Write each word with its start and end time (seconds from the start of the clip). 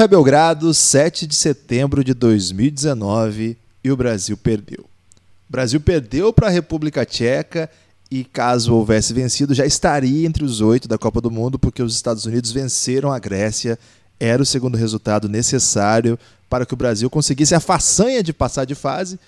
Café 0.00 0.08
Belgrado, 0.08 0.72
7 0.72 1.26
de 1.26 1.34
setembro 1.34 2.02
de 2.02 2.14
2019 2.14 3.58
e 3.84 3.92
o 3.92 3.96
Brasil 3.98 4.34
perdeu. 4.34 4.80
O 4.80 5.52
Brasil 5.52 5.78
perdeu 5.78 6.32
para 6.32 6.46
a 6.46 6.50
República 6.50 7.04
Tcheca 7.04 7.68
e, 8.10 8.24
caso 8.24 8.74
houvesse 8.74 9.12
vencido, 9.12 9.52
já 9.52 9.66
estaria 9.66 10.26
entre 10.26 10.42
os 10.42 10.62
oito 10.62 10.88
da 10.88 10.96
Copa 10.96 11.20
do 11.20 11.30
Mundo, 11.30 11.58
porque 11.58 11.82
os 11.82 11.94
Estados 11.94 12.24
Unidos 12.24 12.50
venceram 12.50 13.12
a 13.12 13.18
Grécia. 13.18 13.78
Era 14.18 14.42
o 14.42 14.46
segundo 14.46 14.78
resultado 14.78 15.28
necessário 15.28 16.18
para 16.48 16.64
que 16.64 16.72
o 16.72 16.78
Brasil 16.78 17.10
conseguisse 17.10 17.54
a 17.54 17.60
façanha 17.60 18.22
de 18.22 18.32
passar 18.32 18.64
de 18.64 18.74
fase. 18.74 19.20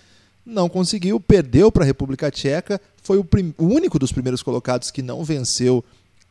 Não 0.43 0.71
conseguiu, 0.71 1.21
perdeu 1.21 1.71
para 1.71 1.85
a 1.85 1.87
República 1.87 2.31
Tcheca, 2.31 2.81
foi 3.03 3.19
o, 3.19 3.29
o 3.59 3.67
único 3.67 3.99
dos 3.99 4.11
primeiros 4.11 4.43
colocados 4.43 4.91
que 4.91 5.03
não 5.03 5.23
venceu 5.23 5.85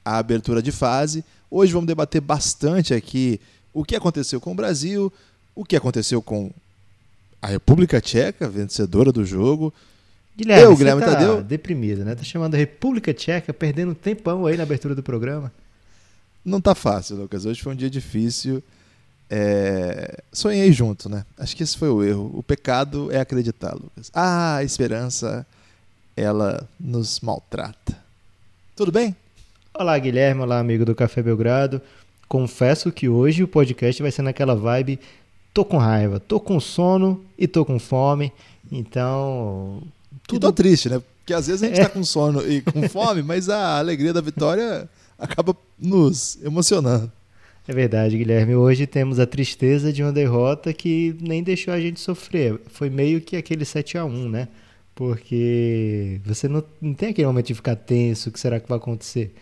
a 0.04 0.18
abertura 0.18 0.64
de 0.64 0.72
fase. 0.72 1.24
Hoje 1.48 1.72
vamos 1.72 1.86
debater 1.86 2.22
bastante 2.22 2.92
aqui 2.92 3.40
o 3.74 3.84
que 3.84 3.96
aconteceu 3.96 4.40
com 4.42 4.52
o 4.52 4.56
Brasil, 4.56 5.12
o 5.56 5.64
que 5.66 5.76
aconteceu 5.76 6.22
com 6.22 6.52
a 7.42 7.48
República 7.48 8.00
Tcheca, 8.00 8.48
vencedora 8.48 9.12
do 9.12 9.26
jogo. 9.26 9.74
Guilherme, 10.38 10.64
Eu, 10.64 10.76
Guilherme 10.76 11.02
tá 11.02 11.14
Tadeu. 11.14 11.44
deprimido, 11.44 12.06
né? 12.06 12.16
Tá 12.16 12.24
chamando 12.24 12.56
a 12.56 12.58
República 12.58 13.14
Tcheca, 13.14 13.54
perdendo 13.54 13.92
um 13.92 13.96
tempão 13.96 14.46
aí 14.46 14.56
na 14.56 14.64
abertura 14.64 14.96
do 14.96 15.04
programa. 15.04 15.52
Não 16.44 16.62
tá 16.62 16.74
fácil, 16.74 17.18
Lucas. 17.18 17.46
Hoje 17.46 17.62
foi 17.62 17.74
um 17.74 17.76
dia 17.76 17.90
difícil. 17.90 18.64
É... 19.30 20.20
Sonhei 20.32 20.72
junto, 20.72 21.08
né? 21.10 21.26
Acho 21.38 21.56
que 21.56 21.64
esse 21.64 21.78
foi 21.78 21.90
o 21.90 22.04
erro. 22.04 22.32
O 22.34 22.44
pecado 22.44 23.12
é 23.12 23.20
acreditar, 23.20 23.74
Lucas. 23.74 24.10
Ah, 24.14 24.58
a 24.58 24.64
esperança, 24.64 25.46
ela 26.16 26.68
nos 26.80 27.20
maltrata. 27.20 27.98
Tudo 28.76 28.92
bem? 28.92 29.16
Olá, 29.74 29.98
Guilherme. 29.98 30.42
Olá, 30.42 30.60
amigo 30.60 30.84
do 30.84 30.96
Café 30.96 31.22
Belgrado. 31.22 31.82
Confesso 32.32 32.94
que 32.94 33.10
hoje 33.10 33.44
o 33.44 33.48
podcast 33.48 34.02
vai 34.02 34.10
ser 34.10 34.22
naquela 34.22 34.56
vibe 34.56 34.98
tô 35.54 35.66
com 35.66 35.76
raiva, 35.76 36.18
tô 36.18 36.40
com 36.40 36.62
sono 36.62 37.22
e 37.38 37.46
tô 37.46 37.66
com 37.66 37.78
fome. 37.78 38.32
Então. 38.72 39.84
Tudo 40.26 40.48
que... 40.48 40.54
triste, 40.54 40.88
né? 40.88 41.02
Porque 41.18 41.34
às 41.34 41.48
vezes 41.48 41.62
a 41.62 41.68
gente 41.68 41.82
é. 41.82 41.84
tá 41.84 41.90
com 41.90 42.06
sono 42.06 42.42
e 42.50 42.62
com 42.62 42.84
fome, 42.88 43.22
mas 43.22 43.50
a 43.50 43.78
alegria 43.80 44.14
da 44.14 44.22
vitória 44.22 44.88
acaba 45.20 45.54
nos 45.78 46.42
emocionando. 46.42 47.12
É 47.68 47.74
verdade, 47.74 48.18
Guilherme. 48.18 48.56
Hoje 48.56 48.88
temos 48.88 49.20
a 49.20 49.26
tristeza 49.26 49.92
de 49.92 50.02
uma 50.02 50.14
derrota 50.14 50.72
que 50.72 51.14
nem 51.20 51.44
deixou 51.44 51.74
a 51.74 51.82
gente 51.82 52.00
sofrer. 52.00 52.62
Foi 52.68 52.90
meio 52.90 53.20
que 53.20 53.36
aquele 53.36 53.66
7 53.66 53.98
a 53.98 54.06
1 54.06 54.30
né? 54.30 54.48
Porque 54.96 56.22
você 56.24 56.48
não, 56.48 56.64
não 56.82 56.94
tem 56.94 57.10
aquele 57.10 57.28
momento 57.28 57.48
de 57.48 57.56
ficar 57.56 57.76
tenso, 57.76 58.30
o 58.30 58.32
que 58.32 58.40
será 58.40 58.58
que 58.58 58.70
vai 58.70 58.78
acontecer? 58.78 59.36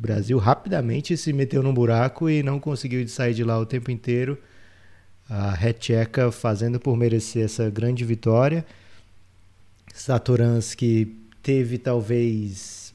O 0.00 0.02
Brasil 0.02 0.38
rapidamente 0.38 1.14
se 1.14 1.30
meteu 1.30 1.62
num 1.62 1.74
buraco 1.74 2.30
e 2.30 2.42
não 2.42 2.58
conseguiu 2.58 3.06
sair 3.06 3.34
de 3.34 3.44
lá 3.44 3.58
o 3.58 3.66
tempo 3.66 3.90
inteiro 3.90 4.38
a 5.28 5.50
Retcheca 5.50 6.32
fazendo 6.32 6.80
por 6.80 6.96
merecer 6.96 7.44
essa 7.44 7.68
grande 7.68 8.02
vitória. 8.02 8.64
Satoransky 9.92 11.14
teve 11.42 11.76
talvez 11.76 12.94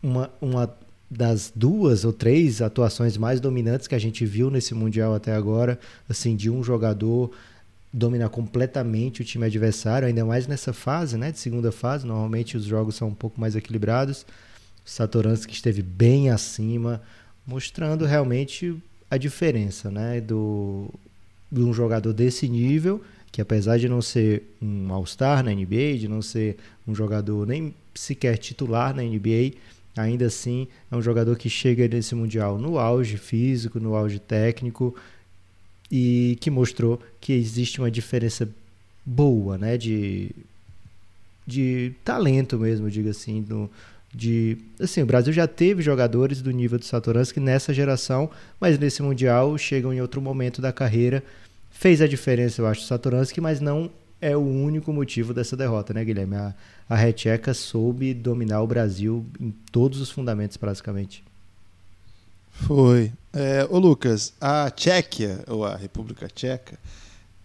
uma, 0.00 0.30
uma 0.40 0.72
das 1.10 1.52
duas 1.52 2.04
ou 2.04 2.12
três 2.12 2.62
atuações 2.62 3.16
mais 3.16 3.40
dominantes 3.40 3.88
que 3.88 3.96
a 3.96 3.98
gente 3.98 4.24
viu 4.24 4.52
nesse 4.52 4.72
Mundial 4.72 5.12
até 5.12 5.34
agora, 5.34 5.80
assim, 6.08 6.36
de 6.36 6.48
um 6.48 6.62
jogador 6.62 7.32
dominar 7.92 8.28
completamente 8.28 9.20
o 9.20 9.24
time 9.24 9.46
adversário, 9.46 10.06
ainda 10.06 10.24
mais 10.24 10.46
nessa 10.46 10.72
fase, 10.72 11.16
né, 11.16 11.32
de 11.32 11.40
segunda 11.40 11.72
fase, 11.72 12.06
normalmente 12.06 12.56
os 12.56 12.64
jogos 12.64 12.94
são 12.94 13.08
um 13.08 13.14
pouco 13.14 13.40
mais 13.40 13.56
equilibrados. 13.56 14.24
Satoransky 14.84 15.52
esteve 15.52 15.82
bem 15.82 16.30
acima, 16.30 17.02
mostrando 17.46 18.04
realmente 18.04 18.76
a 19.10 19.16
diferença, 19.16 19.90
né, 19.90 20.20
do 20.20 20.88
de 21.50 21.60
um 21.62 21.72
jogador 21.72 22.12
desse 22.12 22.48
nível, 22.48 23.02
que 23.32 23.40
apesar 23.40 23.76
de 23.78 23.88
não 23.88 24.00
ser 24.00 24.44
um 24.62 24.92
All-Star 24.92 25.42
na 25.42 25.52
NBA, 25.52 25.98
de 25.98 26.06
não 26.06 26.22
ser 26.22 26.56
um 26.86 26.94
jogador 26.94 27.46
nem 27.46 27.74
sequer 27.92 28.38
titular 28.38 28.94
na 28.94 29.02
NBA, 29.02 29.54
ainda 29.96 30.26
assim 30.26 30.68
é 30.90 30.96
um 30.96 31.02
jogador 31.02 31.36
que 31.36 31.50
chega 31.50 31.88
nesse 31.88 32.14
Mundial 32.14 32.56
no 32.58 32.78
auge 32.78 33.16
físico, 33.16 33.80
no 33.80 33.94
auge 33.94 34.18
técnico 34.20 34.94
e 35.90 36.38
que 36.40 36.50
mostrou 36.50 37.00
que 37.20 37.32
existe 37.32 37.80
uma 37.80 37.90
diferença 37.90 38.48
boa, 39.04 39.58
né, 39.58 39.76
de, 39.76 40.30
de 41.44 41.92
talento 42.04 42.58
mesmo, 42.58 42.90
diga 42.90 43.10
assim, 43.10 43.44
no, 43.48 43.68
de 44.12 44.58
assim 44.80 45.02
o 45.02 45.06
Brasil 45.06 45.32
já 45.32 45.46
teve 45.46 45.82
jogadores 45.82 46.42
do 46.42 46.50
nível 46.50 46.78
do 46.78 46.84
Satoransky 46.84 47.38
nessa 47.38 47.72
geração 47.72 48.28
mas 48.60 48.78
nesse 48.78 49.02
mundial 49.02 49.56
chegam 49.56 49.92
em 49.92 50.00
outro 50.00 50.20
momento 50.20 50.60
da 50.60 50.72
carreira. 50.72 51.22
Fez 51.70 52.02
a 52.02 52.08
diferença 52.08 52.60
eu 52.60 52.66
acho 52.66 52.80
o 52.82 52.84
Satoransky 52.84 53.40
mas 53.40 53.60
não 53.60 53.90
é 54.20 54.36
o 54.36 54.40
único 54.40 54.92
motivo 54.92 55.32
dessa 55.32 55.56
derrota 55.56 55.94
né 55.94 56.04
Guilherme? 56.04 56.36
A, 56.36 56.54
a 56.88 56.96
Retcheca 56.96 57.54
soube 57.54 58.12
dominar 58.12 58.60
o 58.62 58.66
Brasil 58.66 59.24
em 59.40 59.54
todos 59.70 60.00
os 60.00 60.10
fundamentos 60.10 60.56
praticamente. 60.56 61.22
Foi. 62.50 63.12
É, 63.32 63.66
ô 63.70 63.78
Lucas 63.78 64.32
a 64.40 64.70
Tchequia 64.70 65.44
ou 65.46 65.64
a 65.64 65.76
República 65.76 66.28
Tcheca 66.28 66.76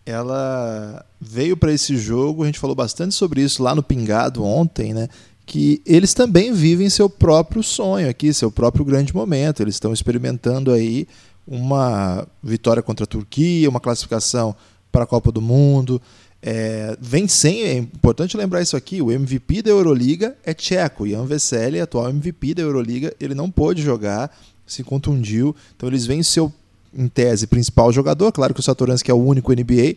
ela 0.03 1.05
veio 1.21 1.55
para 1.55 1.71
esse 1.71 1.95
jogo 1.95 2.41
a 2.41 2.45
gente 2.47 2.59
falou 2.59 2.75
bastante 2.75 3.13
sobre 3.13 3.41
isso 3.41 3.61
lá 3.61 3.75
no 3.75 3.83
Pingado 3.83 4.43
ontem 4.43 4.93
né 4.95 5.09
que 5.45 5.81
eles 5.85 6.13
também 6.13 6.51
vivem 6.51 6.89
seu 6.89 7.09
próprio 7.09 7.61
sonho 7.61 8.09
aqui, 8.09 8.33
seu 8.33 8.51
próprio 8.51 8.83
grande 8.83 9.13
momento. 9.13 9.61
Eles 9.61 9.75
estão 9.75 9.93
experimentando 9.93 10.71
aí 10.71 11.07
uma 11.47 12.27
vitória 12.43 12.81
contra 12.81 13.03
a 13.03 13.07
Turquia, 13.07 13.69
uma 13.69 13.79
classificação 13.79 14.55
para 14.91 15.03
a 15.03 15.07
Copa 15.07 15.31
do 15.31 15.41
Mundo. 15.41 16.01
É, 16.41 16.95
vem 17.01 17.27
sem, 17.27 17.63
é 17.63 17.77
importante 17.77 18.37
lembrar 18.37 18.61
isso 18.61 18.77
aqui, 18.77 19.01
o 19.01 19.11
MVP 19.11 19.63
da 19.63 19.71
Euroliga 19.71 20.37
é 20.43 20.53
tcheco, 20.53 21.07
Jan 21.07 21.25
Vesely, 21.25 21.81
atual 21.81 22.09
MVP 22.09 22.53
da 22.53 22.61
Euroliga, 22.61 23.11
ele 23.19 23.33
não 23.33 23.49
pôde 23.49 23.81
jogar, 23.81 24.29
se 24.63 24.83
contundiu, 24.83 25.55
então 25.75 25.89
eles 25.89 26.05
vêm 26.05 26.21
seu, 26.21 26.53
em 26.93 27.07
tese, 27.07 27.47
principal 27.47 27.91
jogador, 27.91 28.31
claro 28.31 28.53
que 28.53 28.59
o 28.59 28.63
Satoransky 28.63 29.09
é 29.09 29.13
o 29.13 29.17
único 29.17 29.51
NBA, 29.51 29.95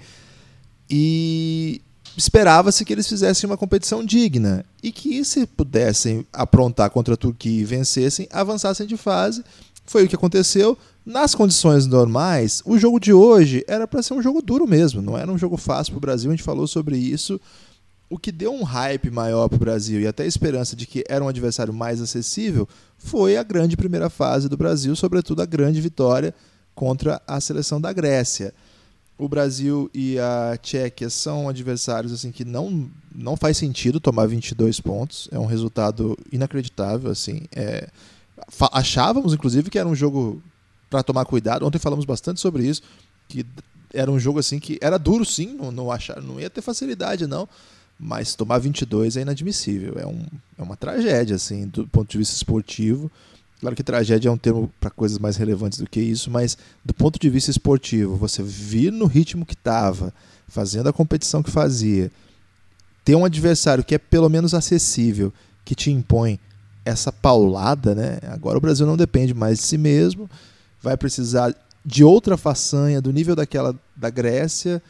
e 0.89 1.83
esperava-se 2.19 2.85
que 2.85 2.93
eles 2.93 3.07
fizessem 3.07 3.49
uma 3.49 3.57
competição 3.57 4.05
digna 4.05 4.65
e 4.83 4.91
que, 4.91 5.25
se 5.25 5.47
pudessem 5.47 6.27
aprontar 6.33 6.91
contra 6.91 7.15
a 7.15 7.17
Turquia 7.17 7.61
e 7.61 7.65
vencessem, 7.65 8.27
avançassem 8.33 8.87
de 8.87 8.97
fase. 8.97 9.45
Foi 9.87 10.05
o 10.05 10.09
que 10.09 10.17
aconteceu. 10.17 10.77
Nas 11.07 11.35
condições 11.35 11.87
normais, 11.87 12.61
o 12.67 12.77
jogo 12.77 12.99
de 12.99 13.13
hoje 13.13 13.65
era 13.69 13.87
para 13.87 14.03
ser 14.03 14.15
um 14.15 14.21
jogo 14.21 14.43
duro 14.43 14.67
mesmo, 14.67 15.01
não 15.01 15.17
era 15.17 15.31
um 15.31 15.39
jogo 15.39 15.57
fácil 15.57 15.93
para 15.93 15.99
o 15.99 16.01
Brasil. 16.01 16.31
A 16.31 16.35
gente 16.35 16.45
falou 16.45 16.67
sobre 16.67 16.99
isso. 16.99 17.41
O 18.11 18.19
que 18.19 18.33
deu 18.33 18.53
um 18.53 18.65
hype 18.65 19.11
maior 19.11 19.49
para 19.49 19.57
o 19.57 19.61
Brasil 19.61 20.01
e 20.01 20.07
até 20.07 20.25
a 20.25 20.27
esperança 20.27 20.75
de 20.75 20.87
que 20.87 21.05
era 21.09 21.25
um 21.25 21.29
adversário 21.29 21.73
mais 21.73 22.01
acessível 22.01 22.69
foi 22.97 23.37
a 23.37 23.43
grande 23.43 23.77
primeira 23.77 24.11
fase 24.11 24.49
do 24.49 24.57
Brasil, 24.57 24.97
sobretudo 24.97 25.41
a 25.41 25.47
grande 25.47 25.81
vitória 25.81 26.35
contra 26.75 27.23
a 27.27 27.41
seleção 27.41 27.81
da 27.81 27.93
Grécia 27.93 28.53
o 29.19 29.29
Brasil 29.29 29.91
e 29.93 30.19
a 30.19 30.57
Tchequia 30.63 31.11
são 31.11 31.49
adversários 31.49 32.13
assim 32.13 32.31
que 32.31 32.45
não, 32.45 32.89
não 33.13 33.37
faz 33.37 33.57
sentido 33.57 33.99
tomar 33.99 34.27
22 34.27 34.81
pontos. 34.81 35.29
É 35.33 35.39
um 35.39 35.47
resultado 35.47 36.17
inacreditável. 36.31 37.11
assim. 37.11 37.43
É, 37.55 37.89
achávamos, 38.73 39.35
inclusive, 39.35 39.71
que 39.71 39.79
era 39.79 39.89
um 39.89 39.95
jogo 39.95 40.41
para 40.89 41.03
tomar 41.03 41.25
cuidado. 41.25 41.67
Ontem 41.67 41.79
falamos 41.79 42.05
bastante 42.05 42.41
sobre 42.41 42.65
isso, 42.65 42.83
que 43.29 43.45
era 43.93 44.11
um 44.11 44.19
jogo 44.21 44.39
assim 44.39 44.59
que 44.61 44.79
era 44.81 44.99
duro 44.99 45.25
sim, 45.25 45.55
não, 45.55 45.73
não, 45.73 45.91
achar, 45.91 46.23
não 46.23 46.39
ia 46.39 46.51
ter 46.51 46.61
facilidade 46.61 47.27
não, 47.27 47.49
mas 47.99 48.35
tomar 48.35 48.59
22 48.59 49.17
é 49.17 49.23
inadmissível. 49.23 49.95
É, 49.99 50.07
um, 50.07 50.25
é 50.57 50.63
uma 50.63 50.77
tragédia 50.77 51.35
assim 51.37 51.67
do 51.67 51.87
ponto 51.89 52.11
de 52.11 52.19
vista 52.19 52.37
esportivo. 52.37 53.11
Claro 53.61 53.75
que 53.75 53.83
tragédia 53.83 54.29
é 54.29 54.33
um 54.33 54.39
termo 54.39 54.73
para 54.79 54.91
coisas 54.91 55.19
mais 55.19 55.37
relevantes 55.37 55.79
do 55.79 55.89
que 55.89 56.01
isso, 56.01 56.31
mas 56.31 56.57
do 56.85 56.95
ponto 56.95 57.19
de 57.19 57.29
vista 57.29 57.51
esportivo, 57.51 58.15
você 58.17 58.43
vir 58.43 58.93
no 58.93 59.07
ritmo 59.07 59.45
que 59.45 59.55
estava, 59.55 60.15
fazendo 60.47 60.89
a 60.89 60.93
competição 60.93 61.43
que 61.43 61.51
fazia, 61.51 62.11
ter 63.05 63.17
um 63.17 63.25
adversário 63.25 63.83
que 63.83 63.97
é 63.97 63.99
pelo 63.99 64.29
menos 64.29 64.55
acessível, 64.55 65.33
que 65.65 65.75
te 65.75 65.91
impõe 65.91 66.39
essa 66.85 67.13
paulada, 67.13 67.95
né? 67.95 68.19
Agora 68.29 68.57
o 68.59 68.61
Brasil 68.61 68.87
não 68.87 68.97
depende 68.97 69.35
mais 69.35 69.59
de 69.59 69.65
si 69.65 69.77
mesmo, 69.77 70.31
vai 70.81 70.97
precisar 70.97 71.55
de 71.85 72.05
outra 72.05 72.37
façanha 72.37 73.01
do 73.01 73.13
nível 73.13 73.35
daquela 73.35 73.75
da 73.97 74.09
Grécia 74.09 74.81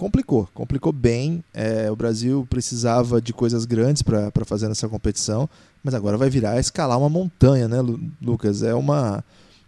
complicou, 0.00 0.48
complicou 0.54 0.92
bem. 0.92 1.44
É, 1.52 1.90
o 1.90 1.94
Brasil 1.94 2.46
precisava 2.48 3.20
de 3.20 3.34
coisas 3.34 3.66
grandes 3.66 4.00
para 4.00 4.32
fazer 4.46 4.66
nessa 4.66 4.88
competição, 4.88 5.46
mas 5.84 5.92
agora 5.92 6.16
vai 6.16 6.30
virar 6.30 6.58
escalar 6.58 6.98
uma 6.98 7.10
montanha, 7.10 7.68
né, 7.68 7.76
Lucas? 8.22 8.62
É 8.62 8.74
uma, 8.74 9.22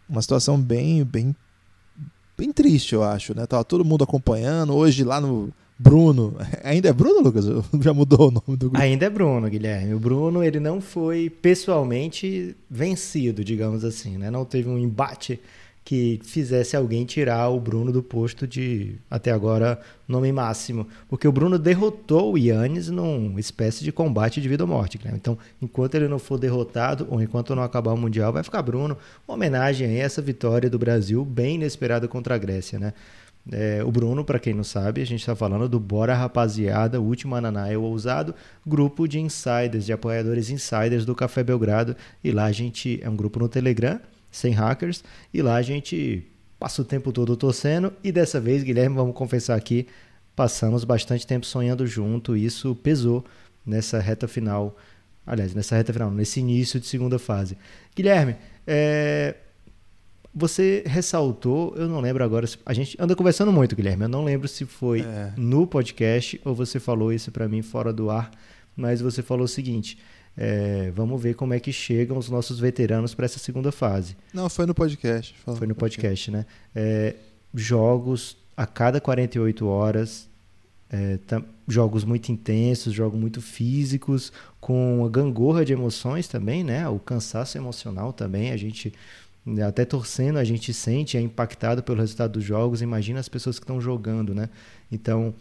uma 0.08 0.22
situação 0.22 0.58
bem, 0.58 1.04
bem, 1.04 1.36
bem 2.36 2.50
triste, 2.50 2.94
eu 2.94 3.04
acho, 3.04 3.36
né? 3.36 3.44
Tava 3.44 3.62
todo 3.62 3.84
mundo 3.84 4.04
acompanhando. 4.04 4.74
Hoje 4.74 5.04
lá 5.04 5.20
no 5.20 5.52
Bruno, 5.78 6.34
ainda 6.64 6.88
é 6.88 6.92
Bruno, 6.94 7.20
Lucas? 7.20 7.44
Já 7.82 7.92
mudou 7.92 8.28
o 8.28 8.30
nome 8.30 8.56
do 8.56 8.70
grupo? 8.70 8.78
Ainda 8.78 9.04
é 9.04 9.10
Bruno, 9.10 9.50
Guilherme. 9.50 9.92
O 9.92 10.00
Bruno 10.00 10.42
ele 10.42 10.58
não 10.58 10.80
foi 10.80 11.28
pessoalmente 11.28 12.56
vencido, 12.70 13.44
digamos 13.44 13.84
assim, 13.84 14.16
né? 14.16 14.30
Não 14.30 14.46
teve 14.46 14.66
um 14.66 14.78
embate 14.78 15.38
que 15.84 16.20
fizesse 16.22 16.76
alguém 16.76 17.04
tirar 17.04 17.48
o 17.48 17.58
Bruno 17.58 17.90
do 17.90 18.02
posto 18.02 18.46
de, 18.46 18.96
até 19.10 19.32
agora, 19.32 19.80
nome 20.06 20.30
máximo. 20.30 20.86
Porque 21.08 21.26
o 21.26 21.32
Bruno 21.32 21.58
derrotou 21.58 22.34
o 22.34 22.38
Yannis 22.38 22.88
numa 22.88 23.40
espécie 23.40 23.82
de 23.82 23.90
combate 23.90 24.40
de 24.40 24.48
vida 24.48 24.62
ou 24.62 24.68
morte. 24.68 25.00
Né? 25.04 25.12
Então, 25.14 25.36
enquanto 25.60 25.96
ele 25.96 26.06
não 26.06 26.20
for 26.20 26.38
derrotado, 26.38 27.06
ou 27.10 27.20
enquanto 27.20 27.54
não 27.54 27.64
acabar 27.64 27.92
o 27.92 27.96
Mundial, 27.96 28.32
vai 28.32 28.44
ficar 28.44 28.62
Bruno. 28.62 28.96
Uma 29.26 29.34
homenagem 29.34 29.88
a 29.88 29.92
essa 29.92 30.22
vitória 30.22 30.70
do 30.70 30.78
Brasil, 30.78 31.24
bem 31.24 31.56
inesperada 31.56 32.06
contra 32.06 32.36
a 32.36 32.38
Grécia. 32.38 32.78
Né? 32.78 32.94
É, 33.50 33.82
o 33.84 33.90
Bruno, 33.90 34.24
para 34.24 34.38
quem 34.38 34.54
não 34.54 34.62
sabe, 34.62 35.02
a 35.02 35.06
gente 35.06 35.20
está 35.20 35.34
falando 35.34 35.68
do 35.68 35.80
Bora 35.80 36.14
Rapaziada, 36.14 37.00
o 37.00 37.04
último 37.04 37.34
Ananaia 37.34 37.78
Ousado, 37.78 38.36
grupo 38.64 39.08
de 39.08 39.18
insiders, 39.18 39.84
de 39.84 39.92
apoiadores 39.92 40.48
insiders 40.48 41.04
do 41.04 41.12
Café 41.12 41.42
Belgrado. 41.42 41.96
E 42.22 42.30
lá 42.30 42.44
a 42.44 42.52
gente 42.52 43.00
é 43.02 43.10
um 43.10 43.16
grupo 43.16 43.40
no 43.40 43.48
Telegram 43.48 43.98
sem 44.32 44.52
hackers. 44.52 45.04
E 45.32 45.40
lá 45.40 45.54
a 45.56 45.62
gente 45.62 46.26
passa 46.58 46.82
o 46.82 46.84
tempo 46.84 47.12
todo 47.12 47.36
torcendo. 47.36 47.92
E 48.02 48.10
dessa 48.10 48.40
vez, 48.40 48.64
Guilherme, 48.64 48.96
vamos 48.96 49.14
confessar 49.14 49.54
aqui, 49.54 49.86
passamos 50.34 50.82
bastante 50.82 51.24
tempo 51.24 51.46
sonhando 51.46 51.86
junto. 51.86 52.36
E 52.36 52.44
isso 52.44 52.74
pesou 52.74 53.24
nessa 53.64 54.00
reta 54.00 54.26
final. 54.26 54.76
Aliás, 55.24 55.54
nessa 55.54 55.76
reta 55.76 55.92
final, 55.92 56.10
nesse 56.10 56.40
início 56.40 56.80
de 56.80 56.86
segunda 56.86 57.18
fase. 57.18 57.56
Guilherme, 57.94 58.34
é, 58.66 59.36
você 60.34 60.82
ressaltou, 60.86 61.74
eu 61.76 61.86
não 61.88 62.00
lembro 62.00 62.24
agora, 62.24 62.48
a 62.64 62.72
gente 62.72 62.96
anda 62.98 63.14
conversando 63.14 63.52
muito, 63.52 63.76
Guilherme. 63.76 64.04
Eu 64.04 64.08
não 64.08 64.24
lembro 64.24 64.48
se 64.48 64.64
foi 64.64 65.02
é. 65.02 65.32
no 65.36 65.66
podcast 65.66 66.40
ou 66.44 66.54
você 66.54 66.80
falou 66.80 67.12
isso 67.12 67.30
para 67.30 67.46
mim 67.48 67.60
fora 67.60 67.92
do 67.92 68.10
ar, 68.10 68.30
mas 68.74 69.00
você 69.00 69.22
falou 69.22 69.44
o 69.44 69.48
seguinte: 69.48 69.98
é, 70.36 70.90
vamos 70.94 71.22
ver 71.22 71.34
como 71.34 71.54
é 71.54 71.60
que 71.60 71.72
chegam 71.72 72.16
os 72.16 72.28
nossos 72.28 72.58
veteranos 72.58 73.14
para 73.14 73.24
essa 73.24 73.38
segunda 73.38 73.70
fase. 73.70 74.16
Não, 74.32 74.48
foi 74.48 74.66
no 74.66 74.74
podcast. 74.74 75.34
Foi 75.44 75.66
no 75.66 75.74
podcast, 75.74 76.30
né? 76.30 76.46
É, 76.74 77.16
jogos 77.54 78.36
a 78.56 78.66
cada 78.66 79.00
48 79.00 79.66
horas, 79.66 80.28
é, 80.90 81.18
jogos 81.68 82.04
muito 82.04 82.30
intensos, 82.30 82.92
jogos 82.92 83.18
muito 83.18 83.40
físicos, 83.40 84.32
com 84.60 85.00
uma 85.00 85.08
gangorra 85.08 85.64
de 85.64 85.72
emoções 85.72 86.28
também, 86.28 86.64
né? 86.64 86.88
O 86.88 86.98
cansaço 86.98 87.58
emocional 87.58 88.12
também, 88.12 88.52
a 88.52 88.56
gente 88.56 88.92
até 89.66 89.84
torcendo, 89.84 90.38
a 90.38 90.44
gente 90.44 90.72
sente, 90.72 91.16
é 91.16 91.20
impactado 91.20 91.82
pelo 91.82 91.98
resultado 91.98 92.34
dos 92.34 92.44
jogos. 92.44 92.80
Imagina 92.80 93.18
as 93.18 93.28
pessoas 93.28 93.58
que 93.58 93.64
estão 93.64 93.80
jogando, 93.80 94.34
né? 94.34 94.48
Então, 94.90 95.34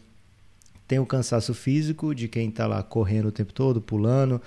tem 0.91 0.99
o 0.99 1.05
cansaço 1.05 1.53
físico 1.53 2.13
de 2.13 2.27
quem 2.27 2.49
está 2.49 2.67
lá 2.67 2.83
correndo 2.83 3.29
o 3.29 3.31
tempo 3.31 3.53
todo, 3.53 3.79
pulando, 3.79 4.41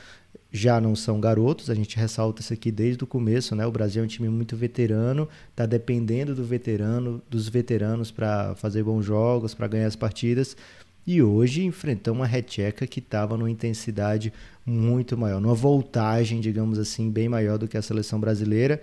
já 0.53 0.79
não 0.79 0.95
são 0.95 1.19
garotos, 1.19 1.71
a 1.71 1.75
gente 1.75 1.97
ressalta 1.97 2.43
isso 2.43 2.53
aqui 2.53 2.71
desde 2.71 3.03
o 3.03 3.07
começo, 3.07 3.57
né? 3.57 3.67
O 3.67 3.73
Brasil 3.73 4.03
é 4.03 4.05
um 4.05 4.07
time 4.07 4.29
muito 4.29 4.55
veterano, 4.55 5.27
está 5.49 5.65
dependendo 5.65 6.35
do 6.35 6.45
veterano, 6.45 7.23
dos 7.31 7.49
veteranos 7.49 8.11
para 8.11 8.55
fazer 8.57 8.83
bons 8.83 9.07
jogos, 9.07 9.55
para 9.55 9.67
ganhar 9.67 9.87
as 9.87 9.97
partidas. 9.97 10.55
E 11.07 11.23
hoje 11.23 11.65
enfrentou 11.65 12.13
uma 12.13 12.27
recheca 12.27 12.87
que 12.87 12.99
estava 12.99 13.39
numa 13.39 13.51
intensidade 13.51 14.31
muito 14.67 15.17
maior, 15.17 15.41
numa 15.41 15.55
voltagem, 15.55 16.43
digamos 16.43 16.79
assim, 16.79 17.11
bem 17.11 17.27
maior 17.27 17.57
do 17.57 17.67
que 17.67 17.79
a 17.79 17.83
seleção 17.83 18.21
brasileira. 18.21 18.83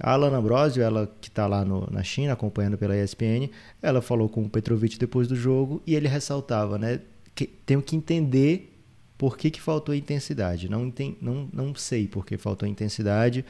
A 0.00 0.12
Alana 0.12 0.36
Ambrosio, 0.36 0.82
ela 0.82 1.12
que 1.20 1.28
está 1.28 1.46
lá 1.46 1.64
no, 1.64 1.88
na 1.90 2.02
China 2.02 2.32
acompanhando 2.32 2.78
pela 2.78 2.96
ESPN, 2.96 3.50
ela 3.82 4.00
falou 4.00 4.28
com 4.28 4.42
o 4.42 4.48
Petrovic 4.48 4.98
depois 4.98 5.26
do 5.26 5.34
jogo 5.34 5.82
e 5.86 5.94
ele 5.94 6.06
ressaltava, 6.06 6.78
né? 6.78 7.00
Que 7.34 7.46
tenho 7.46 7.82
que 7.82 7.96
entender 7.96 8.78
por 9.16 9.36
que, 9.36 9.50
que 9.50 9.60
faltou 9.60 9.94
intensidade? 9.94 10.68
Não, 10.68 10.92
não, 11.20 11.48
não 11.52 11.74
sei 11.74 12.06
por 12.06 12.24
que 12.24 12.38
faltou 12.38 12.68
intensidade. 12.68 13.44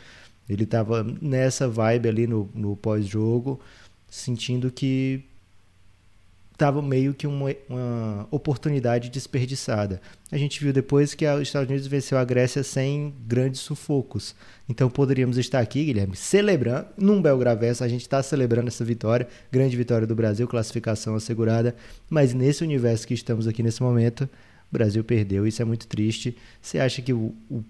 Ele 0.49 0.65
estava 0.65 1.05
nessa 1.05 1.69
vibe 1.69 2.09
ali 2.09 2.27
no, 2.27 2.51
no 2.55 2.75
pós-jogo, 2.75 3.61
sentindo 4.09 4.73
que 4.73 5.25
estava 6.59 6.83
meio 6.83 7.15
que 7.15 7.25
uma, 7.25 7.55
uma, 7.69 8.27
oportunidade 8.33 9.11
desperdiçada. 9.11 10.01
A 10.31 10.37
gente 10.37 10.59
viu 10.61 10.73
depois 10.73 11.15
que 11.15 11.25
os 11.25 11.43
Estados 11.43 11.71
Unidos 11.71 11.87
venceu 11.87 12.19
a 12.19 12.25
Grécia 12.25 12.65
sem 12.65 13.15
grandes 13.29 13.61
sufocos. 13.61 14.35
Então 14.69 14.91
poderíamos 14.91 15.39
estar 15.39 15.61
aqui, 15.61 15.85
Guilherme, 15.85 16.17
celebrando, 16.17 16.89
num 16.97 17.23
Belgravessa, 17.23 17.85
a 17.85 17.89
gente 17.89 18.01
está 18.01 18.21
celebrando 18.25 18.67
essa 18.67 18.85
vitória, 18.85 19.29
grande 19.53 19.77
vitória 19.77 20.05
do 20.05 20.17
Brasil, 20.17 20.49
classificação 20.49 21.15
assegurada, 21.15 21.77
mas 22.11 22.35
nesse 22.35 22.65
universo 22.65 23.07
que 23.07 23.15
estamos 23.15 23.47
aqui 23.47 23.63
nesse 23.63 23.81
momento, 23.81 24.29
o 24.69 24.73
Brasil 24.73 25.05
perdeu, 25.05 25.47
isso 25.47 25.63
é 25.63 25.65
muito 25.65 25.87
triste. 25.87 26.37
Você 26.61 26.81
acha 26.81 27.01
que 27.01 27.13
o, 27.13 27.33
o 27.49 27.63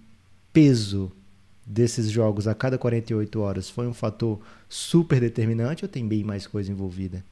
peso 0.50 1.12
desses 1.64 2.10
jogos 2.10 2.48
a 2.48 2.54
cada 2.54 2.78
48 2.78 3.38
horas 3.38 3.68
foi 3.68 3.86
um 3.86 3.92
fator 3.92 4.40
super 4.66 5.20
determinante 5.20 5.84
ou 5.84 5.90
tem 5.90 6.08
bem 6.08 6.24
mais 6.24 6.46
coisa 6.46 6.72
envolvida? 6.72 7.22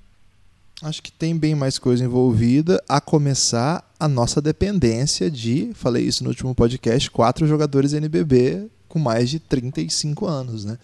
Acho 0.83 1.03
que 1.03 1.11
tem 1.11 1.37
bem 1.37 1.55
mais 1.55 1.79
coisa 1.79 2.05
envolvida, 2.05 2.83
a 2.89 3.01
começar 3.01 3.83
a 3.99 4.07
nossa 4.07 4.41
dependência 4.43 5.31
de, 5.31 5.71
falei 5.75 6.05
isso 6.05 6.23
no 6.23 6.31
último 6.31 6.55
podcast, 6.55 7.11
quatro 7.11 7.47
jogadores 7.47 7.93
NBB 7.93 8.69
com 8.89 8.99
mais 8.99 9.31
de 9.31 9.39
35 9.39 10.27
anos, 10.27 10.65
né? 10.65 10.79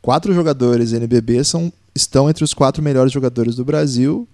Quatro 0.00 0.32
jogadores 0.32 0.92
NBB 0.92 1.44
são, 1.44 1.72
estão 1.94 2.30
entre 2.30 2.42
os 2.42 2.54
quatro 2.54 2.82
melhores 2.82 3.12
jogadores 3.12 3.56
do 3.56 3.64
Brasil 3.64 4.26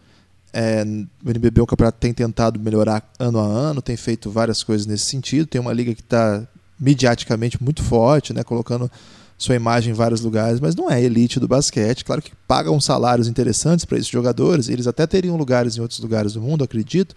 é, 0.56 0.85
o 1.25 1.31
NBB 1.31 1.58
é 1.58 1.62
um 1.64 1.67
campeonato 1.67 1.99
tem 1.99 2.14
tentado 2.14 2.61
melhorar 2.61 3.02
ano 3.19 3.40
a 3.40 3.44
ano, 3.44 3.82
tem 3.82 3.97
feito 3.97 4.31
várias 4.31 4.62
coisas 4.62 4.87
nesse 4.87 5.06
sentido. 5.06 5.49
Tem 5.49 5.61
uma 5.61 5.73
liga 5.73 5.93
que 5.93 6.00
está 6.00 6.47
midiaticamente 6.79 7.61
muito 7.61 7.82
forte, 7.82 8.32
né, 8.32 8.44
colocando 8.44 8.88
sua 9.36 9.54
imagem 9.54 9.92
em 9.92 9.94
vários 9.94 10.20
lugares, 10.20 10.60
mas 10.60 10.75
não 10.75 10.90
é 10.90 11.02
elite 11.02 11.40
do 11.40 11.49
basquete. 11.49 12.04
Claro 12.04 12.23
que 12.23 12.32
pagam 12.47 12.80
salários 12.80 13.28
interessantes 13.28 13.85
para 13.85 13.99
esses 13.99 14.09
jogadores, 14.09 14.68
eles 14.68 14.87
até 14.87 15.06
teriam 15.06 15.37
lugares 15.37 15.76
em 15.76 15.80
outros 15.80 16.00
lugares 16.00 16.32
do 16.32 16.40
mundo, 16.40 16.64
acredito. 16.64 17.14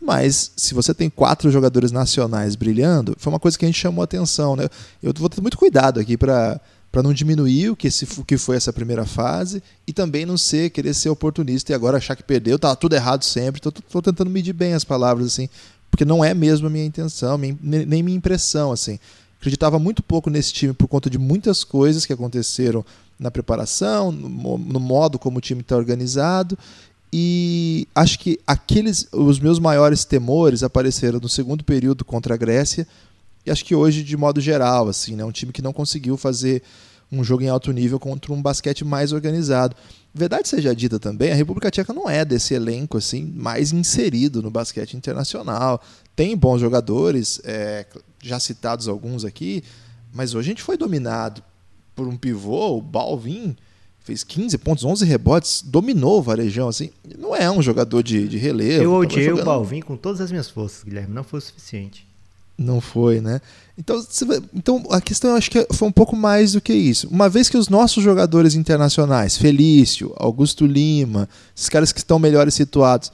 Mas 0.00 0.52
se 0.56 0.74
você 0.74 0.92
tem 0.92 1.08
quatro 1.08 1.50
jogadores 1.50 1.90
nacionais 1.90 2.56
brilhando, 2.56 3.16
foi 3.18 3.32
uma 3.32 3.40
coisa 3.40 3.58
que 3.58 3.64
a 3.64 3.68
gente 3.68 3.80
chamou 3.80 4.02
atenção. 4.02 4.54
Né? 4.54 4.68
Eu 5.02 5.12
vou 5.16 5.28
ter 5.28 5.40
muito 5.40 5.56
cuidado 5.56 5.98
aqui 5.98 6.16
para 6.16 6.60
para 6.94 7.02
não 7.02 7.12
diminuir 7.12 7.70
o 7.70 7.74
que, 7.74 7.88
esse, 7.88 8.06
o 8.16 8.24
que 8.24 8.38
foi 8.38 8.54
essa 8.54 8.72
primeira 8.72 9.04
fase 9.04 9.60
e 9.84 9.92
também 9.92 10.24
não 10.24 10.38
ser 10.38 10.70
querer 10.70 10.94
ser 10.94 11.08
oportunista 11.08 11.72
e 11.72 11.74
agora 11.74 11.96
achar 11.96 12.14
que 12.14 12.22
perdeu, 12.22 12.56
tá 12.56 12.76
tudo 12.76 12.94
errado 12.94 13.24
sempre. 13.24 13.58
Estou 13.58 14.00
tentando 14.00 14.30
medir 14.30 14.52
bem 14.52 14.74
as 14.74 14.84
palavras 14.84 15.26
assim, 15.26 15.48
porque 15.90 16.04
não 16.04 16.24
é 16.24 16.32
mesmo 16.32 16.68
a 16.68 16.70
minha 16.70 16.84
intenção, 16.84 17.36
minha, 17.36 17.58
nem 17.60 18.00
minha 18.00 18.16
impressão 18.16 18.70
assim. 18.70 19.00
Acreditava 19.44 19.78
muito 19.78 20.02
pouco 20.02 20.30
nesse 20.30 20.54
time 20.54 20.72
por 20.72 20.88
conta 20.88 21.10
de 21.10 21.18
muitas 21.18 21.64
coisas 21.64 22.06
que 22.06 22.14
aconteceram 22.14 22.82
na 23.18 23.30
preparação, 23.30 24.10
no, 24.10 24.56
no 24.56 24.80
modo 24.80 25.18
como 25.18 25.36
o 25.36 25.40
time 25.40 25.60
está 25.60 25.76
organizado 25.76 26.56
e 27.12 27.86
acho 27.94 28.18
que 28.20 28.40
aqueles 28.46 29.06
os 29.12 29.38
meus 29.38 29.58
maiores 29.58 30.02
temores 30.06 30.62
apareceram 30.62 31.20
no 31.20 31.28
segundo 31.28 31.62
período 31.62 32.06
contra 32.06 32.32
a 32.32 32.38
Grécia 32.38 32.88
e 33.44 33.50
acho 33.50 33.62
que 33.66 33.74
hoje, 33.74 34.02
de 34.02 34.16
modo 34.16 34.40
geral, 34.40 34.88
assim, 34.88 35.14
né, 35.14 35.22
um 35.26 35.30
time 35.30 35.52
que 35.52 35.60
não 35.60 35.74
conseguiu 35.74 36.16
fazer 36.16 36.62
um 37.12 37.22
jogo 37.22 37.42
em 37.42 37.48
alto 37.50 37.70
nível 37.70 38.00
contra 38.00 38.32
um 38.32 38.40
basquete 38.40 38.82
mais 38.82 39.12
organizado. 39.12 39.76
Verdade 40.14 40.48
seja 40.48 40.74
dita 40.74 40.98
também, 40.98 41.32
a 41.32 41.34
República 41.34 41.70
Tcheca 41.70 41.92
não 41.92 42.08
é 42.08 42.24
desse 42.24 42.54
elenco 42.54 42.96
assim 42.96 43.30
mais 43.36 43.72
inserido 43.72 44.40
no 44.40 44.50
basquete 44.50 44.96
internacional. 44.96 45.82
Tem 46.16 46.34
bons 46.34 46.62
jogadores, 46.62 47.42
é, 47.44 47.84
já 48.24 48.40
citados 48.40 48.88
alguns 48.88 49.24
aqui, 49.24 49.62
mas 50.12 50.34
hoje 50.34 50.48
a 50.48 50.52
gente 50.52 50.62
foi 50.62 50.76
dominado 50.76 51.42
por 51.94 52.08
um 52.08 52.16
pivô, 52.16 52.78
o 52.78 52.80
Balvin, 52.80 53.54
fez 54.00 54.24
15 54.24 54.58
pontos, 54.58 54.84
11 54.84 55.04
rebotes, 55.04 55.62
dominou 55.64 56.18
o 56.18 56.22
Varejão, 56.22 56.68
assim. 56.68 56.90
Não 57.18 57.34
é 57.36 57.50
um 57.50 57.62
jogador 57.62 58.02
de, 58.02 58.28
de 58.28 58.36
relevo. 58.36 58.82
Eu 58.82 58.94
odiei 58.94 59.26
jogando... 59.26 59.42
o 59.42 59.44
Balvin 59.44 59.80
com 59.80 59.96
todas 59.96 60.20
as 60.20 60.30
minhas 60.30 60.48
forças, 60.48 60.82
Guilherme, 60.82 61.14
não 61.14 61.24
foi 61.24 61.38
o 61.38 61.42
suficiente. 61.42 62.06
Não 62.56 62.80
foi, 62.80 63.20
né? 63.20 63.40
Então, 63.76 64.00
então 64.54 64.84
a 64.90 65.00
questão 65.00 65.30
eu 65.30 65.36
acho 65.36 65.50
que 65.50 65.66
foi 65.72 65.88
um 65.88 65.92
pouco 65.92 66.14
mais 66.14 66.52
do 66.52 66.60
que 66.60 66.72
isso. 66.72 67.08
Uma 67.08 67.28
vez 67.28 67.48
que 67.48 67.56
os 67.56 67.68
nossos 67.68 68.02
jogadores 68.02 68.54
internacionais, 68.54 69.36
Felício, 69.36 70.12
Augusto 70.16 70.64
Lima, 70.64 71.28
esses 71.56 71.68
caras 71.68 71.92
que 71.92 71.98
estão 71.98 72.18
melhores 72.18 72.54
situados, 72.54 73.10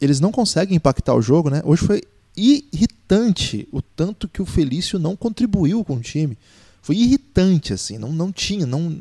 eles 0.00 0.20
não 0.20 0.30
conseguem 0.30 0.76
impactar 0.76 1.14
o 1.14 1.22
jogo, 1.22 1.50
né? 1.50 1.60
Hoje 1.64 1.84
foi 1.84 2.02
irritante 2.38 3.68
o 3.72 3.82
tanto 3.82 4.28
que 4.28 4.40
o 4.40 4.46
Felício 4.46 4.98
não 4.98 5.16
contribuiu 5.16 5.84
com 5.84 5.96
o 5.96 6.00
time. 6.00 6.36
Foi 6.80 6.96
irritante, 6.96 7.72
assim, 7.72 7.98
não, 7.98 8.12
não 8.12 8.32
tinha, 8.32 8.64
não 8.64 8.98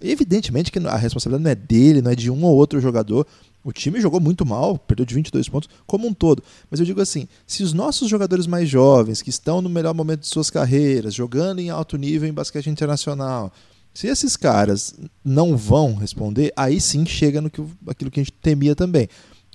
Evidentemente 0.00 0.70
que 0.70 0.78
a 0.78 0.96
responsabilidade 0.96 1.44
não 1.44 1.50
é 1.50 1.54
dele, 1.54 2.02
não 2.02 2.10
é 2.10 2.14
de 2.14 2.30
um 2.30 2.44
ou 2.44 2.54
outro 2.54 2.80
jogador. 2.80 3.26
O 3.64 3.72
time 3.72 4.00
jogou 4.00 4.20
muito 4.20 4.46
mal, 4.46 4.78
perdeu 4.78 5.04
de 5.04 5.14
22 5.14 5.48
pontos 5.48 5.68
como 5.86 6.06
um 6.06 6.14
todo. 6.14 6.42
Mas 6.70 6.78
eu 6.78 6.86
digo 6.86 7.00
assim: 7.00 7.26
se 7.46 7.64
os 7.64 7.72
nossos 7.72 8.08
jogadores 8.08 8.46
mais 8.46 8.68
jovens, 8.68 9.20
que 9.20 9.30
estão 9.30 9.60
no 9.60 9.68
melhor 9.68 9.92
momento 9.94 10.20
de 10.20 10.28
suas 10.28 10.50
carreiras, 10.50 11.12
jogando 11.12 11.58
em 11.58 11.68
alto 11.68 11.96
nível 11.96 12.28
em 12.28 12.32
basquete 12.32 12.70
internacional, 12.70 13.52
se 13.92 14.06
esses 14.06 14.36
caras 14.36 14.94
não 15.24 15.56
vão 15.56 15.96
responder, 15.96 16.52
aí 16.56 16.80
sim 16.80 17.04
chega 17.04 17.40
no 17.40 17.50
que, 17.50 17.60
aquilo 17.88 18.10
que 18.10 18.20
a 18.20 18.22
gente 18.22 18.32
temia 18.32 18.76
também. 18.76 19.08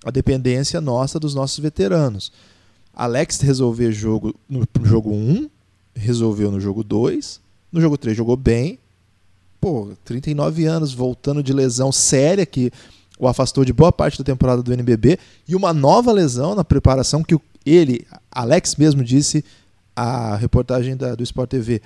A 0.03 0.11
dependência 0.11 0.81
nossa 0.81 1.17
dos 1.17 1.33
nossos 1.33 1.59
veteranos. 1.59 2.33
Alex 2.93 3.39
resolver 3.41 3.91
jogo 3.91 4.35
no 4.47 4.65
jogo 4.83 5.11
1, 5.11 5.49
resolveu 5.95 6.51
no 6.51 6.59
jogo 6.59 6.83
2, 6.83 7.41
no 7.71 7.81
jogo 7.81 7.97
3 7.97 8.15
jogou 8.15 8.37
bem, 8.37 8.77
pô, 9.59 9.89
39 10.05 10.65
anos, 10.65 10.93
voltando 10.93 11.41
de 11.41 11.53
lesão 11.53 11.91
séria 11.91 12.45
que 12.45 12.71
o 13.17 13.27
afastou 13.27 13.63
de 13.63 13.73
boa 13.73 13.91
parte 13.91 14.17
da 14.17 14.23
temporada 14.23 14.61
do 14.61 14.73
NBB 14.73 15.17
e 15.47 15.55
uma 15.55 15.73
nova 15.73 16.11
lesão 16.11 16.55
na 16.55 16.63
preparação 16.63 17.23
que 17.23 17.37
ele, 17.65 18.05
Alex 18.31 18.75
mesmo 18.75 19.03
disse 19.03 19.43
a 19.95 20.35
reportagem 20.35 20.97
da, 20.97 21.15
do 21.15 21.23
Sport 21.23 21.49
TV, 21.49 21.81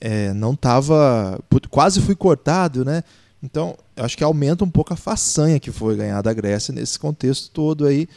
é, 0.00 0.32
não 0.32 0.52
estava, 0.52 1.38
quase 1.68 2.00
fui 2.00 2.14
cortado, 2.14 2.84
né? 2.84 3.02
Então, 3.42 3.76
acho 3.96 4.16
que 4.16 4.24
aumenta 4.24 4.64
um 4.64 4.70
pouco 4.70 4.92
a 4.92 4.96
façanha 4.96 5.58
que 5.58 5.70
foi 5.70 5.96
ganhar 5.96 6.20
da 6.22 6.32
Grécia 6.32 6.72
nesse 6.72 6.98
contexto 6.98 7.50
todo 7.50 7.86
aí. 7.86 8.08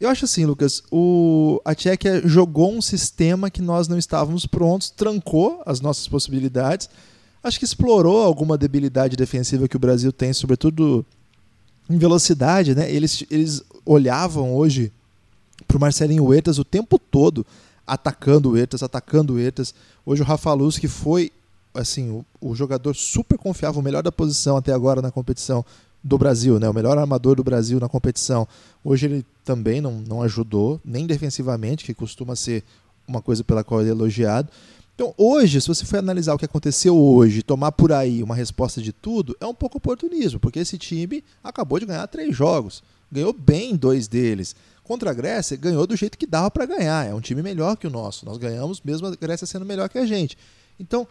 Eu 0.00 0.08
acho 0.08 0.24
assim, 0.24 0.44
Lucas, 0.44 0.82
o, 0.92 1.60
a 1.64 1.74
Tchequia 1.74 2.22
jogou 2.26 2.72
um 2.72 2.80
sistema 2.80 3.50
que 3.50 3.60
nós 3.60 3.88
não 3.88 3.98
estávamos 3.98 4.46
prontos, 4.46 4.90
trancou 4.90 5.62
as 5.66 5.80
nossas 5.80 6.06
possibilidades 6.06 6.88
acho 7.42 7.58
que 7.58 7.64
explorou 7.64 8.22
alguma 8.22 8.58
debilidade 8.58 9.16
defensiva 9.16 9.68
que 9.68 9.76
o 9.76 9.80
Brasil 9.80 10.12
tem, 10.12 10.32
sobretudo 10.32 11.04
em 11.88 11.98
velocidade, 11.98 12.74
né? 12.74 12.90
Eles, 12.90 13.24
eles 13.30 13.62
olhavam 13.84 14.54
hoje 14.54 14.92
para 15.66 15.76
o 15.76 15.80
Marcelinho 15.80 16.24
Huertas 16.24 16.58
o 16.58 16.64
tempo 16.64 16.98
todo, 16.98 17.46
atacando 17.86 18.50
o 18.50 18.52
Huertas, 18.52 18.82
atacando 18.82 19.32
o 19.32 19.36
Huertas. 19.36 19.74
Hoje 20.04 20.22
o 20.22 20.24
Rafa 20.24 20.52
Luz, 20.52 20.78
que 20.78 20.88
foi 20.88 21.32
assim, 21.74 22.10
o, 22.10 22.24
o, 22.40 22.54
jogador 22.54 22.94
super 22.94 23.38
confiável, 23.38 23.80
o 23.80 23.84
melhor 23.84 24.02
da 24.02 24.10
posição 24.10 24.56
até 24.56 24.72
agora 24.72 25.00
na 25.00 25.10
competição 25.10 25.64
do 26.08 26.16
Brasil, 26.16 26.58
né? 26.58 26.68
o 26.68 26.74
melhor 26.74 26.96
armador 26.96 27.36
do 27.36 27.44
Brasil 27.44 27.78
na 27.78 27.88
competição. 27.88 28.48
Hoje 28.82 29.06
ele 29.06 29.26
também 29.44 29.80
não, 29.80 30.00
não 30.00 30.22
ajudou, 30.22 30.80
nem 30.82 31.06
defensivamente, 31.06 31.84
que 31.84 31.92
costuma 31.92 32.34
ser 32.34 32.64
uma 33.06 33.20
coisa 33.20 33.44
pela 33.44 33.62
qual 33.62 33.80
ele 33.80 33.90
é 33.90 33.92
elogiado. 33.92 34.48
Então, 34.94 35.14
hoje, 35.16 35.60
se 35.60 35.68
você 35.68 35.84
for 35.84 35.98
analisar 35.98 36.34
o 36.34 36.38
que 36.38 36.46
aconteceu 36.46 36.96
hoje, 36.96 37.42
tomar 37.42 37.72
por 37.72 37.92
aí 37.92 38.22
uma 38.22 38.34
resposta 38.34 38.80
de 38.80 38.92
tudo, 38.92 39.36
é 39.38 39.46
um 39.46 39.54
pouco 39.54 39.76
oportunismo, 39.76 40.40
porque 40.40 40.58
esse 40.58 40.78
time 40.78 41.22
acabou 41.44 41.78
de 41.78 41.86
ganhar 41.86 42.06
três 42.08 42.34
jogos, 42.34 42.82
ganhou 43.12 43.32
bem 43.32 43.76
dois 43.76 44.08
deles. 44.08 44.56
Contra 44.82 45.10
a 45.10 45.14
Grécia, 45.14 45.56
ganhou 45.56 45.86
do 45.86 45.94
jeito 45.94 46.16
que 46.16 46.26
dava 46.26 46.50
para 46.50 46.64
ganhar. 46.64 47.06
É 47.06 47.14
um 47.14 47.20
time 47.20 47.42
melhor 47.42 47.76
que 47.76 47.86
o 47.86 47.90
nosso. 47.90 48.24
Nós 48.24 48.38
ganhamos, 48.38 48.80
mesmo 48.82 49.06
a 49.06 49.14
Grécia 49.14 49.46
sendo 49.46 49.66
melhor 49.66 49.90
que 49.90 49.98
a 49.98 50.06
gente. 50.06 50.38
Então, 50.80 51.06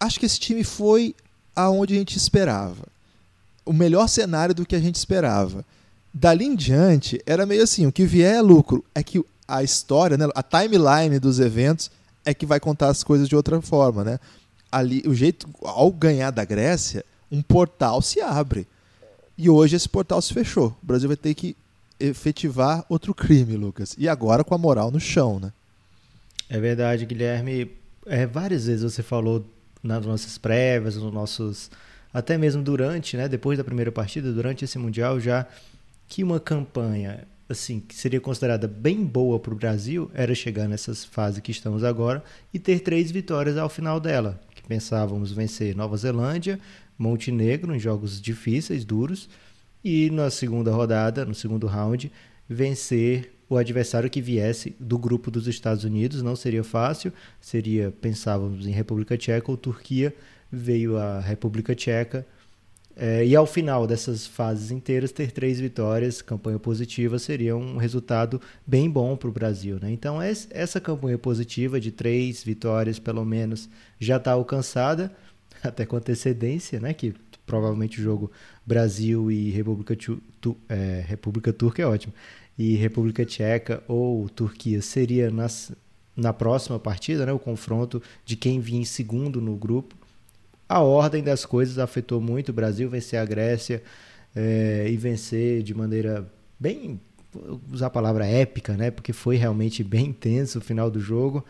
acho 0.00 0.18
que 0.18 0.26
esse 0.26 0.40
time 0.40 0.64
foi 0.64 1.14
aonde 1.54 1.94
a 1.94 1.98
gente 1.98 2.16
esperava. 2.16 2.97
O 3.68 3.72
melhor 3.72 4.08
cenário 4.08 4.54
do 4.54 4.64
que 4.64 4.74
a 4.74 4.80
gente 4.80 4.94
esperava. 4.94 5.64
Dali 6.12 6.46
em 6.46 6.56
diante, 6.56 7.20
era 7.26 7.44
meio 7.44 7.62
assim: 7.62 7.86
o 7.86 7.92
que 7.92 8.04
vier 8.04 8.36
é 8.36 8.40
lucro. 8.40 8.84
É 8.94 9.02
que 9.02 9.22
a 9.46 9.62
história, 9.62 10.16
né, 10.16 10.26
a 10.34 10.42
timeline 10.42 11.18
dos 11.18 11.38
eventos 11.38 11.90
é 12.24 12.34
que 12.34 12.46
vai 12.46 12.60
contar 12.60 12.88
as 12.88 13.02
coisas 13.04 13.28
de 13.28 13.36
outra 13.36 13.60
forma, 13.60 14.04
né? 14.04 14.20
Ali, 14.70 15.02
o 15.06 15.14
jeito, 15.14 15.48
ao 15.62 15.90
ganhar 15.90 16.30
da 16.30 16.44
Grécia, 16.44 17.04
um 17.30 17.40
portal 17.40 18.02
se 18.02 18.20
abre. 18.20 18.66
E 19.36 19.48
hoje 19.48 19.76
esse 19.76 19.88
portal 19.88 20.20
se 20.20 20.34
fechou. 20.34 20.76
O 20.82 20.86
Brasil 20.86 21.08
vai 21.08 21.16
ter 21.16 21.34
que 21.34 21.56
efetivar 22.00 22.84
outro 22.88 23.14
crime, 23.14 23.56
Lucas. 23.56 23.94
E 23.98 24.08
agora 24.08 24.44
com 24.44 24.54
a 24.54 24.58
moral 24.58 24.90
no 24.90 25.00
chão, 25.00 25.38
né? 25.38 25.52
É 26.48 26.58
verdade, 26.58 27.06
Guilherme. 27.06 27.70
É, 28.06 28.26
várias 28.26 28.66
vezes 28.66 28.82
você 28.82 29.02
falou 29.02 29.44
nas 29.82 30.04
nossas 30.04 30.38
prévias, 30.38 30.96
nos 30.96 31.12
nossos. 31.12 31.70
Até 32.12 32.38
mesmo 32.38 32.62
durante, 32.62 33.16
né? 33.16 33.28
Depois 33.28 33.58
da 33.58 33.64
primeira 33.64 33.92
partida, 33.92 34.32
durante 34.32 34.64
esse 34.64 34.78
Mundial, 34.78 35.20
já 35.20 35.46
que 36.08 36.24
uma 36.24 36.40
campanha 36.40 37.26
assim, 37.48 37.80
que 37.80 37.94
seria 37.94 38.20
considerada 38.20 38.68
bem 38.68 39.04
boa 39.04 39.38
para 39.38 39.54
o 39.54 39.56
Brasil 39.56 40.10
era 40.12 40.34
chegar 40.34 40.68
nessas 40.68 41.04
fases 41.04 41.40
que 41.40 41.50
estamos 41.50 41.82
agora 41.82 42.22
e 42.52 42.58
ter 42.58 42.80
três 42.80 43.10
vitórias 43.10 43.56
ao 43.56 43.68
final 43.68 43.98
dela. 43.98 44.38
Que 44.54 44.62
pensávamos 44.62 45.32
vencer 45.32 45.74
Nova 45.74 45.96
Zelândia, 45.96 46.60
Montenegro 46.98 47.74
em 47.74 47.78
jogos 47.78 48.20
difíceis, 48.20 48.84
duros, 48.84 49.28
e 49.82 50.10
na 50.10 50.28
segunda 50.28 50.72
rodada, 50.72 51.24
no 51.24 51.34
segundo 51.34 51.66
round, 51.66 52.12
vencer 52.48 53.32
o 53.48 53.56
adversário 53.56 54.10
que 54.10 54.20
viesse 54.20 54.76
do 54.78 54.98
grupo 54.98 55.30
dos 55.30 55.46
Estados 55.46 55.84
Unidos. 55.84 56.22
Não 56.22 56.36
seria 56.36 56.64
fácil, 56.64 57.12
seria, 57.40 57.90
pensávamos 58.00 58.66
em 58.66 58.72
República 58.72 59.16
Tcheca 59.16 59.50
ou 59.50 59.56
Turquia, 59.56 60.14
veio 60.50 60.96
a 60.96 61.20
República 61.20 61.74
Tcheca 61.74 62.26
é, 63.00 63.24
e 63.24 63.36
ao 63.36 63.46
final 63.46 63.86
dessas 63.86 64.26
fases 64.26 64.72
inteiras, 64.72 65.12
ter 65.12 65.30
três 65.30 65.60
vitórias, 65.60 66.20
campanha 66.20 66.58
positiva, 66.58 67.16
seria 67.16 67.56
um 67.56 67.76
resultado 67.76 68.40
bem 68.66 68.90
bom 68.90 69.16
para 69.16 69.28
o 69.28 69.32
Brasil. 69.32 69.78
Né? 69.80 69.92
Então, 69.92 70.20
essa 70.20 70.80
campanha 70.80 71.16
positiva 71.16 71.78
de 71.78 71.92
três 71.92 72.42
vitórias, 72.42 72.98
pelo 72.98 73.24
menos, 73.24 73.68
já 74.00 74.16
está 74.16 74.32
alcançada, 74.32 75.14
até 75.62 75.86
com 75.86 75.94
antecedência, 75.94 76.80
né? 76.80 76.92
que 76.92 77.14
provavelmente 77.46 78.00
o 78.00 78.02
jogo 78.02 78.32
Brasil 78.66 79.30
e 79.30 79.48
República, 79.50 79.96
tu, 80.40 80.56
é, 80.68 81.04
República 81.06 81.52
Turca 81.52 81.80
é 81.80 81.86
ótimo, 81.86 82.12
e 82.58 82.74
República 82.74 83.24
Tcheca 83.24 83.80
ou 83.86 84.28
Turquia 84.28 84.82
seria 84.82 85.30
nas, 85.30 85.70
na 86.16 86.32
próxima 86.32 86.80
partida, 86.80 87.24
né? 87.24 87.32
o 87.32 87.38
confronto 87.38 88.02
de 88.24 88.34
quem 88.34 88.58
vinha 88.58 88.80
em 88.80 88.84
segundo 88.84 89.40
no 89.40 89.54
grupo 89.54 89.96
a 90.68 90.80
ordem 90.80 91.22
das 91.22 91.46
coisas 91.46 91.78
afetou 91.78 92.20
muito 92.20 92.50
o 92.50 92.52
Brasil 92.52 92.88
vencer 92.90 93.18
a 93.18 93.24
Grécia 93.24 93.82
é, 94.36 94.86
e 94.88 94.96
vencer 94.96 95.62
de 95.62 95.74
maneira 95.74 96.30
bem 96.60 97.00
usar 97.70 97.86
a 97.86 97.90
palavra 97.90 98.26
épica, 98.26 98.76
né? 98.76 98.90
Porque 98.90 99.12
foi 99.12 99.36
realmente 99.36 99.82
bem 99.82 100.06
intenso 100.06 100.58
o 100.58 100.62
final 100.62 100.90
do 100.90 101.00
jogo. 101.00 101.44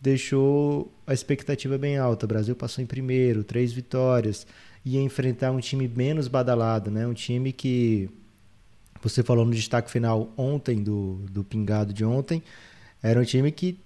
Deixou 0.00 0.92
a 1.06 1.12
expectativa 1.12 1.76
bem 1.78 1.98
alta. 1.98 2.26
O 2.26 2.28
Brasil 2.28 2.54
passou 2.54 2.82
em 2.82 2.86
primeiro, 2.86 3.42
três 3.42 3.72
vitórias, 3.72 4.46
ia 4.84 5.00
enfrentar 5.00 5.50
um 5.50 5.60
time 5.60 5.88
menos 5.88 6.28
badalado, 6.28 6.90
né? 6.90 7.06
Um 7.06 7.14
time 7.14 7.52
que 7.52 8.08
você 9.02 9.22
falou 9.22 9.44
no 9.44 9.52
destaque 9.52 9.90
final 9.90 10.32
ontem 10.36 10.82
do, 10.82 11.20
do 11.30 11.44
pingado 11.44 11.92
de 11.92 12.04
ontem, 12.04 12.42
era 13.02 13.20
um 13.20 13.24
time 13.24 13.52
que 13.52 13.78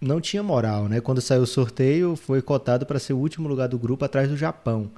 não 0.00 0.20
tinha 0.20 0.42
moral, 0.42 0.88
né? 0.88 1.00
Quando 1.00 1.20
saiu 1.20 1.42
o 1.42 1.46
sorteio, 1.46 2.16
foi 2.16 2.42
cotado 2.42 2.86
para 2.86 2.98
ser 2.98 3.12
o 3.12 3.18
último 3.18 3.48
lugar 3.48 3.68
do 3.68 3.78
grupo 3.78 4.04
atrás 4.04 4.28
do 4.28 4.36
Japão. 4.36 4.90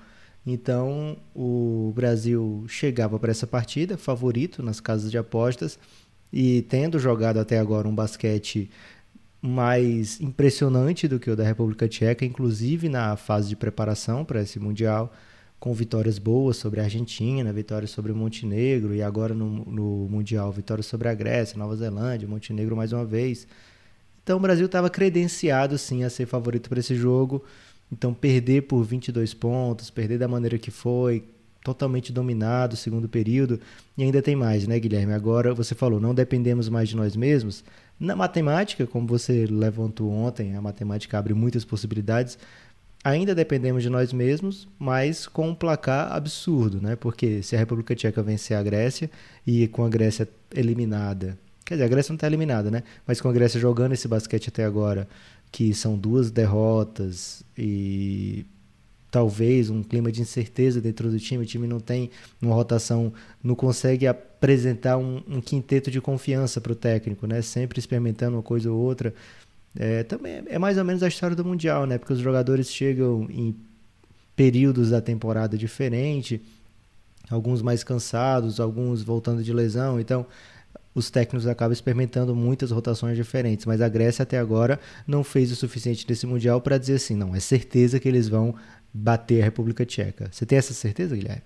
Então, 0.47 1.17
o 1.35 1.93
Brasil 1.95 2.65
chegava 2.69 3.19
para 3.19 3.31
essa 3.31 3.47
partida 3.47 3.99
favorito 3.99 4.63
nas 4.63 4.81
casas 4.81 5.11
de 5.11 5.19
apostas 5.19 5.79
e 6.33 6.63
tendo 6.63 6.99
jogado 6.99 7.39
até 7.39 7.59
agora 7.59 7.89
um 7.89 7.95
basquete 7.95 8.71
mais 9.41 10.21
impressionante 10.21 11.07
do 11.07 11.21
que 11.21 11.31
o 11.31 11.37
da 11.37 11.45
República 11.45 11.87
Tcheca, 11.89 12.25
inclusive 12.25 12.89
na 12.89 13.17
fase 13.17 13.49
de 13.49 13.57
preparação 13.57 14.25
para 14.25 14.43
esse 14.43 14.59
mundial, 14.59 15.13
com 15.61 15.73
vitórias 15.75 16.19
boas 16.19 16.57
sobre 16.57 16.81
a 16.81 16.85
Argentina, 16.85 17.53
vitórias 17.53 17.91
sobre 17.91 18.13
o 18.13 18.17
Montenegro 18.17 18.95
e 18.95 19.03
agora 19.03 19.35
no, 19.35 19.65
no 19.65 20.09
mundial 20.09 20.51
vitórias 20.53 20.87
sobre 20.87 21.09
a 21.09 21.15
Grécia, 21.15 21.59
Nova 21.59 21.77
Zelândia, 21.77 22.29
Montenegro 22.29 22.77
mais 22.77 22.93
uma 22.93 23.05
vez. 23.05 23.47
Então 24.29 24.37
o 24.37 24.41
Brasil 24.41 24.67
estava 24.67 24.91
credenciado 24.91 25.79
sim 25.79 26.05
a 26.05 26.11
ser 26.11 26.27
favorito 26.27 26.69
para 26.69 26.81
esse 26.81 26.95
jogo. 26.95 27.43
Então 27.91 28.13
perder 28.13 28.65
por 28.65 28.85
22 28.85 29.33
pontos, 29.33 29.89
perder 29.89 30.19
da 30.19 30.29
maneira 30.29 30.59
que 30.59 30.71
foi, 30.71 31.25
totalmente 31.65 32.13
dominado 32.13 32.75
o 32.75 32.77
segundo 32.77 33.09
período. 33.09 33.59
E 33.97 34.03
ainda 34.03 34.21
tem 34.21 34.37
mais, 34.37 34.67
né, 34.67 34.79
Guilherme? 34.79 35.15
Agora 35.15 35.55
você 35.55 35.75
falou, 35.75 35.99
não 35.99 36.15
dependemos 36.15 36.69
mais 36.69 36.91
de 36.91 36.97
nós 36.97 37.17
mesmos. 37.17 37.65
Na 37.99 38.15
matemática, 38.15 38.87
como 38.87 39.07
você 39.07 39.47
levantou 39.47 40.13
ontem, 40.13 40.55
a 40.55 40.61
matemática 40.61 41.19
abre 41.19 41.33
muitas 41.33 41.65
possibilidades. 41.65 42.39
Ainda 43.03 43.35
dependemos 43.35 43.83
de 43.83 43.89
nós 43.89 44.13
mesmos, 44.13 44.69
mas 44.79 45.27
com 45.27 45.49
um 45.49 45.55
placar 45.55 46.13
absurdo, 46.13 46.83
né? 46.83 46.97
Porque 46.97 47.43
se 47.43 47.57
a 47.57 47.59
República 47.59 47.95
Tcheca 47.95 48.23
vencer 48.23 48.59
a 48.59 48.63
Grécia 48.63 49.11
e 49.47 49.69
com 49.69 49.87
a 49.87 49.89
Grécia 49.89 50.29
eliminada 50.55 51.39
Quer 51.69 51.75
dizer, 51.75 51.85
a 51.85 51.89
Grécia 51.89 52.13
não 52.13 52.17
está 52.17 52.27
eliminada, 52.27 52.71
né? 52.71 52.83
Mas 53.07 53.21
com 53.21 53.29
a 53.29 53.33
Grécia 53.33 53.61
jogando 53.61 53.93
esse 53.93 54.09
basquete 54.09 54.49
até 54.49 54.65
agora, 54.65 55.07
que 55.53 55.75
são 55.75 55.99
duas 55.99 56.31
derrotas 56.31 57.45
e 57.59 58.47
talvez 59.11 59.69
um 59.69 59.83
clima 59.83 60.11
de 60.11 60.23
incerteza 60.23 60.81
dentro 60.81 61.11
do 61.11 61.21
time, 61.21 61.45
o 61.45 61.47
time 61.47 61.67
não 61.67 61.79
tem 61.79 62.11
uma 62.41 62.55
rotação, 62.55 63.13
não 63.45 63.55
consegue 63.55 64.07
apresentar 64.07 64.97
um, 64.97 65.23
um 65.29 65.43
quinteto 65.43 65.91
de 65.91 66.01
confiança 66.01 66.59
para 66.59 66.73
o 66.73 66.75
técnico, 66.75 67.27
né? 67.27 67.43
Sempre 67.43 67.79
experimentando 67.79 68.39
uma 68.39 68.43
coisa 68.43 68.73
ou 68.73 68.79
outra. 68.79 69.13
É, 69.79 70.03
também 70.05 70.45
é 70.47 70.59
mais 70.59 70.79
ou 70.79 70.85
menos 70.87 71.03
a 71.03 71.09
história 71.09 71.37
do 71.37 71.45
Mundial, 71.45 71.85
né? 71.85 71.99
Porque 71.99 72.15
os 72.15 72.19
jogadores 72.19 72.73
chegam 72.73 73.27
em 73.29 73.55
períodos 74.35 74.89
da 74.89 75.03
temporada 75.03 75.59
diferente, 75.59 76.41
alguns 77.29 77.61
mais 77.61 77.85
cansados, 77.85 78.59
alguns 78.59 79.03
voltando 79.03 79.43
de 79.43 79.53
lesão. 79.53 80.01
Então, 80.01 80.25
os 80.99 81.11
técnicos 81.11 81.47
acabam 81.47 81.73
experimentando 81.73 82.35
muitas 82.35 82.71
rotações 82.71 83.17
diferentes, 83.17 83.65
mas 83.65 83.81
a 83.81 83.89
Grécia 83.89 84.23
até 84.23 84.39
agora 84.39 84.81
não 85.07 85.23
fez 85.23 85.53
o 85.53 85.57
suficiente 85.57 86.05
nesse 86.09 86.27
Mundial 86.27 86.61
para 86.61 86.79
dizer 86.79 86.95
assim, 86.95 87.15
não, 87.15 87.35
é 87.35 87.41
certeza 87.41 88.01
que 88.01 88.09
eles 88.09 88.29
vão 88.29 88.55
bater 88.93 89.41
a 89.41 89.45
República 89.45 89.87
Tcheca. 89.87 90.29
Você 90.33 90.45
tem 90.45 90.59
essa 90.59 90.75
certeza, 90.75 91.15
Guilherme? 91.15 91.43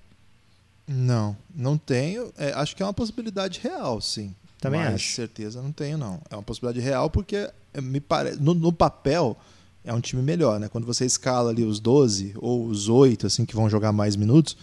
Não, 0.87 1.37
não 1.55 1.79
tenho. 1.79 2.33
É, 2.37 2.53
acho 2.53 2.75
que 2.75 2.83
é 2.83 2.87
uma 2.87 2.93
possibilidade 2.93 3.61
real, 3.63 4.01
sim. 4.01 4.35
Também 4.61 4.81
mas 4.81 4.95
acho. 4.95 5.15
certeza 5.15 5.61
não 5.61 5.73
tenho, 5.73 5.99
não. 5.99 6.21
É 6.31 6.37
uma 6.37 6.43
possibilidade 6.43 6.85
real 6.85 7.11
porque 7.11 7.51
é, 7.75 7.81
me 7.81 8.01
parece. 8.01 8.41
No, 8.41 8.55
no, 8.55 8.73
papel 8.73 9.37
é 9.85 9.93
um 9.93 10.01
time 10.01 10.23
melhor, 10.23 10.61
né? 10.61 10.69
Quando 10.69 10.87
você 10.87 11.05
escala 11.05 11.51
ali 11.51 11.65
os 11.65 11.81
12 11.81 12.35
ou 12.37 12.67
os 12.67 12.89
8, 12.89 13.27
assim, 13.27 13.45
que 13.45 13.55
vão 13.55 13.69
jogar 13.69 13.93
mais 13.93 14.17
minutos, 14.17 14.57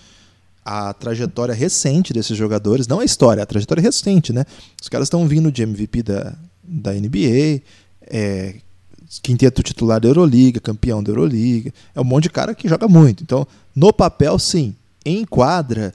a 0.64 0.94
trajetória 0.94 1.54
recente 1.54 2.14
desses 2.14 2.38
jogadores, 2.38 2.88
não 2.88 3.00
a 3.00 3.06
história, 3.06 3.42
a 3.42 3.46
trajetória 3.46 3.82
recente, 3.82 4.32
né? 4.32 4.46
Os 4.82 4.90
caras 4.90 5.08
estão 5.08 5.28
vindo 5.28 5.52
de 5.52 5.64
MVP 5.64 6.04
da, 6.04 6.36
da 6.64 6.94
NBA, 6.94 7.62
é, 8.02 8.56
quinteto 9.22 9.64
titular 9.64 10.00
da 10.00 10.08
Euroliga, 10.08 10.60
campeão 10.60 11.02
da 11.02 11.12
Euroliga. 11.12 11.74
É 11.96 12.02
um 12.02 12.04
monte 12.04 12.24
de 12.24 12.30
cara 12.30 12.54
que 12.54 12.68
joga 12.68 12.88
muito. 12.88 13.24
Então, 13.24 13.48
no 13.76 13.92
papel, 13.92 14.38
sim. 14.38 14.76
Em 15.06 15.26
quadra, 15.26 15.94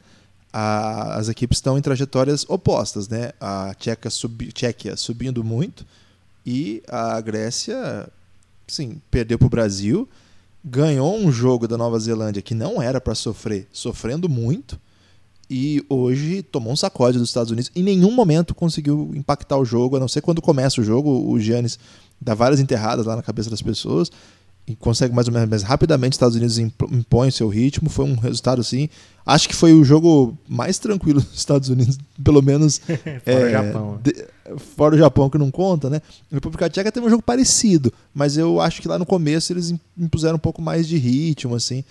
a, 0.53 1.17
as 1.17 1.29
equipes 1.29 1.59
estão 1.59 1.79
em 1.79 1.83
trajetórias 1.83 2.45
opostas, 2.49 3.09
né? 3.09 3.33
A 3.41 3.75
Tcheca 3.75 4.11
subi, 4.11 4.53
Tchequia 4.53 4.97
subindo 4.97 5.45
muito 5.45 5.85
e 6.47 6.83
a 6.89 7.21
Grécia, 7.21 8.09
sim, 8.67 9.01
perdeu 9.11 9.39
para 9.39 9.47
o 9.47 9.51
Brasil, 9.51 10.09
ganhou 10.65 11.17
um 11.17 11.31
jogo 11.31 11.69
da 11.69 11.77
Nova 11.77 11.99
Zelândia 11.99 12.41
que 12.41 12.55
não 12.55 12.81
era 12.81 13.01
para 13.01 13.15
sofrer, 13.15 13.69
sofrendo 13.73 14.29
muito, 14.29 14.81
e 15.51 15.85
hoje 15.91 16.43
tomou 16.43 16.73
um 16.73 16.77
sacode 16.77 17.19
dos 17.19 17.29
Estados 17.29 17.51
Unidos. 17.51 17.71
Em 17.77 17.83
nenhum 17.83 18.11
momento 18.13 18.55
conseguiu 18.55 19.13
impactar 19.15 19.59
o 19.59 19.65
jogo, 19.65 19.97
a 19.97 20.01
não 20.01 20.09
ser 20.09 20.23
quando 20.23 20.41
começa 20.41 20.81
o 20.81 20.85
jogo, 20.85 21.31
o 21.31 21.39
Giannis 21.39 21.79
dá 22.21 22.35
várias 22.35 22.61
enterradas 22.61 23.05
lá 23.05 23.15
na 23.15 23.23
cabeça 23.23 23.51
das 23.51 23.61
pessoas 23.61 24.11
e 24.67 24.75
consegue 24.75 25.15
mais 25.15 25.29
ou 25.29 25.35
menos, 25.35 25.49
mas 25.49 25.63
rapidamente 25.63 26.13
os 26.13 26.17
Estados 26.17 26.37
Unidos 26.37 26.59
impõe 26.59 27.29
o 27.29 27.33
seu 27.33 27.49
ritmo. 27.49 27.91
Foi 27.91 28.07
um 28.07 28.15
resultado 28.15 28.61
assim. 28.61 28.89
Acho 29.25 29.49
que 29.49 29.55
foi 29.55 29.75
o 29.75 29.85
jogo 29.85 30.37
mais 30.49 30.79
tranquilo 30.79 31.21
dos 31.23 31.39
Estados 31.39 31.69
Unidos, 31.69 31.99
pelo 32.23 32.41
menos. 32.41 32.81
é, 33.27 33.45
o 33.45 33.51
Japão. 33.51 34.01
De, 34.03 34.27
fora 34.59 34.95
o 34.95 34.99
Japão, 34.99 35.31
que 35.31 35.39
não 35.39 35.51
conta, 35.51 35.89
né? 35.89 36.01
A 36.31 36.35
República 36.35 36.69
Tcheca 36.69 36.93
teve 36.93 37.07
um 37.07 37.11
jogo 37.11 37.23
parecido, 37.23 37.93
mas 38.13 38.37
eu 38.37 38.61
acho 38.61 38.83
que 38.83 38.89
lá 38.89 38.99
no 38.99 39.07
começo 39.07 39.53
eles 39.53 39.75
impuseram 39.97 40.37
um 40.37 40.41
pouco 40.41 40.61
mais 40.61 40.87
de 40.87 40.97
ritmo, 40.97 41.55
assim. 41.55 41.85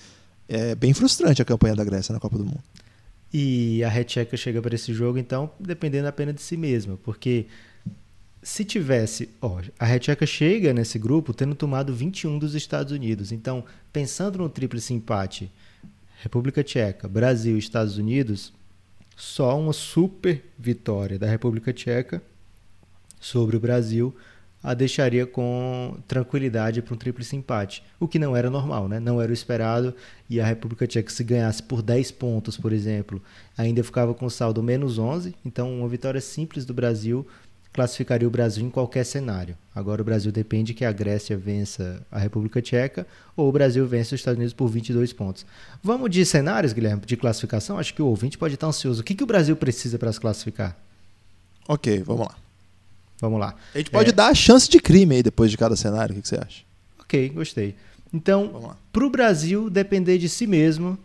É 0.47 0.75
bem 0.75 0.93
frustrante 0.93 1.41
a 1.41 1.45
campanha 1.45 1.75
da 1.75 1.83
Grécia 1.83 2.13
na 2.13 2.19
Copa 2.19 2.37
do 2.37 2.45
Mundo. 2.45 2.63
E 3.33 3.83
a 3.83 3.89
Red 3.89 4.05
Tcheca 4.05 4.37
chega 4.37 4.61
para 4.61 4.75
esse 4.75 4.93
jogo, 4.93 5.17
então, 5.17 5.49
dependendo 5.59 6.07
apenas 6.07 6.35
de 6.35 6.41
si 6.41 6.55
mesma, 6.55 6.97
porque 7.03 7.47
se 8.43 8.65
tivesse, 8.65 9.29
ó, 9.41 9.61
a 9.79 9.85
Retcheca 9.85 10.25
chega 10.25 10.73
nesse 10.73 10.99
grupo 10.99 11.33
tendo 11.33 11.55
tomado 11.55 11.93
21 11.93 12.37
dos 12.37 12.53
Estados 12.53 12.91
Unidos. 12.91 13.31
Então, 13.31 13.63
pensando 13.91 14.37
no 14.37 14.49
tríplice 14.49 14.93
empate, 14.93 15.49
República 16.21 16.61
Tcheca, 16.61 17.07
Brasil 17.07 17.55
e 17.55 17.59
Estados 17.59 17.97
Unidos, 17.97 18.53
só 19.15 19.57
uma 19.57 19.71
super 19.71 20.43
vitória 20.59 21.17
da 21.17 21.27
República 21.27 21.71
Tcheca 21.71 22.21
sobre 23.23 23.55
o 23.55 23.59
Brasil 23.59 24.13
a 24.63 24.73
deixaria 24.73 25.27
com 25.27 25.97
tranquilidade 26.07 26.81
para 26.81 26.93
um 26.93 26.97
tríplice 26.97 27.35
empate, 27.35 27.83
o 27.99 28.07
que 28.07 28.17
não 28.17 28.33
era 28.33 28.49
normal, 28.49 28.87
né? 28.87 28.97
não 28.97 29.21
era 29.21 29.29
o 29.29 29.33
esperado, 29.33 29.93
e 30.29 30.39
a 30.39 30.45
República 30.45 30.87
Tcheca 30.87 31.11
se 31.11 31.23
ganhasse 31.23 31.61
por 31.61 31.81
10 31.81 32.11
pontos, 32.11 32.55
por 32.55 32.71
exemplo, 32.71 33.21
ainda 33.57 33.83
ficava 33.83 34.13
com 34.13 34.29
saldo 34.29 34.63
menos 34.63 34.97
11, 34.97 35.35
então 35.43 35.79
uma 35.79 35.89
vitória 35.89 36.21
simples 36.21 36.63
do 36.63 36.73
Brasil 36.73 37.27
classificaria 37.73 38.27
o 38.27 38.31
Brasil 38.31 38.63
em 38.63 38.69
qualquer 38.69 39.03
cenário. 39.03 39.57
Agora 39.75 40.01
o 40.01 40.05
Brasil 40.05 40.31
depende 40.31 40.75
que 40.75 40.85
a 40.85 40.91
Grécia 40.91 41.35
vença 41.35 42.05
a 42.11 42.19
República 42.19 42.61
Tcheca 42.61 43.05
ou 43.35 43.49
o 43.49 43.51
Brasil 43.51 43.85
vença 43.87 44.13
os 44.13 44.21
Estados 44.21 44.37
Unidos 44.37 44.53
por 44.53 44.67
22 44.67 45.11
pontos. 45.11 45.43
Vamos 45.81 46.11
de 46.11 46.23
cenários, 46.23 46.71
Guilherme, 46.71 47.01
de 47.03 47.17
classificação? 47.17 47.79
Acho 47.79 47.93
que 47.95 48.01
o 48.01 48.05
ouvinte 48.05 48.37
pode 48.37 48.53
estar 48.53 48.67
ansioso. 48.67 49.01
O 49.01 49.03
que, 49.03 49.15
que 49.15 49.23
o 49.23 49.27
Brasil 49.27 49.55
precisa 49.55 49.97
para 49.97 50.13
se 50.13 50.19
classificar? 50.19 50.77
Ok, 51.67 52.03
vamos 52.03 52.27
lá. 52.27 52.42
Vamos 53.19 53.39
lá. 53.39 53.55
A 53.73 53.77
gente 53.77 53.91
pode 53.91 54.09
é... 54.09 54.13
dar 54.13 54.27
a 54.27 54.33
chance 54.33 54.69
de 54.69 54.79
crime 54.79 55.15
aí 55.15 55.23
depois 55.23 55.49
de 55.49 55.57
cada 55.57 55.75
cenário. 55.75 56.17
O 56.17 56.21
que 56.21 56.27
você 56.27 56.35
acha? 56.35 56.63
Ok, 56.99 57.29
gostei. 57.29 57.75
Então, 58.13 58.75
para 58.91 59.05
o 59.05 59.09
Brasil 59.09 59.69
depender 59.69 60.17
de 60.17 60.29
si 60.29 60.45
mesmo, 60.45 60.97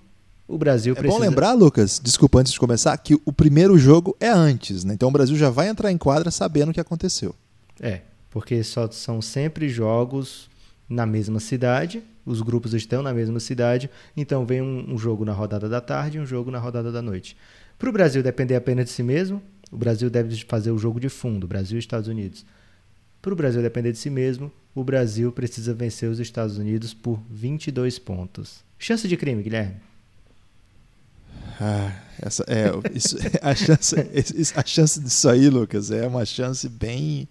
o 0.47 0.57
Brasil 0.59 0.93
é 0.93 0.97
precisa... 0.97 1.19
bom 1.19 1.25
lembrar, 1.25 1.53
Lucas, 1.53 2.01
desculpa 2.03 2.41
antes 2.41 2.53
de 2.53 2.59
começar, 2.59 2.97
que 2.99 3.15
o 3.25 3.33
primeiro 3.33 3.79
jogo 3.79 4.17
é 4.19 4.29
antes, 4.29 4.85
né? 4.85 4.95
Então 4.95 5.09
o 5.09 5.13
Brasil 5.13 5.37
já 5.37 5.51
vai 5.51 5.69
entrar 5.69 5.93
em 5.93 5.99
quadra 5.99 6.31
sabendo 6.31 6.71
o 6.71 6.75
que 6.75 6.81
aconteceu. 6.81 7.35
É, 7.81 8.01
porque 8.31 8.63
só 8.65 8.91
são 8.91 9.23
sempre 9.23 9.69
jogos 9.69 10.49
na 10.89 11.05
mesma 11.05 11.39
cidade, 11.39 12.03
os 12.25 12.41
grupos 12.41 12.73
estão 12.73 13.03
na 13.03 13.13
mesma 13.13 13.41
cidade, 13.41 13.91
então 14.17 14.47
vem 14.47 14.63
um, 14.63 14.95
um 14.95 14.99
jogo 14.99 15.25
na 15.25 15.33
rodada 15.33 15.69
da 15.69 15.81
tarde 15.81 16.17
e 16.17 16.21
um 16.21 16.27
jogo 16.27 16.51
na 16.51 16.59
rodada 16.59 16.91
da 16.91 17.03
noite. 17.03 17.37
Para 17.79 17.91
o 17.91 17.93
Brasil 17.93 18.23
depender 18.23 18.57
apenas 18.57 18.87
de 18.87 18.91
si 18.91 19.03
mesmo, 19.03 19.43
o 19.71 19.77
Brasil 19.77 20.09
deve 20.09 20.37
fazer 20.45 20.71
o 20.71 20.79
jogo 20.79 20.99
de 20.99 21.09
fundo, 21.09 21.47
Brasil 21.47 21.77
e 21.77 21.81
Estados 21.81 22.09
Unidos. 22.09 22.45
Para 23.21 23.33
o 23.33 23.37
Brasil 23.37 23.61
depender 23.61 23.93
de 23.93 23.99
si 23.99 24.11
mesmo, 24.11 24.51
o 24.75 24.85
Brasil 24.85 25.33
precisa 25.33 25.75
vencer 25.75 26.09
os 26.09 26.21
Estados 26.21 26.57
Unidos 26.57 26.95
por 26.95 27.21
22 27.31 27.99
pontos. 27.99 28.61
Chance 28.79 29.09
de 29.09 29.17
crime, 29.17 29.43
Guilherme? 29.43 29.77
Ah, 31.61 31.93
essa, 32.23 32.45
é, 32.47 32.71
isso, 32.95 33.17
a, 33.43 33.55
chance, 33.55 33.97
a 34.55 34.65
chance 34.65 35.01
disso 35.01 35.29
aí, 35.29 35.51
Lucas, 35.51 35.91
é 35.91 36.07
uma 36.07 36.25
chance 36.25 36.69
bem, 36.69 37.29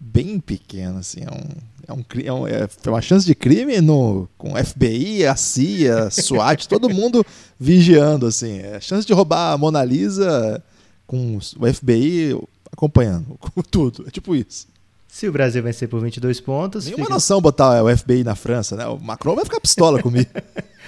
bem 0.00 0.40
pequena. 0.40 1.00
Assim, 1.00 1.20
é, 1.20 1.92
um, 1.92 2.02
é, 2.24 2.32
um, 2.32 2.48
é, 2.48 2.62
é 2.62 2.88
uma 2.88 3.02
chance 3.02 3.26
de 3.26 3.34
crime 3.34 3.82
no, 3.82 4.26
com 4.38 4.56
FBI, 4.56 5.26
a 5.26 5.36
CIA, 5.36 6.10
SWAT, 6.10 6.66
todo 6.66 6.88
mundo 6.88 7.24
vigiando. 7.60 8.26
Assim, 8.26 8.60
é 8.60 8.76
a 8.76 8.80
chance 8.80 9.06
de 9.06 9.12
roubar 9.12 9.52
a 9.52 9.58
Mona 9.58 9.84
Lisa 9.84 10.64
com 11.08 11.38
o 11.38 11.74
FBI 11.74 12.38
acompanhando, 12.70 13.36
com 13.40 13.62
tudo. 13.62 14.04
É 14.06 14.10
tipo 14.10 14.36
isso. 14.36 14.68
Se 15.08 15.26
o 15.26 15.32
Brasil 15.32 15.62
vencer 15.62 15.88
por 15.88 16.00
22 16.00 16.38
pontos. 16.38 16.84
Nenhuma 16.84 17.06
fica... 17.06 17.14
noção 17.14 17.40
botar 17.40 17.82
o 17.82 17.96
FBI 17.96 18.22
na 18.22 18.36
França, 18.36 18.76
né? 18.76 18.86
O 18.86 19.00
Macron 19.00 19.34
vai 19.34 19.44
ficar 19.44 19.58
pistola 19.58 20.00
comigo. 20.00 20.30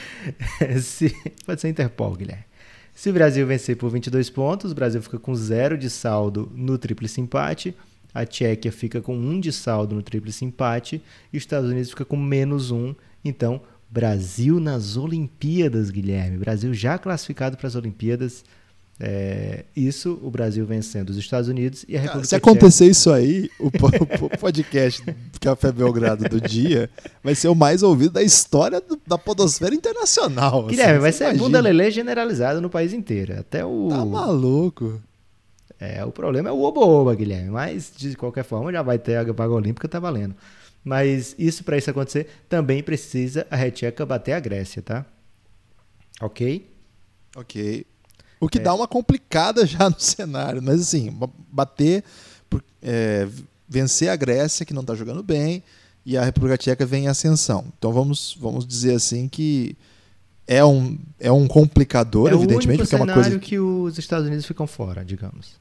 Se... 0.81 1.11
Pode 1.45 1.61
ser 1.61 1.69
Interpol, 1.71 2.15
Guilherme. 2.15 2.45
Se 2.95 3.09
o 3.09 3.15
Brasil 3.15 3.47
vencer 3.47 3.77
por 3.77 3.91
22 3.91 4.29
pontos, 4.29 4.73
o 4.73 4.75
Brasil 4.75 5.01
fica 5.01 5.19
com 5.19 5.35
zero 5.35 5.79
de 5.79 5.89
saldo 5.89 6.53
no 6.55 6.77
tríplice 6.77 7.19
empate. 7.19 7.75
A 8.13 8.27
Tchequia 8.27 8.71
fica 8.71 9.01
com 9.01 9.17
um 9.17 9.41
de 9.41 9.53
saldo 9.53 9.95
no 9.95 10.03
tríplice 10.03 10.45
empate. 10.45 11.03
E 11.33 11.39
os 11.39 11.43
Estados 11.43 11.71
Unidos 11.71 11.91
fica 11.91 12.05
com 12.05 12.17
menos 12.17 12.71
um. 12.71 12.95
Então, 13.25 13.63
Brasil 13.89 14.61
nas 14.61 14.99
Olimpíadas, 14.99 15.89
Guilherme. 15.89 16.37
Brasil 16.37 16.75
já 16.75 16.99
classificado 16.99 17.57
para 17.57 17.69
as 17.69 17.75
Olimpíadas. 17.75 18.45
É, 19.03 19.65
isso, 19.75 20.21
o 20.23 20.31
Brasil 20.31 20.67
vencendo 20.67 21.09
os 21.09 21.17
Estados 21.17 21.49
Unidos 21.49 21.87
e 21.89 21.97
a 21.97 22.01
República 22.01 22.29
Se 22.29 22.37
acontecer 22.37 22.85
Tcheca... 22.85 22.91
isso 22.91 23.11
aí, 23.11 23.51
o, 23.59 23.69
o 24.27 24.39
podcast 24.39 25.03
Café 25.41 25.73
Belgrado 25.73 26.29
do 26.29 26.39
dia 26.39 26.91
vai 27.25 27.35
ser 27.35 27.49
o 27.49 27.55
mais 27.55 27.83
ouvido 27.83 28.13
da 28.13 28.23
história 28.23 28.79
do, 28.79 29.01
da 29.07 29.17
podosfera 29.17 29.75
internacional. 29.75 30.67
Guilherme, 30.67 30.93
assim, 30.93 31.01
vai 31.01 31.13
ser 31.13 31.25
imagina. 31.25 31.43
bunda 31.43 31.61
lelê 31.61 31.91
generalizado 31.91 32.61
no 32.61 32.69
país 32.69 32.93
inteiro. 32.93 33.41
Até 33.41 33.65
o... 33.65 33.89
Tá 33.89 34.05
maluco. 34.05 35.01
É, 35.79 36.05
o 36.05 36.13
problema 36.13 36.51
é 36.51 36.53
o 36.53 36.61
oba-oba, 36.61 37.15
Guilherme. 37.15 37.49
Mas, 37.49 37.91
de 37.97 38.15
qualquer 38.15 38.45
forma, 38.45 38.71
já 38.71 38.83
vai 38.83 38.99
ter 38.99 39.17
a 39.17 39.25
vaga 39.33 39.55
olímpica, 39.55 39.89
tá 39.89 39.99
valendo. 39.99 40.35
Mas 40.85 41.35
isso, 41.39 41.65
para 41.65 41.79
isso 41.79 41.91
acontecer, 41.91 42.29
também 42.51 42.83
precisa 42.83 43.47
a 43.51 43.57
Retcheca 43.57 44.05
bater 44.05 44.33
a 44.33 44.41
Grécia, 44.41 44.83
tá? 44.83 45.07
Ok? 46.21 46.69
Ok. 47.35 47.87
O 48.41 48.49
que 48.49 48.59
é. 48.59 48.63
dá 48.63 48.75
uma 48.75 48.89
complicada 48.89 49.65
já 49.67 49.89
no 49.89 50.01
cenário. 50.01 50.63
Mas 50.63 50.81
assim, 50.81 51.17
bater, 51.53 52.03
é, 52.83 53.29
vencer 53.69 54.09
a 54.09 54.17
Grécia, 54.17 54.67
que 54.67 54.75
não 54.75 54.81
está 54.81 54.95
jogando 54.95 55.23
bem, 55.23 55.63
e 56.05 56.17
a 56.17 56.25
República 56.25 56.57
Tcheca 56.57 56.87
vem 56.87 57.05
em 57.05 57.09
ascensão. 57.09 57.67
Então 57.79 57.93
vamos, 57.93 58.37
vamos 58.41 58.67
dizer 58.67 58.95
assim 58.95 59.29
que 59.29 59.77
é 60.47 60.65
um, 60.65 60.99
é 61.21 61.31
um 61.31 61.47
complicador, 61.47 62.31
é 62.31 62.35
evidentemente, 62.35 62.79
porque 62.79 62.95
é 62.95 62.99
uma 62.99 63.13
coisa. 63.13 63.39
que 63.39 63.59
os 63.59 63.99
Estados 63.99 64.27
Unidos 64.27 64.47
ficam 64.47 64.67
fora, 64.67 65.05
digamos. 65.05 65.53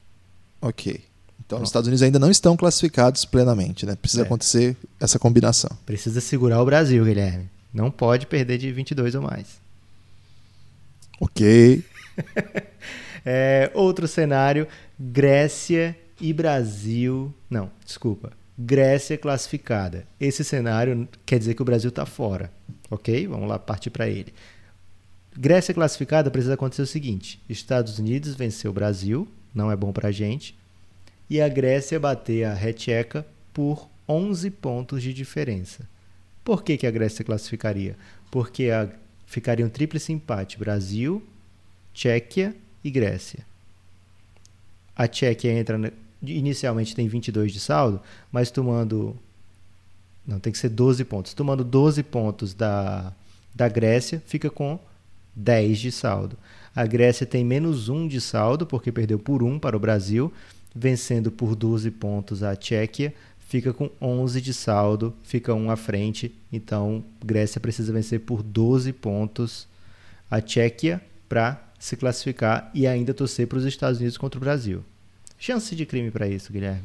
Ok. 0.60 0.94
Então 0.94 1.58
Pronto. 1.58 1.62
os 1.62 1.68
Estados 1.68 1.88
Unidos 1.88 2.02
ainda 2.02 2.18
não 2.18 2.30
estão 2.30 2.56
classificados 2.56 3.24
plenamente, 3.24 3.86
né? 3.86 3.94
Precisa 3.94 4.22
é. 4.22 4.24
acontecer 4.24 4.76
essa 4.98 5.18
combinação. 5.18 5.70
Precisa 5.86 6.20
segurar 6.20 6.60
o 6.60 6.64
Brasil, 6.64 7.04
Guilherme. 7.04 7.48
Não 7.72 7.90
pode 7.90 8.26
perder 8.26 8.58
de 8.58 8.72
22 8.72 9.14
ou 9.14 9.22
mais. 9.22 9.46
Ok. 11.20 11.84
é, 13.24 13.70
outro 13.74 14.06
cenário: 14.08 14.66
Grécia 14.98 15.96
e 16.20 16.32
Brasil. 16.32 17.32
Não, 17.48 17.70
desculpa. 17.84 18.32
Grécia 18.58 19.16
classificada. 19.16 20.06
Esse 20.20 20.44
cenário 20.44 21.08
quer 21.24 21.38
dizer 21.38 21.54
que 21.54 21.62
o 21.62 21.64
Brasil 21.64 21.88
está 21.88 22.04
fora. 22.04 22.52
Ok? 22.90 23.26
Vamos 23.26 23.48
lá 23.48 23.58
partir 23.58 23.90
para 23.90 24.08
ele. 24.08 24.34
Grécia 25.36 25.72
classificada 25.72 26.30
precisa 26.30 26.54
acontecer 26.54 26.82
o 26.82 26.86
seguinte: 26.86 27.40
Estados 27.48 27.98
Unidos 27.98 28.34
venceu 28.34 28.70
o 28.70 28.74
Brasil, 28.74 29.26
não 29.54 29.70
é 29.70 29.76
bom 29.76 29.92
pra 29.92 30.10
gente, 30.10 30.58
e 31.28 31.40
a 31.40 31.48
Grécia 31.48 31.98
bater 31.98 32.44
a 32.44 32.52
Retcheca 32.52 33.24
por 33.52 33.88
11 34.08 34.50
pontos 34.50 35.02
de 35.02 35.14
diferença. 35.14 35.88
Por 36.42 36.62
que, 36.62 36.76
que 36.76 36.86
a 36.86 36.90
Grécia 36.90 37.24
classificaria? 37.24 37.96
Porque 38.30 38.70
a, 38.70 38.88
ficaria 39.26 39.64
um 39.64 39.70
tríplice 39.70 40.12
empate: 40.12 40.58
Brasil, 40.58 41.22
Tchequia 42.00 42.56
e 42.82 42.90
Grécia. 42.90 43.44
A 44.96 45.06
Tchequia 45.06 45.52
entra 45.52 45.92
inicialmente 46.22 46.94
tem 46.94 47.06
22 47.06 47.52
de 47.52 47.60
saldo, 47.60 48.00
mas 48.32 48.50
tomando 48.50 49.14
não 50.26 50.40
tem 50.40 50.50
que 50.50 50.58
ser 50.58 50.70
12 50.70 51.04
pontos. 51.04 51.34
Tomando 51.34 51.62
12 51.62 52.02
pontos 52.04 52.54
da 52.54 53.12
da 53.54 53.68
Grécia, 53.68 54.22
fica 54.26 54.48
com 54.48 54.78
10 55.34 55.78
de 55.78 55.92
saldo. 55.92 56.38
A 56.74 56.86
Grécia 56.86 57.26
tem 57.26 57.44
menos 57.44 57.90
1 57.90 58.08
de 58.08 58.20
saldo, 58.20 58.64
porque 58.64 58.90
perdeu 58.90 59.18
por 59.18 59.42
1 59.42 59.58
para 59.58 59.76
o 59.76 59.80
Brasil, 59.80 60.32
vencendo 60.74 61.30
por 61.30 61.54
12 61.54 61.90
pontos 61.90 62.42
a 62.42 62.56
Tchequia, 62.56 63.12
fica 63.40 63.74
com 63.74 63.90
11 64.00 64.40
de 64.40 64.54
saldo, 64.54 65.12
fica 65.22 65.52
um 65.52 65.70
à 65.70 65.76
frente. 65.76 66.34
Então, 66.50 67.04
Grécia 67.22 67.60
precisa 67.60 67.92
vencer 67.92 68.20
por 68.20 68.42
12 68.42 68.90
pontos 68.94 69.68
a 70.30 70.40
Tchequia 70.40 71.02
para 71.28 71.69
se 71.80 71.96
classificar 71.96 72.70
e 72.72 72.86
ainda 72.86 73.12
torcer 73.12 73.48
para 73.48 73.58
os 73.58 73.64
Estados 73.64 73.98
Unidos 73.98 74.16
contra 74.16 74.38
o 74.38 74.40
Brasil. 74.40 74.84
Chance 75.36 75.74
de 75.74 75.84
crime 75.84 76.12
para 76.12 76.28
isso, 76.28 76.52
Guilherme? 76.52 76.84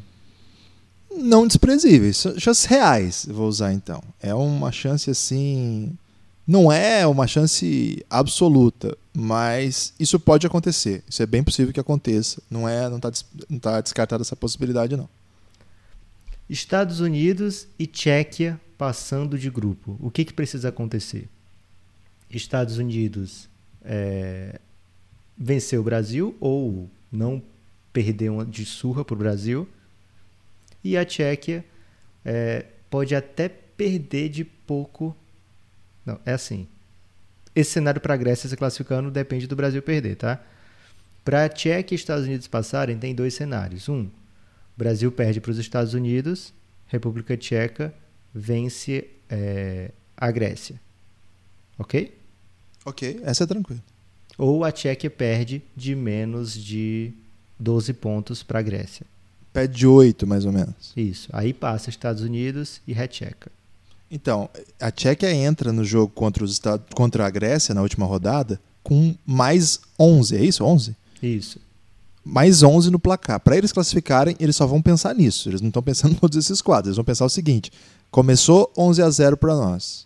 Não 1.15 1.45
desprezíveis, 1.45 2.25
chances 2.37 2.65
reais, 2.65 3.27
vou 3.29 3.47
usar 3.47 3.71
então. 3.71 4.01
É 4.19 4.33
uma 4.33 4.71
chance 4.71 5.11
assim 5.11 5.95
não 6.47 6.71
é 6.71 7.07
uma 7.07 7.25
chance 7.25 8.05
absoluta, 8.07 8.95
mas 9.11 9.93
isso 9.99 10.19
pode 10.19 10.45
acontecer. 10.45 11.03
Isso 11.09 11.23
é 11.23 11.25
bem 11.25 11.43
possível 11.43 11.73
que 11.73 11.79
aconteça. 11.79 12.41
Não 12.49 12.69
é, 12.69 12.87
não 12.87 12.97
está 12.97 13.11
não 13.49 13.57
tá 13.57 13.81
descartada 13.81 14.21
essa 14.21 14.35
possibilidade 14.35 14.95
não. 14.95 15.09
Estados 16.47 16.99
Unidos 16.99 17.67
e 17.79 17.87
Tchequia 17.87 18.61
passando 18.77 19.39
de 19.39 19.49
grupo. 19.49 19.97
O 19.99 20.11
que, 20.11 20.23
que 20.23 20.33
precisa 20.33 20.69
acontecer? 20.69 21.27
Estados 22.29 22.77
Unidos 22.77 23.49
é, 23.83 24.59
vencer 25.37 25.79
o 25.79 25.83
Brasil 25.83 26.35
ou 26.39 26.89
não 27.11 27.41
perder 27.91 28.29
uma 28.29 28.45
de 28.45 28.65
surra 28.65 29.03
para 29.03 29.15
o 29.15 29.17
Brasil. 29.17 29.67
E 30.83 30.97
a 30.97 31.05
Tchequia 31.05 31.65
é, 32.23 32.65
pode 32.89 33.15
até 33.15 33.49
perder 33.49 34.29
de 34.29 34.43
pouco 34.43 35.15
não, 36.05 36.19
é 36.25 36.33
assim. 36.33 36.67
Esse 37.55 37.71
cenário 37.71 37.99
para 37.99 38.13
a 38.13 38.17
Grécia 38.17 38.47
se 38.47 38.55
classificando 38.55 39.09
depende 39.09 39.47
do 39.47 39.55
Brasil 39.55 39.81
perder, 39.81 40.15
tá? 40.15 40.43
Para 41.23 41.45
a 41.45 41.49
Tchequia 41.49 41.95
e 41.95 41.95
Estados 41.95 42.25
Unidos 42.25 42.47
passarem, 42.47 42.97
tem 42.97 43.15
dois 43.15 43.33
cenários. 43.33 43.89
Um, 43.89 44.09
Brasil 44.77 45.11
perde 45.11 45.41
para 45.41 45.51
os 45.51 45.57
Estados 45.57 45.93
Unidos, 45.93 46.53
República 46.85 47.35
Tcheca 47.35 47.93
vence 48.33 49.09
é, 49.29 49.91
a 50.15 50.29
Grécia. 50.29 50.79
Ok? 51.79 52.15
Ok, 52.85 53.21
essa 53.23 53.45
é 53.45 53.47
tranquila. 53.47 53.81
Ou 54.37 54.63
a 54.63 54.71
Tchequia 54.71 55.09
perde 55.09 55.61
de 55.75 55.95
menos 55.95 56.53
de 56.53 57.11
12 57.59 57.93
pontos 57.93 58.43
para 58.43 58.59
a 58.59 58.61
Grécia. 58.61 59.05
Perde 59.53 59.77
de 59.77 59.87
8, 59.87 60.27
mais 60.27 60.45
ou 60.45 60.51
menos. 60.51 60.91
Isso. 60.95 61.29
Aí 61.31 61.53
passa 61.53 61.89
Estados 61.89 62.21
Unidos 62.21 62.81
e 62.87 62.93
Retcheca. 62.93 63.51
Então, 64.11 64.49
a 64.79 64.91
Tchequia 64.91 65.33
entra 65.33 65.71
no 65.71 65.83
jogo 65.83 66.11
contra, 66.13 66.43
os 66.43 66.51
Estados, 66.51 66.85
contra 66.93 67.25
a 67.25 67.29
Grécia 67.29 67.73
na 67.73 67.81
última 67.81 68.05
rodada 68.05 68.59
com 68.83 69.15
mais 69.25 69.79
11, 69.99 70.35
é 70.35 70.45
isso? 70.45 70.63
11? 70.63 70.95
Isso. 71.21 71.59
Mais 72.23 72.61
11 72.61 72.91
no 72.91 72.99
placar. 72.99 73.39
Para 73.39 73.57
eles 73.57 73.71
classificarem, 73.71 74.35
eles 74.39 74.55
só 74.55 74.67
vão 74.67 74.81
pensar 74.81 75.15
nisso. 75.15 75.49
Eles 75.49 75.59
não 75.59 75.69
estão 75.69 75.81
pensando 75.81 76.11
em 76.13 76.15
todos 76.15 76.37
esses 76.37 76.61
quadros. 76.61 76.89
Eles 76.89 76.97
vão 76.97 77.05
pensar 77.05 77.25
o 77.25 77.29
seguinte: 77.29 77.71
começou 78.11 78.71
11 78.77 79.01
a 79.01 79.09
0 79.09 79.37
para 79.37 79.55
nós. 79.55 80.05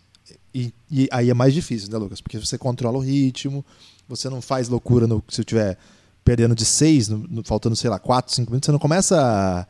E, 0.53 0.73
e, 0.89 1.07
aí 1.11 1.29
é 1.29 1.33
mais 1.33 1.53
difícil, 1.53 1.89
né, 1.91 1.97
Lucas? 1.97 2.21
Porque 2.21 2.37
você 2.39 2.57
controla 2.57 2.97
o 2.97 3.01
ritmo, 3.01 3.63
você 4.09 4.27
não 4.27 4.41
faz 4.41 4.67
loucura 4.67 5.07
no, 5.07 5.23
se 5.29 5.39
eu 5.39 5.43
estiver 5.43 5.77
perdendo 6.25 6.53
de 6.53 6.65
6, 6.65 7.07
no, 7.07 7.17
no, 7.19 7.43
faltando, 7.45 7.75
sei 7.75 7.89
lá, 7.89 7.97
4, 7.97 8.35
5 8.35 8.51
minutos, 8.51 8.65
você 8.65 8.71
não 8.71 8.79
começa 8.79 9.17
a 9.17 9.65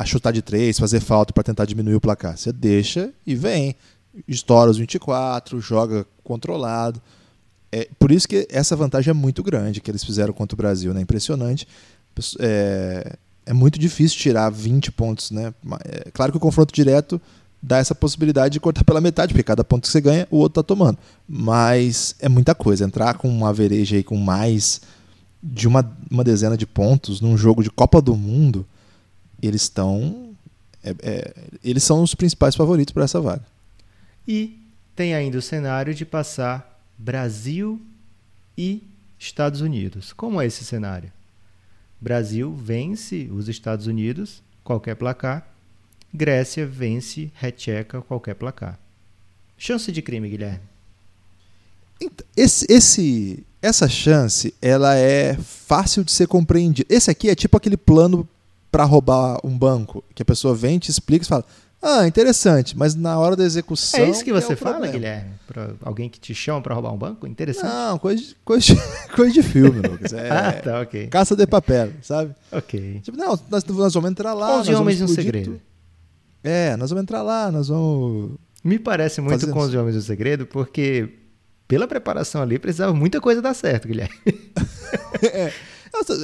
a 0.00 0.04
chutar 0.06 0.32
de 0.32 0.40
três, 0.40 0.78
fazer 0.78 0.98
falta 0.98 1.30
para 1.30 1.42
tentar 1.42 1.66
diminuir 1.66 1.94
o 1.94 2.00
placar. 2.00 2.34
Você 2.34 2.50
deixa 2.50 3.12
e 3.26 3.34
vem. 3.34 3.76
Estoura 4.26 4.70
os 4.70 4.78
24, 4.78 5.60
joga 5.60 6.06
controlado. 6.24 7.02
É, 7.70 7.86
por 7.98 8.10
isso 8.10 8.26
que 8.26 8.48
essa 8.50 8.74
vantagem 8.74 9.10
é 9.10 9.14
muito 9.14 9.42
grande 9.42 9.78
que 9.78 9.90
eles 9.90 10.02
fizeram 10.02 10.32
contra 10.32 10.54
o 10.54 10.56
Brasil, 10.56 10.94
né? 10.94 11.02
Impressionante. 11.02 11.68
É, 12.38 13.14
é 13.44 13.52
muito 13.52 13.78
difícil 13.78 14.18
tirar 14.18 14.48
20 14.48 14.90
pontos, 14.90 15.30
né? 15.30 15.52
É, 15.84 16.10
claro 16.10 16.32
que 16.32 16.38
o 16.38 16.40
confronto 16.40 16.72
direto 16.72 17.20
dá 17.62 17.78
essa 17.78 17.94
possibilidade 17.94 18.54
de 18.54 18.60
cortar 18.60 18.84
pela 18.84 19.00
metade, 19.00 19.32
porque 19.32 19.42
cada 19.42 19.64
ponto 19.64 19.82
que 19.82 19.88
você 19.88 20.00
ganha, 20.00 20.26
o 20.30 20.38
outro 20.38 20.60
está 20.60 20.62
tomando. 20.62 20.98
Mas 21.28 22.14
é 22.18 22.28
muita 22.28 22.54
coisa. 22.54 22.84
Entrar 22.84 23.14
com 23.14 23.28
uma 23.28 23.52
vereja 23.52 23.96
aí 23.96 24.02
com 24.02 24.16
mais 24.16 24.80
de 25.42 25.66
uma, 25.68 25.90
uma 26.10 26.24
dezena 26.24 26.56
de 26.56 26.66
pontos 26.66 27.20
num 27.20 27.36
jogo 27.36 27.62
de 27.62 27.70
Copa 27.70 28.00
do 28.00 28.16
Mundo 28.16 28.66
eles 29.42 29.62
estão. 29.62 30.34
É, 30.82 30.94
é, 31.02 31.34
eles 31.62 31.82
são 31.82 32.02
os 32.02 32.14
principais 32.14 32.54
favoritos 32.54 32.92
para 32.92 33.04
essa 33.04 33.20
vaga. 33.20 33.44
E 34.26 34.58
tem 34.94 35.14
ainda 35.14 35.38
o 35.38 35.42
cenário 35.42 35.94
de 35.94 36.04
passar 36.04 36.82
Brasil 36.96 37.80
e 38.56 38.82
Estados 39.18 39.60
Unidos. 39.60 40.12
Como 40.12 40.40
é 40.40 40.46
esse 40.46 40.64
cenário? 40.64 41.12
Brasil 42.00 42.54
vence 42.54 43.28
os 43.30 43.48
Estados 43.48 43.86
Unidos, 43.86 44.42
qualquer 44.64 44.94
placar. 44.96 45.46
Grécia 46.12 46.66
vence 46.66 47.30
Retcheca, 47.34 48.00
qualquer 48.02 48.34
placar. 48.34 48.78
Chance 49.56 49.92
de 49.92 50.02
crime, 50.02 50.28
Guilherme. 50.28 50.60
Esse, 52.36 52.66
esse, 52.68 53.44
essa 53.60 53.88
chance 53.88 54.54
ela 54.60 54.96
é 54.96 55.34
fácil 55.34 56.02
de 56.02 56.10
ser 56.10 56.26
compreendida. 56.26 56.86
Esse 56.92 57.10
aqui 57.10 57.28
é 57.28 57.34
tipo 57.34 57.56
aquele 57.56 57.76
plano 57.76 58.26
para 58.70 58.84
roubar 58.84 59.38
um 59.44 59.56
banco, 59.56 60.02
que 60.14 60.22
a 60.22 60.24
pessoa 60.24 60.54
vem, 60.54 60.78
te 60.78 60.90
explica 60.90 61.24
e 61.24 61.28
fala: 61.28 61.44
Ah, 61.82 62.06
interessante, 62.06 62.76
mas 62.76 62.94
na 62.94 63.18
hora 63.18 63.36
da 63.36 63.44
execução. 63.44 64.00
É 64.00 64.08
isso 64.08 64.24
que 64.24 64.32
você 64.32 64.54
é 64.54 64.56
fala, 64.56 64.76
problema. 64.76 64.94
Guilherme? 64.94 65.30
Para 65.46 65.74
alguém 65.82 66.08
que 66.08 66.18
te 66.18 66.34
chama 66.34 66.62
para 66.62 66.74
roubar 66.74 66.92
um 66.92 66.96
banco? 66.96 67.26
Interessante. 67.26 67.70
Não, 67.70 67.98
coisa 67.98 68.22
de, 68.22 68.36
coisa 68.44 68.64
de, 68.64 68.80
coisa 69.14 69.32
de 69.32 69.42
filme, 69.42 69.86
Lucas. 69.86 70.12
É, 70.12 70.30
ah, 70.32 70.52
tá, 70.52 70.80
ok. 70.80 71.08
Caça 71.08 71.36
de 71.36 71.46
papel, 71.46 71.92
sabe? 72.02 72.34
Ok. 72.50 73.00
Tipo, 73.02 73.18
não, 73.18 73.38
nós, 73.50 73.64
nós 73.64 73.94
vamos 73.94 74.10
entrar 74.10 74.32
lá. 74.32 74.60
11 74.60 74.74
Homens 74.74 75.00
e 75.00 75.04
um 75.04 75.08
Segredo. 75.08 75.60
É, 76.42 76.76
nós 76.76 76.90
vamos 76.90 77.02
entrar 77.02 77.22
lá, 77.22 77.50
nós 77.50 77.68
vamos. 77.68 78.32
Me 78.62 78.78
parece 78.78 79.20
muito 79.20 79.50
com 79.50 79.58
os 79.60 79.74
Homens 79.74 79.94
do 79.94 80.02
Segredo, 80.02 80.46
porque 80.46 81.14
pela 81.66 81.86
preparação 81.86 82.42
ali 82.42 82.58
precisava 82.58 82.92
muita 82.92 83.20
coisa 83.20 83.40
dar 83.40 83.54
certo, 83.54 83.88
Guilherme. 83.88 84.14
é. 85.22 85.52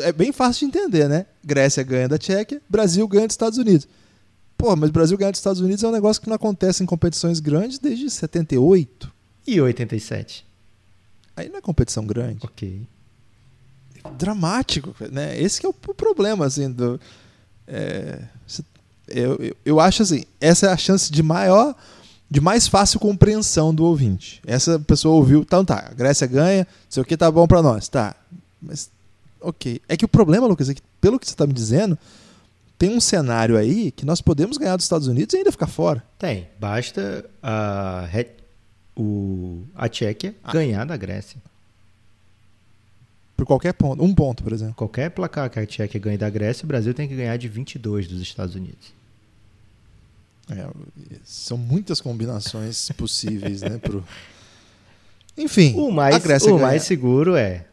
É 0.04 0.12
bem 0.12 0.32
fácil 0.32 0.68
de 0.68 0.78
entender, 0.78 1.08
né? 1.08 1.26
Grécia 1.44 1.82
ganha 1.82 2.08
da 2.08 2.16
Tchequia, 2.16 2.62
Brasil 2.68 3.06
ganha 3.08 3.26
dos 3.26 3.34
Estados 3.34 3.58
Unidos. 3.58 3.86
Pô, 4.56 4.74
mas 4.74 4.90
Brasil 4.90 5.18
ganhar 5.18 5.32
dos 5.32 5.40
Estados 5.40 5.60
Unidos 5.60 5.82
é 5.84 5.88
um 5.88 5.92
negócio 5.92 6.22
que 6.22 6.28
não 6.28 6.36
acontece 6.36 6.82
em 6.82 6.86
competições 6.86 7.40
grandes 7.40 7.78
desde 7.78 8.08
78. 8.08 9.12
E 9.46 9.60
87? 9.60 10.46
Aí 11.36 11.48
não 11.48 11.58
é 11.58 11.60
competição 11.60 12.06
grande. 12.06 12.38
Ok. 12.42 12.86
Dramático, 14.16 14.94
né? 15.10 15.38
Esse 15.40 15.64
é 15.66 15.68
o 15.68 15.72
problema, 15.74 16.46
assim, 16.46 16.70
do... 16.70 16.98
É, 17.66 18.22
eu, 19.08 19.36
eu, 19.36 19.56
eu 19.64 19.80
acho 19.80 20.02
assim, 20.02 20.24
essa 20.40 20.66
é 20.66 20.72
a 20.72 20.76
chance 20.76 21.10
de 21.10 21.22
maior 21.22 21.74
de 22.28 22.40
mais 22.40 22.66
fácil 22.66 22.98
compreensão 22.98 23.74
do 23.74 23.84
ouvinte. 23.84 24.42
Essa 24.46 24.78
pessoa 24.78 25.14
ouviu, 25.14 25.40
então 25.40 25.64
tá, 25.64 25.88
a 25.90 25.94
Grécia 25.94 26.26
ganha, 26.26 26.64
não 26.64 26.90
sei 26.90 27.02
o 27.02 27.06
que 27.06 27.16
tá 27.16 27.30
bom 27.30 27.46
para 27.46 27.62
nós, 27.62 27.88
tá. 27.88 28.16
Mas 28.60 28.90
ok. 29.40 29.80
É 29.88 29.96
que 29.96 30.04
o 30.04 30.08
problema, 30.08 30.46
Lucas, 30.46 30.68
é 30.68 30.74
que, 30.74 30.82
pelo 31.00 31.18
que 31.18 31.26
você 31.26 31.34
está 31.34 31.46
me 31.46 31.52
dizendo, 31.52 31.96
tem 32.78 32.90
um 32.90 33.00
cenário 33.00 33.56
aí 33.56 33.90
que 33.90 34.04
nós 34.04 34.20
podemos 34.20 34.58
ganhar 34.58 34.76
dos 34.76 34.84
Estados 34.84 35.06
Unidos 35.06 35.34
e 35.34 35.38
ainda 35.38 35.52
ficar 35.52 35.68
fora. 35.68 36.02
Tem. 36.18 36.48
Basta 36.58 37.24
a, 37.42 38.08
o, 38.96 39.62
a 39.74 39.88
Tchequia 39.88 40.34
ah. 40.42 40.52
ganhar 40.52 40.84
da 40.84 40.96
Grécia. 40.96 41.40
Por 43.36 43.44
qualquer 43.44 43.74
ponto. 43.74 44.02
Um 44.02 44.14
ponto, 44.14 44.42
por 44.42 44.52
exemplo. 44.52 44.74
Qualquer 44.74 45.10
placar 45.10 45.50
que 45.50 45.58
a 45.58 45.66
Tchequia 45.66 46.00
ganhe 46.00 46.16
da 46.16 46.30
Grécia, 46.30 46.64
o 46.64 46.66
Brasil 46.66 46.94
tem 46.94 47.06
que 47.06 47.14
ganhar 47.14 47.36
de 47.36 47.48
22 47.48 48.08
dos 48.08 48.20
Estados 48.22 48.54
Unidos. 48.54 48.94
É, 50.48 50.66
são 51.24 51.58
muitas 51.58 52.00
combinações 52.00 52.90
possíveis, 52.96 53.60
né? 53.60 53.78
Pro... 53.78 54.04
Enfim, 55.36 55.74
o 55.76 55.90
mais, 55.90 56.24
o 56.46 56.58
mais 56.58 56.84
seguro 56.84 57.36
é 57.36 57.66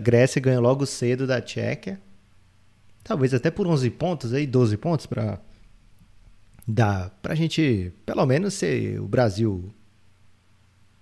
Grécia 0.00 0.40
ganha 0.40 0.60
logo 0.60 0.86
cedo 0.86 1.26
da 1.26 1.40
Tchequia. 1.40 2.00
Talvez 3.04 3.34
até 3.34 3.50
por 3.50 3.66
11 3.66 3.90
pontos 3.90 4.32
aí, 4.32 4.46
12 4.46 4.76
pontos 4.76 5.06
para 5.06 5.40
dar 6.66 7.10
pra 7.20 7.34
gente, 7.34 7.92
pelo 8.06 8.24
menos 8.24 8.54
se 8.54 8.96
o 8.98 9.08
Brasil 9.08 9.72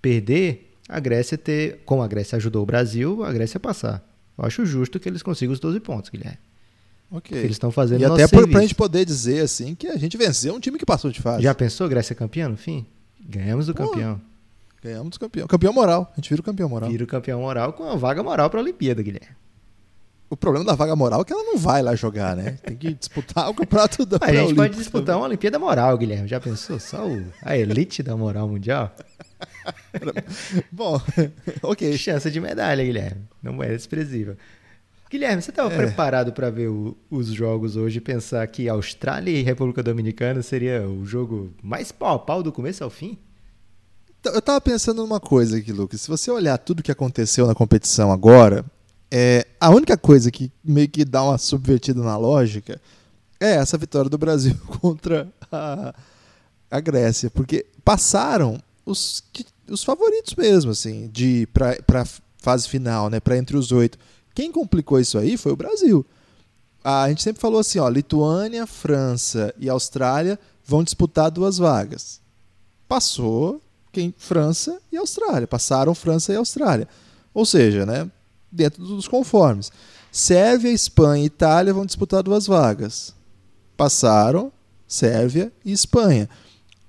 perder, 0.00 0.69
a 0.90 0.98
Grécia 1.00 1.38
ter, 1.38 1.80
como 1.86 2.02
a 2.02 2.08
Grécia 2.08 2.36
ajudou 2.36 2.62
o 2.62 2.66
Brasil, 2.66 3.22
a 3.24 3.32
Grécia 3.32 3.60
passar. 3.60 4.02
Eu 4.36 4.44
acho 4.44 4.66
justo 4.66 4.98
que 4.98 5.08
eles 5.08 5.22
consigam 5.22 5.52
os 5.52 5.60
12 5.60 5.78
pontos, 5.80 6.10
Guilherme. 6.10 6.38
Ok. 7.10 7.20
Porque 7.22 7.34
eles 7.36 7.52
estão 7.52 7.70
fazendo 7.70 8.00
E 8.00 8.04
até 8.04 8.16
pra, 8.26 8.28
serviço. 8.28 8.48
pra 8.50 8.60
gente 8.62 8.74
poder 8.74 9.04
dizer 9.04 9.40
assim 9.40 9.74
que 9.74 9.86
a 9.86 9.96
gente 9.96 10.16
venceu 10.16 10.54
um 10.54 10.60
time 10.60 10.78
que 10.78 10.86
passou 10.86 11.10
de 11.10 11.20
fase. 11.20 11.42
Já 11.42 11.54
pensou 11.54 11.88
Grécia 11.88 12.14
campeã 12.14 12.48
no 12.48 12.56
fim? 12.56 12.86
Ganhamos 13.28 13.66
do 13.66 13.74
Pô, 13.74 13.88
campeão. 13.88 14.20
Ganhamos 14.82 15.10
do 15.10 15.20
campeão. 15.20 15.46
Campeão 15.46 15.72
moral. 15.72 16.10
A 16.12 16.16
gente 16.16 16.30
vira 16.30 16.40
o 16.40 16.44
campeão 16.44 16.68
moral. 16.68 16.88
Vira 16.90 17.04
o 17.04 17.06
campeão 17.06 17.40
moral 17.40 17.72
com 17.72 17.82
uma 17.84 17.96
vaga 17.96 18.22
moral 18.22 18.48
para 18.50 18.60
a 18.60 18.62
Olimpíada, 18.62 19.02
Guilherme. 19.02 19.36
O 20.30 20.36
problema 20.36 20.64
da 20.64 20.74
vaga 20.76 20.94
moral 20.94 21.20
é 21.22 21.24
que 21.24 21.32
ela 21.32 21.42
não 21.42 21.58
vai 21.58 21.82
lá 21.82 21.94
jogar, 21.96 22.36
né? 22.36 22.52
Tem 22.64 22.76
que 22.76 22.94
disputar 22.94 23.50
o 23.50 23.54
campeonato 23.54 24.06
da 24.06 24.18
A 24.22 24.32
gente 24.32 24.54
pode 24.54 24.76
disputar 24.76 25.16
uma 25.16 25.26
Olimpíada 25.26 25.58
moral, 25.58 25.98
Guilherme. 25.98 26.28
Já 26.28 26.40
pensou? 26.40 26.78
Só 26.78 27.06
o- 27.06 27.26
a 27.42 27.56
elite 27.56 28.02
da 28.02 28.16
moral 28.16 28.48
mundial? 28.48 28.94
Bom, 30.70 31.00
ok. 31.62 31.96
Chance 31.96 32.30
de 32.30 32.40
medalha, 32.40 32.84
Guilherme. 32.84 33.22
Não 33.42 33.62
é 33.62 33.68
desprezível. 33.68 34.36
Guilherme, 35.10 35.42
você 35.42 35.50
estava 35.50 35.72
É. 35.72 35.76
preparado 35.76 36.32
para 36.32 36.50
ver 36.50 36.68
o- 36.68 36.96
os 37.10 37.26
jogos 37.28 37.74
hoje 37.76 37.98
e 37.98 38.00
pensar 38.00 38.46
que 38.46 38.68
Austrália 38.68 39.32
e 39.36 39.42
República 39.42 39.82
Dominicana 39.82 40.40
seria 40.42 40.86
o 40.88 41.04
jogo 41.04 41.52
mais 41.62 41.90
pau 41.90 42.14
a 42.14 42.18
pau 42.18 42.42
do 42.42 42.52
começo 42.52 42.84
ao 42.84 42.90
fim? 42.90 43.18
Então, 44.20 44.32
Eu 44.34 44.42
tava 44.42 44.60
pensando 44.60 45.02
numa 45.02 45.18
coisa 45.18 45.56
aqui, 45.58 45.72
Lucas. 45.72 46.02
Se 46.02 46.08
você 46.08 46.30
olhar 46.30 46.56
tudo 46.58 46.82
que 46.82 46.92
aconteceu 46.92 47.46
na 47.46 47.54
competição 47.54 48.12
agora, 48.12 48.64
é, 49.10 49.46
a 49.58 49.70
única 49.70 49.96
coisa 49.96 50.30
que 50.30 50.52
meio 50.62 50.88
que 50.88 51.04
dá 51.04 51.24
uma 51.24 51.38
subvertida 51.38 52.00
na 52.02 52.16
lógica 52.16 52.80
é 53.40 53.54
essa 53.56 53.76
vitória 53.78 54.08
do 54.10 54.18
Brasil 54.18 54.54
contra 54.80 55.26
a, 55.50 55.92
a 56.70 56.80
Grécia. 56.80 57.30
Porque 57.30 57.66
passaram 57.84 58.60
os, 58.84 59.22
os 59.68 59.84
favoritos 59.84 60.34
mesmo, 60.34 60.70
assim, 60.70 61.08
de 61.08 61.46
pra 61.46 62.04
fase 62.38 62.68
final, 62.68 63.08
né? 63.10 63.20
Pra 63.20 63.36
entre 63.36 63.56
os 63.56 63.72
oito. 63.72 63.98
Quem 64.34 64.50
complicou 64.50 64.98
isso 64.98 65.18
aí 65.18 65.36
foi 65.36 65.52
o 65.52 65.56
Brasil. 65.56 66.04
A 66.82 67.08
gente 67.08 67.22
sempre 67.22 67.40
falou 67.40 67.60
assim, 67.60 67.78
ó, 67.78 67.88
Lituânia, 67.88 68.66
França 68.66 69.54
e 69.58 69.68
Austrália 69.68 70.38
vão 70.64 70.82
disputar 70.82 71.30
duas 71.30 71.58
vagas. 71.58 72.20
Passou 72.88 73.60
quem 73.92 74.14
França 74.16 74.80
e 74.90 74.96
Austrália, 74.96 75.46
passaram 75.46 75.94
França 75.94 76.32
e 76.32 76.36
Austrália. 76.36 76.88
Ou 77.34 77.44
seja, 77.44 77.84
né, 77.84 78.10
dentro 78.50 78.82
dos 78.84 79.06
conformes. 79.06 79.70
Sérvia, 80.10 80.70
Espanha 80.70 81.22
e 81.22 81.26
Itália 81.26 81.74
vão 81.74 81.86
disputar 81.86 82.22
duas 82.22 82.46
vagas. 82.46 83.14
Passaram 83.76 84.52
Sérvia 84.88 85.52
e 85.64 85.72
Espanha. 85.72 86.28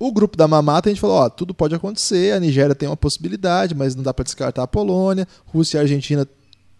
O 0.04 0.10
grupo 0.10 0.36
da 0.36 0.48
mamata 0.48 0.88
a 0.88 0.92
gente 0.92 1.00
falou, 1.00 1.18
ó, 1.18 1.30
tudo 1.30 1.54
pode 1.54 1.76
acontecer, 1.76 2.34
a 2.34 2.40
Nigéria 2.40 2.74
tem 2.74 2.88
uma 2.88 2.96
possibilidade, 2.96 3.72
mas 3.72 3.94
não 3.94 4.02
dá 4.02 4.12
para 4.12 4.24
descartar 4.24 4.64
a 4.64 4.66
Polônia, 4.66 5.28
Rússia 5.46 5.78
e 5.78 5.80
Argentina 5.80 6.26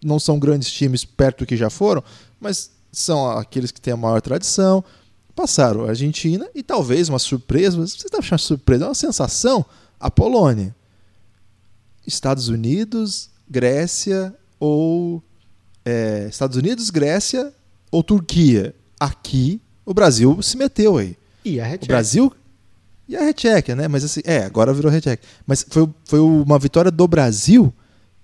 não 0.03 0.19
são 0.19 0.37
grandes 0.37 0.69
times 0.69 1.05
perto 1.05 1.39
do 1.39 1.45
que 1.45 1.55
já 1.55 1.69
foram, 1.69 2.03
mas 2.37 2.69
são 2.91 3.29
aqueles 3.29 3.71
que 3.71 3.79
têm 3.79 3.93
a 3.93 3.95
maior 3.95 4.19
tradição. 4.19 4.83
Passaram 5.33 5.85
a 5.85 5.89
Argentina 5.91 6.49
e 6.53 6.61
talvez 6.61 7.07
uma 7.07 7.17
surpresa, 7.17 7.77
mas 7.77 7.93
você 7.93 8.07
está 8.07 8.17
achando 8.17 8.39
surpresa, 8.39 8.83
é 8.83 8.87
uma 8.89 8.93
sensação, 8.93 9.65
a 9.97 10.11
Polônia. 10.11 10.75
Estados 12.05 12.49
Unidos, 12.49 13.29
Grécia 13.49 14.35
ou 14.59 15.23
é, 15.85 16.27
Estados 16.29 16.57
Unidos, 16.57 16.89
Grécia 16.89 17.53
ou 17.89 18.03
Turquia. 18.03 18.75
Aqui 18.99 19.61
o 19.85 19.93
Brasil 19.93 20.41
se 20.41 20.57
meteu 20.57 20.97
aí. 20.97 21.15
E 21.45 21.61
a 21.61 21.63
O 21.63 21.67
recheck. 21.67 21.87
Brasil 21.87 22.33
e 23.13 23.17
a 23.17 23.23
recheck, 23.23 23.73
né? 23.75 23.87
Mas 23.87 24.03
assim, 24.03 24.21
é, 24.25 24.43
agora 24.43 24.73
virou 24.73 24.91
recheck. 24.91 25.23
Mas 25.45 25.65
foi, 25.69 25.87
foi 26.05 26.19
uma 26.19 26.57
vitória 26.59 26.91
do 26.91 27.07
Brasil 27.07 27.73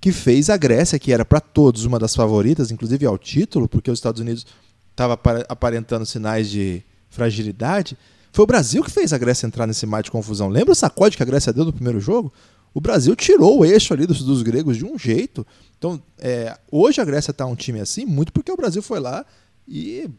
que 0.01 0.11
fez 0.11 0.49
a 0.49 0.57
Grécia, 0.57 0.97
que 0.97 1.11
era 1.11 1.25
para 1.25 1.39
todos 1.39 1.85
uma 1.85 1.99
das 1.99 2.15
favoritas, 2.15 2.71
inclusive 2.71 3.05
ao 3.05 3.17
título, 3.17 3.67
porque 3.67 3.91
os 3.91 3.99
Estados 3.99 4.21
Unidos 4.21 4.45
estava 4.91 5.19
aparentando 5.47 6.05
sinais 6.05 6.49
de 6.49 6.83
fragilidade. 7.09 7.97
Foi 8.31 8.43
o 8.43 8.47
Brasil 8.47 8.83
que 8.83 8.91
fez 8.91 9.11
a 9.11 9.17
Grécia 9.17 9.47
entrar 9.47 9.67
nesse 9.67 9.85
mar 9.85 10.03
de 10.03 10.11
confusão. 10.11 10.47
Lembra 10.47 10.71
o 10.71 10.75
sacode 10.75 11.17
que 11.17 11.23
a 11.23 11.25
Grécia 11.25 11.51
deu 11.51 11.65
no 11.65 11.73
primeiro 11.73 11.99
jogo? 11.99 12.31
O 12.73 12.79
Brasil 12.79 13.15
tirou 13.15 13.59
o 13.59 13.65
eixo 13.65 13.93
ali 13.93 14.05
dos, 14.05 14.21
dos 14.21 14.41
gregos 14.41 14.77
de 14.77 14.85
um 14.85 14.97
jeito. 14.97 15.45
Então, 15.77 16.01
é, 16.17 16.57
hoje 16.71 17.01
a 17.01 17.05
Grécia 17.05 17.31
está 17.31 17.45
um 17.45 17.55
time 17.55 17.79
assim, 17.79 18.05
muito 18.05 18.31
porque 18.31 18.51
o 18.51 18.57
Brasil 18.57 18.81
foi 18.81 18.99
lá 18.99 19.25
e 19.67 20.09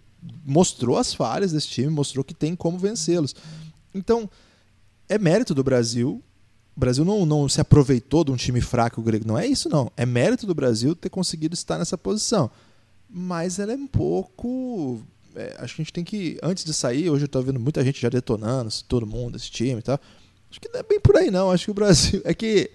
mostrou 0.45 0.99
as 0.99 1.15
falhas 1.15 1.53
desse 1.53 1.69
time, 1.69 1.89
mostrou 1.89 2.25
que 2.25 2.35
tem 2.35 2.57
como 2.57 2.79
vencê-los. 2.79 3.35
Então, 3.95 4.29
é 5.11 5.19
mérito 5.19 5.53
do 5.53 5.65
Brasil. 5.65 6.23
O 6.77 6.81
Brasil 6.81 7.05
não, 7.05 7.27
não 7.27 7.49
se 7.49 7.61
aproveitou 7.61 8.25
de 8.25 8.31
um 8.31 8.37
time 8.37 8.61
fraco 8.61 9.03
grego. 9.03 9.27
Não 9.27 9.37
é 9.37 9.45
isso, 9.45 9.69
não. 9.69 9.91
É 9.97 10.07
mérito 10.07 10.47
do 10.47 10.55
Brasil 10.55 10.95
ter 10.95 11.11
conseguido 11.11 11.53
estar 11.53 11.77
nessa 11.79 11.99
posição. 11.99 12.49
Mas 13.09 13.59
ela 13.59 13.73
é 13.73 13.77
um 13.77 13.89
pouco. 13.89 15.03
é, 15.35 15.57
acho 15.59 15.75
que 15.75 15.83
a 15.83 15.85
gente 15.85 15.93
tem 15.93 16.05
que. 16.05 16.39
Antes 16.41 16.65
de 16.65 16.73
sair, 16.73 17.11
hoje 17.11 17.25
eu 17.25 17.27
estou 17.27 17.43
vendo 17.43 17.59
muita 17.59 17.85
gente 17.85 18.01
já 18.01 18.09
detonando, 18.09 18.71
todo 18.87 19.05
mundo, 19.05 19.37
esse 19.37 19.51
time 19.51 19.81
e 19.81 19.83
tal. 19.83 19.99
Acho 20.49 20.61
que 20.61 20.69
não 20.69 20.79
é 20.79 20.83
bem 20.85 21.01
por 21.01 21.17
aí, 21.17 21.29
não. 21.29 21.51
Acho 21.51 21.65
que 21.65 21.71
o 21.73 21.75
Brasil. 21.75 22.23
É 22.25 22.33
que 22.33 22.71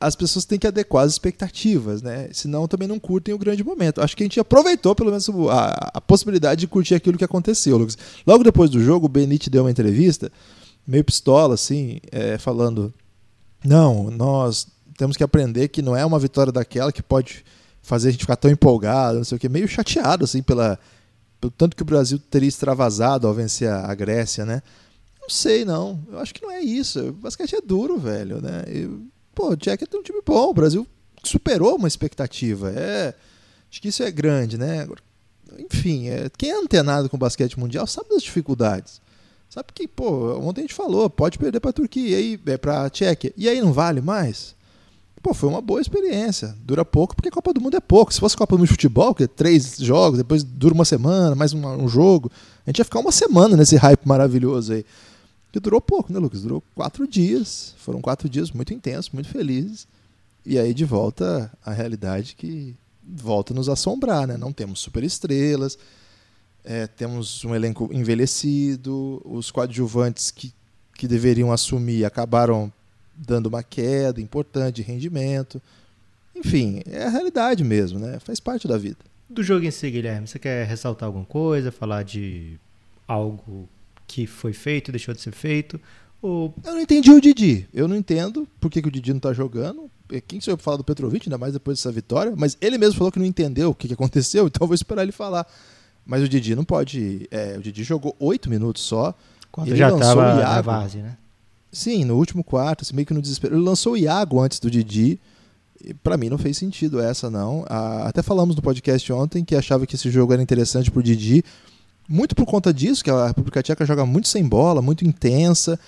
as 0.00 0.16
pessoas 0.16 0.44
têm 0.44 0.58
que 0.58 0.66
adequar 0.66 1.04
as 1.04 1.12
expectativas, 1.12 2.02
né? 2.02 2.28
Senão 2.32 2.66
também 2.66 2.88
não 2.88 2.98
curtem 2.98 3.34
o 3.34 3.38
grande 3.38 3.62
momento. 3.62 4.00
Acho 4.00 4.16
que 4.16 4.22
a 4.22 4.26
gente 4.26 4.40
aproveitou, 4.40 4.94
pelo 4.94 5.10
menos, 5.10 5.28
a, 5.50 5.90
a 5.94 6.00
possibilidade 6.00 6.60
de 6.60 6.66
curtir 6.66 6.94
aquilo 6.94 7.18
que 7.18 7.24
aconteceu, 7.24 7.76
Lucas. 7.76 7.96
Logo 8.26 8.42
depois 8.42 8.70
do 8.70 8.80
jogo, 8.80 9.06
o 9.06 9.08
Benite 9.08 9.48
deu 9.48 9.64
uma 9.64 9.70
entrevista, 9.70 10.30
meio 10.86 11.04
pistola, 11.04 11.54
assim, 11.54 12.00
é, 12.12 12.38
falando: 12.38 12.92
Não, 13.64 14.10
nós 14.10 14.68
temos 14.96 15.16
que 15.16 15.24
aprender 15.24 15.68
que 15.68 15.82
não 15.82 15.96
é 15.96 16.04
uma 16.04 16.18
vitória 16.18 16.52
daquela 16.52 16.92
que 16.92 17.02
pode 17.02 17.44
fazer 17.82 18.08
a 18.08 18.10
gente 18.12 18.22
ficar 18.22 18.36
tão 18.36 18.50
empolgado, 18.50 19.18
não 19.18 19.24
sei 19.24 19.36
o 19.36 19.38
quê. 19.38 19.48
Meio 19.48 19.68
chateado, 19.68 20.24
assim, 20.24 20.42
pela, 20.42 20.78
pelo 21.40 21.50
tanto 21.50 21.76
que 21.76 21.82
o 21.82 21.86
Brasil 21.86 22.18
teria 22.18 22.48
extravasado 22.48 23.26
ao 23.26 23.34
vencer 23.34 23.70
a, 23.70 23.94
Grécia, 23.94 24.44
né? 24.44 24.62
Não 25.20 25.28
sei, 25.28 25.64
não. 25.64 26.00
Eu 26.10 26.18
acho 26.18 26.34
que 26.34 26.42
não 26.42 26.50
é 26.50 26.60
isso. 26.60 27.08
O 27.08 27.12
basquete 27.12 27.56
é 27.56 27.60
duro, 27.60 27.98
velho, 27.98 28.40
né? 28.40 28.64
E, 28.68 28.90
pô, 29.34 29.50
o 29.50 29.56
Jack 29.56 29.86
tem 29.86 30.00
um 30.00 30.02
time 30.02 30.20
bom. 30.24 30.50
O 30.50 30.54
Brasil 30.54 30.86
superou 31.22 31.76
uma 31.76 31.88
expectativa. 31.88 32.70
É, 32.70 33.14
acho 33.70 33.80
que 33.80 33.88
isso 33.88 34.02
é 34.02 34.10
grande, 34.10 34.56
né? 34.56 34.88
Enfim, 35.58 36.08
é, 36.08 36.28
quem 36.36 36.50
é 36.50 36.56
antenado 36.56 37.08
com 37.08 37.16
o 37.16 37.20
basquete 37.20 37.58
mundial 37.58 37.86
sabe 37.86 38.10
das 38.10 38.22
dificuldades. 38.22 39.00
Sabe 39.56 39.68
que, 39.74 39.88
pô, 39.88 40.38
ontem 40.38 40.60
a 40.60 40.64
gente 40.64 40.74
falou, 40.74 41.08
pode 41.08 41.38
perder 41.38 41.60
para 41.60 41.70
a 41.70 41.72
Turquia, 41.72 42.10
e 42.10 42.14
aí, 42.14 42.40
é, 42.44 42.58
para 42.58 42.84
a 42.84 42.90
Tchequia. 42.90 43.32
E 43.34 43.48
aí 43.48 43.58
não 43.58 43.72
vale 43.72 44.02
mais? 44.02 44.54
Pô, 45.22 45.32
foi 45.32 45.48
uma 45.48 45.62
boa 45.62 45.80
experiência. 45.80 46.54
Dura 46.62 46.84
pouco, 46.84 47.16
porque 47.16 47.30
a 47.30 47.32
Copa 47.32 47.54
do 47.54 47.60
Mundo 47.62 47.74
é 47.74 47.80
pouco. 47.80 48.12
Se 48.12 48.20
fosse 48.20 48.36
Copa 48.36 48.54
do 48.54 48.58
Mundo 48.58 48.66
de 48.66 48.74
futebol, 48.74 49.14
que 49.14 49.22
é 49.22 49.26
três 49.26 49.78
jogos, 49.78 50.18
depois 50.18 50.44
dura 50.44 50.74
uma 50.74 50.84
semana, 50.84 51.34
mais 51.34 51.54
uma- 51.54 51.74
um 51.74 51.88
jogo, 51.88 52.30
a 52.66 52.70
gente 52.70 52.80
ia 52.80 52.84
ficar 52.84 52.98
uma 53.00 53.10
semana 53.10 53.56
nesse 53.56 53.76
hype 53.76 54.04
maravilhoso 54.04 54.74
aí. 54.74 54.84
Que 55.50 55.58
durou 55.58 55.80
pouco, 55.80 56.12
né, 56.12 56.18
Lucas? 56.18 56.42
Durou 56.42 56.62
quatro 56.74 57.08
dias. 57.08 57.72
Foram 57.78 58.02
quatro 58.02 58.28
dias 58.28 58.50
muito 58.50 58.74
intensos, 58.74 59.10
muito 59.10 59.30
felizes. 59.30 59.88
E 60.44 60.58
aí 60.58 60.74
de 60.74 60.84
volta 60.84 61.50
à 61.64 61.72
realidade 61.72 62.36
que 62.36 62.76
volta 63.02 63.54
a 63.54 63.56
nos 63.56 63.70
assombrar, 63.70 64.26
né? 64.26 64.36
Não 64.36 64.52
temos 64.52 64.80
superestrelas, 64.80 65.78
é, 66.66 66.86
temos 66.86 67.44
um 67.44 67.54
elenco 67.54 67.88
envelhecido, 67.92 69.22
os 69.24 69.50
coadjuvantes 69.52 70.32
que, 70.32 70.52
que 70.94 71.06
deveriam 71.06 71.52
assumir 71.52 72.04
acabaram 72.04 72.72
dando 73.16 73.46
uma 73.46 73.62
queda 73.62 74.20
importante 74.20 74.76
de 74.76 74.82
rendimento. 74.82 75.62
Enfim, 76.34 76.82
é 76.84 77.04
a 77.04 77.08
realidade 77.08 77.64
mesmo, 77.64 77.98
né? 77.98 78.18
Faz 78.18 78.40
parte 78.40 78.66
da 78.66 78.76
vida. 78.76 78.98
Do 79.30 79.42
jogo 79.42 79.64
em 79.64 79.70
si, 79.70 79.90
Guilherme, 79.90 80.26
você 80.26 80.38
quer 80.38 80.66
ressaltar 80.66 81.06
alguma 81.06 81.24
coisa, 81.24 81.72
falar 81.72 82.02
de 82.02 82.58
algo 83.06 83.68
que 84.06 84.26
foi 84.26 84.52
feito, 84.52 84.90
deixou 84.90 85.14
de 85.14 85.20
ser 85.20 85.32
feito? 85.32 85.80
Ou 86.20 86.52
Eu 86.64 86.74
não 86.74 86.80
entendi 86.80 87.10
o 87.10 87.20
Didi. 87.20 87.68
Eu 87.72 87.86
não 87.86 87.96
entendo 87.96 88.46
por 88.60 88.70
que, 88.70 88.82
que 88.82 88.88
o 88.88 88.90
Didi 88.90 89.12
não 89.12 89.20
tá 89.20 89.32
jogando. 89.32 89.88
É, 90.10 90.20
Quem 90.20 90.40
sou 90.40 90.52
eu 90.52 90.56
pra 90.56 90.64
falar 90.64 90.76
do 90.76 90.84
Petrovic, 90.84 91.28
ainda 91.28 91.38
mais 91.38 91.52
depois 91.52 91.78
dessa 91.78 91.92
vitória? 91.92 92.34
Mas 92.36 92.56
ele 92.60 92.76
mesmo 92.76 92.98
falou 92.98 93.12
que 93.12 93.18
não 93.18 93.26
entendeu 93.26 93.70
o 93.70 93.74
que, 93.74 93.88
que 93.88 93.94
aconteceu, 93.94 94.46
então 94.48 94.64
eu 94.64 94.68
vou 94.68 94.74
esperar 94.74 95.02
ele 95.02 95.12
falar. 95.12 95.46
Mas 96.06 96.22
o 96.22 96.28
Didi 96.28 96.54
não 96.54 96.64
pode. 96.64 97.26
é, 97.30 97.56
o 97.58 97.62
Didi 97.62 97.82
jogou 97.82 98.14
oito 98.20 98.48
minutos 98.48 98.82
só. 98.82 99.14
quando 99.50 99.68
Ele 99.68 99.76
já 99.76 99.88
lançou 99.88 100.12
o 100.12 100.22
na 100.22 100.40
Iago. 100.40 100.66
várzea, 100.70 101.02
né? 101.02 101.16
Sim, 101.72 102.04
no 102.04 102.16
último 102.16 102.44
quarto, 102.44 102.82
assim, 102.82 102.94
meio 102.94 103.04
que 103.06 103.12
no 103.12 103.20
desespero. 103.20 103.54
Ele 103.56 103.62
lançou 103.64 103.94
o 103.94 103.96
Iago 103.96 104.40
antes 104.40 104.60
do 104.60 104.70
Didi. 104.70 105.18
Pra 106.02 106.16
mim 106.16 106.28
não 106.30 106.38
fez 106.38 106.56
sentido 106.56 107.00
essa, 107.00 107.28
não. 107.28 107.64
Ah, 107.68 108.06
até 108.08 108.22
falamos 108.22 108.56
no 108.56 108.62
podcast 108.62 109.12
ontem 109.12 109.44
que 109.44 109.54
achava 109.54 109.86
que 109.86 109.94
esse 109.94 110.10
jogo 110.10 110.32
era 110.32 110.40
interessante 110.42 110.90
pro 110.90 111.02
Didi. 111.02 111.44
Muito 112.08 112.34
por 112.36 112.46
conta 112.46 112.72
disso, 112.72 113.02
que 113.04 113.10
a 113.10 113.26
República 113.26 113.62
Tcheca 113.62 113.84
joga 113.84 114.06
muito 114.06 114.28
sem 114.28 114.46
bola, 114.46 114.80
muito 114.80 115.04
intensa. 115.04 115.78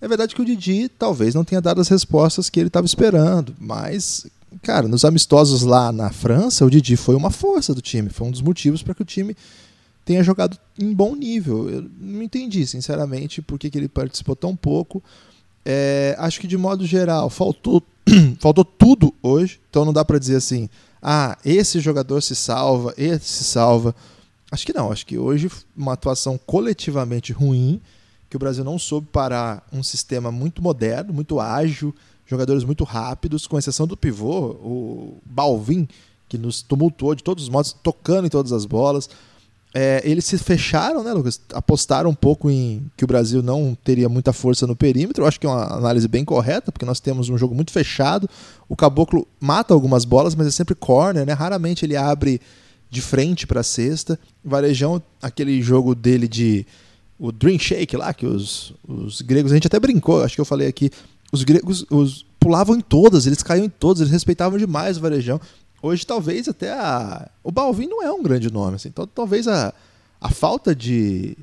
É 0.00 0.08
verdade 0.08 0.34
que 0.34 0.42
o 0.42 0.44
Didi 0.44 0.88
talvez 0.88 1.34
não 1.34 1.44
tenha 1.44 1.60
dado 1.60 1.80
as 1.80 1.88
respostas 1.88 2.50
que 2.50 2.58
ele 2.58 2.66
estava 2.66 2.86
esperando, 2.86 3.54
mas, 3.58 4.26
cara, 4.62 4.88
nos 4.88 5.04
amistosos 5.04 5.62
lá 5.62 5.92
na 5.92 6.10
França, 6.10 6.64
o 6.64 6.70
Didi 6.70 6.96
foi 6.96 7.14
uma 7.14 7.30
força 7.30 7.74
do 7.74 7.80
time, 7.80 8.10
foi 8.10 8.26
um 8.26 8.30
dos 8.30 8.42
motivos 8.42 8.82
para 8.82 8.94
que 8.94 9.02
o 9.02 9.04
time 9.04 9.36
tenha 10.04 10.22
jogado 10.22 10.58
em 10.78 10.92
bom 10.92 11.14
nível. 11.14 11.68
Eu 11.70 11.90
não 12.00 12.22
entendi, 12.22 12.66
sinceramente, 12.66 13.40
por 13.40 13.58
que, 13.58 13.70
que 13.70 13.78
ele 13.78 13.88
participou 13.88 14.34
tão 14.34 14.56
pouco. 14.56 15.02
É, 15.64 16.16
acho 16.18 16.40
que 16.40 16.46
de 16.46 16.56
modo 16.56 16.86
geral 16.86 17.28
faltou 17.28 17.82
faltou 18.40 18.64
tudo 18.64 19.14
hoje, 19.22 19.60
então 19.68 19.84
não 19.84 19.92
dá 19.92 20.04
para 20.04 20.18
dizer 20.18 20.36
assim, 20.36 20.68
ah, 21.02 21.38
esse 21.44 21.80
jogador 21.80 22.20
se 22.22 22.34
salva, 22.34 22.94
esse 22.96 23.26
se 23.26 23.44
salva. 23.44 23.94
Acho 24.50 24.66
que 24.66 24.72
não, 24.72 24.90
acho 24.90 25.06
que 25.06 25.18
hoje 25.18 25.50
uma 25.76 25.92
atuação 25.92 26.38
coletivamente 26.44 27.32
ruim, 27.32 27.80
que 28.28 28.36
o 28.36 28.38
Brasil 28.38 28.64
não 28.64 28.78
soube 28.78 29.08
parar 29.12 29.66
um 29.72 29.82
sistema 29.82 30.30
muito 30.30 30.62
moderno, 30.62 31.12
muito 31.12 31.40
ágil, 31.40 31.94
jogadores 32.30 32.62
muito 32.62 32.84
rápidos, 32.84 33.46
com 33.46 33.58
exceção 33.58 33.86
do 33.86 33.96
pivô, 33.96 34.50
o 34.62 35.18
Balvin, 35.26 35.88
que 36.28 36.38
nos 36.38 36.62
tumultuou 36.62 37.14
de 37.14 37.24
todos 37.24 37.44
os 37.44 37.50
modos, 37.50 37.74
tocando 37.82 38.26
em 38.26 38.30
todas 38.30 38.52
as 38.52 38.64
bolas. 38.64 39.10
É, 39.74 40.00
eles 40.04 40.24
se 40.24 40.38
fecharam, 40.38 41.02
né, 41.02 41.12
Lucas? 41.12 41.40
Apostaram 41.52 42.10
um 42.10 42.14
pouco 42.14 42.50
em 42.50 42.88
que 42.96 43.04
o 43.04 43.06
Brasil 43.06 43.42
não 43.42 43.76
teria 43.84 44.08
muita 44.08 44.32
força 44.32 44.66
no 44.66 44.74
perímetro. 44.76 45.24
Eu 45.24 45.28
acho 45.28 45.38
que 45.38 45.46
é 45.46 45.50
uma 45.50 45.76
análise 45.76 46.06
bem 46.08 46.24
correta, 46.24 46.72
porque 46.72 46.84
nós 46.84 47.00
temos 47.00 47.28
um 47.28 47.36
jogo 47.36 47.54
muito 47.54 47.72
fechado. 47.72 48.28
O 48.68 48.76
Caboclo 48.76 49.26
mata 49.40 49.74
algumas 49.74 50.04
bolas, 50.04 50.34
mas 50.34 50.46
é 50.46 50.50
sempre 50.50 50.74
corner, 50.74 51.26
né? 51.26 51.32
Raramente 51.32 51.84
ele 51.84 51.96
abre 51.96 52.40
de 52.88 53.00
frente 53.00 53.46
para 53.46 53.60
a 53.60 53.64
cesta. 53.64 54.18
Varejão, 54.44 55.02
aquele 55.20 55.60
jogo 55.62 55.94
dele 55.94 56.26
de 56.26 56.66
o 57.18 57.30
Dream 57.30 57.58
Shake 57.58 57.96
lá, 57.96 58.14
que 58.14 58.26
os, 58.26 58.72
os 58.88 59.20
gregos, 59.20 59.52
a 59.52 59.54
gente 59.54 59.66
até 59.66 59.78
brincou, 59.78 60.24
acho 60.24 60.34
que 60.34 60.40
eu 60.40 60.44
falei 60.44 60.66
aqui, 60.66 60.90
os 61.32 61.44
gregos 61.44 61.84
os, 61.90 62.24
pulavam 62.38 62.76
em 62.76 62.80
todas, 62.80 63.26
eles 63.26 63.42
caíam 63.42 63.66
em 63.66 63.68
todas, 63.68 64.00
eles 64.00 64.12
respeitavam 64.12 64.58
demais 64.58 64.96
o 64.96 65.00
Varejão. 65.00 65.40
Hoje, 65.82 66.06
talvez 66.06 66.48
até 66.48 66.72
a. 66.72 67.28
O 67.42 67.50
Balvin 67.50 67.86
não 67.86 68.02
é 68.02 68.10
um 68.10 68.22
grande 68.22 68.52
nome, 68.52 68.76
assim. 68.76 68.88
Então, 68.88 69.06
talvez 69.06 69.48
a, 69.48 69.72
a 70.20 70.28
falta 70.28 70.74
de. 70.74 71.36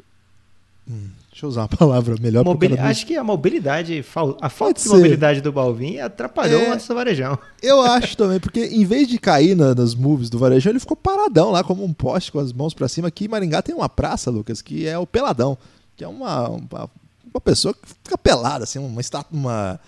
Hum, 0.87 1.09
deixa 1.31 1.45
eu 1.45 1.49
usar 1.49 1.61
uma 1.61 1.67
palavra 1.75 2.15
melhor. 2.21 2.45
Mobili... 2.45 2.77
Acho 2.77 3.05
que 3.05 3.15
a 3.15 3.23
mobilidade, 3.23 3.99
a 3.99 4.49
falta 4.49 4.57
Pode 4.57 4.75
de 4.75 4.81
ser. 4.81 4.89
mobilidade 4.89 5.41
do 5.41 5.51
Balvin 5.51 5.99
atrapalhou 5.99 6.61
é, 6.61 6.75
o 6.75 6.93
Varejão. 6.93 7.37
Eu 7.63 7.81
acho 7.93 8.15
também, 8.15 8.39
porque 8.39 8.63
em 8.65 8.85
vez 8.85 9.07
de 9.07 9.17
cair 9.17 9.55
na, 9.55 9.73
nas 9.73 9.95
moves 9.95 10.29
do 10.29 10.37
Varejão, 10.37 10.71
ele 10.71 10.79
ficou 10.79 10.95
paradão 10.95 11.49
lá, 11.49 11.63
como 11.63 11.83
um 11.83 11.93
poste 11.93 12.31
com 12.31 12.39
as 12.39 12.53
mãos 12.53 12.75
para 12.75 12.87
cima. 12.87 13.07
Aqui 13.07 13.25
em 13.25 13.29
Maringá 13.29 13.63
tem 13.63 13.73
uma 13.73 13.89
praça, 13.89 14.29
Lucas, 14.29 14.61
que 14.61 14.85
é 14.85 14.97
o 14.99 15.07
Peladão, 15.07 15.57
que 15.95 16.03
é 16.03 16.07
uma, 16.07 16.49
uma, 16.49 16.89
uma 17.33 17.41
pessoa 17.41 17.73
que 17.73 17.87
fica 18.03 18.17
pelada, 18.17 18.63
assim, 18.63 18.79
uma 18.79 19.01
estátua, 19.01 19.37
uma, 19.37 19.79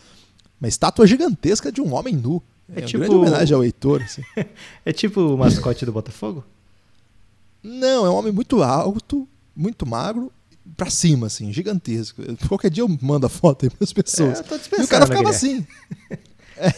uma 0.59 0.67
estátua 0.67 1.07
gigantesca 1.07 1.71
de 1.71 1.81
um 1.81 1.93
homem 1.93 2.15
nu. 2.15 2.41
É, 2.73 2.81
é 2.81 2.85
tipo... 2.85 2.99
grande 2.99 3.15
homenagem 3.15 3.55
ao 3.55 3.63
Heitor. 3.63 4.01
Assim. 4.03 4.23
é 4.85 4.93
tipo 4.93 5.21
o 5.21 5.37
mascote 5.37 5.85
do 5.85 5.91
Botafogo? 5.91 6.43
Não, 7.61 8.05
é 8.05 8.09
um 8.09 8.15
homem 8.15 8.31
muito 8.31 8.63
alto, 8.63 9.27
muito 9.55 9.85
magro, 9.85 10.31
pra 10.77 10.89
cima, 10.89 11.27
assim, 11.27 11.51
gigantesco. 11.51 12.21
Qualquer 12.47 12.69
dia 12.69 12.83
eu 12.83 12.97
mando 13.01 13.25
a 13.25 13.29
foto 13.29 13.65
aí 13.65 13.69
pras 13.69 13.91
pessoas. 13.91 14.39
É, 14.39 14.81
e 14.81 14.83
o 14.83 14.87
cara 14.87 15.05
ficava 15.05 15.29
assim. 15.29 15.65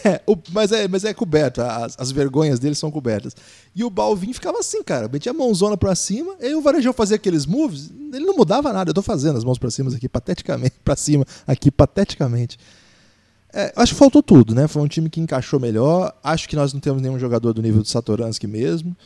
É, 0.04 0.20
o, 0.26 0.36
mas, 0.52 0.70
é, 0.72 0.86
mas 0.86 1.04
é 1.04 1.12
coberto, 1.12 1.60
as, 1.60 1.98
as, 1.98 2.12
vergonhas 2.12 2.58
dele 2.58 2.74
são 2.74 2.90
cobertas. 2.90 3.34
E 3.74 3.82
o 3.82 3.90
Balvin 3.90 4.32
ficava 4.32 4.58
assim, 4.58 4.82
cara, 4.82 5.08
metia 5.08 5.32
a 5.32 5.34
mãozona 5.34 5.76
pra 5.76 5.94
cima, 5.94 6.36
e 6.40 6.54
o 6.54 6.60
Varejão 6.60 6.92
fazia 6.92 7.16
aqueles 7.16 7.46
moves, 7.46 7.90
ele 8.12 8.24
não 8.24 8.36
mudava 8.36 8.72
nada. 8.72 8.90
Eu 8.90 8.94
tô 8.94 9.02
fazendo 9.02 9.36
as 9.36 9.44
mãos 9.44 9.58
pra 9.58 9.70
cima 9.70 9.90
aqui, 9.94 10.08
pateticamente, 10.08 10.74
pra 10.84 10.94
cima, 10.94 11.26
aqui, 11.46 11.70
pateticamente. 11.70 12.58
É, 13.52 13.72
acho 13.76 13.92
que 13.92 13.98
faltou 13.98 14.22
tudo, 14.22 14.54
né? 14.54 14.66
Foi 14.66 14.80
um 14.82 14.88
time 14.88 15.10
que 15.10 15.20
encaixou 15.20 15.60
melhor. 15.60 16.14
Acho 16.24 16.48
que 16.48 16.56
nós 16.56 16.72
não 16.72 16.80
temos 16.80 17.02
nenhum 17.02 17.18
jogador 17.18 17.52
do 17.52 17.60
nível 17.60 17.82
do 17.82 17.88
Satoransky 17.88 18.46
mesmo. 18.46 18.96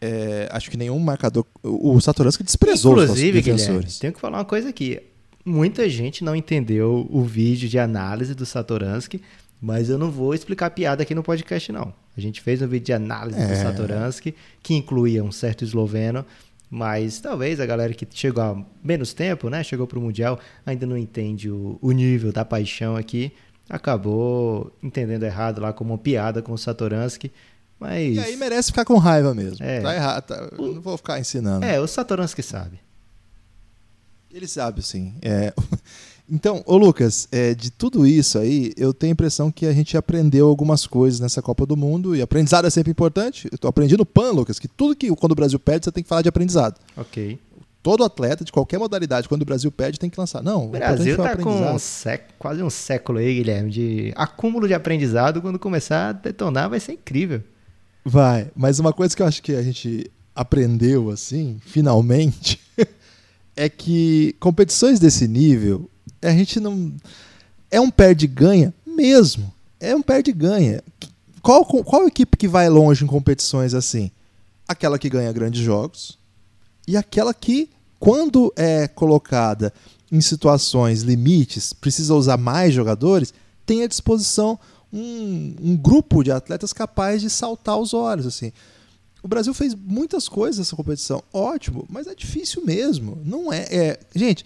É, 0.00 0.48
acho 0.50 0.70
que 0.70 0.76
nenhum 0.76 0.98
marcador. 0.98 1.46
O 1.62 2.00
Satoransky 2.00 2.42
desprezou 2.42 2.92
Inclusive, 2.92 3.38
os 3.38 3.44
defensores. 3.44 3.70
Guilherme, 3.70 4.00
tenho 4.00 4.12
que 4.12 4.20
falar 4.20 4.38
uma 4.38 4.44
coisa 4.44 4.68
aqui. 4.68 5.00
Muita 5.44 5.88
gente 5.88 6.24
não 6.24 6.34
entendeu 6.34 7.06
o 7.10 7.22
vídeo 7.22 7.68
de 7.68 7.78
análise 7.78 8.34
do 8.34 8.46
Satoransky, 8.46 9.20
mas 9.64 9.88
eu 9.88 9.96
não 9.96 10.10
vou 10.10 10.34
explicar 10.34 10.68
piada 10.68 11.02
aqui 11.02 11.14
no 11.14 11.22
podcast, 11.22 11.72
não. 11.72 11.90
A 12.14 12.20
gente 12.20 12.42
fez 12.42 12.60
um 12.60 12.68
vídeo 12.68 12.84
de 12.84 12.92
análise 12.92 13.40
é. 13.40 13.46
do 13.46 13.56
Satoransky, 13.56 14.34
que 14.62 14.74
incluía 14.74 15.24
um 15.24 15.32
certo 15.32 15.64
esloveno, 15.64 16.22
mas 16.68 17.18
talvez 17.18 17.58
a 17.58 17.64
galera 17.64 17.94
que 17.94 18.06
chegou 18.10 18.42
há 18.42 18.62
menos 18.82 19.14
tempo, 19.14 19.48
né? 19.48 19.64
Chegou 19.64 19.86
para 19.86 19.98
o 19.98 20.02
Mundial, 20.02 20.38
ainda 20.66 20.84
não 20.84 20.98
entende 20.98 21.50
o, 21.50 21.78
o 21.80 21.92
nível 21.92 22.30
da 22.30 22.44
paixão 22.44 22.94
aqui 22.94 23.32
acabou 23.66 24.70
entendendo 24.82 25.22
errado 25.22 25.62
lá 25.62 25.72
como 25.72 25.92
uma 25.92 25.98
piada 25.98 26.42
com 26.42 26.52
o 26.52 26.58
Satoransky. 26.58 27.32
Mas... 27.80 28.16
E 28.16 28.20
aí 28.20 28.36
merece 28.36 28.70
ficar 28.70 28.84
com 28.84 28.98
raiva 28.98 29.34
mesmo. 29.34 29.64
É. 29.64 29.80
Tá 29.80 29.94
errado. 29.94 30.24
Tá... 30.24 30.50
não 30.58 30.82
vou 30.82 30.98
ficar 30.98 31.18
ensinando. 31.18 31.64
É, 31.64 31.80
o 31.80 31.86
Satoransky 31.86 32.42
sabe. 32.42 32.78
Ele 34.30 34.46
sabe, 34.46 34.82
sim. 34.82 35.14
É... 35.22 35.54
Então, 36.34 36.64
ô 36.66 36.76
Lucas, 36.76 37.28
é, 37.30 37.54
de 37.54 37.70
tudo 37.70 38.04
isso 38.04 38.40
aí, 38.40 38.72
eu 38.76 38.92
tenho 38.92 39.12
a 39.12 39.14
impressão 39.14 39.52
que 39.52 39.66
a 39.66 39.72
gente 39.72 39.96
aprendeu 39.96 40.48
algumas 40.48 40.84
coisas 40.84 41.20
nessa 41.20 41.40
Copa 41.40 41.64
do 41.64 41.76
Mundo, 41.76 42.16
e 42.16 42.20
aprendizado 42.20 42.66
é 42.66 42.70
sempre 42.70 42.90
importante. 42.90 43.48
Eu 43.52 43.56
tô 43.56 43.68
aprendendo 43.68 44.04
PAN, 44.04 44.32
Lucas, 44.32 44.58
que 44.58 44.66
tudo 44.66 44.96
que 44.96 45.08
quando 45.14 45.30
o 45.30 45.36
Brasil 45.36 45.60
perde, 45.60 45.84
você 45.84 45.92
tem 45.92 46.02
que 46.02 46.08
falar 46.08 46.22
de 46.22 46.28
aprendizado. 46.28 46.80
Ok 46.96 47.38
todo 47.84 48.02
atleta 48.02 48.46
de 48.46 48.50
qualquer 48.50 48.78
modalidade, 48.78 49.28
quando 49.28 49.42
o 49.42 49.44
Brasil 49.44 49.70
pede, 49.70 50.00
tem 50.00 50.08
que 50.08 50.18
lançar. 50.18 50.42
Não, 50.42 50.68
o 50.68 50.68
Brasil 50.70 51.16
está 51.16 51.36
com 51.36 51.50
um 51.50 51.78
quase 52.38 52.62
um 52.62 52.70
século 52.70 53.18
aí, 53.18 53.34
Guilherme, 53.34 53.70
de 53.70 54.12
acúmulo 54.16 54.66
de 54.66 54.72
aprendizado. 54.72 55.42
Quando 55.42 55.58
começar 55.58 56.08
a 56.08 56.12
detonar, 56.12 56.70
vai 56.70 56.80
ser 56.80 56.92
incrível. 56.92 57.42
Vai, 58.02 58.50
mas 58.56 58.78
uma 58.78 58.90
coisa 58.90 59.14
que 59.14 59.20
eu 59.20 59.26
acho 59.26 59.42
que 59.42 59.54
a 59.54 59.62
gente 59.62 60.10
aprendeu, 60.34 61.10
assim, 61.10 61.58
finalmente, 61.60 62.58
é 63.54 63.68
que 63.68 64.34
competições 64.40 64.98
desse 64.98 65.28
nível, 65.28 65.90
a 66.28 66.32
gente 66.32 66.60
não. 66.60 66.92
É 67.70 67.80
um 67.80 67.90
perde-ganha 67.90 68.72
mesmo. 68.86 69.52
É 69.80 69.94
um 69.94 70.02
perde-ganha. 70.02 70.82
Qual, 71.42 71.64
qual 71.64 72.06
equipe 72.06 72.36
que 72.36 72.48
vai 72.48 72.68
longe 72.68 73.04
em 73.04 73.06
competições 73.06 73.74
assim? 73.74 74.10
Aquela 74.66 74.98
que 74.98 75.10
ganha 75.10 75.32
grandes 75.32 75.60
jogos 75.60 76.18
e 76.86 76.96
aquela 76.96 77.34
que 77.34 77.68
quando 77.98 78.52
é 78.56 78.86
colocada 78.86 79.72
em 80.12 80.20
situações 80.20 81.02
limites, 81.02 81.72
precisa 81.72 82.14
usar 82.14 82.36
mais 82.36 82.74
jogadores, 82.74 83.32
tem 83.64 83.82
à 83.82 83.86
disposição 83.86 84.58
um, 84.92 85.56
um 85.60 85.76
grupo 85.76 86.22
de 86.22 86.30
atletas 86.30 86.72
capaz 86.72 87.20
de 87.20 87.30
saltar 87.30 87.78
os 87.78 87.94
olhos. 87.94 88.26
assim. 88.26 88.52
O 89.22 89.28
Brasil 89.28 89.54
fez 89.54 89.74
muitas 89.74 90.28
coisas 90.28 90.58
nessa 90.58 90.76
competição, 90.76 91.22
ótimo, 91.32 91.86
mas 91.88 92.06
é 92.06 92.14
difícil 92.14 92.62
mesmo. 92.64 93.18
Não 93.24 93.50
é, 93.52 93.66
é, 93.70 94.00
gente. 94.14 94.44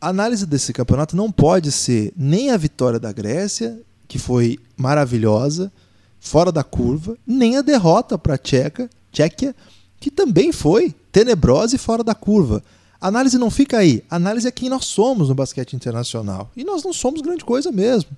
A 0.00 0.08
análise 0.08 0.46
desse 0.46 0.72
campeonato 0.72 1.14
não 1.14 1.30
pode 1.30 1.70
ser 1.70 2.12
nem 2.16 2.50
a 2.50 2.56
vitória 2.56 2.98
da 2.98 3.12
Grécia, 3.12 3.78
que 4.08 4.18
foi 4.18 4.58
maravilhosa, 4.76 5.70
fora 6.18 6.50
da 6.50 6.64
curva, 6.64 7.16
nem 7.26 7.56
a 7.56 7.62
derrota 7.62 8.16
para 8.18 8.34
a 8.34 8.38
Tcheca, 8.38 8.88
Tchequia, 9.12 9.54
que 9.98 10.10
também 10.10 10.52
foi 10.52 10.94
tenebrosa 11.12 11.76
e 11.76 11.78
fora 11.78 12.02
da 12.02 12.14
curva. 12.14 12.62
A 13.00 13.08
análise 13.08 13.38
não 13.38 13.50
fica 13.50 13.78
aí. 13.78 14.02
A 14.10 14.16
análise 14.16 14.46
é 14.46 14.50
quem 14.50 14.68
nós 14.68 14.84
somos 14.84 15.28
no 15.28 15.34
basquete 15.34 15.74
internacional. 15.74 16.50
E 16.56 16.64
nós 16.64 16.82
não 16.82 16.92
somos 16.92 17.22
grande 17.22 17.44
coisa 17.44 17.72
mesmo. 17.72 18.10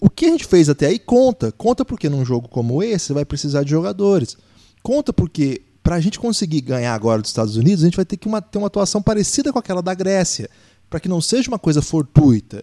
O 0.00 0.10
que 0.10 0.26
a 0.26 0.30
gente 0.30 0.46
fez 0.46 0.68
até 0.68 0.86
aí 0.86 0.98
conta. 0.98 1.52
Conta 1.52 1.84
porque 1.84 2.08
num 2.08 2.24
jogo 2.24 2.48
como 2.48 2.82
esse 2.82 3.12
vai 3.12 3.24
precisar 3.24 3.62
de 3.62 3.70
jogadores. 3.70 4.36
Conta 4.82 5.12
porque 5.12 5.62
para 5.82 5.96
a 5.96 6.00
gente 6.00 6.18
conseguir 6.18 6.60
ganhar 6.60 6.94
agora 6.94 7.20
dos 7.20 7.30
Estados 7.30 7.56
Unidos, 7.56 7.82
a 7.82 7.86
gente 7.86 7.96
vai 7.96 8.04
ter 8.04 8.16
que 8.16 8.28
uma, 8.28 8.40
ter 8.40 8.58
uma 8.58 8.68
atuação 8.68 9.02
parecida 9.02 9.52
com 9.52 9.58
aquela 9.58 9.82
da 9.82 9.92
Grécia, 9.94 10.48
para 10.92 11.00
que 11.00 11.08
não 11.08 11.22
seja 11.22 11.48
uma 11.48 11.58
coisa 11.58 11.80
fortuita. 11.80 12.62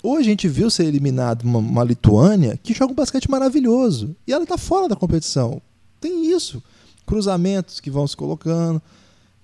Hoje 0.00 0.28
a 0.28 0.30
gente 0.30 0.46
viu 0.46 0.70
ser 0.70 0.84
eliminado 0.84 1.42
uma, 1.42 1.58
uma 1.58 1.82
Lituânia 1.82 2.56
que 2.62 2.72
joga 2.72 2.92
um 2.92 2.94
basquete 2.94 3.28
maravilhoso 3.28 4.14
e 4.24 4.32
ela 4.32 4.44
está 4.44 4.56
fora 4.56 4.86
da 4.86 4.94
competição. 4.94 5.60
Tem 6.00 6.30
isso. 6.30 6.62
Cruzamentos 7.04 7.80
que 7.80 7.90
vão 7.90 8.06
se 8.06 8.16
colocando. 8.16 8.80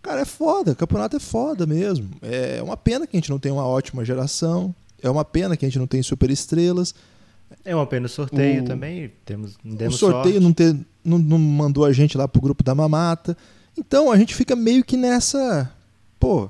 Cara, 0.01 0.21
é 0.21 0.25
foda, 0.25 0.73
o 0.73 0.77
campeonato 0.77 1.17
é 1.17 1.19
foda 1.19 1.67
mesmo. 1.67 2.09
É 2.23 2.63
uma 2.63 2.77
pena 2.77 3.05
que 3.05 3.17
a 3.17 3.19
gente 3.19 3.31
não 3.31 3.39
tem 3.41 3.51
uma 3.51 3.67
ótima 3.67 4.05
geração, 4.05 4.73
é 5.03 5.11
uma 5.11 5.25
pena 5.25 5.57
que 5.57 5.65
a 5.65 5.69
gente 5.69 5.81
não 5.81 5.87
tem 5.89 6.01
super 6.01 6.31
estrelas. 6.31 6.95
É 7.65 7.75
uma 7.75 7.87
pena 7.87 8.07
o 8.07 8.09
sorteio 8.09 8.63
o, 8.63 8.65
também, 8.65 9.11
temos, 9.25 9.57
o 9.65 9.91
sorteio 9.91 10.41
não, 10.41 10.53
ter, 10.53 10.77
não, 11.05 11.19
não 11.19 11.39
mandou 11.39 11.85
a 11.85 11.93
gente 11.93 12.17
lá 12.17 12.29
pro 12.29 12.41
grupo 12.41 12.63
da 12.63 12.77
mamata. 12.77 13.37
Então 13.77 14.09
a 14.09 14.17
gente 14.17 14.37
fica 14.37 14.55
meio 14.55 14.85
que 14.85 14.97
nessa. 14.97 15.69
Pô, 16.21 16.49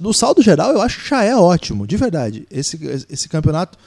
no 0.00 0.12
saldo 0.12 0.42
geral 0.42 0.72
eu 0.72 0.80
acho 0.80 1.02
que 1.02 1.08
já 1.08 1.22
é 1.24 1.36
ótimo, 1.36 1.86
de 1.86 1.96
verdade. 1.96 2.46
Esse, 2.50 2.78
esse 3.08 3.28
campeonato, 3.28 3.78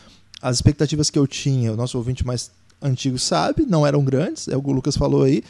as 0.41 0.57
expectativas 0.57 1.09
que 1.09 1.17
eu 1.17 1.27
tinha, 1.27 1.73
o 1.73 1.77
nosso 1.77 1.97
ouvinte 1.97 2.25
mais 2.25 2.51
antigo 2.81 3.17
sabe, 3.17 3.65
não 3.65 3.85
eram 3.85 4.03
grandes, 4.03 4.47
é 4.47 4.55
o 4.55 4.61
que 4.61 4.69
o 4.69 4.73
Lucas 4.73 4.95
falou 4.95 5.23
aí 5.23 5.43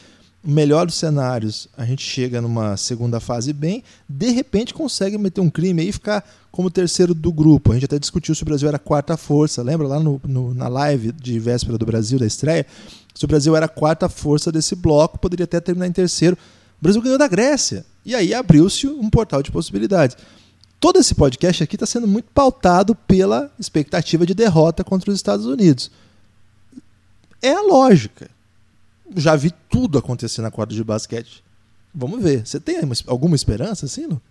melhor 0.43 0.85
dos 0.85 0.95
cenários, 0.95 1.67
a 1.77 1.83
gente 1.83 2.01
chega 2.01 2.39
numa 2.39 2.77
segunda 2.77 3.19
fase 3.19 3.51
bem, 3.51 3.83
de 4.07 4.29
repente 4.29 4.73
consegue 4.73 5.17
meter 5.17 5.41
um 5.41 5.49
crime 5.49 5.81
aí 5.81 5.89
e 5.89 5.91
ficar 5.91 6.23
como 6.49 6.71
terceiro 6.71 7.13
do 7.13 7.33
grupo. 7.33 7.71
A 7.71 7.73
gente 7.75 7.83
até 7.83 7.99
discutiu 7.99 8.33
se 8.33 8.43
o 8.43 8.45
Brasil 8.45 8.69
era 8.69 8.79
quarta 8.79 9.17
força, 9.17 9.61
lembra 9.61 9.87
lá 9.87 9.99
no, 9.99 10.21
no, 10.25 10.53
na 10.53 10.69
live 10.69 11.11
de 11.11 11.37
véspera 11.37 11.77
do 11.77 11.85
Brasil, 11.85 12.17
da 12.17 12.25
estreia? 12.25 12.65
Se 13.13 13.25
o 13.25 13.27
Brasil 13.27 13.55
era 13.55 13.67
quarta 13.67 14.07
força 14.07 14.49
desse 14.49 14.73
bloco, 14.73 15.19
poderia 15.19 15.43
até 15.43 15.59
terminar 15.59 15.87
em 15.87 15.91
terceiro. 15.91 16.37
O 16.79 16.83
Brasil 16.83 17.01
ganhou 17.01 17.17
da 17.17 17.27
Grécia. 17.27 17.85
E 18.05 18.15
aí 18.15 18.33
abriu-se 18.33 18.87
um 18.87 19.09
portal 19.09 19.41
de 19.43 19.51
possibilidades. 19.51 20.15
Todo 20.79 20.99
esse 20.99 21.15
podcast 21.15 21.63
aqui 21.63 21.75
está 21.75 21.85
sendo 21.85 22.07
muito 22.07 22.29
pautado 22.33 22.93
pela 22.93 23.51
expectativa 23.59 24.25
de 24.25 24.33
derrota 24.33 24.83
contra 24.83 25.09
os 25.09 25.15
Estados 25.15 25.45
Unidos. 25.45 25.91
é 27.41 27.51
a 27.51 27.61
lógica. 27.61 28.29
Já 29.15 29.35
vi 29.35 29.51
tudo 29.69 29.97
acontecer 29.97 30.41
na 30.41 30.51
quadra 30.51 30.75
de 30.75 30.83
basquete. 30.83 31.43
Vamos 31.93 32.21
ver. 32.21 32.45
Você 32.45 32.59
tem 32.59 32.77
alguma 33.07 33.35
esperança, 33.35 33.85
assim, 33.85 34.05
não? 34.05 34.21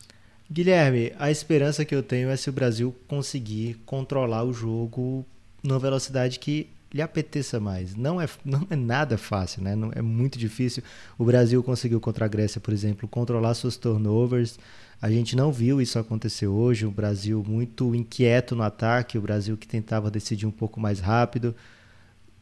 Guilherme, 0.51 1.13
a 1.19 1.31
esperança 1.31 1.85
que 1.85 1.95
eu 1.95 2.03
tenho 2.03 2.31
é 2.31 2.37
se 2.37 2.49
o 2.49 2.53
Brasil 2.53 2.95
conseguir 3.09 3.81
controlar 3.85 4.45
o 4.45 4.53
jogo 4.53 5.27
numa 5.63 5.79
velocidade 5.79 6.39
que 6.39 6.69
lhe 6.97 7.03
apeteça 7.03 7.61
mais. 7.61 7.95
Não 7.95 8.21
é, 8.21 8.27
não 8.45 8.67
é 8.71 8.75
nada 8.75 9.19
fácil, 9.19 9.63
né? 9.63 9.77
Não, 9.77 9.93
é 9.95 10.03
muito 10.03 10.39
difícil. 10.39 10.83
O 11.19 11.25
Brasil 11.25 11.63
conseguiu 11.63 12.01
contra 12.01 12.25
a 12.25 12.29
Grécia, 12.29 12.61
por 12.61 12.73
exemplo, 12.73 13.07
controlar 13.07 13.55
suas 13.55 13.77
turnovers. 13.77 14.59
A 15.01 15.11
gente 15.11 15.37
não 15.37 15.53
viu 15.53 15.81
isso 15.81 15.99
acontecer 15.99 16.47
hoje. 16.47 16.87
O 16.87 16.91
Brasil 16.91 17.45
muito 17.47 17.95
inquieto 17.95 18.57
no 18.57 18.63
ataque, 18.63 19.19
o 19.19 19.21
Brasil 19.21 19.57
que 19.57 19.69
tentava 19.69 20.11
decidir 20.11 20.47
um 20.47 20.51
pouco 20.51 20.81
mais 20.81 20.99
rápido, 20.99 21.55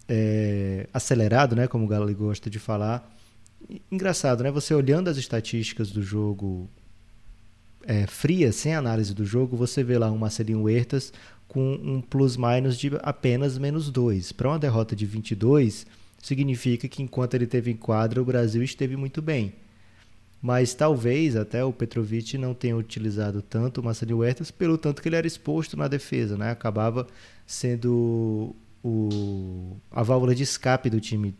é, 0.09 0.87
acelerado, 0.93 1.57
né? 1.57 1.67
Como 1.67 1.85
o 1.85 1.89
Galo 1.89 2.15
gosta 2.15 2.49
de 2.49 2.61
falar. 2.61 3.11
Engraçado, 3.91 4.45
né? 4.45 4.51
Você 4.53 4.73
olhando 4.73 5.09
as 5.09 5.17
estatísticas 5.17 5.91
do 5.91 6.03
jogo 6.03 6.71
é, 7.87 8.07
fria, 8.07 8.53
sem 8.53 8.75
análise 8.75 9.13
do 9.15 9.25
jogo, 9.25 9.57
você 9.57 9.83
vê 9.83 9.99
lá 9.99 10.11
um 10.11 10.19
Marcelinho 10.19 10.63
Huertas 10.63 11.13
com 11.49 11.75
um 11.75 12.01
plus-minus 12.01 12.79
de 12.79 12.93
apenas 13.03 13.59
menos 13.59 13.91
2. 13.91 14.33
Para 14.33 14.49
uma 14.49 14.59
derrota 14.59 14.97
de 14.97 15.07
22, 15.07 15.87
significa 16.19 16.89
que 16.89 17.03
enquanto 17.03 17.35
ele 17.35 17.47
teve 17.47 17.71
em 17.71 17.77
quadra, 17.77 18.21
o 18.21 18.25
Brasil 18.25 18.63
esteve 18.63 18.97
muito 18.97 19.23
bem. 19.23 19.53
Mas 20.41 20.75
talvez 20.75 21.37
até 21.37 21.65
o 21.65 21.73
Petrovic 21.73 22.37
não 22.37 22.53
tenha 22.53 22.77
utilizado 22.77 23.41
tanto 23.41 23.81
o 23.81 23.85
Marcelinho 23.85 24.19
Huertas 24.19 24.51
pelo 24.51 24.77
tanto 24.77 25.01
que 25.01 25.09
ele 25.09 25.17
era 25.17 25.27
exposto 25.27 25.77
na 25.77 25.89
defesa, 25.89 26.37
né? 26.37 26.51
Acabava 26.51 27.07
sendo 27.47 28.55
o, 28.83 29.77
a 29.91 30.03
válvula 30.03 30.35
de 30.35 30.43
escape 30.43 30.91
do 30.91 31.01
time 31.01 31.35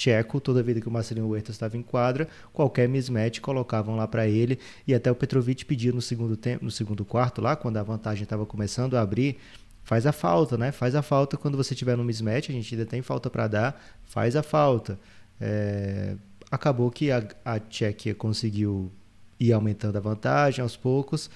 tcheco, 0.00 0.40
toda 0.40 0.62
vida 0.62 0.80
que 0.80 0.88
o 0.88 0.90
Marcelinho 0.90 1.28
Huertas 1.28 1.54
estava 1.54 1.76
em 1.76 1.82
quadra, 1.82 2.26
qualquer 2.54 2.88
mismatch 2.88 3.40
colocavam 3.40 3.96
lá 3.96 4.08
para 4.08 4.26
ele 4.26 4.58
e 4.86 4.94
até 4.94 5.10
o 5.10 5.14
Petrovic 5.14 5.66
pedia 5.66 5.92
no 5.92 6.00
segundo 6.00 6.38
tempo, 6.38 6.64
no 6.64 6.70
segundo 6.70 7.04
quarto 7.04 7.42
lá, 7.42 7.54
quando 7.54 7.76
a 7.76 7.82
vantagem 7.82 8.22
estava 8.22 8.46
começando 8.46 8.96
a 8.96 9.02
abrir, 9.02 9.36
faz 9.84 10.06
a 10.06 10.12
falta, 10.12 10.56
né? 10.56 10.72
Faz 10.72 10.94
a 10.94 11.02
falta 11.02 11.36
quando 11.36 11.56
você 11.56 11.74
tiver 11.74 11.96
no 11.96 12.04
mismatch, 12.04 12.48
a 12.48 12.52
gente 12.52 12.74
ainda 12.74 12.86
tem 12.86 13.02
falta 13.02 13.28
para 13.28 13.46
dar, 13.46 13.82
faz 14.04 14.36
a 14.36 14.42
falta. 14.42 14.98
É... 15.38 16.16
acabou 16.50 16.90
que 16.90 17.10
a, 17.10 17.22
a 17.44 17.58
Tchequia 17.58 18.14
conseguiu 18.14 18.90
ir 19.38 19.52
aumentando 19.52 19.96
a 19.96 20.00
vantagem 20.00 20.62
aos 20.62 20.76
poucos, 20.76 21.30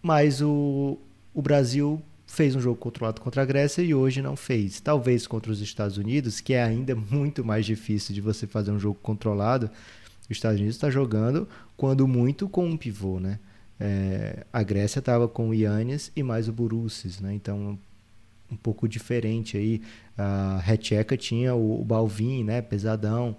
mas 0.00 0.40
o, 0.40 0.98
o 1.34 1.42
Brasil 1.42 2.00
fez 2.28 2.54
um 2.54 2.60
jogo 2.60 2.76
controlado 2.76 3.20
contra 3.20 3.42
a 3.42 3.44
Grécia 3.44 3.82
e 3.82 3.94
hoje 3.94 4.20
não 4.22 4.36
fez. 4.36 4.80
Talvez 4.80 5.26
contra 5.26 5.50
os 5.50 5.60
Estados 5.60 5.96
Unidos, 5.96 6.40
que 6.40 6.52
é 6.52 6.62
ainda 6.62 6.94
muito 6.94 7.44
mais 7.44 7.64
difícil 7.66 8.14
de 8.14 8.20
você 8.20 8.46
fazer 8.46 8.70
um 8.70 8.78
jogo 8.78 8.98
controlado. 9.02 9.68
Os 10.24 10.36
Estados 10.36 10.58
Unidos 10.58 10.76
está 10.76 10.90
jogando, 10.90 11.48
quando 11.76 12.06
muito, 12.06 12.48
com 12.48 12.66
um 12.66 12.76
pivô, 12.76 13.18
né? 13.18 13.40
É, 13.80 14.44
a 14.52 14.62
Grécia 14.62 14.98
estava 14.98 15.26
com 15.26 15.48
o 15.48 15.54
Yannis 15.54 16.12
e 16.14 16.22
mais 16.22 16.48
o 16.48 16.52
Borussis, 16.52 17.18
né? 17.18 17.32
Então, 17.32 17.78
um 18.52 18.56
pouco 18.56 18.86
diferente 18.86 19.56
aí. 19.56 19.80
A 20.16 20.60
Recheca 20.62 21.16
tinha 21.16 21.54
o, 21.54 21.80
o 21.80 21.84
Balvin, 21.84 22.44
né? 22.44 22.60
Pesadão. 22.60 23.36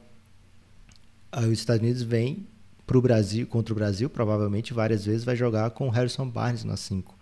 Aí 1.31 1.45
os 1.45 1.59
Estados 1.59 1.83
Unidos 1.83 2.01
vem 2.01 2.47
para 2.87 2.97
o 2.97 3.01
Brasil, 3.01 3.45
contra 3.45 3.71
o 3.71 3.75
Brasil, 3.75 4.09
provavelmente 4.09 4.73
várias 4.73 5.05
vezes 5.05 5.23
vai 5.23 5.35
jogar 5.35 5.69
com 5.71 5.87
o 5.87 5.91
Harrison 5.91 6.27
Barnes 6.27 6.63
na 6.63 6.75
5. 6.75 7.15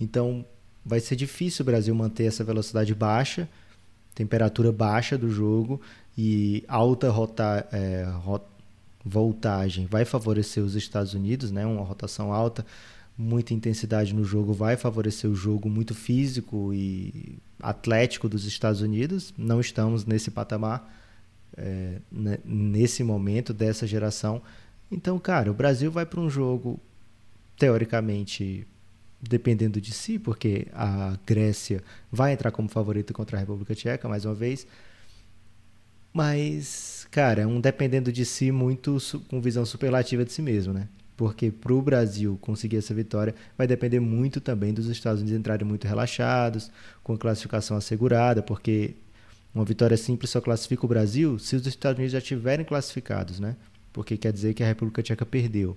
Então, 0.00 0.46
vai 0.84 1.00
ser 1.00 1.16
difícil 1.16 1.62
o 1.62 1.66
Brasil 1.66 1.94
manter 1.94 2.24
essa 2.24 2.44
velocidade 2.44 2.94
baixa, 2.94 3.48
temperatura 4.14 4.72
baixa 4.72 5.16
do 5.16 5.30
jogo 5.30 5.80
e 6.16 6.64
alta 6.68 7.10
rota, 7.10 7.68
é, 7.72 8.04
rot, 8.22 8.42
voltagem 9.04 9.86
vai 9.86 10.04
favorecer 10.04 10.62
os 10.62 10.74
Estados 10.74 11.14
Unidos, 11.14 11.50
né? 11.50 11.64
Uma 11.64 11.84
rotação 11.84 12.32
alta, 12.32 12.66
muita 13.16 13.54
intensidade 13.54 14.14
no 14.14 14.24
jogo 14.24 14.52
vai 14.52 14.76
favorecer 14.76 15.30
o 15.30 15.34
jogo 15.34 15.68
muito 15.68 15.94
físico 15.94 16.72
e 16.74 17.38
atlético 17.62 18.28
dos 18.28 18.44
Estados 18.44 18.80
Unidos. 18.80 19.32
Não 19.36 19.60
estamos 19.60 20.04
nesse 20.04 20.30
patamar 20.30 20.90
é, 21.56 22.00
nesse 22.44 23.02
momento 23.02 23.52
dessa 23.52 23.86
geração. 23.86 24.42
Então, 24.90 25.18
cara, 25.18 25.50
o 25.50 25.54
Brasil 25.54 25.90
vai 25.90 26.06
para 26.06 26.20
um 26.20 26.30
jogo 26.30 26.80
teoricamente 27.58 28.66
dependendo 29.20 29.80
de 29.80 29.92
si, 29.92 30.18
porque 30.18 30.66
a 30.72 31.18
Grécia 31.26 31.82
vai 32.10 32.32
entrar 32.32 32.50
como 32.50 32.68
favorita 32.68 33.12
contra 33.12 33.36
a 33.36 33.40
República 33.40 33.74
Tcheca 33.74 34.08
mais 34.08 34.24
uma 34.24 34.34
vez. 34.34 34.66
Mas, 36.12 37.06
cara, 37.10 37.42
é 37.42 37.46
um 37.46 37.60
dependendo 37.60 38.10
de 38.10 38.24
si 38.24 38.50
muito 38.50 38.98
com 39.28 39.40
visão 39.40 39.64
superlativa 39.64 40.24
de 40.24 40.32
si 40.32 40.42
mesmo, 40.42 40.72
né? 40.72 40.88
Porque 41.16 41.50
para 41.50 41.72
o 41.72 41.82
Brasil 41.82 42.38
conseguir 42.40 42.78
essa 42.78 42.94
vitória 42.94 43.34
vai 43.56 43.66
depender 43.66 44.00
muito 44.00 44.40
também 44.40 44.72
dos 44.72 44.88
Estados 44.88 45.20
Unidos 45.20 45.38
entrarem 45.38 45.66
muito 45.66 45.86
relaxados, 45.86 46.70
com 47.02 47.16
classificação 47.16 47.76
assegurada, 47.76 48.42
porque 48.42 48.94
uma 49.54 49.64
vitória 49.64 49.96
simples 49.96 50.30
só 50.30 50.40
classifica 50.40 50.84
o 50.86 50.88
Brasil 50.88 51.38
se 51.38 51.56
os 51.56 51.66
Estados 51.66 51.98
Unidos 51.98 52.12
já 52.12 52.18
estiverem 52.18 52.64
classificados, 52.64 53.38
né? 53.38 53.56
Porque 53.92 54.16
quer 54.16 54.32
dizer 54.32 54.54
que 54.54 54.62
a 54.62 54.66
República 54.66 55.02
Tcheca 55.02 55.26
perdeu. 55.26 55.76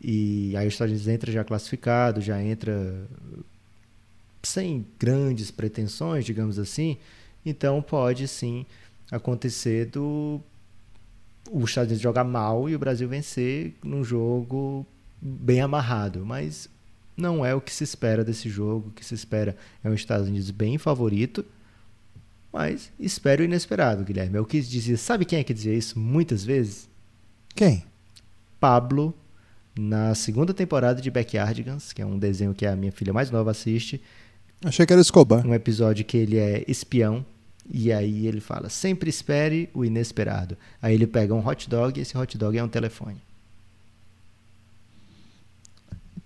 E 0.00 0.56
aí 0.56 0.66
os 0.66 0.74
Estados 0.74 0.92
Unidos 0.92 1.08
entra 1.08 1.32
já 1.32 1.44
classificado, 1.44 2.20
já 2.20 2.42
entra 2.42 3.08
sem 4.42 4.86
grandes 4.98 5.50
pretensões, 5.50 6.24
digamos 6.24 6.58
assim. 6.58 6.96
Então 7.44 7.82
pode 7.82 8.28
sim 8.28 8.66
acontecer 9.10 9.86
do 9.86 10.40
os 11.50 11.70
Estados 11.70 11.90
Unidos 11.90 12.02
jogar 12.02 12.24
mal 12.24 12.68
e 12.68 12.74
o 12.74 12.78
Brasil 12.78 13.08
vencer 13.08 13.74
num 13.82 14.02
jogo 14.02 14.84
bem 15.20 15.60
amarrado, 15.60 16.26
mas 16.26 16.68
não 17.16 17.44
é 17.44 17.54
o 17.54 17.60
que 17.60 17.72
se 17.72 17.84
espera 17.84 18.24
desse 18.24 18.48
jogo. 18.48 18.88
O 18.88 18.92
que 18.92 19.04
se 19.04 19.14
espera 19.14 19.56
é 19.82 19.88
um 19.88 19.94
Estados 19.94 20.28
Unidos 20.28 20.50
bem 20.50 20.76
favorito, 20.76 21.44
mas 22.52 22.92
espero 22.98 23.42
o 23.42 23.44
inesperado, 23.44 24.04
Guilherme. 24.04 24.36
É 24.36 24.40
o 24.40 24.44
que 24.44 24.60
dizia. 24.60 24.96
Sabe 24.96 25.24
quem 25.24 25.38
é 25.38 25.44
que 25.44 25.54
dizia 25.54 25.74
isso 25.74 25.98
muitas 25.98 26.44
vezes? 26.44 26.88
Quem? 27.54 27.84
Pablo 28.58 29.14
na 29.78 30.14
segunda 30.14 30.54
temporada 30.54 31.00
de 31.00 31.10
Backyardigans, 31.10 31.92
que 31.92 32.00
é 32.00 32.06
um 32.06 32.18
desenho 32.18 32.54
que 32.54 32.66
a 32.66 32.74
minha 32.74 32.92
filha 32.92 33.12
mais 33.12 33.30
nova 33.30 33.50
assiste. 33.50 34.00
Achei 34.64 34.86
que 34.86 34.92
era 34.92 35.02
Escobar. 35.02 35.46
Um 35.46 35.54
episódio 35.54 36.04
que 36.04 36.16
ele 36.16 36.38
é 36.38 36.64
espião. 36.66 37.24
E 37.68 37.92
aí 37.92 38.26
ele 38.26 38.40
fala: 38.40 38.68
sempre 38.68 39.10
espere 39.10 39.68
o 39.74 39.84
inesperado. 39.84 40.56
Aí 40.80 40.94
ele 40.94 41.06
pega 41.06 41.34
um 41.34 41.46
hot 41.46 41.68
dog 41.68 41.98
e 41.98 42.02
esse 42.02 42.16
hot 42.16 42.38
dog 42.38 42.56
é 42.56 42.62
um 42.62 42.68
telefone. 42.68 43.20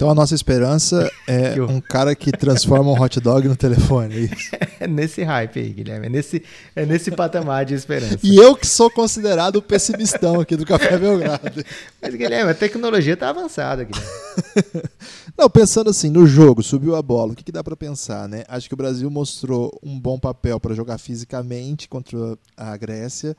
Então 0.01 0.09
a 0.09 0.15
nossa 0.15 0.35
esperança 0.35 1.13
é 1.29 1.61
um 1.61 1.79
cara 1.79 2.15
que 2.15 2.33
transforma 2.33 2.91
um 2.91 2.99
hot 2.99 3.21
dog 3.21 3.47
no 3.47 3.55
telefone. 3.55 4.31
É, 4.59 4.69
é 4.85 4.89
nesse 4.89 5.23
hype 5.23 5.61
aí, 5.61 5.69
Guilherme. 5.75 6.07
É 6.07 6.09
nesse, 6.09 6.43
é 6.75 6.87
nesse 6.87 7.11
patamar 7.11 7.67
de 7.67 7.75
esperança. 7.75 8.19
E 8.23 8.35
eu 8.35 8.57
que 8.57 8.67
sou 8.67 8.91
considerado 8.91 9.57
o 9.57 9.63
pessimistão 9.63 10.41
aqui 10.41 10.57
do 10.57 10.65
Café 10.65 10.97
Belgrado. 10.97 11.63
Mas, 12.01 12.15
Guilherme, 12.15 12.51
a 12.51 12.55
tecnologia 12.55 13.13
está 13.13 13.29
avançada, 13.29 13.85
Guilherme. 13.85 14.89
Não, 15.37 15.51
pensando 15.51 15.91
assim, 15.91 16.09
no 16.09 16.27
jogo, 16.27 16.63
subiu 16.63 16.97
a 16.97 17.03
bola, 17.03 17.35
o 17.35 17.37
que, 17.37 17.45
que 17.45 17.53
dá 17.53 17.63
para 17.63 17.77
pensar, 17.77 18.27
né? 18.27 18.43
Acho 18.49 18.69
que 18.69 18.75
o 18.75 18.79
Brasil 18.79 19.11
mostrou 19.11 19.79
um 19.83 20.01
bom 20.01 20.19
papel 20.19 20.59
para 20.59 20.75
jogar 20.75 20.97
fisicamente 20.97 21.87
contra 21.91 22.39
a 22.57 22.75
Grécia. 22.75 23.37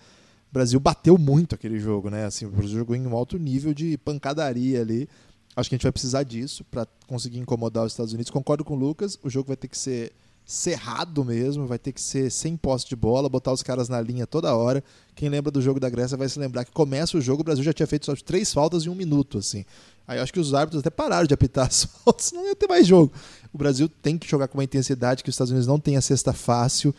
O 0.52 0.54
Brasil 0.54 0.80
bateu 0.80 1.18
muito 1.18 1.56
aquele 1.56 1.80
jogo, 1.80 2.12
né? 2.12 2.26
Assim, 2.26 2.46
o 2.46 2.50
Brasil 2.50 2.78
jogou 2.78 2.96
em 2.96 3.08
um 3.08 3.16
alto 3.16 3.40
nível 3.40 3.74
de 3.74 3.98
pancadaria 3.98 4.80
ali 4.80 5.10
Acho 5.56 5.70
que 5.70 5.76
a 5.76 5.78
gente 5.78 5.84
vai 5.84 5.92
precisar 5.92 6.24
disso 6.24 6.64
para 6.66 6.88
conseguir 7.08 7.40
incomodar 7.40 7.86
os 7.86 7.94
Estados 7.94 8.14
Unidos. 8.14 8.32
Concordo 8.32 8.64
com 8.64 8.74
o 8.74 8.78
Lucas, 8.78 9.18
o 9.22 9.30
jogo 9.30 9.48
vai 9.48 9.58
ter 9.58 9.68
que 9.68 9.78
ser 9.78 10.14
cerrado 10.46 11.24
mesmo, 11.24 11.66
vai 11.66 11.80
ter 11.80 11.92
que 11.92 12.02
ser 12.02 12.30
sem 12.30 12.58
posse 12.58 12.88
de 12.88 12.96
bola, 12.96 13.30
botar 13.30 13.52
os 13.52 13.64
caras 13.64 13.88
na 13.88 14.02
linha 14.02 14.26
toda 14.26 14.56
hora. 14.56 14.84
Quem 15.16 15.30
lembra 15.30 15.52
do 15.52 15.62
jogo 15.62 15.80
da 15.80 15.90
Grécia 15.90 16.18
vai 16.18 16.28
se 16.28 16.40
lembrar 16.40 16.66
que 16.66 16.72
começa 16.72 17.18
o 17.18 17.22
jogo, 17.22 17.42
o 17.42 17.44
Brasil 17.44 17.64
já 17.64 17.74
tinha 17.74 17.88
feito 17.88 18.06
só 18.06 18.16
três 18.16 18.54
faltas 18.54 18.86
em 18.86 18.90
um 18.90 18.96
minuto, 18.96 19.38
assim. 19.38 19.66
Aí 20.08 20.18
eu 20.18 20.24
acho 20.24 20.34
que 20.34 20.40
os 20.40 20.54
árbitros 20.54 20.82
até 20.82 20.90
pararam 20.90 21.26
de 21.26 21.34
apitar 21.34 21.68
as 21.68 21.86
faltas, 22.04 22.32
não 22.32 22.46
ia 22.48 22.56
ter 22.56 22.68
mais 22.68 22.88
jogo. 22.88 23.14
O 23.54 23.58
Brasil 23.58 23.88
tem 23.88 24.18
que 24.18 24.28
jogar 24.28 24.48
com 24.48 24.58
uma 24.58 24.64
intensidade 24.64 25.24
que 25.24 25.30
os 25.30 25.36
Estados 25.36 25.52
Unidos 25.52 25.68
não 25.68 25.80
tem 25.80 25.96
a 25.96 26.02
cesta 26.02 26.34
fácil, 26.34 26.94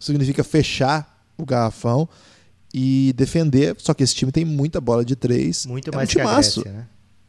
significa 0.00 0.42
fechar 0.42 1.26
o 1.36 1.46
garrafão 1.46 2.08
e 2.74 3.14
defender, 3.16 3.74
só 3.78 3.94
que 3.94 4.02
esse 4.02 4.14
time 4.14 4.30
tem 4.30 4.44
muita 4.44 4.80
bola 4.80 5.04
de 5.04 5.16
três. 5.16 5.64
Muito 5.66 5.90
é 5.90 5.94
mais 5.94 6.10
um 6.10 6.12
que 6.12 6.20
a 6.20 6.34
Grécia, 6.34 6.72
né? 6.72 6.88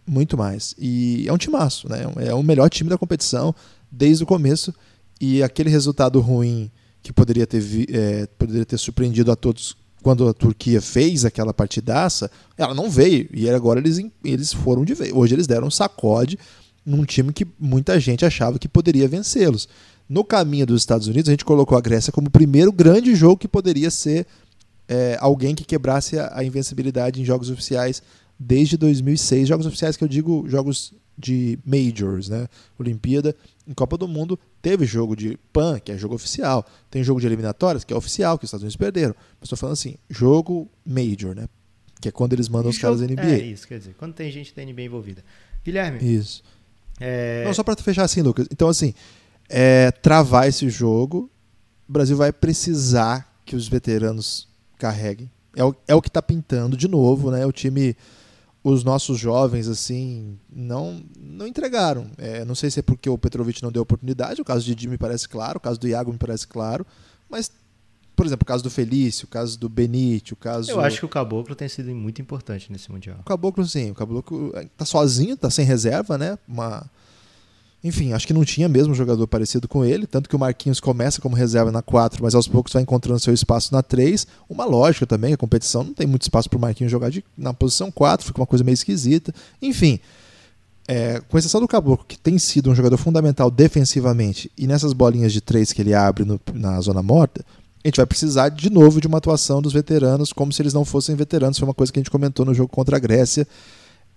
Muito 0.09 0.35
mais. 0.35 0.73
E 0.79 1.25
é 1.27 1.31
um 1.31 1.37
timaço, 1.37 1.87
né? 1.87 2.03
É 2.17 2.33
o 2.33 2.41
melhor 2.41 2.67
time 2.67 2.89
da 2.89 2.97
competição 2.97 3.53
desde 3.91 4.23
o 4.23 4.27
começo. 4.27 4.73
E 5.21 5.43
aquele 5.43 5.69
resultado 5.69 6.19
ruim 6.19 6.71
que 7.03 7.13
poderia 7.13 7.45
ter, 7.45 7.63
é, 7.93 8.25
poderia 8.37 8.65
ter 8.65 8.79
surpreendido 8.79 9.31
a 9.31 9.35
todos 9.35 9.77
quando 10.01 10.27
a 10.27 10.33
Turquia 10.33 10.81
fez 10.81 11.25
aquela 11.25 11.53
partidaça, 11.53 12.31
ela 12.57 12.73
não 12.73 12.89
veio. 12.89 13.29
E 13.31 13.47
agora 13.49 13.79
eles, 13.79 13.99
eles 14.23 14.51
foram 14.51 14.83
de 14.83 14.95
vez. 14.95 15.11
Hoje 15.13 15.35
eles 15.35 15.45
deram 15.45 15.67
um 15.67 15.71
sacode 15.71 16.39
num 16.83 17.05
time 17.05 17.31
que 17.31 17.45
muita 17.59 17.99
gente 17.99 18.25
achava 18.25 18.57
que 18.57 18.67
poderia 18.67 19.07
vencê-los. 19.07 19.69
no 20.07 20.23
caminho 20.23 20.65
dos 20.65 20.81
Estados 20.81 21.05
Unidos, 21.05 21.29
a 21.29 21.33
gente 21.33 21.45
colocou 21.45 21.77
a 21.77 21.81
Grécia 21.81 22.11
como 22.11 22.29
o 22.29 22.31
primeiro 22.31 22.71
grande 22.71 23.13
jogo 23.13 23.37
que 23.37 23.47
poderia 23.47 23.91
ser 23.91 24.25
é, 24.87 25.15
alguém 25.21 25.53
que 25.53 25.63
quebrasse 25.63 26.17
a, 26.17 26.31
a 26.33 26.43
invencibilidade 26.43 27.21
em 27.21 27.25
jogos 27.25 27.51
oficiais 27.51 28.01
desde 28.39 28.77
2006. 28.77 29.47
Jogos 29.47 29.65
oficiais 29.65 29.97
que 29.97 30.03
eu 30.03 30.07
digo 30.07 30.45
jogos 30.47 30.93
de 31.17 31.59
majors, 31.65 32.29
né? 32.29 32.47
Olimpíada, 32.79 33.35
em 33.67 33.73
Copa 33.73 33.97
do 33.97 34.07
Mundo, 34.07 34.39
teve 34.61 34.85
jogo 34.85 35.15
de 35.15 35.37
PAN, 35.51 35.79
que 35.79 35.91
é 35.91 35.97
jogo 35.97 36.15
oficial. 36.15 36.65
Tem 36.89 37.03
jogo 37.03 37.19
de 37.19 37.27
eliminatórias, 37.27 37.83
que 37.83 37.93
é 37.93 37.95
oficial, 37.95 38.37
que 38.37 38.45
os 38.45 38.49
Estados 38.49 38.63
Unidos 38.63 38.77
perderam. 38.77 39.13
Mas 39.39 39.47
estou 39.47 39.57
falando 39.57 39.73
assim, 39.73 39.95
jogo 40.09 40.69
major, 40.85 41.35
né? 41.35 41.47
Que 41.99 42.07
é 42.07 42.11
quando 42.11 42.31
eles 42.31 42.47
mandam 42.47 42.69
os 42.69 42.77
caras 42.77 43.01
da 43.01 43.07
NBA. 43.07 43.21
É 43.21 43.37
isso, 43.39 43.67
quer 43.67 43.79
dizer, 43.79 43.95
quando 43.97 44.13
tem 44.13 44.31
gente 44.31 44.55
da 44.55 44.63
NBA 44.63 44.83
envolvida. 44.83 45.21
Guilherme. 45.63 45.99
Isso. 46.01 46.41
É... 46.99 47.43
Não, 47.43 47.53
só 47.53 47.63
para 47.63 47.75
fechar 47.75 48.03
assim, 48.03 48.21
Lucas. 48.21 48.47
Então, 48.49 48.69
assim, 48.69 48.93
é, 49.49 49.91
travar 49.91 50.47
esse 50.47 50.69
jogo, 50.69 51.29
o 51.87 51.91
Brasil 51.91 52.15
vai 52.15 52.31
precisar 52.31 53.41
que 53.45 53.57
os 53.57 53.67
veteranos 53.67 54.47
carreguem. 54.77 55.29
É 55.55 55.63
o, 55.63 55.75
é 55.87 55.95
o 55.95 56.01
que 56.01 56.07
está 56.07 56.21
pintando 56.21 56.77
de 56.77 56.87
novo, 56.87 57.29
né? 57.31 57.45
O 57.45 57.51
time 57.51 57.97
os 58.63 58.83
nossos 58.83 59.17
jovens 59.17 59.67
assim 59.67 60.37
não 60.51 61.03
não 61.19 61.47
entregaram. 61.47 62.07
É, 62.17 62.43
não 62.43 62.55
sei 62.55 62.69
se 62.69 62.79
é 62.79 62.83
porque 62.83 63.09
o 63.09 63.17
Petrovic 63.17 63.63
não 63.63 63.71
deu 63.71 63.81
oportunidade. 63.81 64.41
O 64.41 64.45
caso 64.45 64.65
de 64.65 64.75
Didi 64.75 64.87
me 64.87 64.97
parece 64.97 65.27
claro, 65.27 65.57
o 65.57 65.61
caso 65.61 65.79
do 65.79 65.87
Iago 65.87 66.11
me 66.11 66.17
parece 66.17 66.47
claro, 66.47 66.85
mas 67.29 67.51
por 68.19 68.25
exemplo, 68.25 68.43
o 68.43 68.45
caso 68.45 68.61
do 68.61 68.69
Felício, 68.69 69.25
o 69.25 69.29
caso 69.29 69.57
do 69.57 69.69
Benite, 69.69 70.33
o 70.33 70.35
caso. 70.35 70.69
Eu 70.69 70.81
acho 70.81 70.99
que 70.99 71.05
o 71.05 71.09
Caboclo 71.09 71.55
tem 71.55 71.69
sido 71.69 71.89
muito 71.95 72.21
importante 72.21 72.69
nesse 72.69 72.91
mundial. 72.91 73.17
O 73.21 73.23
Caboclo 73.23 73.65
sim, 73.65 73.91
o 73.91 73.95
Caboclo 73.95 74.51
tá 74.75 74.83
sozinho, 74.83 75.37
tá 75.37 75.49
sem 75.49 75.65
reserva, 75.65 76.17
né? 76.17 76.37
Uma 76.45 76.85
enfim, 77.83 78.11
acho 78.11 78.27
que 78.27 78.33
não 78.33 78.43
tinha 78.43 78.67
mesmo 78.67 78.93
jogador 78.93 79.25
parecido 79.25 79.67
com 79.67 79.85
ele, 79.85 80.05
tanto 80.05 80.27
que 80.27 80.35
o 80.35 80.39
Marquinhos 80.39 80.81
começa 80.81 81.21
como 81.21 81.35
reserva 81.35 81.71
na 81.71 81.81
4, 81.81 82.21
mas 82.21 82.35
aos 82.35 82.47
poucos 82.47 82.73
vai 82.73 82.81
encontrando 82.81 83.19
seu 83.19 83.33
espaço 83.33 83.73
na 83.73 83.81
3. 83.81 84.27
Uma 84.49 84.65
lógica 84.65 85.05
também, 85.05 85.33
a 85.33 85.37
competição 85.37 85.83
não 85.83 85.93
tem 85.93 86.05
muito 86.05 86.23
espaço 86.23 86.49
para 86.49 86.57
o 86.57 86.59
Marquinhos 86.59 86.91
jogar 86.91 87.09
de, 87.09 87.23
na 87.37 87.53
posição 87.53 87.89
4, 87.89 88.27
fica 88.27 88.41
uma 88.41 88.45
coisa 88.47 88.65
meio 88.65 88.73
esquisita. 88.73 89.33
Enfim, 89.61 89.97
é, 90.89 91.21
com 91.29 91.37
exceção 91.37 91.61
do 91.61 91.69
Caboclo, 91.69 92.05
que 92.05 92.17
tem 92.17 92.37
sido 92.37 92.69
um 92.69 92.75
jogador 92.75 92.97
fundamental 92.97 93.49
defensivamente, 93.49 94.51
e 94.57 94.67
nessas 94.67 94.91
bolinhas 94.91 95.31
de 95.31 95.39
3 95.39 95.71
que 95.71 95.81
ele 95.81 95.93
abre 95.93 96.25
no, 96.25 96.39
na 96.53 96.81
zona 96.81 97.01
morta, 97.01 97.45
a 97.81 97.87
gente 97.87 97.95
vai 97.95 98.05
precisar 98.05 98.49
de 98.49 98.69
novo 98.69 98.99
de 98.99 99.07
uma 99.07 99.19
atuação 99.19 99.61
dos 99.61 99.71
veteranos, 99.71 100.33
como 100.33 100.51
se 100.51 100.61
eles 100.61 100.73
não 100.73 100.83
fossem 100.83 101.15
veteranos. 101.15 101.57
Foi 101.57 101.65
uma 101.65 101.73
coisa 101.73 101.93
que 101.93 101.99
a 101.99 102.01
gente 102.01 102.11
comentou 102.11 102.45
no 102.45 102.53
jogo 102.53 102.67
contra 102.67 102.97
a 102.97 102.99
Grécia 102.99 103.47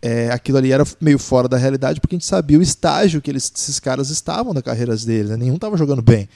é, 0.02 0.30
aquilo 0.32 0.58
ali 0.58 0.72
era 0.72 0.84
meio 1.00 1.18
fora 1.18 1.48
da 1.48 1.56
realidade, 1.56 2.00
porque 2.00 2.16
a 2.16 2.18
gente 2.18 2.26
sabia 2.26 2.58
o 2.58 2.62
estágio 2.62 3.22
que 3.22 3.30
eles, 3.30 3.50
esses 3.54 3.78
caras 3.78 4.10
estavam 4.10 4.52
na 4.52 4.60
carreiras 4.60 5.04
deles, 5.04 5.30
né? 5.30 5.36
nenhum 5.36 5.54
estava 5.54 5.76
jogando 5.76 6.02
bem. 6.02 6.28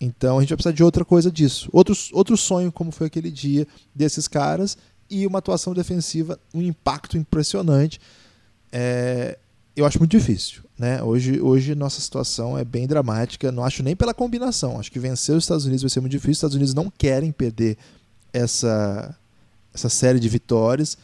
Então 0.00 0.38
a 0.38 0.40
gente 0.40 0.48
vai 0.48 0.56
precisar 0.56 0.74
de 0.74 0.82
outra 0.82 1.04
coisa 1.04 1.30
disso. 1.30 1.68
Outro, 1.70 1.94
outro 2.12 2.34
sonho, 2.34 2.72
como 2.72 2.90
foi 2.90 3.08
aquele 3.08 3.30
dia 3.30 3.66
desses 3.94 4.26
caras, 4.26 4.78
e 5.10 5.26
uma 5.26 5.40
atuação 5.40 5.74
defensiva, 5.74 6.40
um 6.54 6.62
impacto 6.62 7.18
impressionante. 7.18 8.00
É, 8.72 9.36
eu 9.76 9.84
acho 9.84 9.98
muito 9.98 10.12
difícil. 10.12 10.62
Né? 10.78 11.02
Hoje, 11.02 11.40
hoje 11.42 11.74
nossa 11.74 12.00
situação 12.00 12.56
é 12.56 12.64
bem 12.64 12.86
dramática. 12.86 13.52
Não 13.52 13.64
acho 13.64 13.82
nem 13.82 13.94
pela 13.94 14.14
combinação. 14.14 14.80
Acho 14.80 14.90
que 14.90 14.98
vencer 14.98 15.36
os 15.36 15.44
Estados 15.44 15.66
Unidos 15.66 15.82
vai 15.82 15.90
ser 15.90 16.00
muito 16.00 16.12
difícil. 16.12 16.30
Os 16.30 16.38
Estados 16.38 16.56
Unidos 16.56 16.72
não 16.72 16.90
querem 16.90 17.32
perder 17.32 17.76
essa, 18.32 19.14
essa 19.74 19.90
série 19.90 20.20
de 20.20 20.28
vitórias 20.28 20.96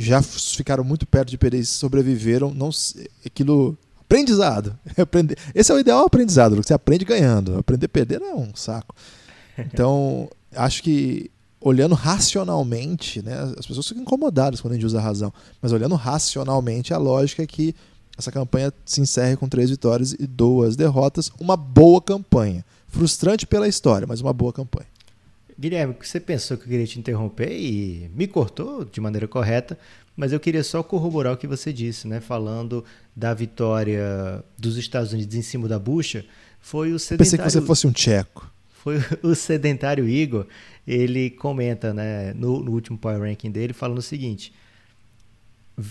já 0.00 0.22
ficaram 0.22 0.82
muito 0.82 1.06
perto 1.06 1.30
de 1.30 1.38
perder 1.38 1.58
e 1.58 1.64
sobreviveram. 1.64 2.52
Não, 2.54 2.70
aquilo. 3.24 3.76
Aprendizado. 4.00 4.76
Esse 5.54 5.70
é 5.70 5.74
o 5.74 5.78
ideal 5.78 6.04
aprendizado, 6.04 6.56
você 6.56 6.74
aprende 6.74 7.04
ganhando. 7.04 7.58
Aprender 7.58 7.86
a 7.86 7.88
perder 7.88 8.20
é 8.20 8.34
um 8.34 8.50
saco. 8.54 8.94
Então, 9.56 10.28
acho 10.56 10.82
que 10.82 11.30
olhando 11.60 11.94
racionalmente, 11.94 13.22
né, 13.22 13.52
as 13.56 13.66
pessoas 13.66 13.86
ficam 13.86 14.02
incomodadas 14.02 14.60
quando 14.60 14.72
a 14.72 14.76
gente 14.76 14.86
usa 14.86 14.98
a 14.98 15.02
razão, 15.02 15.30
mas 15.60 15.72
olhando 15.72 15.94
racionalmente, 15.94 16.94
a 16.94 16.98
lógica 16.98 17.42
é 17.42 17.46
que 17.46 17.74
essa 18.20 18.32
campanha 18.32 18.72
se 18.84 19.00
encerre 19.00 19.36
com 19.36 19.48
três 19.48 19.70
vitórias 19.70 20.12
e 20.12 20.26
duas 20.26 20.76
derrotas. 20.76 21.30
Uma 21.40 21.56
boa 21.56 22.02
campanha. 22.02 22.64
Frustrante 22.88 23.46
pela 23.46 23.68
história, 23.68 24.06
mas 24.06 24.20
uma 24.20 24.32
boa 24.32 24.52
campanha. 24.52 24.86
Guilherme, 25.60 25.94
você 26.00 26.18
pensou 26.18 26.56
que 26.56 26.64
eu 26.64 26.68
queria 26.68 26.86
te 26.86 26.98
interromper 26.98 27.52
e 27.52 28.10
me 28.14 28.26
cortou 28.26 28.82
de 28.82 28.98
maneira 28.98 29.28
correta, 29.28 29.78
mas 30.16 30.32
eu 30.32 30.40
queria 30.40 30.64
só 30.64 30.82
corroborar 30.82 31.34
o 31.34 31.36
que 31.36 31.46
você 31.46 31.70
disse, 31.70 32.08
né? 32.08 32.18
Falando 32.18 32.82
da 33.14 33.34
vitória 33.34 34.42
dos 34.56 34.78
Estados 34.78 35.12
Unidos 35.12 35.34
em 35.34 35.42
cima 35.42 35.68
da 35.68 35.78
bucha, 35.78 36.24
foi 36.60 36.94
o 36.94 36.98
sedentário... 36.98 37.30
Pensei 37.30 37.38
que 37.38 37.50
você 37.50 37.60
fosse 37.60 37.86
um 37.86 37.92
tcheco. 37.92 38.50
Foi 38.70 38.96
o 39.22 39.34
sedentário 39.34 40.08
Igor, 40.08 40.46
ele 40.86 41.28
comenta, 41.28 41.92
né, 41.92 42.32
no, 42.32 42.64
no 42.64 42.72
último 42.72 42.96
Power 42.96 43.20
Ranking 43.20 43.50
dele, 43.50 43.74
falando 43.74 43.98
o 43.98 44.02
seguinte, 44.02 44.54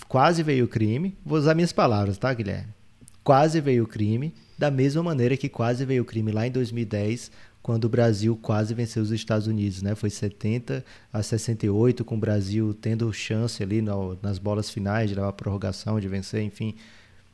quase 0.08 0.42
veio 0.42 0.66
o 0.66 0.68
crime, 0.68 1.16
vou 1.24 1.38
usar 1.38 1.54
minhas 1.54 1.72
palavras, 1.72 2.18
tá, 2.18 2.34
Guilherme? 2.34 2.74
Quase 3.24 3.62
veio 3.62 3.84
o 3.84 3.88
crime, 3.88 4.34
da 4.58 4.72
mesma 4.72 5.04
maneira 5.04 5.38
que 5.38 5.48
quase 5.48 5.86
veio 5.86 6.02
o 6.02 6.06
crime 6.06 6.32
lá 6.32 6.48
em 6.48 6.52
2010, 6.52 7.32
quando 7.62 7.86
o 7.86 7.90
Brasil 7.90 8.38
quase 8.42 8.74
venceu 8.74 9.04
os 9.04 9.12
Estados 9.12 9.48
Unidos, 9.48 9.82
né? 9.82 9.96
Foi 9.96 10.10
70 10.10 10.84
a 11.12 11.22
68, 11.22 12.06
com 12.06 12.16
o 12.16 12.20
Brasil 12.20 12.74
tendo 12.74 13.12
chance 13.12 13.62
ali 13.62 13.82
no, 13.82 14.18
nas 14.22 14.40
bolas 14.40 14.70
finais 14.70 15.10
de 15.10 15.16
levar 15.16 15.30
a 15.30 15.34
prorrogação, 15.34 16.00
de 16.00 16.08
vencer, 16.08 16.42
enfim. 16.42 16.76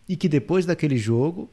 E 0.10 0.16
que 0.16 0.28
depois 0.28 0.66
daquele 0.66 0.98
jogo, 0.98 1.50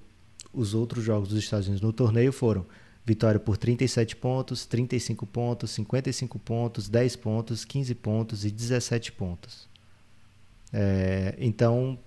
os 0.53 0.75
outros 0.75 1.05
jogos 1.05 1.29
dos 1.29 1.39
Estados 1.39 1.67
Unidos 1.67 1.83
no 1.83 1.93
torneio 1.93 2.33
foram 2.33 2.67
vitória 3.05 3.41
por 3.41 3.57
37 3.57 4.17
pontos, 4.17 4.65
35 4.65 5.27
pontos, 5.27 5.71
55 5.73 6.39
pontos, 6.39 6.89
10 6.89 7.17
pontos, 7.17 7.65
15 7.65 7.95
pontos 7.95 8.45
e 8.45 8.51
17 8.51 9.13
pontos. 9.13 9.69
É, 10.73 11.35
então, 11.39 11.99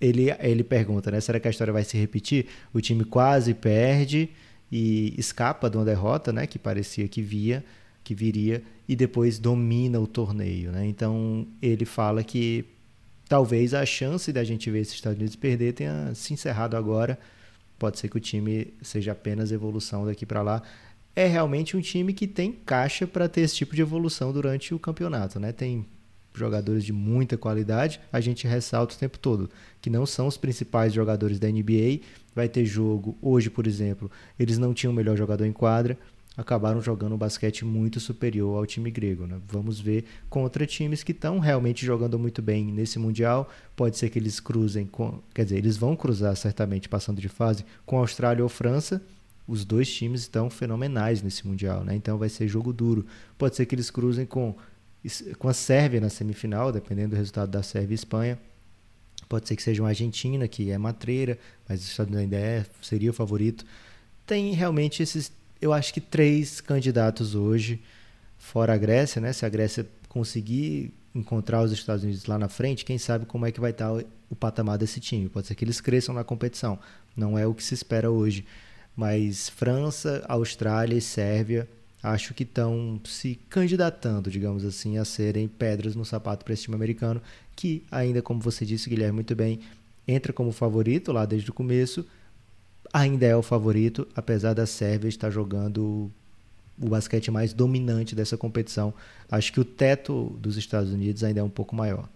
ele, 0.00 0.30
ele 0.38 0.62
pergunta, 0.62 1.10
né? 1.10 1.20
Será 1.20 1.40
que 1.40 1.48
a 1.48 1.50
história 1.50 1.72
vai 1.72 1.84
se 1.84 1.96
repetir? 1.96 2.46
O 2.72 2.80
time 2.80 3.04
quase 3.04 3.54
perde 3.54 4.30
e 4.76 5.14
escapa 5.16 5.70
de 5.70 5.76
uma 5.76 5.84
derrota, 5.84 6.32
né, 6.32 6.48
que 6.48 6.58
parecia 6.58 7.06
que 7.06 7.22
via, 7.22 7.64
que 8.02 8.12
viria 8.12 8.60
e 8.88 8.96
depois 8.96 9.38
domina 9.38 10.00
o 10.00 10.06
torneio, 10.06 10.72
né? 10.72 10.84
Então 10.84 11.46
ele 11.62 11.84
fala 11.84 12.24
que 12.24 12.64
talvez 13.28 13.72
a 13.72 13.86
chance 13.86 14.32
da 14.32 14.42
gente 14.42 14.68
ver 14.72 14.80
esses 14.80 14.94
Estados 14.94 15.16
Unidos 15.16 15.36
perder 15.36 15.74
tenha 15.74 16.12
se 16.16 16.34
encerrado 16.34 16.76
agora. 16.76 17.16
Pode 17.78 18.00
ser 18.00 18.08
que 18.08 18.16
o 18.16 18.20
time 18.20 18.74
seja 18.82 19.12
apenas 19.12 19.52
evolução 19.52 20.04
daqui 20.04 20.26
para 20.26 20.42
lá. 20.42 20.60
É 21.14 21.28
realmente 21.28 21.76
um 21.76 21.80
time 21.80 22.12
que 22.12 22.26
tem 22.26 22.50
caixa 22.50 23.06
para 23.06 23.28
ter 23.28 23.42
esse 23.42 23.54
tipo 23.54 23.76
de 23.76 23.82
evolução 23.82 24.32
durante 24.32 24.74
o 24.74 24.78
campeonato, 24.80 25.38
né? 25.38 25.52
Tem 25.52 25.86
jogadores 26.34 26.84
de 26.84 26.92
muita 26.92 27.36
qualidade, 27.38 28.00
a 28.12 28.20
gente 28.20 28.46
ressalta 28.46 28.94
o 28.94 28.98
tempo 28.98 29.18
todo 29.18 29.50
que 29.80 29.90
não 29.90 30.06
são 30.06 30.26
os 30.26 30.36
principais 30.36 30.92
jogadores 30.92 31.38
da 31.38 31.46
NBA 31.46 32.00
vai 32.34 32.48
ter 32.48 32.64
jogo. 32.64 33.16
Hoje, 33.20 33.50
por 33.50 33.66
exemplo, 33.66 34.10
eles 34.38 34.56
não 34.56 34.72
tinham 34.72 34.92
o 34.92 34.96
melhor 34.96 35.16
jogador 35.16 35.44
em 35.44 35.52
quadra, 35.52 35.98
acabaram 36.36 36.80
jogando 36.80 37.14
um 37.14 37.18
basquete 37.18 37.64
muito 37.64 38.00
superior 38.00 38.56
ao 38.56 38.66
time 38.66 38.90
grego. 38.90 39.26
Né? 39.26 39.38
Vamos 39.46 39.78
ver 39.78 40.04
contra 40.28 40.66
times 40.66 41.02
que 41.02 41.12
estão 41.12 41.38
realmente 41.38 41.84
jogando 41.84 42.18
muito 42.18 42.42
bem 42.42 42.72
nesse 42.72 42.98
Mundial. 42.98 43.48
Pode 43.76 43.96
ser 43.96 44.10
que 44.10 44.18
eles 44.18 44.40
cruzem 44.40 44.86
com. 44.86 45.20
Quer 45.34 45.44
dizer, 45.44 45.58
eles 45.58 45.76
vão 45.76 45.94
cruzar 45.94 46.34
certamente 46.36 46.88
passando 46.88 47.20
de 47.20 47.28
fase 47.28 47.64
com 47.86 47.98
Austrália 47.98 48.42
ou 48.42 48.48
França. 48.48 49.02
Os 49.46 49.66
dois 49.66 49.92
times 49.92 50.22
estão 50.22 50.48
fenomenais 50.48 51.22
nesse 51.22 51.46
Mundial, 51.46 51.84
né? 51.84 51.94
então 51.94 52.16
vai 52.16 52.30
ser 52.30 52.48
jogo 52.48 52.72
duro. 52.72 53.04
Pode 53.36 53.54
ser 53.54 53.66
que 53.66 53.74
eles 53.74 53.90
cruzem 53.90 54.24
com, 54.24 54.56
com 55.38 55.48
a 55.48 55.54
Sérvia 55.54 56.00
na 56.00 56.08
semifinal, 56.08 56.72
dependendo 56.72 57.10
do 57.10 57.16
resultado 57.16 57.50
da 57.50 57.62
Sérvia 57.62 57.94
e 57.94 57.96
Espanha. 57.96 58.38
Pode 59.28 59.48
ser 59.48 59.56
que 59.56 59.62
seja 59.62 59.82
uma 59.82 59.88
Argentina, 59.88 60.46
que 60.46 60.70
é 60.70 60.78
matreira, 60.78 61.38
mas 61.68 61.80
os 61.80 61.88
Estados 61.88 62.12
Unidos 62.12 62.34
ainda 62.34 62.36
é, 62.36 62.66
seria 62.80 63.10
o 63.10 63.12
favorito. 63.12 63.64
Tem 64.26 64.52
realmente 64.52 65.02
esses, 65.02 65.32
eu 65.60 65.72
acho 65.72 65.92
que 65.92 66.00
três 66.00 66.60
candidatos 66.60 67.34
hoje, 67.34 67.82
fora 68.38 68.74
a 68.74 68.76
Grécia, 68.76 69.20
né? 69.20 69.32
Se 69.32 69.44
a 69.44 69.48
Grécia 69.48 69.86
conseguir 70.08 70.92
encontrar 71.14 71.62
os 71.62 71.72
Estados 71.72 72.04
Unidos 72.04 72.26
lá 72.26 72.38
na 72.38 72.48
frente, 72.48 72.84
quem 72.84 72.98
sabe 72.98 73.24
como 73.26 73.46
é 73.46 73.52
que 73.52 73.60
vai 73.60 73.70
estar 73.70 73.92
o, 73.92 74.02
o 74.30 74.36
patamar 74.36 74.78
desse 74.78 75.00
time. 75.00 75.28
Pode 75.28 75.46
ser 75.46 75.54
que 75.54 75.64
eles 75.64 75.80
cresçam 75.80 76.14
na 76.14 76.24
competição. 76.24 76.78
Não 77.16 77.38
é 77.38 77.46
o 77.46 77.54
que 77.54 77.62
se 77.62 77.74
espera 77.74 78.10
hoje. 78.10 78.44
Mas 78.96 79.48
França, 79.48 80.24
Austrália 80.28 80.96
e 80.96 81.00
Sérvia 81.00 81.68
acho 82.04 82.34
que 82.34 82.42
estão 82.42 83.00
se 83.02 83.40
candidatando, 83.48 84.30
digamos 84.30 84.62
assim, 84.62 84.98
a 84.98 85.06
serem 85.06 85.48
pedras 85.48 85.96
no 85.96 86.04
sapato 86.04 86.44
para 86.44 86.52
esse 86.52 86.64
time 86.64 86.76
americano, 86.76 87.20
que 87.56 87.82
ainda, 87.90 88.20
como 88.20 88.40
você 88.40 88.66
disse, 88.66 88.90
Guilherme, 88.90 89.14
muito 89.14 89.34
bem, 89.34 89.60
entra 90.06 90.30
como 90.30 90.52
favorito 90.52 91.12
lá 91.12 91.24
desde 91.24 91.48
o 91.48 91.54
começo, 91.54 92.04
ainda 92.92 93.24
é 93.24 93.34
o 93.34 93.42
favorito, 93.42 94.06
apesar 94.14 94.52
da 94.52 94.66
Sérvia 94.66 95.08
estar 95.08 95.30
jogando 95.30 96.10
o 96.78 96.88
basquete 96.90 97.30
mais 97.30 97.54
dominante 97.54 98.14
dessa 98.14 98.36
competição. 98.36 98.92
Acho 99.30 99.50
que 99.50 99.60
o 99.60 99.64
teto 99.64 100.36
dos 100.38 100.58
Estados 100.58 100.92
Unidos 100.92 101.24
ainda 101.24 101.40
é 101.40 101.42
um 101.42 101.48
pouco 101.48 101.74
maior. 101.74 102.06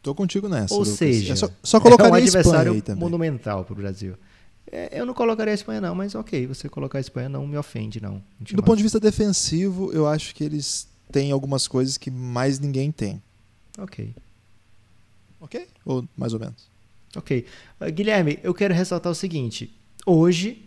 Tô 0.00 0.14
contigo 0.14 0.48
nessa. 0.48 0.74
Ou 0.74 0.80
Lucas. 0.80 0.94
seja, 0.94 1.32
é 1.32 1.36
só, 1.36 1.48
só 1.64 1.80
colocar 1.80 2.06
é 2.06 2.10
um 2.10 2.14
adversário 2.14 2.80
monumental 2.96 3.64
para 3.64 3.72
o 3.72 3.76
Brasil. 3.76 4.14
É, 4.70 5.00
eu 5.00 5.04
não 5.04 5.14
colocaria 5.14 5.52
a 5.52 5.54
Espanha, 5.54 5.80
não, 5.80 5.94
mas 5.94 6.14
ok, 6.14 6.46
você 6.46 6.68
colocar 6.68 6.98
a 6.98 7.00
Espanha 7.00 7.28
não 7.28 7.46
me 7.46 7.56
ofende, 7.56 8.00
não. 8.00 8.22
Do 8.40 8.62
ponto 8.62 8.76
de 8.76 8.82
vista 8.82 9.00
defensivo, 9.00 9.92
eu 9.92 10.06
acho 10.06 10.34
que 10.34 10.44
eles 10.44 10.88
têm 11.10 11.30
algumas 11.30 11.68
coisas 11.68 11.96
que 11.96 12.10
mais 12.10 12.58
ninguém 12.58 12.90
tem. 12.90 13.22
Ok. 13.78 14.14
Ok? 15.40 15.66
Ou 15.84 16.06
mais 16.16 16.32
ou 16.32 16.40
menos? 16.40 16.70
Ok. 17.16 17.44
Uh, 17.80 17.90
Guilherme, 17.92 18.38
eu 18.42 18.54
quero 18.54 18.72
ressaltar 18.72 19.10
o 19.10 19.14
seguinte. 19.14 19.74
Hoje, 20.06 20.64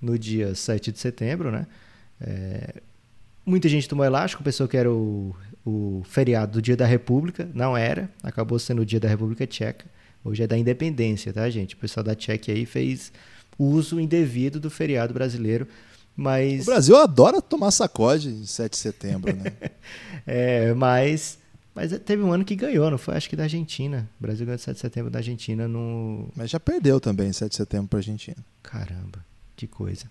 no 0.00 0.18
dia 0.18 0.54
7 0.54 0.90
de 0.90 0.98
setembro, 0.98 1.50
né? 1.50 1.66
É, 2.20 2.82
muita 3.44 3.68
gente 3.68 3.88
tomou 3.88 4.04
elástico, 4.04 4.42
pensou 4.42 4.66
que 4.66 4.76
era 4.76 4.90
o, 4.90 5.34
o 5.64 6.02
feriado 6.04 6.52
do 6.52 6.62
Dia 6.62 6.76
da 6.76 6.86
República. 6.86 7.48
Não 7.54 7.76
era, 7.76 8.10
acabou 8.22 8.58
sendo 8.58 8.82
o 8.82 8.86
Dia 8.86 9.00
da 9.00 9.08
República 9.08 9.46
Tcheca. 9.46 9.86
Hoje 10.24 10.42
é 10.42 10.46
da 10.46 10.56
Independência, 10.56 11.32
tá, 11.32 11.48
gente? 11.50 11.74
O 11.74 11.78
pessoal 11.78 12.02
da 12.02 12.14
Tchequia 12.14 12.54
aí 12.54 12.64
fez 12.64 13.12
uso 13.58 14.00
indevido 14.00 14.58
do 14.58 14.70
feriado 14.70 15.14
brasileiro. 15.14 15.66
Mas... 16.16 16.62
O 16.62 16.66
Brasil 16.66 16.96
adora 16.96 17.42
tomar 17.42 17.70
sacode 17.70 18.28
em 18.28 18.46
7 18.46 18.72
de 18.72 18.78
setembro, 18.78 19.34
né? 19.34 19.52
é, 20.26 20.72
mas, 20.74 21.38
mas 21.74 21.90
teve 22.00 22.22
um 22.22 22.32
ano 22.32 22.44
que 22.44 22.54
ganhou, 22.54 22.90
não 22.90 22.98
foi? 22.98 23.16
Acho 23.16 23.28
que 23.28 23.36
da 23.36 23.44
Argentina. 23.44 24.08
O 24.20 24.22
Brasil 24.22 24.46
ganhou 24.46 24.58
7 24.58 24.74
de 24.74 24.80
setembro 24.80 25.10
da 25.10 25.18
Argentina 25.18 25.66
no. 25.66 26.28
Mas 26.36 26.50
já 26.50 26.60
perdeu 26.60 27.00
também 27.00 27.32
7 27.32 27.50
de 27.50 27.56
setembro 27.56 27.88
para 27.88 27.98
a 27.98 28.00
Argentina. 28.00 28.36
Caramba, 28.62 29.24
que 29.56 29.66
coisa. 29.66 30.06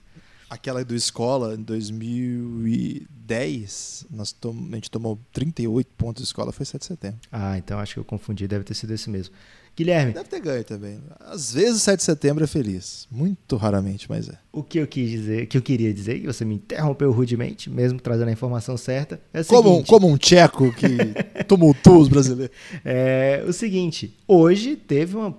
Aquela 0.54 0.86
do 0.86 0.94
Escola, 0.94 1.56
em 1.56 1.64
2010, 1.64 4.06
nós 4.12 4.32
tom... 4.32 4.56
a 4.72 4.76
gente 4.76 4.92
tomou 4.92 5.20
38 5.32 5.90
pontos 5.98 6.22
de 6.22 6.28
escola, 6.28 6.52
foi 6.52 6.64
7 6.64 6.80
de 6.80 6.86
setembro. 6.86 7.20
Ah, 7.32 7.58
então 7.58 7.80
acho 7.80 7.96
que 7.96 8.00
eu 8.00 8.06
confundi, 8.06 8.48
deve 8.48 8.64
ter 8.64 8.76
sido 8.76 8.94
esse 8.94 9.10
mesmo. 9.10 9.34
Guilherme. 9.76 10.14
Deve 10.14 10.30
ter 10.30 10.40
ganho 10.40 10.64
também. 10.64 11.02
Às 11.20 11.56
vezes 11.56 11.82
7 11.82 11.98
de 11.98 12.04
setembro 12.04 12.44
é 12.44 12.48
feliz. 12.48 13.08
Muito 13.10 13.56
raramente, 13.56 14.06
mas 14.08 14.30
é. 14.30 14.38
O 14.52 14.62
que 14.62 14.78
eu 14.78 14.86
quis 14.86 15.10
dizer, 15.10 15.48
que 15.48 15.58
eu 15.58 15.62
queria 15.64 15.92
dizer, 15.92 16.20
que 16.20 16.28
você 16.28 16.46
me 16.46 16.54
interrompeu 16.54 17.12
rudemente, 17.12 17.72
mesmo 17.72 18.00
trazendo 18.00 18.30
a 18.30 18.32
informação 18.32 18.78
certa, 18.78 19.20
é 19.34 19.42
o 19.42 19.46
como, 19.46 19.72
seguinte. 19.72 19.90
Como 19.90 20.08
um 20.08 20.18
tcheco 20.18 20.72
que 20.74 20.88
tumultua 21.50 21.98
os 21.98 22.10
brasileiros. 22.10 22.56
É 22.86 23.44
o 23.48 23.52
seguinte, 23.52 24.16
hoje 24.28 24.76
teve 24.76 25.18
uma, 25.18 25.36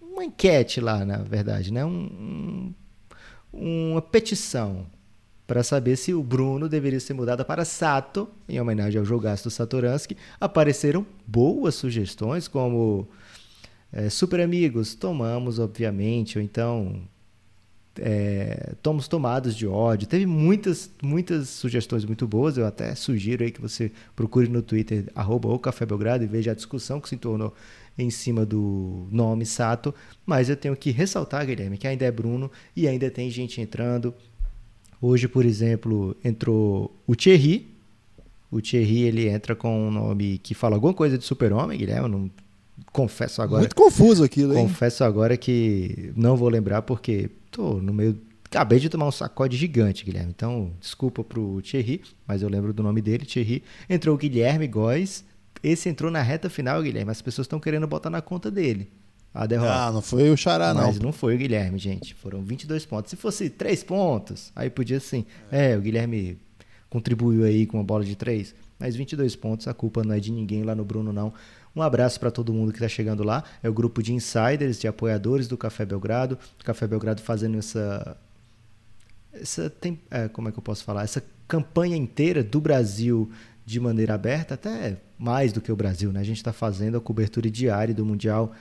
uma 0.00 0.24
enquete 0.24 0.80
lá, 0.80 1.04
na 1.04 1.16
verdade, 1.16 1.72
né? 1.72 1.84
Um, 1.84 2.72
uma 3.58 4.02
petição 4.02 4.86
para 5.46 5.62
saber 5.62 5.96
se 5.96 6.12
o 6.12 6.22
Bruno 6.22 6.68
deveria 6.68 6.98
ser 6.98 7.14
mudado 7.14 7.44
para 7.44 7.64
Sato, 7.64 8.28
em 8.48 8.60
homenagem 8.60 8.98
ao 8.98 9.04
jogaço 9.04 9.44
do 9.44 9.50
Satoransky. 9.50 10.16
Apareceram 10.40 11.06
boas 11.26 11.76
sugestões, 11.76 12.48
como 12.48 13.08
é, 13.92 14.10
super 14.10 14.40
amigos, 14.40 14.94
tomamos, 14.94 15.58
obviamente, 15.58 16.36
ou 16.36 16.44
então 16.44 17.00
é, 17.98 18.74
tomos 18.82 19.06
tomados 19.06 19.54
de 19.54 19.66
ódio. 19.66 20.08
Teve 20.08 20.26
muitas, 20.26 20.90
muitas 21.02 21.48
sugestões 21.48 22.04
muito 22.04 22.26
boas. 22.26 22.58
Eu 22.58 22.66
até 22.66 22.94
sugiro 22.94 23.44
aí 23.44 23.50
que 23.50 23.60
você 23.60 23.92
procure 24.14 24.48
no 24.48 24.62
Twitter, 24.62 25.06
arroba 25.14 25.48
o 25.48 25.58
Café 25.58 25.86
Belgrado, 25.86 26.24
e 26.24 26.26
veja 26.26 26.50
a 26.50 26.54
discussão 26.54 27.00
que 27.00 27.08
se 27.08 27.16
tornou 27.16 27.54
em 27.98 28.10
cima 28.10 28.44
do 28.44 29.06
nome 29.10 29.46
Sato. 29.46 29.94
Mas 30.24 30.48
eu 30.48 30.56
tenho 30.56 30.76
que 30.76 30.90
ressaltar, 30.90 31.46
Guilherme, 31.46 31.78
que 31.78 31.86
ainda 31.86 32.04
é 32.04 32.10
Bruno 32.10 32.50
e 32.74 32.86
ainda 32.86 33.10
tem 33.10 33.30
gente 33.30 33.60
entrando. 33.60 34.14
Hoje, 35.00 35.28
por 35.28 35.44
exemplo, 35.44 36.16
entrou 36.24 36.94
o 37.06 37.14
Thierry. 37.14 37.68
O 38.50 38.60
Thierry 38.60 39.02
ele 39.02 39.28
entra 39.28 39.54
com 39.54 39.88
um 39.88 39.90
nome 39.90 40.38
que 40.38 40.54
fala 40.54 40.76
alguma 40.76 40.94
coisa 40.94 41.18
de 41.18 41.24
super-homem, 41.24 41.78
Guilherme. 41.78 42.08
Não 42.08 42.30
confesso 42.92 43.42
agora. 43.42 43.60
Muito 43.60 43.76
confuso 43.76 44.24
aquilo, 44.24 44.56
hein? 44.56 44.66
Confesso 44.66 45.04
agora 45.04 45.36
que 45.36 46.12
não 46.16 46.36
vou 46.36 46.48
lembrar 46.48 46.82
porque 46.82 47.30
tô 47.50 47.74
no 47.74 47.92
meio. 47.92 48.18
Acabei 48.44 48.78
de 48.78 48.88
tomar 48.88 49.06
um 49.06 49.12
sacode 49.12 49.56
gigante, 49.56 50.04
Guilherme. 50.04 50.32
Então, 50.34 50.72
desculpa 50.80 51.24
pro 51.24 51.60
Thierry, 51.62 52.00
mas 52.26 52.42
eu 52.42 52.48
lembro 52.48 52.72
do 52.72 52.82
nome 52.82 53.02
dele, 53.02 53.26
Thierry. 53.26 53.62
Entrou 53.90 54.14
o 54.14 54.18
Guilherme 54.18 54.66
Góes. 54.66 55.24
Esse 55.62 55.88
entrou 55.88 56.10
na 56.10 56.22
reta 56.22 56.48
final, 56.48 56.82
Guilherme. 56.82 57.10
As 57.10 57.22
pessoas 57.22 57.46
estão 57.46 57.60
querendo 57.60 57.86
botar 57.86 58.10
na 58.10 58.20
conta 58.20 58.50
dele. 58.50 58.90
A 59.36 59.44
derrota. 59.44 59.74
Ah, 59.74 59.92
não 59.92 60.00
foi 60.00 60.30
o 60.30 60.36
Xará, 60.36 60.72
não. 60.72 60.86
Mas 60.86 60.98
não 60.98 61.12
foi 61.12 61.34
o 61.34 61.38
Guilherme, 61.38 61.78
gente. 61.78 62.14
Foram 62.14 62.42
22 62.42 62.86
pontos. 62.86 63.10
Se 63.10 63.16
fosse 63.16 63.50
3 63.50 63.84
pontos, 63.84 64.50
aí 64.56 64.70
podia 64.70 64.98
sim. 64.98 65.26
É, 65.50 65.76
o 65.76 65.80
Guilherme 65.80 66.38
contribuiu 66.88 67.44
aí 67.44 67.66
com 67.66 67.76
uma 67.76 67.84
bola 67.84 68.02
de 68.02 68.16
3. 68.16 68.54
Mas 68.78 68.96
22 68.96 69.36
pontos, 69.36 69.68
a 69.68 69.74
culpa 69.74 70.02
não 70.02 70.14
é 70.14 70.20
de 70.20 70.32
ninguém 70.32 70.62
lá 70.62 70.74
no 70.74 70.86
Bruno, 70.86 71.12
não. 71.12 71.34
Um 71.74 71.82
abraço 71.82 72.18
para 72.18 72.30
todo 72.30 72.52
mundo 72.52 72.72
que 72.72 72.78
está 72.78 72.88
chegando 72.88 73.22
lá. 73.22 73.44
É 73.62 73.68
o 73.68 73.74
grupo 73.74 74.02
de 74.02 74.14
insiders, 74.14 74.80
de 74.80 74.88
apoiadores 74.88 75.46
do 75.46 75.58
Café 75.58 75.84
Belgrado. 75.84 76.38
O 76.58 76.64
Café 76.64 76.86
Belgrado 76.86 77.20
fazendo 77.20 77.58
essa. 77.58 78.16
essa 79.34 79.68
tem, 79.68 80.00
é, 80.10 80.28
como 80.28 80.48
é 80.48 80.52
que 80.52 80.58
eu 80.58 80.62
posso 80.62 80.82
falar? 80.82 81.04
Essa 81.04 81.22
campanha 81.46 81.96
inteira 81.96 82.42
do 82.42 82.58
Brasil 82.58 83.30
de 83.66 83.80
maneira 83.80 84.14
aberta, 84.14 84.54
até 84.54 84.96
mais 85.18 85.52
do 85.52 85.60
que 85.60 85.72
o 85.72 85.76
Brasil. 85.76 86.12
Né? 86.12 86.20
A 86.20 86.24
gente 86.24 86.36
está 86.36 86.52
fazendo 86.52 86.96
a 86.96 87.00
cobertura 87.00 87.50
diária 87.50 87.92
do 87.92 88.06
Mundial 88.06 88.52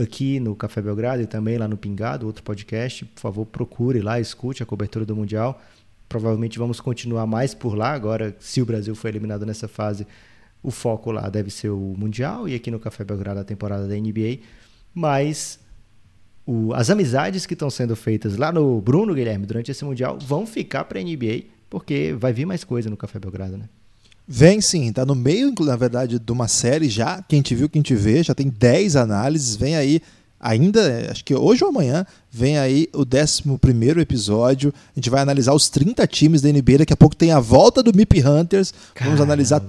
aqui 0.00 0.38
no 0.38 0.54
Café 0.54 0.80
Belgrado 0.80 1.20
e 1.20 1.26
também 1.26 1.58
lá 1.58 1.66
no 1.66 1.76
Pingado, 1.76 2.24
outro 2.24 2.44
podcast. 2.44 3.04
Por 3.04 3.20
favor, 3.20 3.44
procure 3.44 4.00
lá, 4.00 4.20
escute 4.20 4.62
a 4.62 4.66
cobertura 4.66 5.04
do 5.04 5.16
Mundial. 5.16 5.60
Provavelmente 6.08 6.56
vamos 6.56 6.80
continuar 6.80 7.26
mais 7.26 7.52
por 7.52 7.74
lá 7.74 7.92
agora, 7.92 8.34
se 8.38 8.62
o 8.62 8.64
Brasil 8.64 8.94
for 8.94 9.08
eliminado 9.08 9.44
nessa 9.44 9.66
fase 9.66 10.06
o 10.62 10.70
foco 10.70 11.12
lá 11.12 11.28
deve 11.28 11.50
ser 11.50 11.70
o 11.70 11.94
Mundial 11.96 12.48
e 12.48 12.54
aqui 12.54 12.70
no 12.70 12.80
Café 12.80 13.04
Belgrado 13.04 13.40
a 13.40 13.44
temporada 13.44 13.86
da 13.86 13.94
NBA. 13.94 14.38
Mas 14.94 15.58
o, 16.46 16.72
as 16.74 16.90
amizades 16.90 17.44
que 17.44 17.54
estão 17.54 17.70
sendo 17.70 17.96
feitas 17.96 18.36
lá 18.36 18.52
no 18.52 18.80
Bruno 18.80 19.14
Guilherme 19.14 19.46
durante 19.46 19.70
esse 19.70 19.84
Mundial 19.84 20.18
vão 20.18 20.46
ficar 20.46 20.84
para 20.84 21.00
a 21.00 21.02
NBA, 21.02 21.44
porque 21.68 22.14
vai 22.18 22.32
vir 22.32 22.46
mais 22.46 22.64
coisa 22.64 22.88
no 22.88 22.96
Café 22.96 23.18
Belgrado, 23.18 23.56
né? 23.56 23.68
Vem 24.30 24.60
sim, 24.60 24.92
tá 24.92 25.06
no 25.06 25.14
meio, 25.14 25.54
na 25.60 25.74
verdade, 25.74 26.18
de 26.18 26.32
uma 26.32 26.48
série 26.48 26.90
já. 26.90 27.22
Quem 27.26 27.40
te 27.40 27.54
viu, 27.54 27.66
quem 27.66 27.80
te 27.80 27.94
vê, 27.94 28.22
já 28.22 28.34
tem 28.34 28.50
10 28.50 28.94
análises. 28.94 29.56
Vem 29.56 29.74
aí, 29.74 30.02
ainda, 30.38 31.10
acho 31.10 31.24
que 31.24 31.34
hoje 31.34 31.64
ou 31.64 31.70
amanhã, 31.70 32.04
vem 32.30 32.58
aí 32.58 32.90
o 32.92 33.04
11 33.04 34.00
episódio. 34.02 34.74
A 34.94 35.00
gente 35.00 35.08
vai 35.08 35.22
analisar 35.22 35.54
os 35.54 35.70
30 35.70 36.06
times 36.06 36.42
da 36.42 36.52
NBA. 36.52 36.78
Daqui 36.80 36.92
a 36.92 36.96
pouco 36.96 37.16
tem 37.16 37.32
a 37.32 37.40
volta 37.40 37.82
do 37.82 37.90
MIP 37.96 38.20
Hunters. 38.20 38.74
Caramba. 38.92 39.16
Vamos 39.16 39.20
analisar 39.22 39.62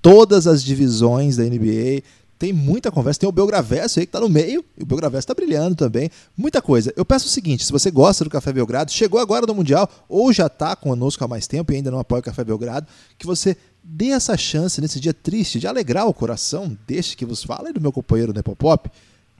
todas 0.00 0.46
as 0.46 0.64
divisões 0.64 1.36
da 1.36 1.44
NBA. 1.44 2.02
Tem 2.38 2.50
muita 2.50 2.90
conversa. 2.90 3.20
Tem 3.20 3.28
o 3.28 3.32
Belgravesso 3.32 4.00
aí 4.00 4.06
que 4.06 4.08
está 4.08 4.20
no 4.20 4.28
meio. 4.28 4.64
E 4.76 4.82
o 4.82 4.86
Belgravesso 4.86 5.20
está 5.20 5.34
brilhando 5.34 5.76
também. 5.76 6.10
Muita 6.34 6.62
coisa. 6.62 6.92
Eu 6.96 7.04
peço 7.04 7.26
o 7.26 7.30
seguinte: 7.30 7.64
se 7.64 7.70
você 7.70 7.90
gosta 7.90 8.24
do 8.24 8.30
Café 8.30 8.54
Belgrado, 8.54 8.90
chegou 8.90 9.20
agora 9.20 9.46
no 9.46 9.54
Mundial, 9.54 9.88
ou 10.08 10.32
já 10.32 10.46
está 10.46 10.74
conosco 10.74 11.22
há 11.22 11.28
mais 11.28 11.46
tempo 11.46 11.72
e 11.72 11.76
ainda 11.76 11.90
não 11.90 12.00
apoia 12.00 12.20
o 12.20 12.22
Café 12.22 12.42
Belgrado, 12.42 12.86
que 13.16 13.26
você 13.26 13.54
dê 13.82 14.08
essa 14.08 14.36
chance 14.36 14.80
nesse 14.80 15.00
dia 15.00 15.12
triste 15.12 15.58
de 15.58 15.66
alegrar 15.66 16.06
o 16.06 16.14
coração 16.14 16.76
deste 16.86 17.16
que 17.16 17.26
vos 17.26 17.42
fala 17.42 17.70
e 17.70 17.72
do 17.72 17.80
meu 17.80 17.92
companheiro 17.92 18.32
Nepopop. 18.32 18.90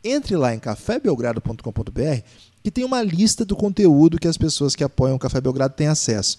Entre 0.05 0.36
lá 0.36 0.53
em 0.55 0.59
cafébelgrado.com.br 0.59 2.22
que 2.62 2.70
tem 2.70 2.84
uma 2.84 3.03
lista 3.03 3.45
do 3.45 3.57
conteúdo 3.57 4.18
que 4.18 4.28
as 4.28 4.36
pessoas 4.36 4.76
que 4.76 4.84
apoiam 4.84 5.16
o 5.16 5.18
Café 5.18 5.40
Belgrado 5.40 5.74
têm 5.74 5.88
acesso. 5.88 6.38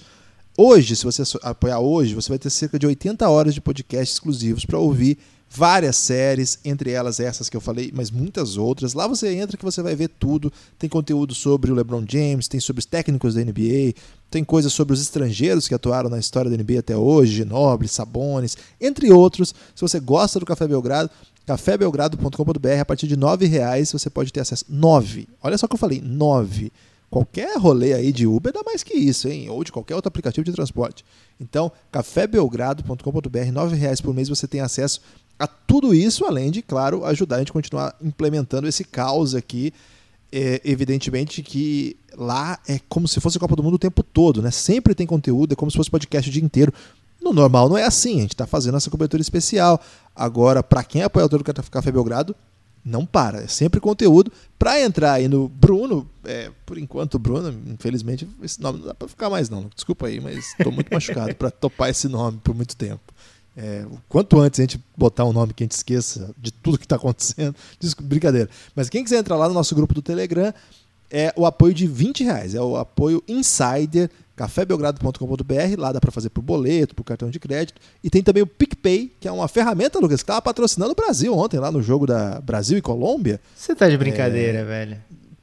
Hoje, 0.57 0.95
se 0.95 1.03
você 1.03 1.23
apoiar 1.41 1.79
hoje, 1.79 2.13
você 2.13 2.29
vai 2.29 2.39
ter 2.39 2.49
cerca 2.49 2.77
de 2.77 2.85
80 2.85 3.27
horas 3.27 3.53
de 3.53 3.61
podcast 3.61 4.13
exclusivos 4.13 4.65
para 4.65 4.77
ouvir 4.77 5.17
várias 5.55 5.97
séries, 5.97 6.57
entre 6.65 6.91
elas 6.91 7.19
essas 7.19 7.47
que 7.47 7.55
eu 7.55 7.61
falei, 7.61 7.91
mas 7.93 8.09
muitas 8.09 8.57
outras. 8.57 8.93
Lá 8.95 9.05
você 9.05 9.35
entra 9.35 9.55
que 9.55 9.63
você 9.63 9.83
vai 9.83 9.95
ver 9.95 10.09
tudo. 10.09 10.51
Tem 10.79 10.89
conteúdo 10.89 11.35
sobre 11.35 11.71
o 11.71 11.75
LeBron 11.75 12.03
James, 12.07 12.47
tem 12.47 12.59
sobre 12.59 12.79
os 12.79 12.85
técnicos 12.85 13.35
da 13.35 13.41
NBA, 13.41 13.93
tem 14.31 14.43
coisas 14.43 14.73
sobre 14.73 14.95
os 14.95 15.01
estrangeiros 15.01 15.67
que 15.67 15.75
atuaram 15.75 16.09
na 16.09 16.17
história 16.17 16.49
da 16.49 16.57
NBA 16.57 16.79
até 16.79 16.97
hoje, 16.97 17.33
Ginobili, 17.33 17.87
Sabonis, 17.87 18.57
entre 18.81 19.11
outros. 19.11 19.53
Se 19.75 19.81
você 19.81 19.99
gosta 19.99 20.39
do 20.39 20.45
Café 20.45 20.67
Belgrado, 20.67 21.11
cafébelgrado.com.br, 21.45 22.79
a 22.79 22.85
partir 22.85 23.07
de 23.07 23.15
R$ 23.15 23.47
reais 23.47 23.91
você 23.91 24.09
pode 24.09 24.33
ter 24.33 24.39
acesso. 24.39 24.65
9. 24.67 25.27
Olha 25.41 25.57
só 25.57 25.67
o 25.67 25.69
que 25.69 25.75
eu 25.75 25.79
falei, 25.79 26.01
9 26.01 26.71
Qualquer 27.13 27.59
rolê 27.59 27.93
aí 27.93 28.11
de 28.11 28.25
Uber 28.25 28.51
dá 28.51 28.63
mais 28.65 28.81
que 28.81 28.95
isso, 28.95 29.27
hein? 29.27 29.47
Ou 29.47 29.63
de 29.63 29.71
qualquer 29.71 29.93
outro 29.93 30.07
aplicativo 30.07 30.43
de 30.43 30.51
transporte. 30.51 31.05
Então, 31.39 31.71
cafébelgrado.com.br, 31.91 33.37
R$ 33.37 33.75
reais 33.75 34.01
por 34.01 34.15
mês 34.15 34.29
você 34.29 34.47
tem 34.47 34.61
acesso 34.61 34.99
a 35.37 35.47
tudo 35.47 35.93
isso, 35.93 36.25
além 36.25 36.51
de, 36.51 36.61
claro, 36.61 37.05
ajudar 37.05 37.37
a 37.37 37.39
gente 37.39 37.49
a 37.49 37.53
continuar 37.53 37.95
implementando 38.01 38.67
esse 38.67 38.83
caos 38.83 39.35
aqui. 39.35 39.73
É, 40.35 40.59
evidentemente 40.65 41.43
que 41.43 41.95
lá 42.17 42.57
é 42.67 42.79
como 42.89 43.07
se 43.07 43.19
fosse 43.19 43.37
a 43.37 43.39
Copa 43.39 43.55
do 43.55 43.61
Mundo 43.61 43.75
o 43.75 43.79
tempo 43.79 44.01
todo, 44.01 44.41
né? 44.41 44.49
Sempre 44.49 44.95
tem 44.95 45.05
conteúdo, 45.05 45.53
é 45.53 45.55
como 45.55 45.69
se 45.69 45.77
fosse 45.77 45.91
podcast 45.91 46.27
o 46.27 46.33
dia 46.33 46.43
inteiro. 46.43 46.73
No 47.21 47.31
normal 47.31 47.69
não 47.69 47.77
é 47.77 47.83
assim, 47.83 48.17
a 48.17 48.21
gente 48.21 48.33
está 48.33 48.47
fazendo 48.47 48.75
essa 48.75 48.89
cobertura 48.89 49.21
especial. 49.21 49.79
Agora, 50.15 50.63
para 50.63 50.83
quem 50.83 51.01
é 51.01 51.05
apoiador 51.05 51.41
do 51.41 51.53
Café 51.69 51.91
Belgrado, 51.91 52.35
não 52.83 53.05
para, 53.05 53.43
é 53.43 53.47
sempre 53.47 53.79
conteúdo. 53.79 54.31
Para 54.59 54.81
entrar 54.81 55.13
aí 55.13 55.27
no 55.27 55.47
Bruno, 55.47 56.09
é, 56.25 56.51
por 56.65 56.77
enquanto, 56.77 57.17
Bruno, 57.17 57.53
infelizmente, 57.67 58.27
esse 58.41 58.61
nome 58.61 58.79
não 58.79 58.87
dá 58.87 58.93
para 58.93 59.07
ficar 59.07 59.29
mais, 59.29 59.49
não. 59.49 59.69
Desculpa 59.73 60.07
aí, 60.07 60.19
mas 60.19 60.53
estou 60.57 60.71
muito 60.71 60.89
machucado 60.93 61.33
para 61.35 61.49
topar 61.49 61.89
esse 61.89 62.07
nome 62.07 62.39
por 62.43 62.53
muito 62.53 62.75
tempo. 62.75 63.12
É, 63.55 63.85
quanto 64.09 64.39
antes 64.39 64.59
a 64.59 64.63
gente 64.63 64.83
botar 64.97 65.25
um 65.25 65.33
nome 65.33 65.53
que 65.53 65.63
a 65.63 65.65
gente 65.65 65.73
esqueça 65.73 66.33
de 66.37 66.51
tudo 66.51 66.77
que 66.77 66.85
está 66.85 66.95
acontecendo, 66.95 67.55
brincadeira. 68.01 68.49
Mas 68.75 68.89
quem 68.89 69.03
quiser 69.03 69.19
entrar 69.19 69.35
lá 69.35 69.47
no 69.47 69.53
nosso 69.53 69.75
grupo 69.75 69.93
do 69.93 70.01
Telegram, 70.01 70.53
é 71.13 71.31
o 71.35 71.45
apoio 71.45 71.75
de 71.75 71.85
20 71.85 72.23
reais. 72.23 72.55
É 72.55 72.61
o 72.61 72.75
apoio 72.75 73.23
Insider, 73.27 74.09
cafébelgrado.com.br. 74.35 75.77
Lá 75.77 75.91
dá 75.91 76.01
para 76.01 76.11
fazer 76.11 76.31
por 76.31 76.41
boleto, 76.41 76.95
por 76.95 77.03
cartão 77.03 77.29
de 77.29 77.39
crédito. 77.39 77.79
E 78.03 78.09
tem 78.09 78.23
também 78.23 78.41
o 78.41 78.47
PicPay, 78.47 79.11
que 79.19 79.27
é 79.27 79.31
uma 79.31 79.47
ferramenta, 79.47 79.99
Lucas, 79.99 80.21
que 80.21 80.23
estava 80.23 80.41
patrocinando 80.41 80.93
o 80.93 80.95
Brasil 80.95 81.37
ontem, 81.37 81.59
lá 81.59 81.71
no 81.71 81.83
jogo 81.83 82.07
da 82.07 82.41
Brasil 82.41 82.79
e 82.79 82.81
Colômbia. 82.81 83.39
Você 83.55 83.75
tá 83.75 83.87
de 83.87 83.95
brincadeira, 83.95 84.59
é... 84.59 84.65
velho. 84.65 84.97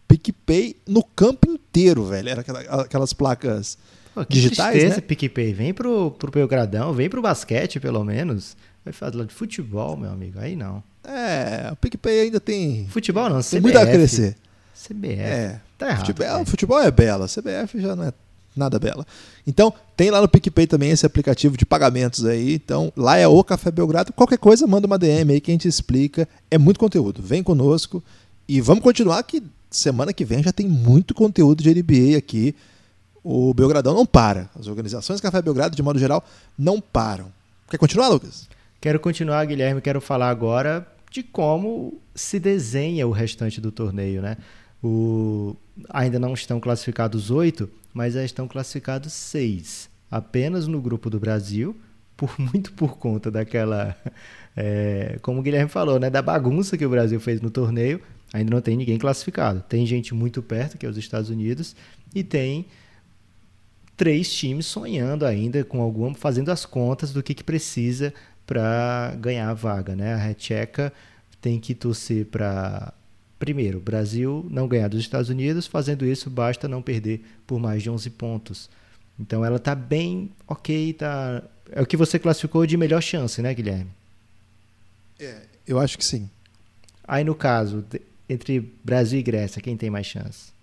PicPay 0.09 0.75
no 0.89 1.05
campo 1.05 1.49
inteiro, 1.49 2.05
velho. 2.05 2.29
Era 2.29 2.45
aquelas 2.83 3.13
placas 3.13 3.79
Pô, 4.21 4.27
que 4.27 4.35
digitais, 4.35 4.73
tristeza, 4.73 4.97
né? 4.97 5.01
PicPay. 5.01 5.53
Vem 5.53 5.75
pro, 5.75 6.11
pro 6.13 6.31
Belgradão, 6.31 6.93
vem 6.93 7.09
pro 7.09 7.23
basquete, 7.23 7.81
pelo 7.81 8.05
menos. 8.05 8.57
Vai 8.85 8.93
falar 8.93 9.25
de 9.25 9.35
futebol, 9.35 9.97
meu 9.97 10.11
amigo. 10.11 10.39
Aí 10.39 10.57
não. 10.57 10.83
É, 11.05 11.71
o 11.73 11.77
PicPay 11.77 12.21
ainda 12.21 12.41
tem. 12.41 12.87
Futebol 12.89 13.29
não, 13.29 13.41
CBF. 13.41 13.51
Tem 13.51 13.61
muito 13.61 13.79
a 13.79 13.87
crescer. 13.87 14.37
CBF. 14.75 15.21
É. 15.21 15.61
Tá 15.77 15.89
errado. 15.89 16.07
Futebol, 16.07 16.45
futebol 16.47 16.81
é 16.81 16.91
bela, 16.91 17.27
CBF 17.27 17.81
já 17.81 17.97
não 17.97 18.05
é 18.05 18.13
nada 18.57 18.79
bela. 18.79 19.07
Então, 19.47 19.73
tem 19.97 20.11
lá 20.11 20.21
no 20.21 20.29
PicPay 20.29 20.67
também 20.67 20.91
esse 20.91 21.07
aplicativo 21.07 21.57
de 21.57 21.65
pagamentos 21.65 22.25
aí. 22.25 22.55
Então, 22.55 22.93
lá 22.97 23.17
é 23.17 23.27
o 23.27 23.43
Café 23.45 23.71
Belgrado. 23.71 24.13
Qualquer 24.13 24.39
coisa, 24.39 24.67
manda 24.67 24.87
uma 24.87 24.99
DM 24.99 25.33
aí 25.33 25.41
que 25.41 25.51
a 25.51 25.55
gente 25.55 25.69
explica. 25.69 26.29
É 26.51 26.59
muito 26.59 26.81
conteúdo. 26.81 27.23
Vem 27.23 27.43
conosco. 27.43 28.03
E 28.49 28.61
vamos 28.61 28.83
continuar 28.83 29.23
que 29.23 29.43
semana 29.71 30.13
que 30.13 30.25
vem 30.25 30.43
já 30.43 30.53
tem 30.53 30.67
muito 30.67 31.15
conteúdo 31.15 31.63
de 31.63 31.73
NBA 31.73 32.19
aqui. 32.19 32.55
O 33.23 33.53
Belgradão 33.53 33.95
não 33.95 34.07
para. 34.07 34.49
As 34.59 34.67
organizações 34.67 35.21
Café 35.21 35.43
Belgrado, 35.43 35.77
de 35.77 35.83
modo 35.83 35.99
geral, 35.99 36.25
não 36.59 36.81
param. 36.81 37.33
Quer 37.69 37.79
continuar, 37.79 38.09
Lucas? 38.09 38.49
Quero 38.81 38.99
continuar, 38.99 39.45
Guilherme. 39.45 39.81
Quero 39.81 40.01
falar 40.01 40.31
agora 40.31 40.87
de 41.11 41.23
como 41.23 42.01
se 42.15 42.39
desenha 42.39 43.07
o 43.07 43.11
restante 43.11 43.61
do 43.61 43.71
torneio, 43.71 44.23
né? 44.23 44.37
O... 44.83 45.55
Ainda 45.91 46.19
não 46.19 46.33
estão 46.33 46.59
classificados 46.59 47.31
oito, 47.31 47.69
mas 47.93 48.15
já 48.15 48.25
estão 48.25 48.49
classificados 48.49 49.13
seis. 49.13 49.91
Apenas 50.11 50.67
no 50.67 50.81
grupo 50.81 51.11
do 51.11 51.21
Brasil, 51.21 51.77
por 52.17 52.35
muito 52.41 52.73
por 52.73 52.97
conta 52.97 53.31
daquela. 53.31 53.97
É, 54.57 55.19
como 55.23 55.41
o 55.41 55.43
Guilherme 55.43 55.71
falou, 55.71 55.99
né? 55.99 56.09
Da 56.09 56.23
bagunça 56.23 56.77
que 56.79 56.87
o 56.87 56.91
Brasil 56.91 57.21
fez 57.21 57.41
no 57.41 57.51
torneio, 57.51 58.01
ainda 58.33 58.51
não 58.51 58.61
tem 58.61 58.77
ninguém 58.77 58.99
classificado. 58.99 59.63
Tem 59.69 59.85
gente 59.85 60.15
muito 60.15 60.43
perto, 60.43 60.79
que 60.79 60.87
é 60.87 60.89
os 60.89 60.97
Estados 60.97 61.31
Unidos, 61.31 61.77
e 62.15 62.25
tem 62.25 62.67
três 64.01 64.33
times 64.33 64.65
sonhando 64.65 65.27
ainda 65.27 65.63
com 65.63 65.83
algum, 65.83 66.15
fazendo 66.15 66.51
as 66.51 66.65
contas 66.65 67.13
do 67.13 67.23
que, 67.23 67.35
que 67.35 67.45
precisa 67.45 68.15
para 68.47 69.15
ganhar 69.21 69.51
a 69.51 69.53
vaga, 69.53 69.95
né? 69.95 70.15
A 70.15 70.17
Recheca 70.17 70.91
tem 71.39 71.61
que 71.61 71.75
torcer 71.75 72.25
para 72.25 72.95
primeiro, 73.39 73.77
o 73.77 73.83
Brasil 73.83 74.47
não 74.51 74.67
ganhar 74.67 74.89
dos 74.89 75.01
Estados 75.01 75.29
Unidos, 75.29 75.67
fazendo 75.67 76.07
isso 76.07 76.31
basta 76.31 76.67
não 76.67 76.81
perder 76.81 77.23
por 77.47 77.61
mais 77.61 77.83
de 77.83 77.91
11 77.91 78.09
pontos. 78.09 78.71
Então 79.19 79.45
ela 79.45 79.57
está 79.57 79.75
bem 79.75 80.31
ok, 80.49 80.95
tá 80.95 81.43
é 81.71 81.83
o 81.83 81.87
que 81.87 81.97
você 81.97 82.19
classificou 82.19 82.65
de 82.65 82.79
melhor 82.79 83.03
chance, 83.03 83.43
né, 83.43 83.53
Guilherme? 83.53 83.91
É, 85.19 85.43
eu 85.67 85.79
acho 85.79 85.99
que 85.99 86.05
sim. 86.07 86.31
Aí 87.07 87.23
no 87.23 87.35
caso, 87.35 87.85
entre 88.27 88.61
Brasil 88.83 89.21
e 89.21 89.23
Grécia, 89.23 89.61
quem 89.61 89.77
tem 89.77 89.91
mais 89.91 90.07
chance? 90.07 90.59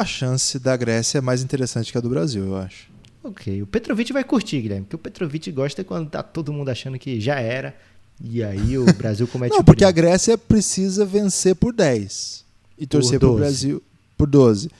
A 0.00 0.04
chance 0.06 0.58
da 0.58 0.74
Grécia 0.78 1.18
é 1.18 1.20
mais 1.20 1.42
interessante 1.42 1.92
que 1.92 1.98
a 1.98 2.00
do 2.00 2.08
Brasil, 2.08 2.46
eu 2.46 2.56
acho. 2.56 2.88
Ok, 3.22 3.60
o 3.60 3.66
Petrovic 3.66 4.14
vai 4.14 4.24
curtir, 4.24 4.62
Guilherme, 4.62 4.86
porque 4.86 4.96
o 4.96 4.98
Petrovic 4.98 5.52
gosta 5.52 5.84
quando 5.84 6.08
tá 6.08 6.22
todo 6.22 6.50
mundo 6.54 6.70
achando 6.70 6.98
que 6.98 7.20
já 7.20 7.38
era, 7.38 7.76
e 8.18 8.42
aí 8.42 8.78
o 8.78 8.86
Brasil 8.96 9.28
comete 9.28 9.54
Não, 9.54 9.62
porque 9.62 9.84
a 9.84 9.90
Grécia 9.90 10.38
precisa 10.38 11.04
vencer 11.04 11.54
por 11.54 11.74
10 11.74 12.46
e 12.78 12.86
torcer 12.86 13.20
para 13.20 13.28
o 13.28 13.36
Brasil 13.36 13.82
por 14.16 14.26
12 14.26 14.70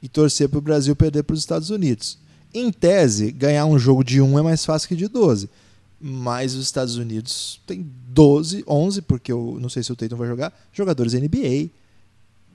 e 0.00 0.08
torcer 0.08 0.48
para 0.48 0.58
o 0.58 0.62
Brasil 0.62 0.96
perder 0.96 1.24
para 1.24 1.34
os 1.34 1.40
Estados 1.40 1.68
Unidos. 1.68 2.16
Em 2.54 2.72
tese, 2.72 3.30
ganhar 3.32 3.66
um 3.66 3.78
jogo 3.78 4.02
de 4.02 4.22
1 4.22 4.38
é 4.38 4.42
mais 4.42 4.64
fácil 4.64 4.88
que 4.88 4.96
de 4.96 5.08
12. 5.08 5.50
Mas 6.00 6.54
os 6.54 6.64
Estados 6.64 6.96
Unidos 6.96 7.60
tem 7.66 7.86
12, 8.08 8.64
11, 8.66 9.02
porque 9.02 9.30
eu 9.30 9.58
não 9.60 9.68
sei 9.68 9.82
se 9.82 9.92
o 9.92 9.96
Tatum 9.96 10.16
vai 10.16 10.26
jogar, 10.26 10.58
jogadores 10.72 11.12
NBA, 11.12 11.68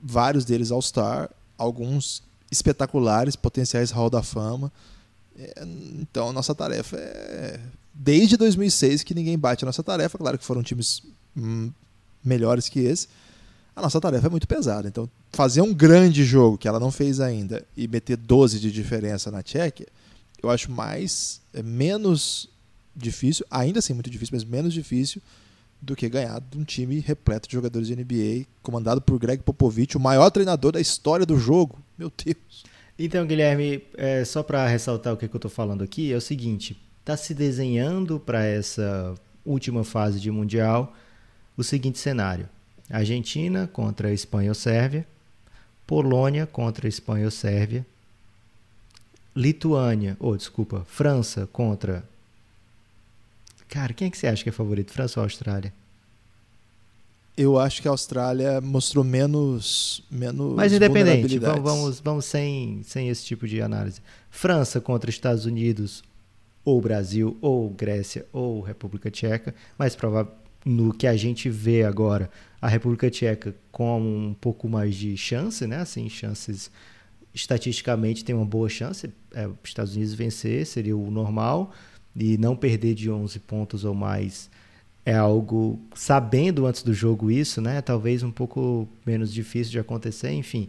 vários 0.02 0.44
deles 0.44 0.72
All-Star, 0.72 1.30
alguns 1.58 2.24
espetaculares, 2.52 3.36
potenciais 3.36 3.92
Hall 3.92 4.10
da 4.10 4.24
Fama. 4.24 4.72
É, 5.38 5.64
então, 6.00 6.30
a 6.30 6.34
nossa 6.34 6.54
tarefa 6.54 6.98
é. 6.98 7.60
Desde 7.94 8.36
2006 8.36 9.04
que 9.04 9.14
ninguém 9.16 9.38
bate 9.38 9.64
a 9.64 9.68
nossa 9.68 9.82
tarefa. 9.82 10.18
Claro 10.18 10.38
que 10.38 10.44
foram 10.44 10.62
times 10.62 11.02
hum, 11.36 11.72
melhores 12.24 12.68
que 12.68 12.80
esse. 12.80 13.08
A 13.76 13.82
nossa 13.82 14.00
tarefa 14.02 14.28
é 14.28 14.30
muito 14.30 14.48
pesada. 14.48 14.88
Então, 14.88 15.10
fazer 15.32 15.62
um 15.62 15.74
grande 15.74 16.24
jogo 16.24 16.58
que 16.58 16.68
ela 16.68 16.80
não 16.80 16.92
fez 16.92 17.20
ainda 17.20 17.66
e 17.76 17.88
meter 17.88 18.18
12 18.18 18.60
de 18.60 18.72
diferença 18.72 19.32
na 19.32 19.42
Tchequia, 19.42 19.88
eu 20.42 20.50
acho 20.50 20.72
mais. 20.72 21.42
É 21.54 21.64
menos 21.64 22.50
difícil, 22.96 23.46
ainda 23.50 23.80
assim 23.80 23.94
muito 23.94 24.10
difícil, 24.10 24.36
mas 24.36 24.44
menos 24.44 24.74
difícil 24.74 25.22
do 25.86 25.96
que 25.96 26.10
ganhar 26.10 26.42
de 26.42 26.58
um 26.58 26.64
time 26.64 27.00
repleto 27.00 27.48
de 27.48 27.54
jogadores 27.54 27.88
de 27.88 27.96
NBA, 27.96 28.48
comandado 28.64 29.00
por 29.00 29.20
Greg 29.20 29.44
Popovich, 29.44 29.96
o 29.96 30.00
maior 30.00 30.30
treinador 30.32 30.72
da 30.72 30.82
história 30.82 31.26
do 31.26 31.38
jogo. 31.38 31.78
Meu 31.98 32.12
Deus. 32.24 32.66
Então, 32.98 33.26
Guilherme, 33.26 33.84
é, 33.96 34.26
só 34.26 34.42
para 34.42 34.68
ressaltar 34.68 35.14
o 35.14 35.18
que, 35.18 35.28
que 35.28 35.36
eu 35.36 35.38
estou 35.38 35.52
falando 35.52 35.84
aqui, 35.84 36.12
é 36.12 36.16
o 36.16 36.22
seguinte: 36.22 36.82
está 37.02 37.16
se 37.16 37.34
desenhando 37.34 38.20
para 38.20 38.44
essa 38.44 39.14
última 39.46 39.84
fase 39.84 40.20
de 40.20 40.32
Mundial 40.32 40.96
o 41.56 41.64
seguinte 41.64 42.00
cenário: 42.00 42.50
Argentina 42.90 43.68
contra 43.72 44.12
Espanha 44.12 44.50
ou 44.50 44.56
Sérvia, 44.56 45.06
Polônia 45.86 46.48
contra 46.48 46.88
Espanha 46.88 47.26
ou 47.26 47.32
Sérvia, 47.32 47.86
Lituânia, 49.36 50.18
ou 50.20 50.32
oh, 50.32 50.38
desculpa, 50.38 50.84
França 50.88 51.48
contra. 51.52 52.04
Cara, 53.68 53.94
quem 53.94 54.08
é 54.08 54.12
que 54.12 54.18
você 54.18 54.28
acha 54.28 54.44
que 54.44 54.50
é 54.50 54.52
favorito, 54.52 54.92
França 54.92 55.20
ou 55.20 55.24
Austrália? 55.24 55.74
eu 57.38 57.60
acho 57.60 57.82
que 57.82 57.88
a 57.88 57.92
Austrália 57.92 58.62
mostrou 58.62 59.04
menos 59.04 60.04
menos 60.10 60.56
mais 60.56 60.72
independente 60.72 61.38
vamos, 61.38 61.62
vamos 61.62 62.00
vamos 62.00 62.26
sem 62.26 62.82
sem 62.84 63.10
esse 63.10 63.26
tipo 63.26 63.48
de 63.48 63.62
análise. 63.62 64.02
França 64.30 64.80
contra 64.80 65.10
Estados 65.10 65.46
Unidos 65.46 66.04
ou 66.64 66.82
Brasil 66.82 67.38
ou 67.42 67.70
Grécia 67.70 68.26
ou 68.32 68.62
República 68.62 69.12
Tcheca 69.12 69.54
mais 69.78 69.96
provável 69.96 70.32
no 70.64 70.94
que 70.94 71.06
a 71.06 71.16
gente 71.16 71.50
vê 71.50 71.84
agora 71.84 72.30
a 72.62 72.68
República 72.68 73.10
Tcheca 73.10 73.54
com 73.72 74.00
um 74.00 74.34
pouco 74.40 74.70
mais 74.70 74.96
de 74.96 75.18
chance 75.18 75.68
né? 75.68 75.78
Assim 75.78 76.10
chances 76.10 76.72
estatisticamente 77.34 78.24
tem 78.24 78.34
uma 78.34 78.46
boa 78.46 78.70
chance 78.70 79.12
é, 79.34 79.46
os 79.46 79.56
Estados 79.66 79.94
Unidos 79.96 80.14
vencer 80.14 80.66
seria 80.66 80.96
o 80.96 81.12
normal 81.12 81.74
e 82.16 82.38
não 82.38 82.56
perder 82.56 82.94
de 82.94 83.10
11 83.10 83.40
pontos 83.40 83.84
ou 83.84 83.94
mais 83.94 84.50
é 85.06 85.14
algo 85.14 85.80
sabendo 85.94 86.66
antes 86.66 86.82
do 86.82 86.94
jogo 86.94 87.30
isso, 87.30 87.62
né? 87.62 87.80
Talvez 87.82 88.24
um 88.24 88.32
pouco 88.32 88.90
menos 89.06 89.32
difícil 89.32 89.72
de 89.72 89.80
acontecer, 89.80 90.32
enfim. 90.32 90.68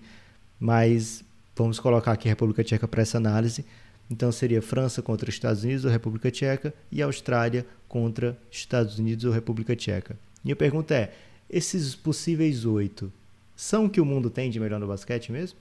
Mas 0.61 1.25
vamos 1.57 1.81
colocar 1.81 2.13
aqui 2.13 2.29
a 2.29 2.33
República 2.33 2.63
Tcheca 2.63 2.87
para 2.87 3.01
essa 3.01 3.17
análise. 3.17 3.65
Então 4.11 4.31
seria 4.31 4.61
França 4.61 5.01
contra 5.01 5.31
Estados 5.31 5.65
Unidos 5.65 5.87
ou 5.87 5.91
República 5.91 6.31
Tcheca 6.31 6.75
e 6.93 7.01
Austrália 7.01 7.67
contra 7.89 8.39
Estados 8.51 8.99
Unidos 8.99 9.25
ou 9.25 9.33
República 9.33 9.75
Tcheca. 9.75 10.19
Minha 10.45 10.55
pergunta 10.55 10.95
é: 10.95 11.15
esses 11.49 11.95
possíveis 11.95 12.67
oito 12.67 13.11
são 13.57 13.87
o 13.87 13.91
que 13.91 14.03
o 14.03 14.05
mundo 14.05 14.29
tem 14.29 14.51
de 14.51 14.61
melhor 14.61 14.79
no 14.79 14.87
basquete 14.87 15.33
mesmo? 15.33 15.59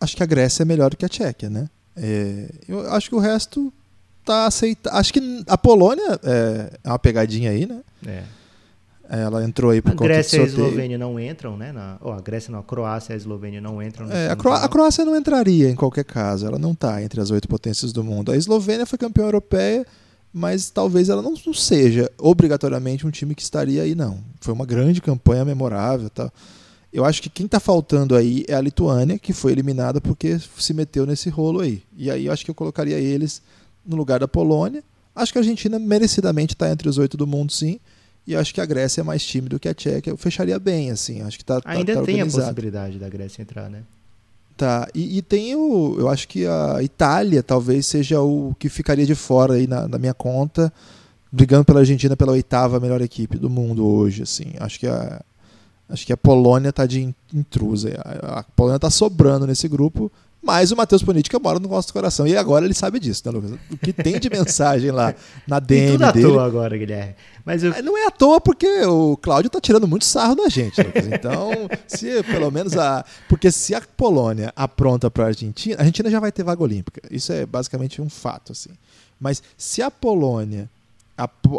Acho 0.00 0.16
que 0.16 0.22
a 0.22 0.26
Grécia 0.26 0.62
é 0.62 0.64
melhor 0.64 0.90
do 0.90 0.96
que 0.96 1.04
a 1.04 1.08
Tchequia, 1.08 1.50
né? 1.50 1.68
É, 1.94 2.50
eu 2.66 2.90
acho 2.92 3.10
que 3.10 3.14
o 3.14 3.20
resto 3.20 3.72
tá 4.24 4.46
aceitando. 4.46 4.96
Acho 4.96 5.12
que 5.12 5.44
a 5.46 5.58
Polônia 5.58 6.18
é, 6.22 6.70
é 6.82 6.88
uma 6.88 6.98
pegadinha 6.98 7.50
aí, 7.50 7.66
né? 7.66 7.80
É. 8.06 8.22
Ela 9.08 9.44
entrou 9.44 9.70
aí 9.70 9.82
por 9.82 9.90
a 9.90 9.92
conta 9.92 10.04
Grécia 10.04 10.38
e 10.38 10.40
a 10.40 10.44
Eslovênia 10.44 10.96
não 10.96 11.20
entram, 11.20 11.56
né? 11.56 11.72
Na, 11.72 11.98
oh, 12.00 12.10
a 12.10 12.20
Grécia 12.20 12.50
não, 12.50 12.60
a 12.60 12.62
Croácia 12.62 13.12
e 13.12 13.14
a 13.14 13.16
Eslovênia 13.16 13.60
não 13.60 13.82
entram. 13.82 14.10
É, 14.10 14.30
a, 14.30 14.36
Cro 14.36 14.52
a, 14.52 14.68
Croácia 14.68 15.04
não 15.04 15.14
entraria 15.14 15.68
em 15.68 15.74
qualquer 15.74 16.04
caso. 16.04 16.46
Ela 16.46 16.58
não 16.58 16.72
está 16.72 17.02
entre 17.02 17.20
as 17.20 17.30
oito 17.30 17.46
potências 17.46 17.92
do 17.92 18.02
mundo. 18.02 18.32
A 18.32 18.36
Eslovênia 18.36 18.86
foi 18.86 18.98
campeã 18.98 19.24
europeia, 19.24 19.86
mas 20.32 20.70
talvez 20.70 21.10
ela 21.10 21.20
não, 21.20 21.34
não, 21.46 21.54
seja 21.54 22.10
obrigatoriamente 22.18 23.06
um 23.06 23.10
time 23.10 23.34
que 23.34 23.42
estaria 23.42 23.82
aí, 23.82 23.94
não. 23.94 24.18
Foi 24.40 24.54
uma 24.54 24.64
grande 24.64 25.02
campanha 25.02 25.44
memorável 25.44 26.08
tal. 26.08 26.32
Eu 26.90 27.04
acho 27.04 27.20
que 27.20 27.28
quem 27.28 27.44
está 27.44 27.60
faltando 27.60 28.16
aí 28.16 28.44
é 28.48 28.54
a 28.54 28.60
Lituânia, 28.60 29.18
que 29.18 29.32
foi 29.32 29.52
eliminada 29.52 30.00
porque 30.00 30.38
se 30.38 30.72
meteu 30.72 31.04
nesse 31.04 31.28
rolo 31.28 31.60
aí. 31.60 31.82
E 31.96 32.10
aí 32.10 32.26
eu 32.26 32.32
acho 32.32 32.44
que 32.44 32.50
eu 32.50 32.54
colocaria 32.54 32.96
eles 32.98 33.42
no 33.86 33.96
lugar 33.96 34.20
da 34.20 34.28
Polônia. 34.28 34.82
Acho 35.14 35.32
que 35.32 35.38
a 35.38 35.40
Argentina 35.40 35.78
merecidamente 35.78 36.54
está 36.54 36.70
entre 36.70 36.88
os 36.88 36.98
oito 36.98 37.16
do 37.16 37.26
mundo, 37.26 37.52
sim. 37.52 37.78
E 38.26 38.34
acho 38.34 38.54
que 38.54 38.60
a 38.60 38.66
Grécia 38.66 39.02
é 39.02 39.04
mais 39.04 39.24
time 39.24 39.48
do 39.48 39.60
que 39.60 39.68
a 39.68 39.74
Tchequia. 39.74 40.12
Eu 40.12 40.16
fecharia 40.16 40.58
bem, 40.58 40.90
assim. 40.90 41.20
Acho 41.22 41.38
que 41.38 41.44
tá, 41.44 41.60
tá 41.60 41.70
Ainda 41.70 41.94
tá, 41.94 42.02
tem 42.02 42.20
a 42.20 42.26
possibilidade 42.26 42.98
da 42.98 43.08
Grécia 43.08 43.42
entrar, 43.42 43.68
né? 43.68 43.82
Tá. 44.56 44.88
E, 44.94 45.18
e, 45.18 45.22
tem 45.22 45.54
o. 45.54 45.96
Eu 45.98 46.08
acho 46.08 46.26
que 46.26 46.46
a 46.46 46.82
Itália 46.82 47.42
talvez 47.42 47.86
seja 47.86 48.20
o 48.20 48.54
que 48.58 48.68
ficaria 48.68 49.04
de 49.04 49.14
fora 49.14 49.54
aí 49.54 49.66
na, 49.66 49.86
na 49.86 49.98
minha 49.98 50.14
conta, 50.14 50.72
brigando 51.30 51.64
pela 51.64 51.80
Argentina 51.80 52.16
pela 52.16 52.32
oitava 52.32 52.80
melhor 52.80 53.02
equipe 53.02 53.36
do 53.36 53.50
mundo 53.50 53.86
hoje, 53.86 54.22
assim. 54.22 54.52
Acho 54.58 54.80
que 54.80 54.86
a, 54.86 55.20
Acho 55.88 56.06
que 56.06 56.12
a 56.12 56.16
Polônia 56.16 56.70
está 56.70 56.86
de 56.86 57.14
intrusa. 57.32 57.90
A 58.22 58.42
Polônia 58.42 58.76
está 58.76 58.90
sobrando 58.90 59.46
nesse 59.46 59.68
grupo, 59.68 60.10
mas 60.44 60.70
o 60.70 60.76
Matheus 60.76 61.02
Política 61.02 61.38
mora 61.38 61.58
no 61.58 61.68
nosso 61.68 61.92
coração. 61.92 62.26
E 62.26 62.36
agora 62.36 62.64
ele 62.64 62.74
sabe 62.74 63.00
disso, 63.00 63.22
né, 63.24 63.32
Lucas? 63.32 63.52
O 63.70 63.76
que 63.76 63.92
tem 63.92 64.18
de 64.20 64.28
mensagem 64.28 64.90
lá 64.90 65.14
na 65.46 65.58
DM 65.58 65.94
e 65.94 65.98
tudo 65.98 66.12
dele. 66.12 66.26
à 66.26 66.30
toa 66.30 66.44
agora, 66.46 66.76
Guilherme. 66.76 67.14
Mas 67.44 67.62
eu... 67.62 67.82
Não 67.82 67.96
é 67.96 68.06
à 68.06 68.10
toa 68.10 68.40
porque 68.40 68.66
o 68.82 69.16
Cláudio 69.16 69.50
tá 69.50 69.60
tirando 69.60 69.88
muito 69.88 70.04
sarro 70.04 70.34
da 70.34 70.48
gente, 70.48 70.82
Lucas. 70.82 71.06
Então, 71.06 71.50
se 71.86 72.22
pelo 72.24 72.50
menos 72.50 72.76
a. 72.76 73.04
Porque 73.28 73.50
se 73.50 73.74
a 73.74 73.80
Polônia 73.80 74.52
apronta 74.54 75.10
para 75.10 75.24
a 75.24 75.26
Argentina, 75.28 75.76
a 75.76 75.80
Argentina 75.80 76.10
já 76.10 76.20
vai 76.20 76.30
ter 76.30 76.42
vaga 76.42 76.62
olímpica. 76.62 77.00
Isso 77.10 77.32
é 77.32 77.46
basicamente 77.46 78.00
um 78.00 78.08
fato, 78.08 78.52
assim. 78.52 78.70
Mas 79.20 79.42
se 79.56 79.82
a 79.82 79.90
Polônia 79.90 80.68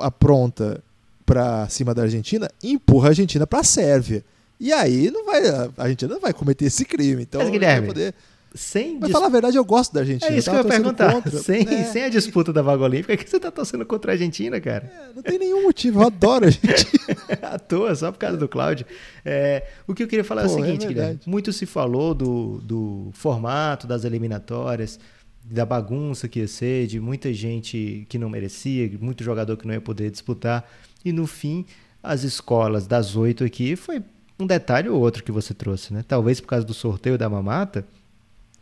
apronta 0.01 0.81
para 1.25 1.67
cima 1.69 1.93
da 1.93 2.03
Argentina, 2.03 2.49
empurra 2.63 3.07
a 3.07 3.09
Argentina 3.09 3.47
para 3.47 3.59
a 3.59 3.63
Sérvia. 3.63 4.23
E 4.59 4.71
aí 4.71 5.11
não 5.11 5.25
vai, 5.25 5.47
a 5.47 5.69
Argentina 5.77 6.13
não 6.13 6.21
vai 6.21 6.33
cometer 6.33 6.65
esse 6.65 6.85
crime. 6.85 7.23
Então, 7.23 7.41
Mas, 7.41 7.49
Guilherme, 7.49 7.87
poder 7.87 8.13
sem 8.55 8.93
Mas 8.93 9.03
dis... 9.03 9.11
falar 9.11 9.25
a 9.25 9.29
verdade, 9.29 9.57
eu 9.57 9.65
gosto 9.65 9.93
da 9.93 9.99
Argentina. 9.99 10.33
É 10.33 10.37
isso 10.37 10.49
que 10.49 10.55
eu 10.55 10.61
ia 10.61 10.65
perguntar. 10.65 11.21
Sem, 11.43 11.67
é. 11.67 11.83
sem 11.83 12.03
a 12.03 12.09
disputa 12.09 12.53
da 12.53 12.61
vaga 12.61 12.83
olímpica, 12.83 13.17
que 13.17 13.29
você 13.29 13.39
tá 13.39 13.51
torcendo 13.51 13.85
contra 13.85 14.11
a 14.11 14.13
Argentina, 14.13 14.59
cara? 14.61 14.85
É, 14.85 15.13
não 15.13 15.21
tem 15.21 15.37
nenhum 15.37 15.63
motivo, 15.63 16.01
eu 16.01 16.07
adoro 16.07 16.45
a 16.45 16.47
Argentina. 16.47 17.17
à 17.43 17.59
toa, 17.59 17.93
só 17.93 18.11
por 18.11 18.17
causa 18.17 18.37
do 18.37 18.47
Cláudio. 18.47 18.85
É, 19.25 19.67
o 19.85 19.93
que 19.93 20.03
eu 20.03 20.07
queria 20.07 20.23
falar 20.23 20.43
Pô, 20.43 20.47
é 20.47 20.51
o 20.51 20.55
seguinte, 20.55 20.85
é 20.85 20.87
Guilherme. 20.87 21.19
Muito 21.25 21.51
se 21.51 21.65
falou 21.65 22.13
do, 22.13 22.59
do 22.63 23.09
formato 23.13 23.85
das 23.85 24.05
eliminatórias, 24.05 24.99
da 25.43 25.65
bagunça 25.65 26.27
que 26.27 26.39
ia 26.39 26.47
ser, 26.47 26.87
de 26.87 26.99
muita 26.99 27.33
gente 27.33 28.05
que 28.07 28.17
não 28.17 28.29
merecia, 28.29 28.89
muito 28.99 29.23
jogador 29.23 29.57
que 29.57 29.67
não 29.67 29.73
ia 29.73 29.81
poder 29.81 30.09
disputar. 30.09 30.67
E 31.03 31.11
no 31.11 31.27
fim, 31.27 31.65
as 32.01 32.23
escolas 32.23 32.87
das 32.87 33.15
oito 33.15 33.43
aqui 33.43 33.75
foi 33.75 34.01
um 34.39 34.47
detalhe 34.47 34.87
ou 34.87 34.99
outro 35.01 35.23
que 35.23 35.31
você 35.31 35.53
trouxe, 35.53 35.93
né? 35.93 36.03
Talvez 36.07 36.39
por 36.39 36.47
causa 36.47 36.65
do 36.65 36.73
sorteio 36.73 37.17
da 37.17 37.29
mamata 37.29 37.85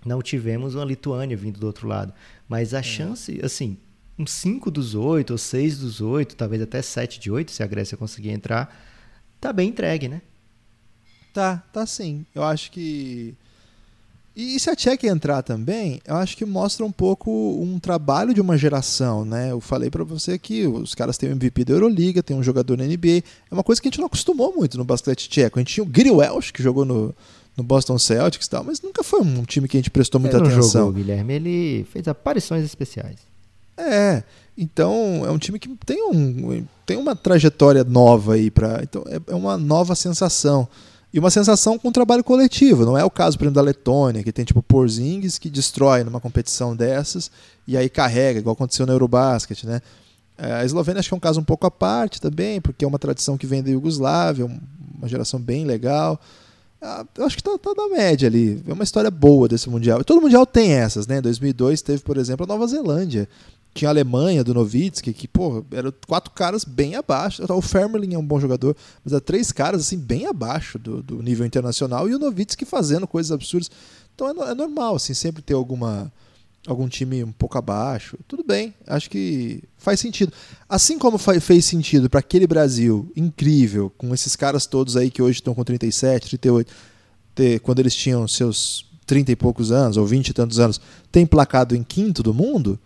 não 0.06 0.22
tivemos 0.22 0.76
uma 0.76 0.86
Lituânia 0.86 1.38
vindo 1.38 1.60
do 1.60 1.66
outro 1.66 1.88
lado. 1.88 2.14
Mas 2.48 2.74
a 2.74 2.80
é. 2.80 2.84
chance, 2.84 3.40
assim, 3.44 3.78
um 4.18 4.26
5 4.26 4.70
dos 4.70 4.96
8, 4.96 5.32
ou 5.32 5.38
6 5.38 5.80
dos 5.80 6.02
8, 6.02 6.36
talvez 6.36 6.62
até 6.62 6.82
7 6.82 7.20
de 7.20 7.32
8, 7.32 7.52
se 7.52 7.64
a 7.64 7.68
Grécia 7.68 7.98
conseguir 7.98 8.30
entrar, 8.30 8.76
tá 9.40 9.52
bem 9.52 9.70
entregue, 9.70 10.08
né? 10.08 10.22
Tá, 11.34 11.64
tá 11.74 11.86
sim. 11.86 12.26
Eu 12.34 12.44
acho 12.44 12.72
que. 12.72 13.34
E 14.36 14.60
se 14.60 14.70
a 14.70 14.76
Tchequia 14.76 15.12
entrar 15.12 15.44
também, 15.44 16.02
eu 16.06 16.16
acho 16.16 16.36
que 16.36 16.44
mostra 16.44 16.84
um 16.84 16.92
pouco 16.92 17.32
um 17.62 17.80
trabalho 17.80 18.34
de 18.34 18.42
uma 18.42 18.58
geração, 18.58 19.24
né? 19.24 19.52
Eu 19.52 19.62
falei 19.62 19.92
para 19.92 20.04
você 20.04 20.40
que 20.40 20.66
os 20.66 20.96
caras 20.96 21.18
têm 21.20 21.30
o 21.30 21.34
MVP 21.34 21.66
da 21.66 21.74
Euroliga, 21.74 22.24
tem 22.24 22.36
um 22.36 22.42
jogador 22.42 22.76
na 22.76 22.84
NBA. 22.84 23.24
É 23.50 23.54
uma 23.54 23.64
coisa 23.64 23.80
que 23.80 23.88
a 23.88 23.92
gente 23.92 24.00
não 24.00 24.08
acostumou 24.08 24.56
muito 24.56 24.76
no 24.76 24.84
basquete 24.84 25.30
tcheco. 25.30 25.60
A 25.60 25.62
gente 25.62 25.74
tinha 25.74 25.84
o 25.84 25.88
Gary 25.88 26.10
Welsh, 26.10 26.52
que 26.52 26.64
jogou 26.64 26.84
no, 26.84 27.14
no 27.56 27.64
Boston 27.64 27.98
Celtics 28.00 28.48
e 28.48 28.50
tal, 28.50 28.64
mas 28.64 28.82
nunca 28.82 29.04
foi 29.04 29.22
um 29.22 29.44
time 29.44 29.68
que 29.68 29.78
a 29.78 29.80
gente 29.80 29.92
prestou 29.92 30.20
muita 30.20 30.38
ele 30.38 30.48
atenção. 30.48 30.88
Jogou, 30.88 30.94
Guilherme, 30.94 31.34
ele 31.34 31.88
fez 31.92 32.08
aparições 32.08 32.64
especiais. 32.64 33.18
É, 33.78 34.24
então 34.58 35.24
é 35.26 35.32
um 35.32 35.38
time 35.38 35.58
que 35.60 35.70
tem, 35.86 36.04
um, 36.04 36.66
tem 36.86 36.98
uma 36.98 37.16
trajetória 37.16 37.84
nova 37.84 38.36
aí 38.36 38.52
para, 38.52 38.82
então 38.84 39.04
é, 39.08 39.20
é, 39.32 39.36
uma 39.36 39.58
nova 39.58 39.96
sensação. 39.96 40.68
E 41.12 41.20
uma 41.20 41.30
sensação 41.30 41.78
com 41.78 41.92
trabalho 41.92 42.24
coletivo, 42.24 42.86
não 42.86 42.98
é 42.98 43.06
o 43.06 43.10
caso, 43.10 43.38
por 43.38 43.44
exemplo, 43.44 43.56
da 43.56 43.62
Letônia, 43.62 44.24
que 44.24 44.32
tem 44.32 44.44
tipo 44.44 44.64
Porzingis 44.64 45.38
que 45.38 45.48
destrói 45.48 46.04
numa 46.04 46.20
competição 46.20 46.76
dessas 46.76 47.30
e 47.68 47.78
aí 47.78 47.88
carrega, 47.88 48.40
igual 48.40 48.54
aconteceu 48.54 48.88
no 48.88 48.94
Eurobasket, 48.94 49.64
né? 49.64 49.80
É, 50.36 50.54
a 50.54 50.66
Eslovênia 50.66 51.00
acho 51.00 51.10
que 51.10 51.14
é 51.14 51.18
um 51.18 51.20
caso 51.20 51.40
um 51.40 51.44
pouco 51.44 51.68
à 51.68 51.72
parte 51.72 52.20
também, 52.20 52.60
porque 52.60 52.84
é 52.84 52.88
uma 52.88 52.98
tradição 52.98 53.38
que 53.38 53.46
vem 53.46 53.62
da 53.62 53.70
Iugoslávia, 53.70 54.46
uma 54.98 55.08
geração 55.08 55.40
bem 55.40 55.66
legal. 55.66 56.20
Ah, 56.86 57.06
eu 57.18 57.26
acho 57.26 57.38
que 57.38 57.44
tá, 57.44 57.58
tá, 57.58 57.72
na 57.78 57.88
média 57.88 58.28
ali. 58.28 58.62
É 58.68 58.74
uma 58.74 58.84
história 58.84 59.10
boa 59.10 59.48
desse 59.48 59.70
Mundial. 59.70 60.04
Todo 60.04 60.22
Mundial 60.22 60.46
tem 60.46 60.74
essas, 60.74 61.08
né? 61.08 61.20
Em 61.20 61.22
2002 61.22 61.82
teve, 61.82 62.04
por 62.04 62.18
exemplo, 62.18 62.44
a 62.44 62.48
Nova 62.48 62.68
Zelândia. 62.68 63.28
Tinha 63.74 63.90
a 63.90 63.92
Alemanha, 63.94 64.44
do 64.44 64.54
Novitsky, 64.54 65.14
que, 65.14 65.28
pô, 65.28 65.64
eram 65.72 65.94
quatro 66.06 66.30
caras 66.32 66.66
bem 66.66 66.96
abaixo. 66.96 67.42
O 67.50 67.62
Fermerling 67.62 68.14
é 68.16 68.20
um 68.20 68.26
bom 68.26 68.40
jogador, 68.40 68.76
mas 69.04 69.14
há 69.14 69.22
três 69.22 69.52
caras, 69.52 69.82
assim, 69.82 69.98
bem 69.98 70.28
abaixo 70.28 70.78
do, 70.78 71.02
do 71.02 71.24
nível 71.24 71.46
internacional. 71.46 72.10
E 72.10 72.14
o 72.14 72.20
Novitsky 72.20 72.66
fazendo 72.66 73.08
coisas 73.08 73.32
absurdas. 73.32 73.72
Então 74.14 74.28
é, 74.28 74.52
é 74.52 74.54
normal, 74.54 74.96
assim, 74.96 75.14
sempre 75.14 75.42
ter 75.42 75.54
alguma 75.54 76.12
algum 76.66 76.88
time 76.88 77.24
um 77.24 77.32
pouco 77.32 77.58
abaixo. 77.58 78.18
Tudo 78.28 78.44
bem, 78.44 78.74
acho 78.88 79.10
que 79.10 79.64
faz 79.78 80.00
sentido. 80.00 80.32
Assim 80.68 80.98
como 80.98 81.18
fez 81.18 81.66
sentido 81.66 82.10
para 82.10 82.20
aquele 82.20 82.48
Brasil 82.48 83.12
incrível, 83.16 83.92
com 83.98 84.14
esses 84.14 84.36
caras 84.36 84.66
todos 84.66 84.96
aí 84.96 85.12
que 85.12 85.22
hoje 85.22 85.40
estão 85.40 85.54
com 85.54 85.64
37, 85.64 86.28
38, 86.30 86.74
ter, 87.36 87.60
quando 87.60 87.80
eles 87.80 87.96
tinham 87.96 88.28
seus 88.28 88.86
30 89.06 89.32
e 89.32 89.36
poucos 89.36 89.72
anos, 89.72 89.98
ou 89.98 90.06
20 90.06 90.30
e 90.30 90.34
tantos 90.34 90.60
anos, 90.60 90.80
tem 91.12 91.26
placado 91.26 91.76
em 91.76 91.84
quinto 91.84 92.24
do 92.24 92.34
mundo, 92.34 92.80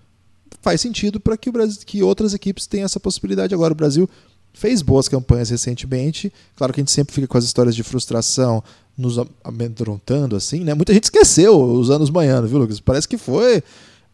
faz 0.61 0.81
sentido 0.81 1.19
para 1.19 1.37
que, 1.37 1.51
que 1.85 2.01
outras 2.01 2.33
equipes 2.33 2.65
tenham 2.65 2.85
essa 2.85 2.99
possibilidade 2.99 3.53
agora. 3.53 3.73
O 3.73 3.75
Brasil 3.75 4.09
fez 4.53 4.81
boas 4.81 5.07
campanhas 5.07 5.49
recentemente. 5.49 6.33
Claro 6.55 6.73
que 6.73 6.79
a 6.79 6.83
gente 6.83 6.91
sempre 6.91 7.13
fica 7.13 7.27
com 7.27 7.37
as 7.37 7.45
histórias 7.45 7.75
de 7.75 7.83
frustração 7.83 8.63
nos 8.97 9.17
amedrontando 9.43 10.35
assim, 10.35 10.63
né? 10.63 10.73
Muita 10.73 10.93
gente 10.93 11.05
esqueceu 11.05 11.59
os 11.59 11.89
anos 11.89 12.09
manhãs, 12.09 12.49
viu, 12.49 12.57
Lucas? 12.57 12.79
Parece 12.79 13.07
que 13.07 13.17
foi. 13.17 13.63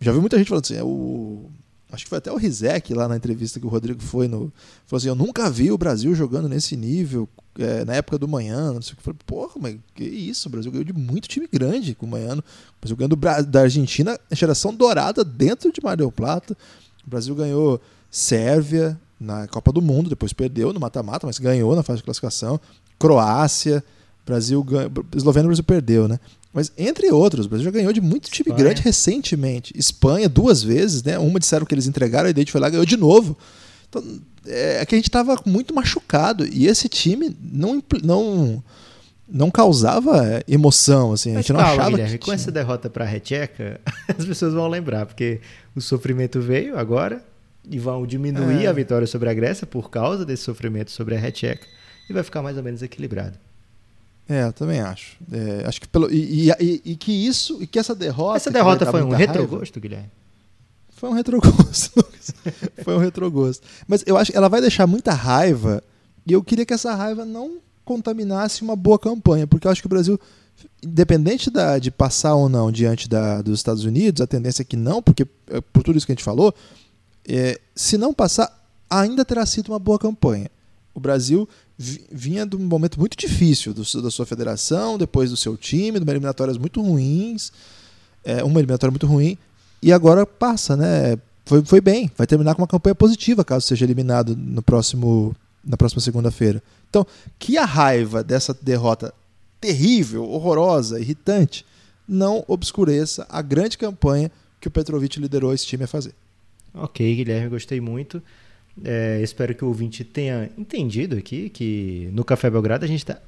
Já 0.01 0.11
vi 0.11 0.19
muita 0.19 0.37
gente 0.37 0.47
falando 0.47 0.65
assim, 0.65 0.75
é 0.75 0.83
o 0.83 1.49
acho 1.93 2.05
que 2.05 2.09
foi 2.09 2.17
até 2.17 2.31
o 2.31 2.35
Rizek 2.35 2.93
lá 2.93 3.07
na 3.07 3.15
entrevista 3.15 3.59
que 3.59 3.65
o 3.65 3.69
Rodrigo 3.69 4.01
foi 4.01 4.27
no. 4.27 4.51
Falou 4.87 4.97
assim: 4.97 5.07
Eu 5.07 5.15
nunca 5.15 5.49
vi 5.49 5.71
o 5.71 5.77
Brasil 5.77 6.13
jogando 6.15 6.49
nesse 6.49 6.75
nível, 6.75 7.29
é, 7.57 7.85
na 7.85 7.93
época 7.93 8.17
do 8.17 8.27
manhã, 8.27 8.73
não 8.73 8.81
sei 8.81 8.93
o 8.93 8.97
que. 8.97 9.03
Falei, 9.03 9.19
porra, 9.25 9.53
mas 9.59 9.77
que 9.93 10.03
isso? 10.03 10.47
O 10.49 10.51
Brasil 10.51 10.71
ganhou 10.71 10.83
de 10.83 10.93
muito 10.93 11.27
time 11.27 11.47
grande 11.49 11.93
com 11.93 12.05
o 12.05 12.09
manhã. 12.09 12.33
O 12.33 12.43
Brasil 12.81 12.97
ganhou 12.97 13.15
da 13.45 13.61
Argentina, 13.61 14.19
geração 14.31 14.73
dourada 14.73 15.23
dentro 15.23 15.71
de 15.71 15.81
Mar 15.83 15.95
del 15.95 16.11
Plata. 16.11 16.57
O 17.05 17.09
Brasil 17.09 17.35
ganhou 17.35 17.79
Sérvia 18.09 18.99
na 19.19 19.47
Copa 19.47 19.71
do 19.71 19.81
Mundo, 19.81 20.09
depois 20.09 20.33
perdeu 20.33 20.73
no 20.73 20.79
mata-mata, 20.79 21.27
mas 21.27 21.37
ganhou 21.37 21.75
na 21.75 21.83
fase 21.83 21.97
de 21.97 22.03
classificação. 22.03 22.59
Croácia. 22.97 23.83
Brasil 24.25 24.63
ganha, 24.63 24.91
Eslovênia 25.15 25.47
o 25.47 25.49
Brasil 25.49 25.63
perdeu, 25.63 26.07
né? 26.07 26.19
Mas 26.53 26.71
entre 26.77 27.11
outros, 27.11 27.45
o 27.45 27.49
Brasil 27.49 27.65
já 27.65 27.71
ganhou 27.71 27.91
de 27.91 27.99
muito 27.99 28.29
time 28.29 28.49
Espanha. 28.49 28.63
grande 28.63 28.81
recentemente. 28.81 29.73
Espanha 29.75 30.29
duas 30.29 30.61
vezes, 30.61 31.01
né? 31.01 31.17
Uma 31.17 31.39
disseram 31.39 31.65
que 31.65 31.73
eles 31.73 31.87
entregaram, 31.87 32.29
a 32.29 32.33
gente 32.33 32.51
foi 32.51 32.61
lá 32.61 32.67
e 32.67 32.71
ganhou 32.71 32.85
de 32.85 32.95
novo. 32.95 33.35
Então, 33.89 34.03
é, 34.45 34.81
é 34.81 34.85
que 34.85 34.93
a 34.93 34.97
gente 34.97 35.09
estava 35.09 35.35
muito 35.45 35.73
machucado 35.73 36.45
e 36.45 36.67
esse 36.67 36.87
time 36.87 37.35
não 37.41 37.83
não 38.03 38.63
não 39.27 39.49
causava 39.49 40.43
emoção, 40.47 41.13
assim, 41.13 41.31
a 41.33 41.37
gente 41.37 41.53
não 41.53 41.59
calma, 41.59 41.73
achava 41.73 41.89
Guilherme, 41.91 42.17
que 42.19 42.25
com 42.25 42.33
essa 42.33 42.51
derrota 42.51 42.89
para 42.89 43.05
a 43.05 43.07
Recheca, 43.07 43.79
as 44.15 44.25
pessoas 44.25 44.53
vão 44.53 44.67
lembrar, 44.67 45.05
porque 45.05 45.39
o 45.75 45.81
sofrimento 45.81 46.39
veio 46.39 46.77
agora 46.77 47.23
e 47.67 47.79
vão 47.79 48.05
diminuir 48.05 48.65
é. 48.65 48.67
a 48.67 48.73
vitória 48.73 49.07
sobre 49.07 49.29
a 49.29 49.33
Grécia 49.33 49.65
por 49.65 49.89
causa 49.89 50.25
desse 50.25 50.43
sofrimento 50.43 50.91
sobre 50.91 51.15
a 51.15 51.19
Recheca 51.19 51.65
e 52.09 52.13
vai 52.13 52.21
ficar 52.21 52.41
mais 52.41 52.57
ou 52.57 52.63
menos 52.63 52.83
equilibrado. 52.83 53.39
É, 54.27 54.45
eu 54.45 54.53
também 54.53 54.79
acho. 54.79 55.17
É, 55.31 55.67
acho 55.67 55.81
que 55.81 55.87
pelo 55.87 56.11
e, 56.11 56.49
e, 56.49 56.81
e, 56.85 56.95
que 56.95 57.11
isso 57.11 57.61
e 57.61 57.67
que 57.67 57.77
essa 57.77 57.93
derrota. 57.93 58.37
Essa 58.37 58.51
derrota 58.51 58.85
foi 58.89 59.03
um 59.03 59.09
retrogosto, 59.09 59.79
Guilherme. 59.79 60.09
Foi 60.89 61.09
um 61.09 61.13
retrogosto. 61.13 62.05
foi 62.83 62.95
um 62.95 62.99
retrogosto. 62.99 63.67
Mas 63.87 64.03
eu 64.05 64.17
acho 64.17 64.31
que 64.31 64.37
ela 64.37 64.47
vai 64.47 64.61
deixar 64.61 64.87
muita 64.87 65.11
raiva 65.11 65.83
e 66.25 66.31
eu 66.31 66.43
queria 66.43 66.65
que 66.65 66.73
essa 66.73 66.95
raiva 66.95 67.25
não 67.25 67.57
contaminasse 67.83 68.61
uma 68.61 68.75
boa 68.75 68.97
campanha, 68.97 69.45
porque 69.45 69.67
eu 69.67 69.71
acho 69.71 69.81
que 69.81 69.87
o 69.87 69.89
Brasil, 69.89 70.19
independente 70.81 71.49
da, 71.49 71.77
de 71.77 71.91
passar 71.91 72.35
ou 72.35 72.47
não 72.47 72.71
diante 72.71 73.09
da, 73.09 73.41
dos 73.41 73.59
Estados 73.59 73.83
Unidos, 73.83 74.21
a 74.21 74.27
tendência 74.27 74.61
é 74.61 74.65
que 74.65 74.77
não, 74.77 75.01
porque 75.01 75.27
é, 75.47 75.59
por 75.59 75.83
tudo 75.83 75.97
isso 75.97 76.05
que 76.05 76.13
a 76.13 76.15
gente 76.15 76.23
falou, 76.23 76.53
é, 77.27 77.59
se 77.75 77.97
não 77.97 78.13
passar, 78.13 78.65
ainda 78.89 79.25
terá 79.25 79.45
sido 79.45 79.69
uma 79.69 79.79
boa 79.79 79.99
campanha. 79.99 80.49
O 80.93 80.99
Brasil 80.99 81.49
vinha 81.77 82.45
de 82.45 82.55
um 82.55 82.59
momento 82.59 82.99
muito 82.99 83.17
difícil 83.17 83.73
do, 83.73 83.83
da 84.01 84.11
sua 84.11 84.25
federação, 84.25 84.97
depois 84.97 85.31
do 85.31 85.37
seu 85.37 85.57
time, 85.57 85.99
de 85.99 86.03
uma 86.03 86.11
eliminatórias 86.11 86.57
muito 86.57 86.81
ruins, 86.81 87.51
é, 88.23 88.43
uma 88.43 88.59
eliminatória 88.59 88.91
muito 88.91 89.07
ruim, 89.07 89.37
e 89.81 89.91
agora 89.91 90.25
passa, 90.25 90.77
né? 90.77 91.17
Foi, 91.45 91.63
foi 91.65 91.81
bem, 91.81 92.09
vai 92.17 92.25
terminar 92.25 92.55
com 92.55 92.61
uma 92.61 92.67
campanha 92.67 92.95
positiva 92.95 93.43
caso 93.43 93.67
seja 93.67 93.85
eliminado 93.85 94.35
no 94.35 94.61
próximo, 94.61 95.35
na 95.63 95.75
próxima 95.75 96.01
segunda-feira. 96.01 96.63
Então, 96.89 97.05
que 97.37 97.57
a 97.57 97.65
raiva 97.65 98.23
dessa 98.23 98.55
derrota 98.61 99.13
terrível, 99.59 100.29
horrorosa, 100.29 100.99
irritante, 100.99 101.65
não 102.07 102.43
obscureça 102.47 103.25
a 103.29 103.41
grande 103.41 103.77
campanha 103.77 104.31
que 104.59 104.67
o 104.67 104.71
Petrovic 104.71 105.19
liderou 105.19 105.53
esse 105.53 105.65
time 105.65 105.83
a 105.83 105.87
fazer. 105.87 106.13
Ok, 106.73 107.15
Guilherme, 107.15 107.49
gostei 107.49 107.81
muito. 107.81 108.21
É, 108.83 109.21
espero 109.21 109.53
que 109.53 109.63
o 109.63 109.67
ouvinte 109.67 110.03
tenha 110.03 110.49
entendido 110.57 111.15
aqui 111.15 111.49
que 111.49 112.09
no 112.13 112.23
Café 112.23 112.49
Belgrado 112.49 112.85
a 112.85 112.87
gente 112.87 112.99
está 112.99 113.19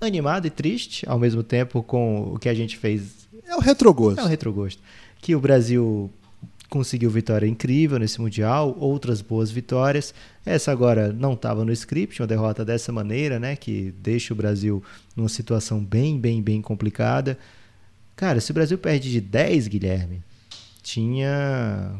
animado 0.00 0.46
e 0.46 0.50
triste 0.50 1.08
ao 1.08 1.18
mesmo 1.18 1.42
tempo 1.42 1.82
com 1.82 2.34
o 2.34 2.38
que 2.38 2.48
a 2.48 2.54
gente 2.54 2.76
fez. 2.76 3.28
É 3.46 3.54
o 3.54 3.60
retrogosto. 3.60 4.20
É 4.20 4.24
o 4.24 4.26
retrogosto. 4.26 4.82
Que 5.20 5.34
o 5.34 5.40
Brasil 5.40 6.10
conseguiu 6.68 7.10
vitória 7.10 7.46
incrível 7.46 7.98
nesse 7.98 8.20
Mundial, 8.20 8.76
outras 8.78 9.22
boas 9.22 9.50
vitórias. 9.50 10.14
Essa 10.44 10.70
agora 10.70 11.12
não 11.12 11.32
estava 11.32 11.64
no 11.64 11.72
script, 11.72 12.20
uma 12.20 12.26
derrota 12.26 12.64
dessa 12.64 12.92
maneira, 12.92 13.38
né? 13.38 13.56
Que 13.56 13.92
deixa 13.98 14.32
o 14.32 14.36
Brasil 14.36 14.82
numa 15.16 15.28
situação 15.28 15.82
bem, 15.82 16.18
bem, 16.18 16.42
bem 16.42 16.60
complicada. 16.60 17.38
Cara, 18.14 18.40
se 18.40 18.50
o 18.50 18.54
Brasil 18.54 18.76
perde 18.76 19.10
de 19.10 19.20
10, 19.20 19.68
Guilherme, 19.68 20.22
tinha. 20.82 21.92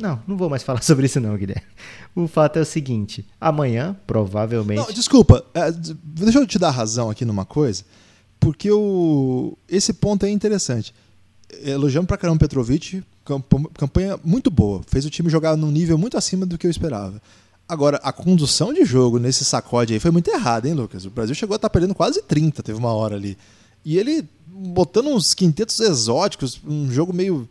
Não, 0.00 0.20
não 0.26 0.36
vou 0.36 0.48
mais 0.48 0.62
falar 0.62 0.82
sobre 0.84 1.06
isso, 1.06 1.20
não, 1.20 1.36
Guilherme. 1.36 1.66
O 2.14 2.26
fato 2.26 2.58
é 2.58 2.62
o 2.62 2.66
seguinte: 2.66 3.26
amanhã, 3.40 3.96
provavelmente. 4.06 4.78
Não, 4.78 4.92
desculpa, 4.92 5.44
é, 5.54 5.70
deixa 5.72 6.38
eu 6.38 6.46
te 6.46 6.58
dar 6.58 6.70
razão 6.70 7.10
aqui 7.10 7.24
numa 7.24 7.44
coisa, 7.44 7.84
porque 8.38 8.70
o... 8.70 9.56
esse 9.68 9.92
ponto 9.92 10.24
é 10.26 10.30
interessante. 10.30 10.94
Elogiamos 11.62 12.06
pra 12.06 12.16
caramba 12.16 12.36
o 12.36 12.40
Petrovic, 12.40 13.02
campanha 13.74 14.18
muito 14.24 14.50
boa. 14.50 14.82
Fez 14.86 15.04
o 15.04 15.10
time 15.10 15.28
jogar 15.28 15.56
num 15.56 15.70
nível 15.70 15.98
muito 15.98 16.16
acima 16.16 16.46
do 16.46 16.56
que 16.56 16.66
eu 16.66 16.70
esperava. 16.70 17.20
Agora, 17.68 18.00
a 18.02 18.12
condução 18.12 18.72
de 18.72 18.84
jogo 18.84 19.18
nesse 19.18 19.44
sacode 19.44 19.92
aí 19.92 20.00
foi 20.00 20.10
muito 20.10 20.28
errada, 20.28 20.68
hein, 20.68 20.74
Lucas? 20.74 21.04
O 21.04 21.10
Brasil 21.10 21.34
chegou 21.34 21.54
a 21.54 21.56
estar 21.56 21.68
tá 21.68 21.72
perdendo 21.72 21.94
quase 21.94 22.20
30, 22.22 22.62
teve 22.62 22.78
uma 22.78 22.92
hora 22.92 23.14
ali. 23.14 23.38
E 23.84 23.96
ele 23.96 24.28
botando 24.46 25.06
uns 25.08 25.34
quintetos 25.34 25.78
exóticos, 25.80 26.60
um 26.66 26.90
jogo 26.90 27.12
meio. 27.12 27.48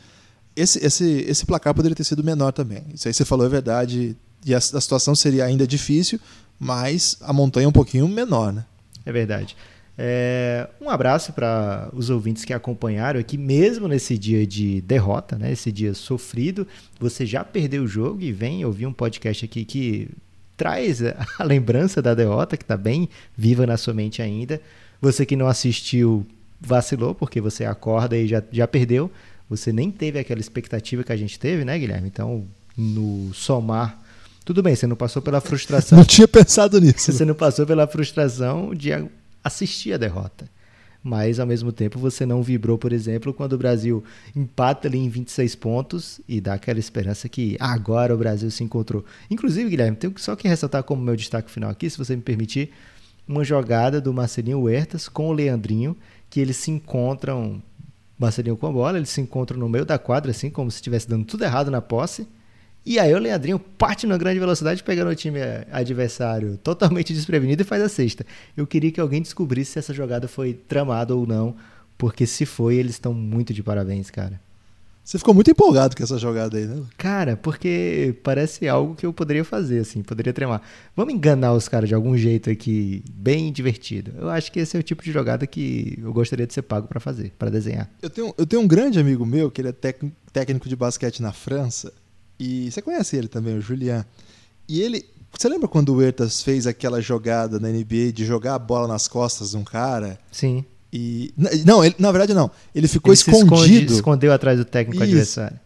Esse, 0.59 0.83
esse, 0.85 1.05
esse 1.27 1.45
placar 1.45 1.73
poderia 1.73 1.95
ter 1.95 2.03
sido 2.03 2.23
menor 2.23 2.51
também. 2.51 2.83
Isso 2.93 3.07
aí 3.07 3.13
você 3.13 3.23
falou 3.23 3.45
é 3.45 3.49
verdade. 3.49 4.15
E 4.45 4.53
a, 4.53 4.57
a 4.57 4.61
situação 4.61 5.15
seria 5.15 5.45
ainda 5.45 5.67
difícil, 5.67 6.19
mas 6.59 7.17
a 7.21 7.31
montanha 7.31 7.65
é 7.65 7.67
um 7.67 7.73
pouquinho 7.73 8.07
menor, 8.07 8.51
né? 8.51 8.65
É 9.05 9.11
verdade. 9.11 9.55
É, 10.01 10.69
um 10.79 10.89
abraço 10.89 11.33
para 11.33 11.89
os 11.91 12.09
ouvintes 12.09 12.45
que 12.45 12.53
acompanharam 12.53 13.19
aqui, 13.19 13.37
mesmo 13.37 13.85
nesse 13.85 14.17
dia 14.17 14.47
de 14.47 14.79
derrota, 14.79 15.37
né, 15.37 15.51
esse 15.51 15.73
dia 15.73 15.93
sofrido. 15.93 16.65
Você 16.97 17.25
já 17.25 17.43
perdeu 17.43 17.83
o 17.83 17.87
jogo 17.87 18.21
e 18.21 18.31
vem 18.31 18.63
ouvir 18.63 18.85
um 18.85 18.93
podcast 18.93 19.43
aqui 19.43 19.65
que 19.65 20.09
traz 20.55 21.01
a 21.37 21.43
lembrança 21.43 22.01
da 22.01 22.15
derrota, 22.15 22.55
que 22.55 22.63
está 22.63 22.77
bem 22.77 23.09
viva 23.35 23.67
na 23.67 23.75
sua 23.75 23.93
mente 23.93 24.21
ainda. 24.21 24.61
Você 25.01 25.25
que 25.25 25.35
não 25.35 25.47
assistiu, 25.47 26.25
vacilou, 26.61 27.13
porque 27.13 27.41
você 27.41 27.65
acorda 27.65 28.15
e 28.15 28.25
já, 28.25 28.41
já 28.51 28.67
perdeu. 28.67 29.11
Você 29.49 29.73
nem 29.73 29.89
teve 29.89 30.19
aquela 30.19 30.39
expectativa 30.39 31.03
que 31.03 31.11
a 31.11 31.17
gente 31.17 31.39
teve, 31.39 31.65
né, 31.65 31.77
Guilherme? 31.77 32.07
Então, 32.07 32.45
no 32.77 33.33
somar. 33.33 33.99
Tudo 34.45 34.61
bem, 34.61 34.75
você 34.75 34.87
não 34.87 34.95
passou 34.95 35.21
pela 35.21 35.41
frustração. 35.41 35.97
não 35.97 36.05
tinha 36.05 36.27
pensado 36.27 36.79
nisso. 36.79 37.11
Você 37.11 37.25
não 37.25 37.35
passou 37.35 37.65
pela 37.65 37.87
frustração 37.87 38.73
de 38.73 38.89
assistir 39.43 39.93
a 39.93 39.97
derrota. 39.97 40.47
Mas, 41.01 41.39
ao 41.39 41.47
mesmo 41.47 41.71
tempo, 41.71 41.97
você 41.97 42.25
não 42.25 42.43
vibrou, 42.43 42.77
por 42.77 42.91
exemplo, 42.91 43.33
quando 43.33 43.53
o 43.53 43.57
Brasil 43.57 44.03
empata 44.35 44.87
ali 44.87 44.97
em 44.97 45.09
26 45.09 45.55
pontos 45.55 46.19
e 46.27 46.41
dá 46.41 46.55
aquela 46.55 46.79
esperança 46.79 47.29
que 47.29 47.55
agora 47.59 48.13
o 48.13 48.17
Brasil 48.17 48.51
se 48.51 48.63
encontrou. 48.63 49.05
Inclusive, 49.29 49.69
Guilherme, 49.69 49.95
tenho 49.95 50.13
só 50.17 50.35
que 50.35 50.47
ressaltar 50.47 50.83
como 50.83 51.01
meu 51.01 51.15
destaque 51.15 51.49
final 51.49 51.69
aqui, 51.69 51.89
se 51.89 51.97
você 51.97 52.15
me 52.15 52.21
permitir, 52.21 52.71
uma 53.25 53.45
jogada 53.45 54.01
do 54.01 54.13
Marcelinho 54.13 54.61
Huertas 54.61 55.07
com 55.07 55.29
o 55.29 55.31
Leandrinho, 55.33 55.95
que 56.29 56.39
eles 56.39 56.57
se 56.57 56.69
encontram, 56.69 57.61
Marcelinho 58.19 58.57
com 58.57 58.67
a 58.67 58.71
bola, 58.71 58.97
eles 58.97 59.09
se 59.09 59.21
encontram 59.21 59.57
no 59.57 59.69
meio 59.69 59.85
da 59.85 59.97
quadra, 59.97 60.31
assim, 60.31 60.49
como 60.49 60.69
se 60.69 60.75
estivesse 60.75 61.07
dando 61.07 61.25
tudo 61.25 61.43
errado 61.43 61.71
na 61.71 61.81
posse 61.81 62.27
e 62.85 62.97
aí 62.97 63.13
o 63.13 63.19
Leandrinho 63.19 63.59
parte 63.59 64.07
numa 64.07 64.17
grande 64.17 64.39
velocidade, 64.39 64.81
pegando 64.81 65.11
o 65.11 65.15
time 65.15 65.39
adversário 65.71 66.57
totalmente 66.57 67.13
desprevenido 67.13 67.61
e 67.61 67.65
faz 67.65 67.83
a 67.83 67.89
sexta. 67.89 68.25
Eu 68.55 68.65
queria 68.65 68.91
que 68.91 69.01
alguém 69.01 69.21
descobrisse 69.21 69.73
se 69.73 69.79
essa 69.79 69.93
jogada 69.93 70.27
foi 70.27 70.53
tramada 70.53 71.15
ou 71.15 71.27
não, 71.27 71.55
porque 71.97 72.25
se 72.25 72.45
foi, 72.45 72.75
eles 72.75 72.93
estão 72.93 73.13
muito 73.13 73.53
de 73.53 73.61
parabéns, 73.61 74.09
cara. 74.09 74.39
Você 75.09 75.17
ficou 75.17 75.33
muito 75.33 75.49
empolgado 75.49 75.95
com 75.95 76.03
essa 76.03 76.19
jogada 76.19 76.55
aí, 76.55 76.67
né? 76.67 76.83
Cara, 76.95 77.35
porque 77.35 78.15
parece 78.21 78.67
algo 78.67 78.93
que 78.93 79.07
eu 79.07 79.11
poderia 79.11 79.43
fazer, 79.43 79.79
assim, 79.79 80.03
poderia 80.03 80.31
tremar. 80.31 80.61
Vamos 80.95 81.15
enganar 81.15 81.53
os 81.53 81.67
caras 81.67 81.89
de 81.89 81.95
algum 81.95 82.15
jeito 82.15 82.47
aqui, 82.47 83.03
bem 83.11 83.51
divertido. 83.51 84.11
Eu 84.19 84.29
acho 84.29 84.51
que 84.51 84.59
esse 84.59 84.77
é 84.77 84.79
o 84.79 84.83
tipo 84.83 85.01
de 85.01 85.11
jogada 85.11 85.47
que 85.47 85.97
eu 85.99 86.13
gostaria 86.13 86.45
de 86.45 86.53
ser 86.53 86.61
pago 86.61 86.87
para 86.87 86.99
fazer, 86.99 87.33
para 87.39 87.49
desenhar. 87.49 87.89
Eu 88.03 88.09
tenho, 88.11 88.35
eu 88.37 88.45
tenho 88.45 88.61
um 88.61 88.67
grande 88.67 88.99
amigo 88.99 89.25
meu, 89.25 89.49
que 89.49 89.61
ele 89.61 89.69
é 89.69 89.95
técnico 90.31 90.69
de 90.69 90.75
basquete 90.75 91.23
na 91.23 91.33
França, 91.33 91.91
e 92.39 92.69
você 92.69 92.79
conhece 92.79 93.17
ele 93.17 93.27
também, 93.27 93.57
o 93.57 93.61
Julian. 93.61 94.05
E 94.67 94.79
ele. 94.79 95.03
Você 95.35 95.49
lembra 95.49 95.67
quando 95.67 95.91
o 95.91 96.03
Ertas 96.03 96.43
fez 96.43 96.67
aquela 96.67 97.01
jogada 97.01 97.59
na 97.59 97.69
NBA 97.69 98.11
de 98.13 98.25
jogar 98.27 98.53
a 98.53 98.59
bola 98.59 98.87
nas 98.87 99.07
costas 99.07 99.49
de 99.49 99.57
um 99.57 99.63
cara? 99.63 100.19
Sim. 100.31 100.63
E. 100.91 101.33
Não, 101.65 101.83
ele, 101.83 101.95
na 101.99 102.11
verdade 102.11 102.33
não. 102.33 102.49
Ele 102.73 102.87
ficou 102.87 103.11
ele 103.11 103.19
escondido. 103.19 103.45
Esconde, 103.45 103.93
escondeu 103.93 104.33
atrás 104.33 104.57
do 104.57 104.65
técnico 104.65 105.03
Isso. 105.03 105.11
adversário. 105.11 105.59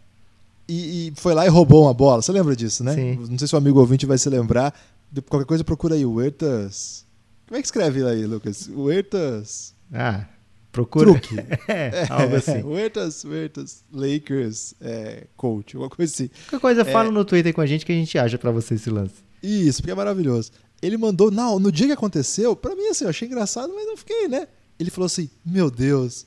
E, 0.68 1.08
e, 1.08 1.14
foi 1.16 1.34
lá 1.34 1.46
e 1.46 1.50
roubou 1.50 1.84
uma 1.84 1.94
bola. 1.94 2.22
Você 2.22 2.32
lembra 2.32 2.56
disso, 2.56 2.84
né? 2.84 2.96
Sim. 2.96 3.20
Não 3.30 3.38
sei 3.38 3.48
se 3.48 3.56
o 3.56 3.58
amigo 3.58 3.80
ouvinte 3.80 4.06
vai 4.06 4.18
se 4.18 4.30
lembrar. 4.30 4.74
De 5.12 5.22
qualquer 5.22 5.46
coisa 5.46 5.64
procura 5.64 5.96
aí. 5.96 6.06
O 6.06 6.22
Ertas. 6.22 7.06
Como 7.48 7.58
é 7.58 7.62
que 7.62 7.68
escreve 7.68 8.04
aí, 8.06 8.26
Lucas? 8.26 8.70
O 8.74 8.90
Ertas. 8.90 9.74
Ah, 9.92 10.26
Procura. 10.74 11.06
Truque. 11.06 11.36
é, 11.72 12.08
algo 12.10 12.36
assim. 12.36 12.64
Huertas, 12.66 13.24
Huertas, 13.24 13.84
Lakers, 13.94 14.74
é, 14.82 15.28
coach, 15.38 15.76
alguma 15.76 15.90
coisa 15.90 16.12
assim. 16.12 16.30
Qualquer 16.50 16.60
coisa, 16.60 16.82
é... 16.82 16.86
fala 16.86 17.12
no 17.12 17.24
Twitter 17.24 17.54
com 17.54 17.62
a 17.62 17.66
gente 17.68 17.86
que 17.86 17.92
a 17.92 17.96
gente 17.96 18.18
acha 18.18 18.40
para 18.40 18.50
você 18.50 18.74
esse 18.74 18.90
lance. 18.90 19.14
Isso, 19.42 19.82
porque 19.82 19.92
é 19.92 19.96
maravilhoso. 19.96 20.52
Ele 20.82 20.98
mandou, 20.98 21.30
não, 21.30 21.60
no 21.60 21.72
dia 21.72 21.86
que 21.86 21.94
aconteceu, 21.94 22.56
para 22.56 22.76
mim 22.76 22.88
assim, 22.88 23.04
eu 23.04 23.12
achei 23.12 23.28
engraçado, 23.28 23.72
mas 23.74 23.86
não 23.86 23.96
fiquei, 23.96 24.28
né? 24.28 24.48
Ele 24.84 24.92
falou 24.92 25.06
assim: 25.06 25.30
"Meu 25.46 25.72
Deus, 25.72 26.26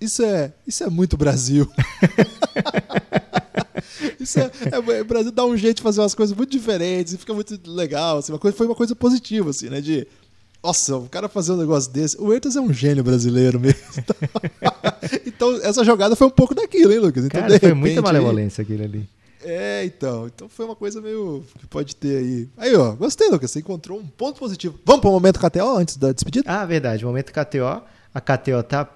isso 0.00 0.22
é, 0.22 0.52
isso 0.66 0.82
é 0.82 0.90
muito 0.90 1.16
Brasil". 1.16 1.70
isso 4.18 4.40
é, 4.40 4.50
é, 4.72 5.00
o 5.00 5.04
Brasil 5.04 5.30
dá 5.30 5.44
um 5.44 5.56
jeito 5.56 5.78
de 5.78 5.82
fazer 5.82 6.00
umas 6.00 6.14
coisas 6.14 6.36
muito 6.36 6.50
diferentes 6.50 7.12
e 7.12 7.18
fica 7.18 7.34
muito 7.34 7.58
legal, 7.66 8.18
assim, 8.18 8.32
uma 8.32 8.38
coisa, 8.38 8.56
foi 8.56 8.66
uma 8.66 8.74
coisa 8.74 8.94
positiva 8.94 9.50
assim, 9.50 9.68
né, 9.68 9.80
de 9.80 10.06
nossa, 10.62 10.96
o 10.96 11.08
cara 11.08 11.28
fazer 11.28 11.52
um 11.52 11.56
negócio 11.56 11.90
desse. 11.92 12.20
O 12.20 12.32
Eitas 12.32 12.56
é 12.56 12.60
um 12.60 12.72
gênio 12.72 13.04
brasileiro 13.04 13.60
mesmo. 13.60 13.78
então, 15.24 15.54
essa 15.62 15.84
jogada 15.84 16.16
foi 16.16 16.26
um 16.26 16.30
pouco 16.30 16.54
daquilo, 16.54 16.92
hein, 16.92 16.98
Lucas? 16.98 17.24
Então, 17.24 17.40
cara, 17.40 17.58
foi 17.58 17.68
repente, 17.68 17.78
muita 17.78 18.02
malevolência 18.02 18.62
aquilo 18.62 18.82
ali. 18.82 19.08
É, 19.44 19.84
então. 19.84 20.26
Então 20.26 20.48
foi 20.48 20.64
uma 20.66 20.74
coisa 20.74 21.00
meio. 21.00 21.44
que 21.58 21.66
pode 21.66 21.94
ter 21.94 22.18
aí. 22.18 22.48
Aí, 22.56 22.74
ó, 22.74 22.92
gostei, 22.92 23.28
Lucas. 23.30 23.52
Você 23.52 23.60
encontrou 23.60 23.98
um 23.98 24.06
ponto 24.06 24.38
positivo. 24.38 24.78
Vamos 24.84 25.00
para 25.00 25.10
o 25.10 25.12
momento 25.12 25.38
KTO 25.38 25.76
antes 25.76 25.96
da 25.96 26.10
despedida? 26.10 26.50
Ah, 26.50 26.66
verdade. 26.66 27.04
Momento 27.04 27.32
KTO. 27.32 27.82
A 28.14 28.20
KTO 28.20 28.62
tá 28.62 28.88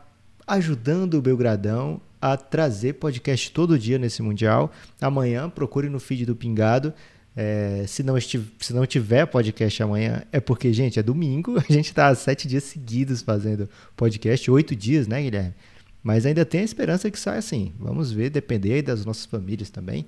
ajudando 0.47 1.15
o 1.15 1.23
Belgradão 1.23 2.01
a 2.21 2.37
trazer 2.37 2.95
podcast 2.95 3.51
todo 3.51 3.79
dia 3.79 3.99
nesse 3.99 4.23
Mundial. 4.23 4.71
Amanhã, 5.01 5.51
procure 5.51 5.89
no 5.89 5.99
feed 5.99 6.25
do 6.25 6.37
Pingado. 6.37 6.95
É, 7.35 7.85
se, 7.89 8.03
não 8.03 8.21
se 8.21 8.73
não 8.75 8.87
tiver 8.87 9.27
podcast 9.27 9.83
amanhã, 9.83 10.23
é 10.31 10.39
porque, 10.39 10.73
gente, 10.73 10.99
é 10.99 11.03
domingo. 11.03 11.59
A 11.69 11.73
gente 11.73 11.87
está 11.87 12.15
sete 12.15 12.47
dias 12.47 12.65
seguidos 12.65 13.23
fazendo 13.23 13.69
podcast, 13.97 14.51
oito 14.51 14.77
dias, 14.77 15.09
né, 15.09 15.23
Guilherme? 15.23 15.55
Mas 16.03 16.27
ainda 16.27 16.45
tem 16.45 16.61
a 16.61 16.65
esperança 16.65 17.11
que 17.11 17.19
saia 17.19 17.39
assim. 17.39 17.73
Vamos 17.79 18.13
ver, 18.13 18.31
depender 18.31 18.75
aí 18.75 18.83
das 18.83 19.05
nossas 19.05 19.25
famílias 19.25 19.71
também. 19.71 20.07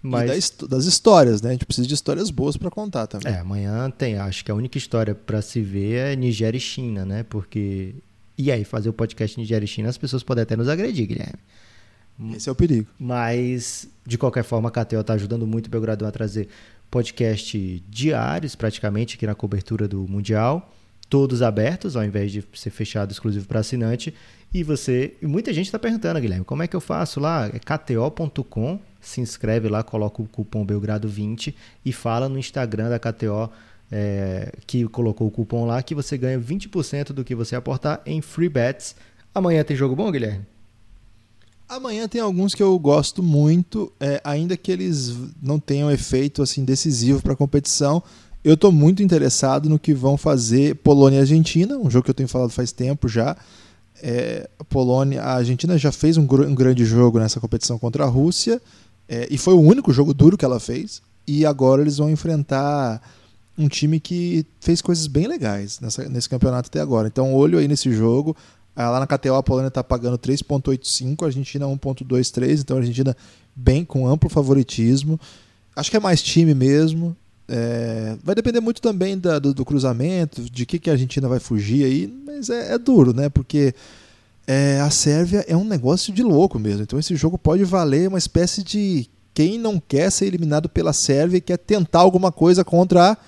Mas... 0.00 0.48
E 0.48 0.66
das 0.66 0.84
histórias, 0.84 1.42
né? 1.42 1.50
A 1.50 1.52
gente 1.52 1.66
precisa 1.66 1.86
de 1.86 1.94
histórias 1.94 2.30
boas 2.30 2.56
para 2.56 2.70
contar 2.70 3.06
também. 3.06 3.32
É, 3.32 3.38
amanhã 3.38 3.90
tem. 3.90 4.18
Acho 4.18 4.44
que 4.44 4.50
a 4.50 4.54
única 4.54 4.78
história 4.78 5.14
para 5.14 5.40
se 5.42 5.60
ver 5.60 6.12
é 6.12 6.16
Nigéria 6.16 6.58
e 6.58 6.60
China, 6.60 7.04
né? 7.04 7.22
Porque. 7.22 7.94
E 8.36 8.50
aí, 8.50 8.64
fazer 8.64 8.88
o 8.88 8.92
podcast 8.92 9.38
Nigéria 9.38 9.64
e 9.64 9.68
China, 9.68 9.88
as 9.88 9.98
pessoas 9.98 10.22
podem 10.22 10.42
até 10.42 10.56
nos 10.56 10.68
agredir, 10.68 11.06
Guilherme. 11.06 11.38
Esse 12.34 12.48
é 12.48 12.52
o 12.52 12.54
perigo. 12.54 12.88
Mas, 12.98 13.88
de 14.06 14.16
qualquer 14.16 14.44
forma, 14.44 14.68
a 14.68 14.72
KTO 14.72 15.00
está 15.00 15.14
ajudando 15.14 15.46
muito 15.46 15.66
o 15.66 15.70
Belgradão 15.70 16.08
a 16.08 16.12
trazer 16.12 16.48
podcast 16.90 17.82
diários, 17.88 18.54
praticamente, 18.54 19.16
aqui 19.16 19.26
na 19.26 19.34
cobertura 19.34 19.88
do 19.88 20.06
Mundial. 20.08 20.72
Todos 21.08 21.42
abertos, 21.42 21.96
ao 21.96 22.04
invés 22.04 22.32
de 22.32 22.44
ser 22.54 22.70
fechado 22.70 23.10
exclusivo 23.10 23.46
para 23.46 23.60
assinante. 23.60 24.14
E 24.52 24.62
você. 24.62 25.14
E 25.20 25.26
muita 25.26 25.52
gente 25.52 25.66
está 25.66 25.78
perguntando, 25.78 26.20
Guilherme, 26.20 26.44
como 26.44 26.62
é 26.62 26.66
que 26.66 26.76
eu 26.76 26.80
faço 26.80 27.20
lá? 27.20 27.46
É 27.46 27.58
kto.com. 27.58 28.78
Se 29.00 29.20
inscreve 29.20 29.68
lá, 29.68 29.82
coloca 29.82 30.22
o 30.22 30.28
cupom 30.28 30.64
Belgrado20 30.64 31.54
e 31.84 31.92
fala 31.92 32.28
no 32.28 32.38
Instagram 32.38 32.88
da 32.88 32.98
KTO 32.98 33.50
é, 33.92 34.50
que 34.66 34.88
colocou 34.88 35.28
o 35.28 35.30
cupom 35.30 35.66
lá 35.66 35.82
que 35.82 35.94
você 35.94 36.16
ganha 36.16 36.40
20% 36.40 37.12
do 37.12 37.22
que 37.22 37.34
você 37.34 37.54
aportar 37.54 38.00
em 38.06 38.22
free 38.22 38.48
bets. 38.48 38.96
Amanhã 39.34 39.62
tem 39.62 39.76
jogo 39.76 39.94
bom, 39.94 40.10
Guilherme? 40.10 40.46
Amanhã 41.68 42.08
tem 42.08 42.20
alguns 42.20 42.54
que 42.54 42.62
eu 42.62 42.78
gosto 42.78 43.22
muito, 43.22 43.92
é, 44.00 44.20
ainda 44.24 44.56
que 44.56 44.72
eles 44.72 45.14
não 45.42 45.58
tenham 45.58 45.90
efeito 45.90 46.42
assim 46.42 46.64
decisivo 46.64 47.22
para 47.22 47.34
a 47.34 47.36
competição. 47.36 48.02
Eu 48.42 48.54
estou 48.54 48.72
muito 48.72 49.02
interessado 49.02 49.68
no 49.68 49.78
que 49.78 49.92
vão 49.92 50.16
fazer 50.16 50.74
Polônia 50.76 51.18
e 51.18 51.20
Argentina, 51.20 51.76
um 51.76 51.90
jogo 51.90 52.04
que 52.04 52.10
eu 52.10 52.14
tenho 52.14 52.28
falado 52.28 52.50
faz 52.50 52.72
tempo 52.72 53.08
já. 53.08 53.36
É, 54.02 54.48
a 54.58 54.64
Polônia, 54.64 55.22
a 55.22 55.34
Argentina 55.34 55.78
já 55.78 55.92
fez 55.92 56.16
um, 56.16 56.22
um, 56.22 56.54
grande 56.54 56.84
jogo 56.84 57.18
nessa 57.18 57.38
competição 57.38 57.78
contra 57.78 58.04
a 58.04 58.08
Rússia 58.08 58.60
é, 59.08 59.28
e 59.30 59.38
foi 59.38 59.54
o 59.54 59.60
único 59.60 59.92
jogo 59.92 60.12
duro 60.12 60.36
que 60.36 60.44
ela 60.44 60.58
fez. 60.58 61.02
E 61.26 61.46
agora 61.46 61.82
eles 61.82 61.98
vão 61.98 62.10
enfrentar 62.10 63.00
um 63.56 63.68
time 63.68 64.00
que 64.00 64.46
fez 64.60 64.80
coisas 64.80 65.06
bem 65.06 65.26
legais 65.26 65.78
nessa, 65.80 66.08
nesse 66.08 66.28
campeonato 66.28 66.68
até 66.68 66.80
agora. 66.80 67.08
Então, 67.08 67.34
olho 67.34 67.58
aí 67.58 67.68
nesse 67.68 67.92
jogo. 67.92 68.36
Ah, 68.74 68.88
lá 68.88 69.00
na 69.00 69.06
KTO 69.06 69.34
a 69.34 69.42
Polônia 69.42 69.68
está 69.68 69.84
pagando 69.84 70.18
3,85, 70.18 71.22
a 71.22 71.26
Argentina 71.26 71.66
1,23, 71.66 72.60
então 72.60 72.78
a 72.78 72.80
Argentina 72.80 73.16
bem 73.54 73.84
com 73.84 74.06
amplo 74.06 74.30
favoritismo. 74.30 75.20
Acho 75.76 75.90
que 75.90 75.96
é 75.96 76.00
mais 76.00 76.22
time 76.22 76.54
mesmo. 76.54 77.14
É, 77.48 78.16
vai 78.24 78.34
depender 78.34 78.60
muito 78.60 78.80
também 78.80 79.18
da, 79.18 79.38
do, 79.38 79.52
do, 79.52 79.64
cruzamento, 79.64 80.42
de 80.42 80.64
que, 80.64 80.78
que 80.78 80.88
a 80.88 80.94
Argentina 80.94 81.28
vai 81.28 81.38
fugir 81.38 81.84
aí, 81.84 82.22
mas 82.24 82.48
é, 82.48 82.72
é 82.72 82.78
duro, 82.78 83.12
né? 83.12 83.28
Porque 83.28 83.74
é, 84.46 84.80
a 84.80 84.88
Sérvia 84.88 85.44
é 85.46 85.56
um 85.56 85.64
negócio 85.64 86.12
de 86.12 86.22
louco 86.22 86.58
mesmo. 86.58 86.82
Então 86.82 86.98
esse 86.98 87.14
jogo 87.14 87.36
pode 87.36 87.64
valer 87.64 88.08
uma 88.08 88.18
espécie 88.18 88.62
de 88.62 89.06
quem 89.34 89.58
não 89.58 89.78
quer 89.80 90.10
ser 90.10 90.26
eliminado 90.26 90.68
pela 90.68 90.92
Sérvia 90.92 91.38
e 91.38 91.42
quer 91.42 91.58
tentar 91.58 92.00
alguma 92.00 92.32
coisa 92.32 92.64
contra 92.64 93.12
a 93.12 93.18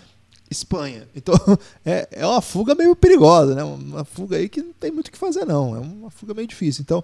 Espanha. 0.50 1.08
Então 1.14 1.34
é, 1.84 2.08
é 2.10 2.26
uma 2.26 2.40
fuga 2.40 2.74
meio 2.74 2.94
perigosa, 2.94 3.54
né? 3.54 3.64
Uma 3.64 4.04
fuga 4.04 4.36
aí 4.36 4.48
que 4.48 4.62
não 4.62 4.72
tem 4.72 4.90
muito 4.90 5.08
o 5.08 5.12
que 5.12 5.18
fazer, 5.18 5.44
não. 5.44 5.76
É 5.76 5.80
uma 5.80 6.10
fuga 6.10 6.34
meio 6.34 6.46
difícil. 6.46 6.82
Então, 6.82 7.02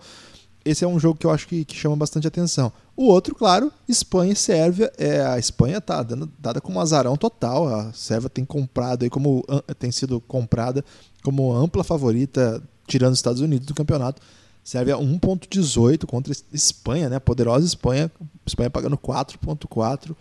esse 0.65 0.85
é 0.85 0.89
um 0.89 0.99
jogo 0.99 1.19
que 1.19 1.27
eu 1.27 1.31
acho 1.31 1.49
que, 1.49 1.65
que 1.65 1.75
chama 1.75 1.97
bastante 1.97 2.27
atenção. 2.27 2.73
O 2.97 3.05
outro, 3.05 3.35
claro, 3.35 3.73
Espanha 3.89 4.33
e 4.33 4.37
Sérvia. 4.37 4.93
É, 4.99 5.23
a 5.25 5.39
Espanha 5.39 5.79
está 5.79 6.05
dada 6.39 6.61
como 6.61 6.81
azarão 6.81 7.17
total. 7.17 7.67
A 7.69 7.93
Sérvia 7.93 8.29
tem 8.29 8.45
comprado 8.45 9.03
aí 9.05 9.11
como 9.11 9.45
tem 9.79 9.91
sido 9.91 10.21
comprada 10.21 10.85
como 11.23 11.53
ampla 11.53 11.83
favorita, 11.83 12.63
tirando 12.87 13.13
os 13.13 13.19
Estados 13.19 13.41
Unidos 13.41 13.67
do 13.67 13.75
campeonato. 13.75 14.21
Sérvia 14.63 14.97
1.18 14.97 16.07
contra 16.07 16.33
Espanha, 16.53 17.09
né? 17.09 17.19
Poderosa 17.19 17.65
Espanha, 17.65 18.11
Espanha 18.47 18.69
pagando 18.69 18.99
4.4 18.99 20.15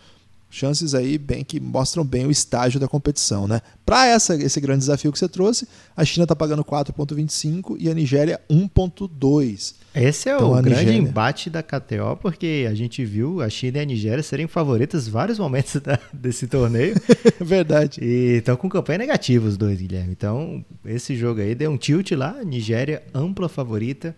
chances 0.50 0.94
aí 0.94 1.16
bem 1.16 1.44
que 1.44 1.60
mostram 1.60 2.04
bem 2.04 2.26
o 2.26 2.30
estágio 2.30 2.80
da 2.80 2.88
competição, 2.88 3.46
né? 3.46 3.62
Para 3.86 4.06
essa 4.06 4.34
esse 4.34 4.60
grande 4.60 4.80
desafio 4.80 5.12
que 5.12 5.18
você 5.18 5.28
trouxe, 5.28 5.66
a 5.96 6.04
China 6.04 6.24
está 6.24 6.34
pagando 6.34 6.64
4.25 6.64 7.76
e 7.78 7.88
a 7.88 7.94
Nigéria 7.94 8.40
1.2. 8.50 9.74
Esse 9.94 10.28
é 10.28 10.34
então, 10.34 10.52
o 10.52 10.54
grande 10.62 10.70
Nigéria... 10.70 10.98
embate 10.98 11.50
da 11.50 11.62
KTO, 11.62 12.16
porque 12.20 12.66
a 12.68 12.74
gente 12.74 13.04
viu 13.04 13.40
a 13.40 13.48
China 13.48 13.78
e 13.78 13.80
a 13.80 13.84
Nigéria 13.84 14.22
serem 14.22 14.46
favoritas 14.46 15.08
em 15.08 15.10
vários 15.10 15.38
momentos 15.38 15.76
da, 15.82 15.98
desse 16.12 16.46
torneio. 16.46 16.94
Verdade. 17.40 18.00
E 18.02 18.38
estão 18.38 18.56
com 18.56 18.68
campanha 18.68 18.98
negativa 18.98 19.46
os 19.46 19.56
dois, 19.56 19.80
Guilherme. 19.80 20.12
Então, 20.12 20.64
esse 20.84 21.16
jogo 21.16 21.40
aí 21.40 21.54
deu 21.54 21.70
um 21.70 21.76
tilt 21.76 22.10
lá, 22.12 22.42
Nigéria 22.44 23.02
ampla 23.14 23.48
favorita. 23.48 24.14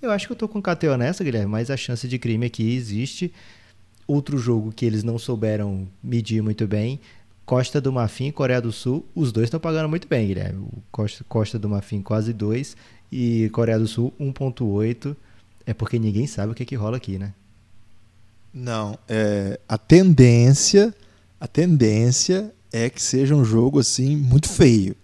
Eu 0.00 0.10
acho 0.10 0.26
que 0.26 0.32
eu 0.32 0.36
tô 0.36 0.48
com 0.48 0.60
KTO 0.60 0.96
nessa, 0.96 1.22
Guilherme, 1.22 1.50
mas 1.50 1.70
a 1.70 1.76
chance 1.76 2.08
de 2.08 2.18
crime 2.18 2.46
aqui 2.46 2.74
existe. 2.74 3.32
Outro 4.12 4.36
jogo 4.36 4.70
que 4.70 4.84
eles 4.84 5.02
não 5.02 5.18
souberam 5.18 5.88
medir 6.04 6.42
muito 6.42 6.66
bem, 6.66 7.00
Costa 7.46 7.80
do 7.80 7.90
Marfim 7.90 8.26
e 8.26 8.32
Coreia 8.32 8.60
do 8.60 8.70
Sul, 8.70 9.06
os 9.14 9.32
dois 9.32 9.46
estão 9.46 9.58
pagando 9.58 9.88
muito 9.88 10.06
bem, 10.06 10.26
Guilherme. 10.28 10.66
Costa, 10.90 11.24
Costa 11.26 11.58
do 11.58 11.66
Marfim 11.66 12.02
quase 12.02 12.30
2 12.34 12.76
e 13.10 13.48
Coreia 13.54 13.78
do 13.78 13.88
Sul 13.88 14.12
1.8. 14.20 15.16
É 15.64 15.72
porque 15.72 15.98
ninguém 15.98 16.26
sabe 16.26 16.52
o 16.52 16.54
que, 16.54 16.66
que 16.66 16.74
rola 16.74 16.98
aqui, 16.98 17.18
né? 17.18 17.32
Não, 18.52 18.98
é, 19.08 19.58
a 19.66 19.78
tendência, 19.78 20.94
a 21.40 21.46
tendência 21.46 22.52
é 22.70 22.90
que 22.90 23.00
seja 23.00 23.34
um 23.34 23.46
jogo 23.46 23.80
assim 23.80 24.14
muito 24.14 24.46
feio. 24.46 24.94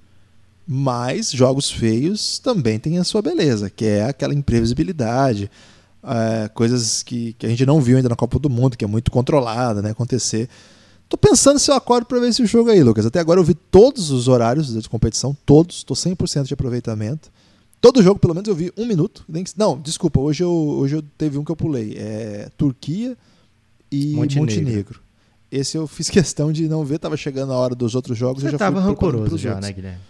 Mas 0.66 1.32
jogos 1.32 1.70
feios 1.70 2.38
também 2.38 2.78
têm 2.78 2.98
a 2.98 3.04
sua 3.04 3.22
beleza, 3.22 3.70
que 3.70 3.86
é 3.86 4.04
aquela 4.04 4.34
imprevisibilidade, 4.34 5.50
é, 6.02 6.48
coisas 6.48 7.02
que, 7.02 7.32
que 7.34 7.46
a 7.46 7.48
gente 7.48 7.64
não 7.66 7.80
viu 7.80 7.96
ainda 7.96 8.08
na 8.08 8.16
Copa 8.16 8.38
do 8.38 8.48
Mundo, 8.48 8.76
que 8.76 8.84
é 8.84 8.88
muito 8.88 9.10
controlada, 9.10 9.82
né, 9.82 9.90
acontecer. 9.90 10.48
Tô 11.08 11.16
pensando 11.16 11.58
se 11.58 11.70
eu 11.70 11.74
acordo 11.74 12.06
para 12.06 12.18
ver 12.20 12.28
esse 12.28 12.44
jogo 12.46 12.70
aí, 12.70 12.82
Lucas. 12.82 13.06
Até 13.06 13.18
agora 13.18 13.40
eu 13.40 13.44
vi 13.44 13.54
todos 13.54 14.10
os 14.10 14.28
horários 14.28 14.72
de 14.72 14.88
competição, 14.88 15.36
todos, 15.46 15.82
tô 15.82 15.94
100% 15.94 16.44
de 16.44 16.54
aproveitamento. 16.54 17.30
Todo 17.80 18.02
jogo, 18.02 18.18
pelo 18.18 18.34
menos, 18.34 18.48
eu 18.48 18.54
vi 18.54 18.72
um 18.76 18.84
minuto. 18.84 19.24
Não, 19.56 19.78
desculpa, 19.78 20.20
hoje 20.20 20.42
eu, 20.42 20.50
hoje 20.50 20.96
eu 20.96 21.02
teve 21.16 21.38
um 21.38 21.44
que 21.44 21.50
eu 21.50 21.56
pulei. 21.56 21.94
É 21.96 22.50
Turquia 22.56 23.16
e 23.90 24.14
Montenegro. 24.14 24.40
Montenegro. 24.40 25.00
Esse 25.50 25.78
eu 25.78 25.86
fiz 25.86 26.10
questão 26.10 26.52
de 26.52 26.68
não 26.68 26.84
ver, 26.84 26.98
tava 26.98 27.16
chegando 27.16 27.52
a 27.52 27.56
hora 27.56 27.74
dos 27.74 27.94
outros 27.94 28.18
jogos. 28.18 28.42
Você 28.42 28.48
eu 28.48 28.52
já 28.52 28.58
tava 28.58 28.80
rancoroso 28.80 29.38
já, 29.38 29.60
né, 29.60 29.72
Guilherme? 29.72 30.00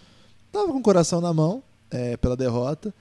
Tava 0.51 0.67
com 0.73 0.79
o 0.79 0.83
coração 0.83 1.21
na 1.21 1.33
mão 1.33 1.63
é, 1.91 2.17
pela 2.17 2.37
derrota 2.37 2.93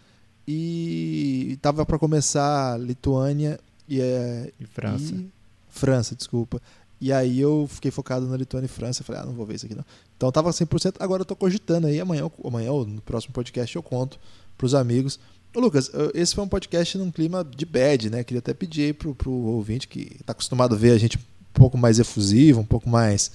e 0.48 1.58
tava 1.62 1.86
para 1.86 2.00
começar 2.00 2.80
Lituânia 2.80 3.60
e, 3.88 4.00
é, 4.00 4.52
e 4.60 4.66
França. 4.66 5.14
E, 5.14 5.30
França, 5.70 6.16
desculpa. 6.16 6.62
E 7.00 7.12
aí 7.12 7.40
eu 7.40 7.68
fiquei 7.70 7.92
focado 7.92 8.26
na 8.26 8.38
Lituânia 8.38 8.66
e 8.66 8.70
França. 8.70 9.04
Falei, 9.04 9.22
ah, 9.22 9.26
não 9.26 9.34
vou 9.34 9.46
ver 9.46 9.56
isso 9.56 9.66
aqui 9.66 9.76
não. 9.76 9.86
Então 10.16 10.32
tava 10.32 10.50
100%. 10.50 10.96
Agora 11.00 11.22
eu 11.22 11.26
tô 11.26 11.36
cogitando 11.36 11.88
aí. 11.88 12.00
Amanhã, 12.00 12.30
amanhã 12.44 12.72
ou 12.72 12.86
no 12.86 13.02
próximo 13.02 13.34
podcast 13.34 13.76
eu 13.76 13.84
conto 13.84 14.20
pros 14.58 14.74
amigos. 14.74 15.20
Ô, 15.56 15.60
Lucas, 15.60 15.92
esse 16.14 16.34
foi 16.34 16.44
um 16.44 16.48
podcast 16.48 16.98
num 16.98 17.12
clima 17.12 17.44
de 17.44 17.66
bad, 17.66 18.10
né? 18.10 18.24
Queria 18.24 18.40
até 18.40 18.54
pedir 18.54 18.84
aí 18.84 18.94
pro, 18.94 19.14
pro 19.14 19.32
ouvinte 19.32 19.88
que 19.88 20.18
tá 20.24 20.32
acostumado 20.32 20.76
a 20.76 20.78
ver 20.78 20.92
a 20.92 20.98
gente 20.98 21.18
um 21.18 21.54
pouco 21.54 21.78
mais 21.78 22.00
efusivo, 22.00 22.62
um 22.62 22.66
pouco 22.66 22.90
mais 22.90 23.32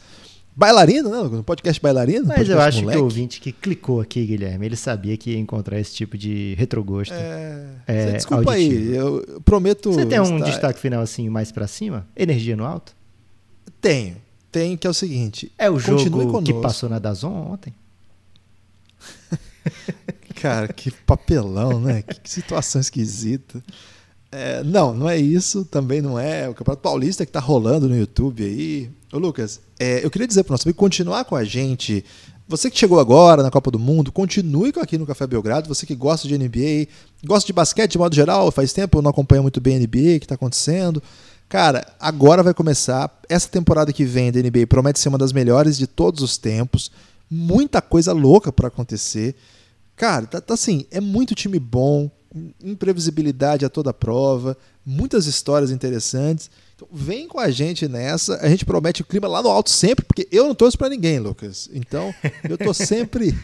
Bailarino, 0.55 1.09
né? 1.09 1.18
Um 1.38 1.42
podcast 1.42 1.80
bailarino. 1.80 2.26
Mas 2.26 2.36
podcast 2.36 2.53
eu 2.53 2.61
acho 2.61 2.80
moleque. 2.80 2.98
que 2.98 3.00
o 3.00 3.05
ouvinte 3.05 3.40
que 3.40 3.53
clicou 3.53 4.00
aqui, 4.00 4.26
Guilherme, 4.26 4.66
ele 4.66 4.76
sabia 4.76 5.16
que 5.16 5.30
ia 5.30 5.38
encontrar 5.38 5.80
esse 5.80 5.94
tipo 5.94 6.18
de 6.18 6.55
retrogosto. 6.59 7.14
É... 7.14 7.66
é 7.86 8.12
desculpa 8.12 8.53
auditivo. 8.53 8.90
aí, 8.90 8.94
eu 8.94 9.40
prometo. 9.44 9.92
Você 9.92 10.05
tem 10.05 10.20
um 10.20 10.36
estar... 10.36 10.50
destaque 10.50 10.78
final 10.78 11.00
assim 11.00 11.28
mais 11.30 11.50
para 11.50 11.66
cima? 11.66 12.07
Energia 12.14 12.55
no 12.55 12.64
alto? 12.64 12.94
Tenho. 13.80 14.16
Tem 14.50 14.76
que 14.76 14.86
é 14.86 14.90
o 14.90 14.94
seguinte. 14.94 15.50
É 15.57 15.70
o 15.70 15.78
jogo 15.78 16.42
que 16.42 16.53
passou 16.53 16.88
na 16.88 16.98
Dazon 16.98 17.53
ontem? 17.53 17.74
Cara, 20.36 20.68
que 20.68 20.90
papelão, 20.90 21.80
né? 21.80 22.03
que 22.03 22.28
situação 22.28 22.80
esquisita. 22.80 23.62
É, 24.32 24.64
não, 24.64 24.94
não 24.94 25.10
é 25.10 25.18
isso, 25.18 25.62
também 25.66 26.00
não 26.00 26.18
é. 26.18 26.48
O 26.48 26.54
Campeonato 26.54 26.82
Paulista 26.82 27.26
que 27.26 27.28
está 27.28 27.38
rolando 27.38 27.86
no 27.86 27.94
YouTube 27.94 28.42
aí. 28.42 28.90
Ô 29.12 29.18
Lucas, 29.18 29.60
é, 29.78 30.02
eu 30.02 30.10
queria 30.10 30.26
dizer 30.26 30.42
para 30.42 30.54
nosso 30.54 30.66
amigo 30.66 30.78
continuar 30.78 31.26
com 31.26 31.36
a 31.36 31.44
gente. 31.44 32.02
Você 32.48 32.70
que 32.70 32.78
chegou 32.78 32.98
agora 32.98 33.42
na 33.42 33.50
Copa 33.50 33.70
do 33.70 33.78
Mundo, 33.78 34.10
continue 34.10 34.72
aqui 34.80 34.96
no 34.96 35.06
Café 35.06 35.26
Belgrado. 35.26 35.68
Você 35.68 35.84
que 35.84 35.94
gosta 35.94 36.26
de 36.26 36.38
NBA, 36.38 36.88
gosta 37.24 37.46
de 37.46 37.52
basquete 37.52 37.92
de 37.92 37.98
modo 37.98 38.14
geral, 38.14 38.50
faz 38.50 38.72
tempo 38.72 39.02
não 39.02 39.10
acompanha 39.10 39.42
muito 39.42 39.60
bem 39.60 39.76
a 39.76 39.78
NBA, 39.78 40.16
o 40.16 40.18
que 40.18 40.24
está 40.24 40.34
acontecendo. 40.34 41.02
Cara, 41.46 41.86
agora 42.00 42.42
vai 42.42 42.54
começar. 42.54 43.14
Essa 43.28 43.48
temporada 43.48 43.92
que 43.92 44.04
vem 44.06 44.32
da 44.32 44.40
NBA 44.40 44.66
promete 44.66 44.98
ser 44.98 45.10
uma 45.10 45.18
das 45.18 45.32
melhores 45.32 45.76
de 45.76 45.86
todos 45.86 46.22
os 46.22 46.38
tempos. 46.38 46.90
Muita 47.30 47.82
coisa 47.82 48.14
louca 48.14 48.50
para 48.50 48.68
acontecer. 48.68 49.34
Cara, 49.94 50.26
tá, 50.26 50.40
tá 50.40 50.54
assim, 50.54 50.86
é 50.90 51.00
muito 51.02 51.34
time 51.34 51.58
bom, 51.58 52.10
imprevisibilidade 52.62 53.64
a 53.64 53.68
toda 53.68 53.92
prova, 53.92 54.56
muitas 54.84 55.26
histórias 55.26 55.70
interessantes. 55.70 56.50
Então, 56.74 56.88
vem 56.92 57.28
com 57.28 57.38
a 57.38 57.50
gente 57.50 57.86
nessa. 57.86 58.36
A 58.38 58.48
gente 58.48 58.64
promete 58.64 59.02
o 59.02 59.04
clima 59.04 59.28
lá 59.28 59.42
no 59.42 59.48
alto 59.48 59.70
sempre, 59.70 60.04
porque 60.04 60.26
eu 60.30 60.46
não 60.46 60.54
torço 60.54 60.78
para 60.78 60.88
ninguém, 60.88 61.18
Lucas. 61.18 61.68
Então, 61.72 62.14
eu 62.48 62.56
tô 62.59 62.72
sempre 62.72 63.34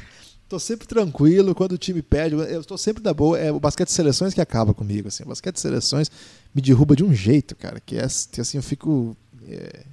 tô 0.48 0.58
sempre 0.58 0.88
tranquilo 0.88 1.54
quando 1.54 1.72
o 1.72 1.78
time 1.78 2.00
perde. 2.00 2.34
Eu 2.34 2.64
tô 2.64 2.78
sempre 2.78 3.02
da 3.02 3.12
boa. 3.12 3.38
É 3.38 3.52
o 3.52 3.60
basquete 3.60 3.88
de 3.88 3.94
seleções 3.94 4.32
que 4.32 4.40
acaba 4.40 4.72
comigo. 4.72 5.08
Assim. 5.08 5.22
O 5.22 5.28
basquete 5.28 5.56
de 5.56 5.60
seleções 5.60 6.10
me 6.54 6.62
derruba 6.62 6.96
de 6.96 7.04
um 7.04 7.14
jeito, 7.14 7.54
cara, 7.54 7.78
que, 7.80 7.96
é, 7.96 8.04
assim 8.04 8.56
eu 8.56 8.62
fico 8.62 9.16
é, 9.46 9.84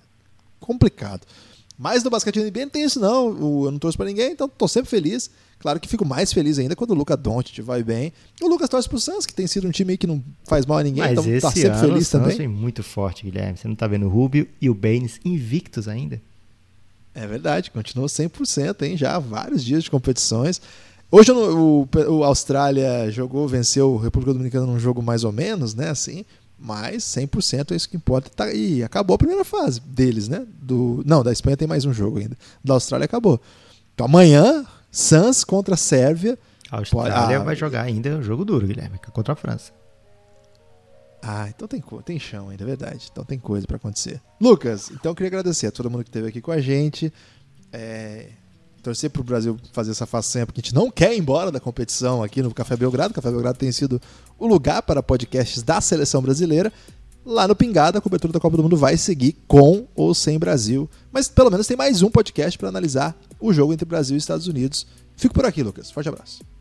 complicado. 0.59 1.27
Mas 1.77 2.03
no 2.03 2.09
basquete 2.09 2.39
NBA 2.39 2.61
não 2.61 2.69
tem 2.69 2.84
isso, 2.84 2.99
não. 2.99 3.65
Eu 3.65 3.72
não 3.72 3.80
torço 3.80 3.97
para 3.97 4.07
ninguém, 4.07 4.31
então 4.31 4.47
tô 4.47 4.67
sempre 4.67 4.89
feliz. 4.89 5.30
Claro 5.60 5.80
que 5.80 5.88
fico 5.88 6.06
mais 6.06 6.32
feliz 6.32 6.60
ainda 6.60 6.76
quando 6.76 6.91
o 6.91 6.94
Luca 6.94 7.18
Doncic 7.18 7.60
vai 7.61 7.84
bem. 7.84 8.14
O 8.41 8.48
Lucas 8.48 8.69
torce 8.69 8.88
pro 8.88 8.99
Suns, 8.99 9.26
que 9.26 9.34
tem 9.34 9.48
sido 9.48 9.68
um 9.68 9.72
time 9.72 9.98
que 9.98 10.06
não 10.06 10.23
faz 10.45 10.65
mal 10.65 10.77
a 10.77 10.84
ninguém, 10.84 11.03
Mas 11.03 11.14
então 11.14 11.26
esse 11.27 11.41
tá 11.41 11.52
sempre 11.52 11.69
ano 11.69 11.80
feliz 11.80 12.07
o 12.07 12.11
também. 12.11 12.38
Vem 12.38 12.48
muito 12.48 12.84
forte, 12.84 13.23
Guilherme. 13.23 13.57
Você 13.57 13.68
não 13.68 13.76
tá 13.76 13.88
vendo 13.88 14.06
o 14.06 14.10
Rubio 14.10 14.48
e 14.61 14.69
o 14.69 14.76
Baines 14.76 15.19
invictos 15.26 15.88
ainda? 15.88 16.22
É 17.15 17.26
verdade, 17.26 17.72
continuou 17.72 18.10
100%, 18.10 18.82
hein? 18.84 18.98
Já 18.98 19.15
há 19.15 19.19
vários 19.19 19.64
dias 19.64 19.86
de 19.86 19.90
competições. 19.90 20.61
Hoje 21.10 21.32
o, 21.32 21.88
o, 22.10 22.23
Austrália 22.26 23.10
jogou, 23.10 23.48
venceu 23.48 23.98
a 23.98 24.03
República 24.03 24.34
Dominicana 24.34 24.65
num 24.65 24.77
jogo 24.77 25.02
mais 25.02 25.23
ou 25.23 25.32
menos, 25.32 25.73
né? 25.73 25.90
Assim, 25.90 26.26
mas 26.60 27.03
100% 27.03 27.72
é 27.72 27.76
isso 27.76 27.88
que 27.88 27.95
importa. 27.95 28.30
Tá, 28.30 28.53
e 28.53 28.84
acabou 28.84 29.15
a 29.15 29.18
primeira 29.18 29.45
fase 29.45 29.80
deles, 29.80 30.27
né? 30.27 30.45
Do, 30.61 31.02
não, 31.06 31.23
da 31.23 31.32
Espanha 31.32 31.56
tem 31.56 31.68
mais 31.68 31.86
um 31.86 31.94
jogo 31.94 32.19
ainda. 32.19 32.38
Da 32.61 32.73
Austrália 32.73 33.06
acabou. 33.06 33.40
Então 33.94 34.07
amanhã, 34.07 34.65
Suns 34.95 35.43
contra 35.43 35.73
a 35.73 35.77
Sérvia. 35.77 36.39
A 36.72 36.77
Austrália 36.77 37.41
ah, 37.41 37.43
vai 37.43 37.53
jogar 37.53 37.81
ainda 37.81 38.09
um 38.15 38.23
jogo 38.23 38.45
duro, 38.45 38.65
Guilherme, 38.65 38.97
contra 39.11 39.34
a 39.34 39.35
França. 39.35 39.73
Ah, 41.22 41.49
então 41.49 41.67
tem, 41.67 41.84
tem 42.05 42.17
chão 42.17 42.47
ainda, 42.49 42.63
é 42.63 42.65
verdade. 42.65 43.09
Então 43.11 43.26
tem 43.26 43.38
coisa 43.38 43.67
para 43.67 43.76
acontecer. 43.76 44.22
Lucas, 44.39 44.89
então 44.91 45.11
eu 45.11 45.15
queria 45.15 45.27
agradecer 45.27 45.67
a 45.67 45.72
todo 45.72 45.91
mundo 45.91 46.03
que 46.03 46.09
esteve 46.09 46.30
aqui 46.30 46.39
com 46.39 46.51
a 46.51 46.61
gente. 46.61 47.11
É, 47.73 48.30
torcer 48.81 49.09
para 49.09 49.19
o 49.19 49.23
Brasil 49.23 49.57
fazer 49.73 49.91
essa 49.91 50.05
façanha, 50.05 50.45
porque 50.45 50.61
a 50.61 50.63
gente 50.63 50.73
não 50.73 50.89
quer 50.89 51.13
ir 51.13 51.19
embora 51.19 51.51
da 51.51 51.59
competição 51.59 52.23
aqui 52.23 52.41
no 52.41 52.53
Café 52.53 52.77
Belgrado. 52.77 53.11
O 53.11 53.15
Café 53.15 53.31
Belgrado 53.31 53.57
tem 53.57 53.73
sido 53.73 54.01
o 54.39 54.47
lugar 54.47 54.81
para 54.81 55.03
podcasts 55.03 55.61
da 55.61 55.81
seleção 55.81 56.22
brasileira. 56.22 56.72
Lá 57.26 57.47
no 57.47 57.56
Pingada, 57.56 57.97
a 57.97 58.02
cobertura 58.02 58.31
da 58.31 58.39
Copa 58.39 58.56
do 58.56 58.61
Mundo 58.61 58.77
vai 58.77 58.95
seguir 58.97 59.35
com 59.47 59.88
ou 59.95 60.14
sem 60.14 60.38
Brasil. 60.38 60.88
Mas 61.11 61.27
pelo 61.27 61.49
menos 61.49 61.65
tem 61.65 61.76
mais 61.76 62.03
um 62.03 62.10
podcast 62.11 62.56
para 62.56 62.69
analisar 62.69 63.19
o 63.39 63.52
jogo 63.52 63.73
entre 63.73 63.84
Brasil 63.84 64.15
e 64.15 64.19
Estados 64.19 64.47
Unidos. 64.47 64.85
Fico 65.15 65.34
por 65.34 65.43
aqui, 65.43 65.64
Lucas. 65.64 65.89
Forte 65.89 66.07
abraço. 66.07 66.55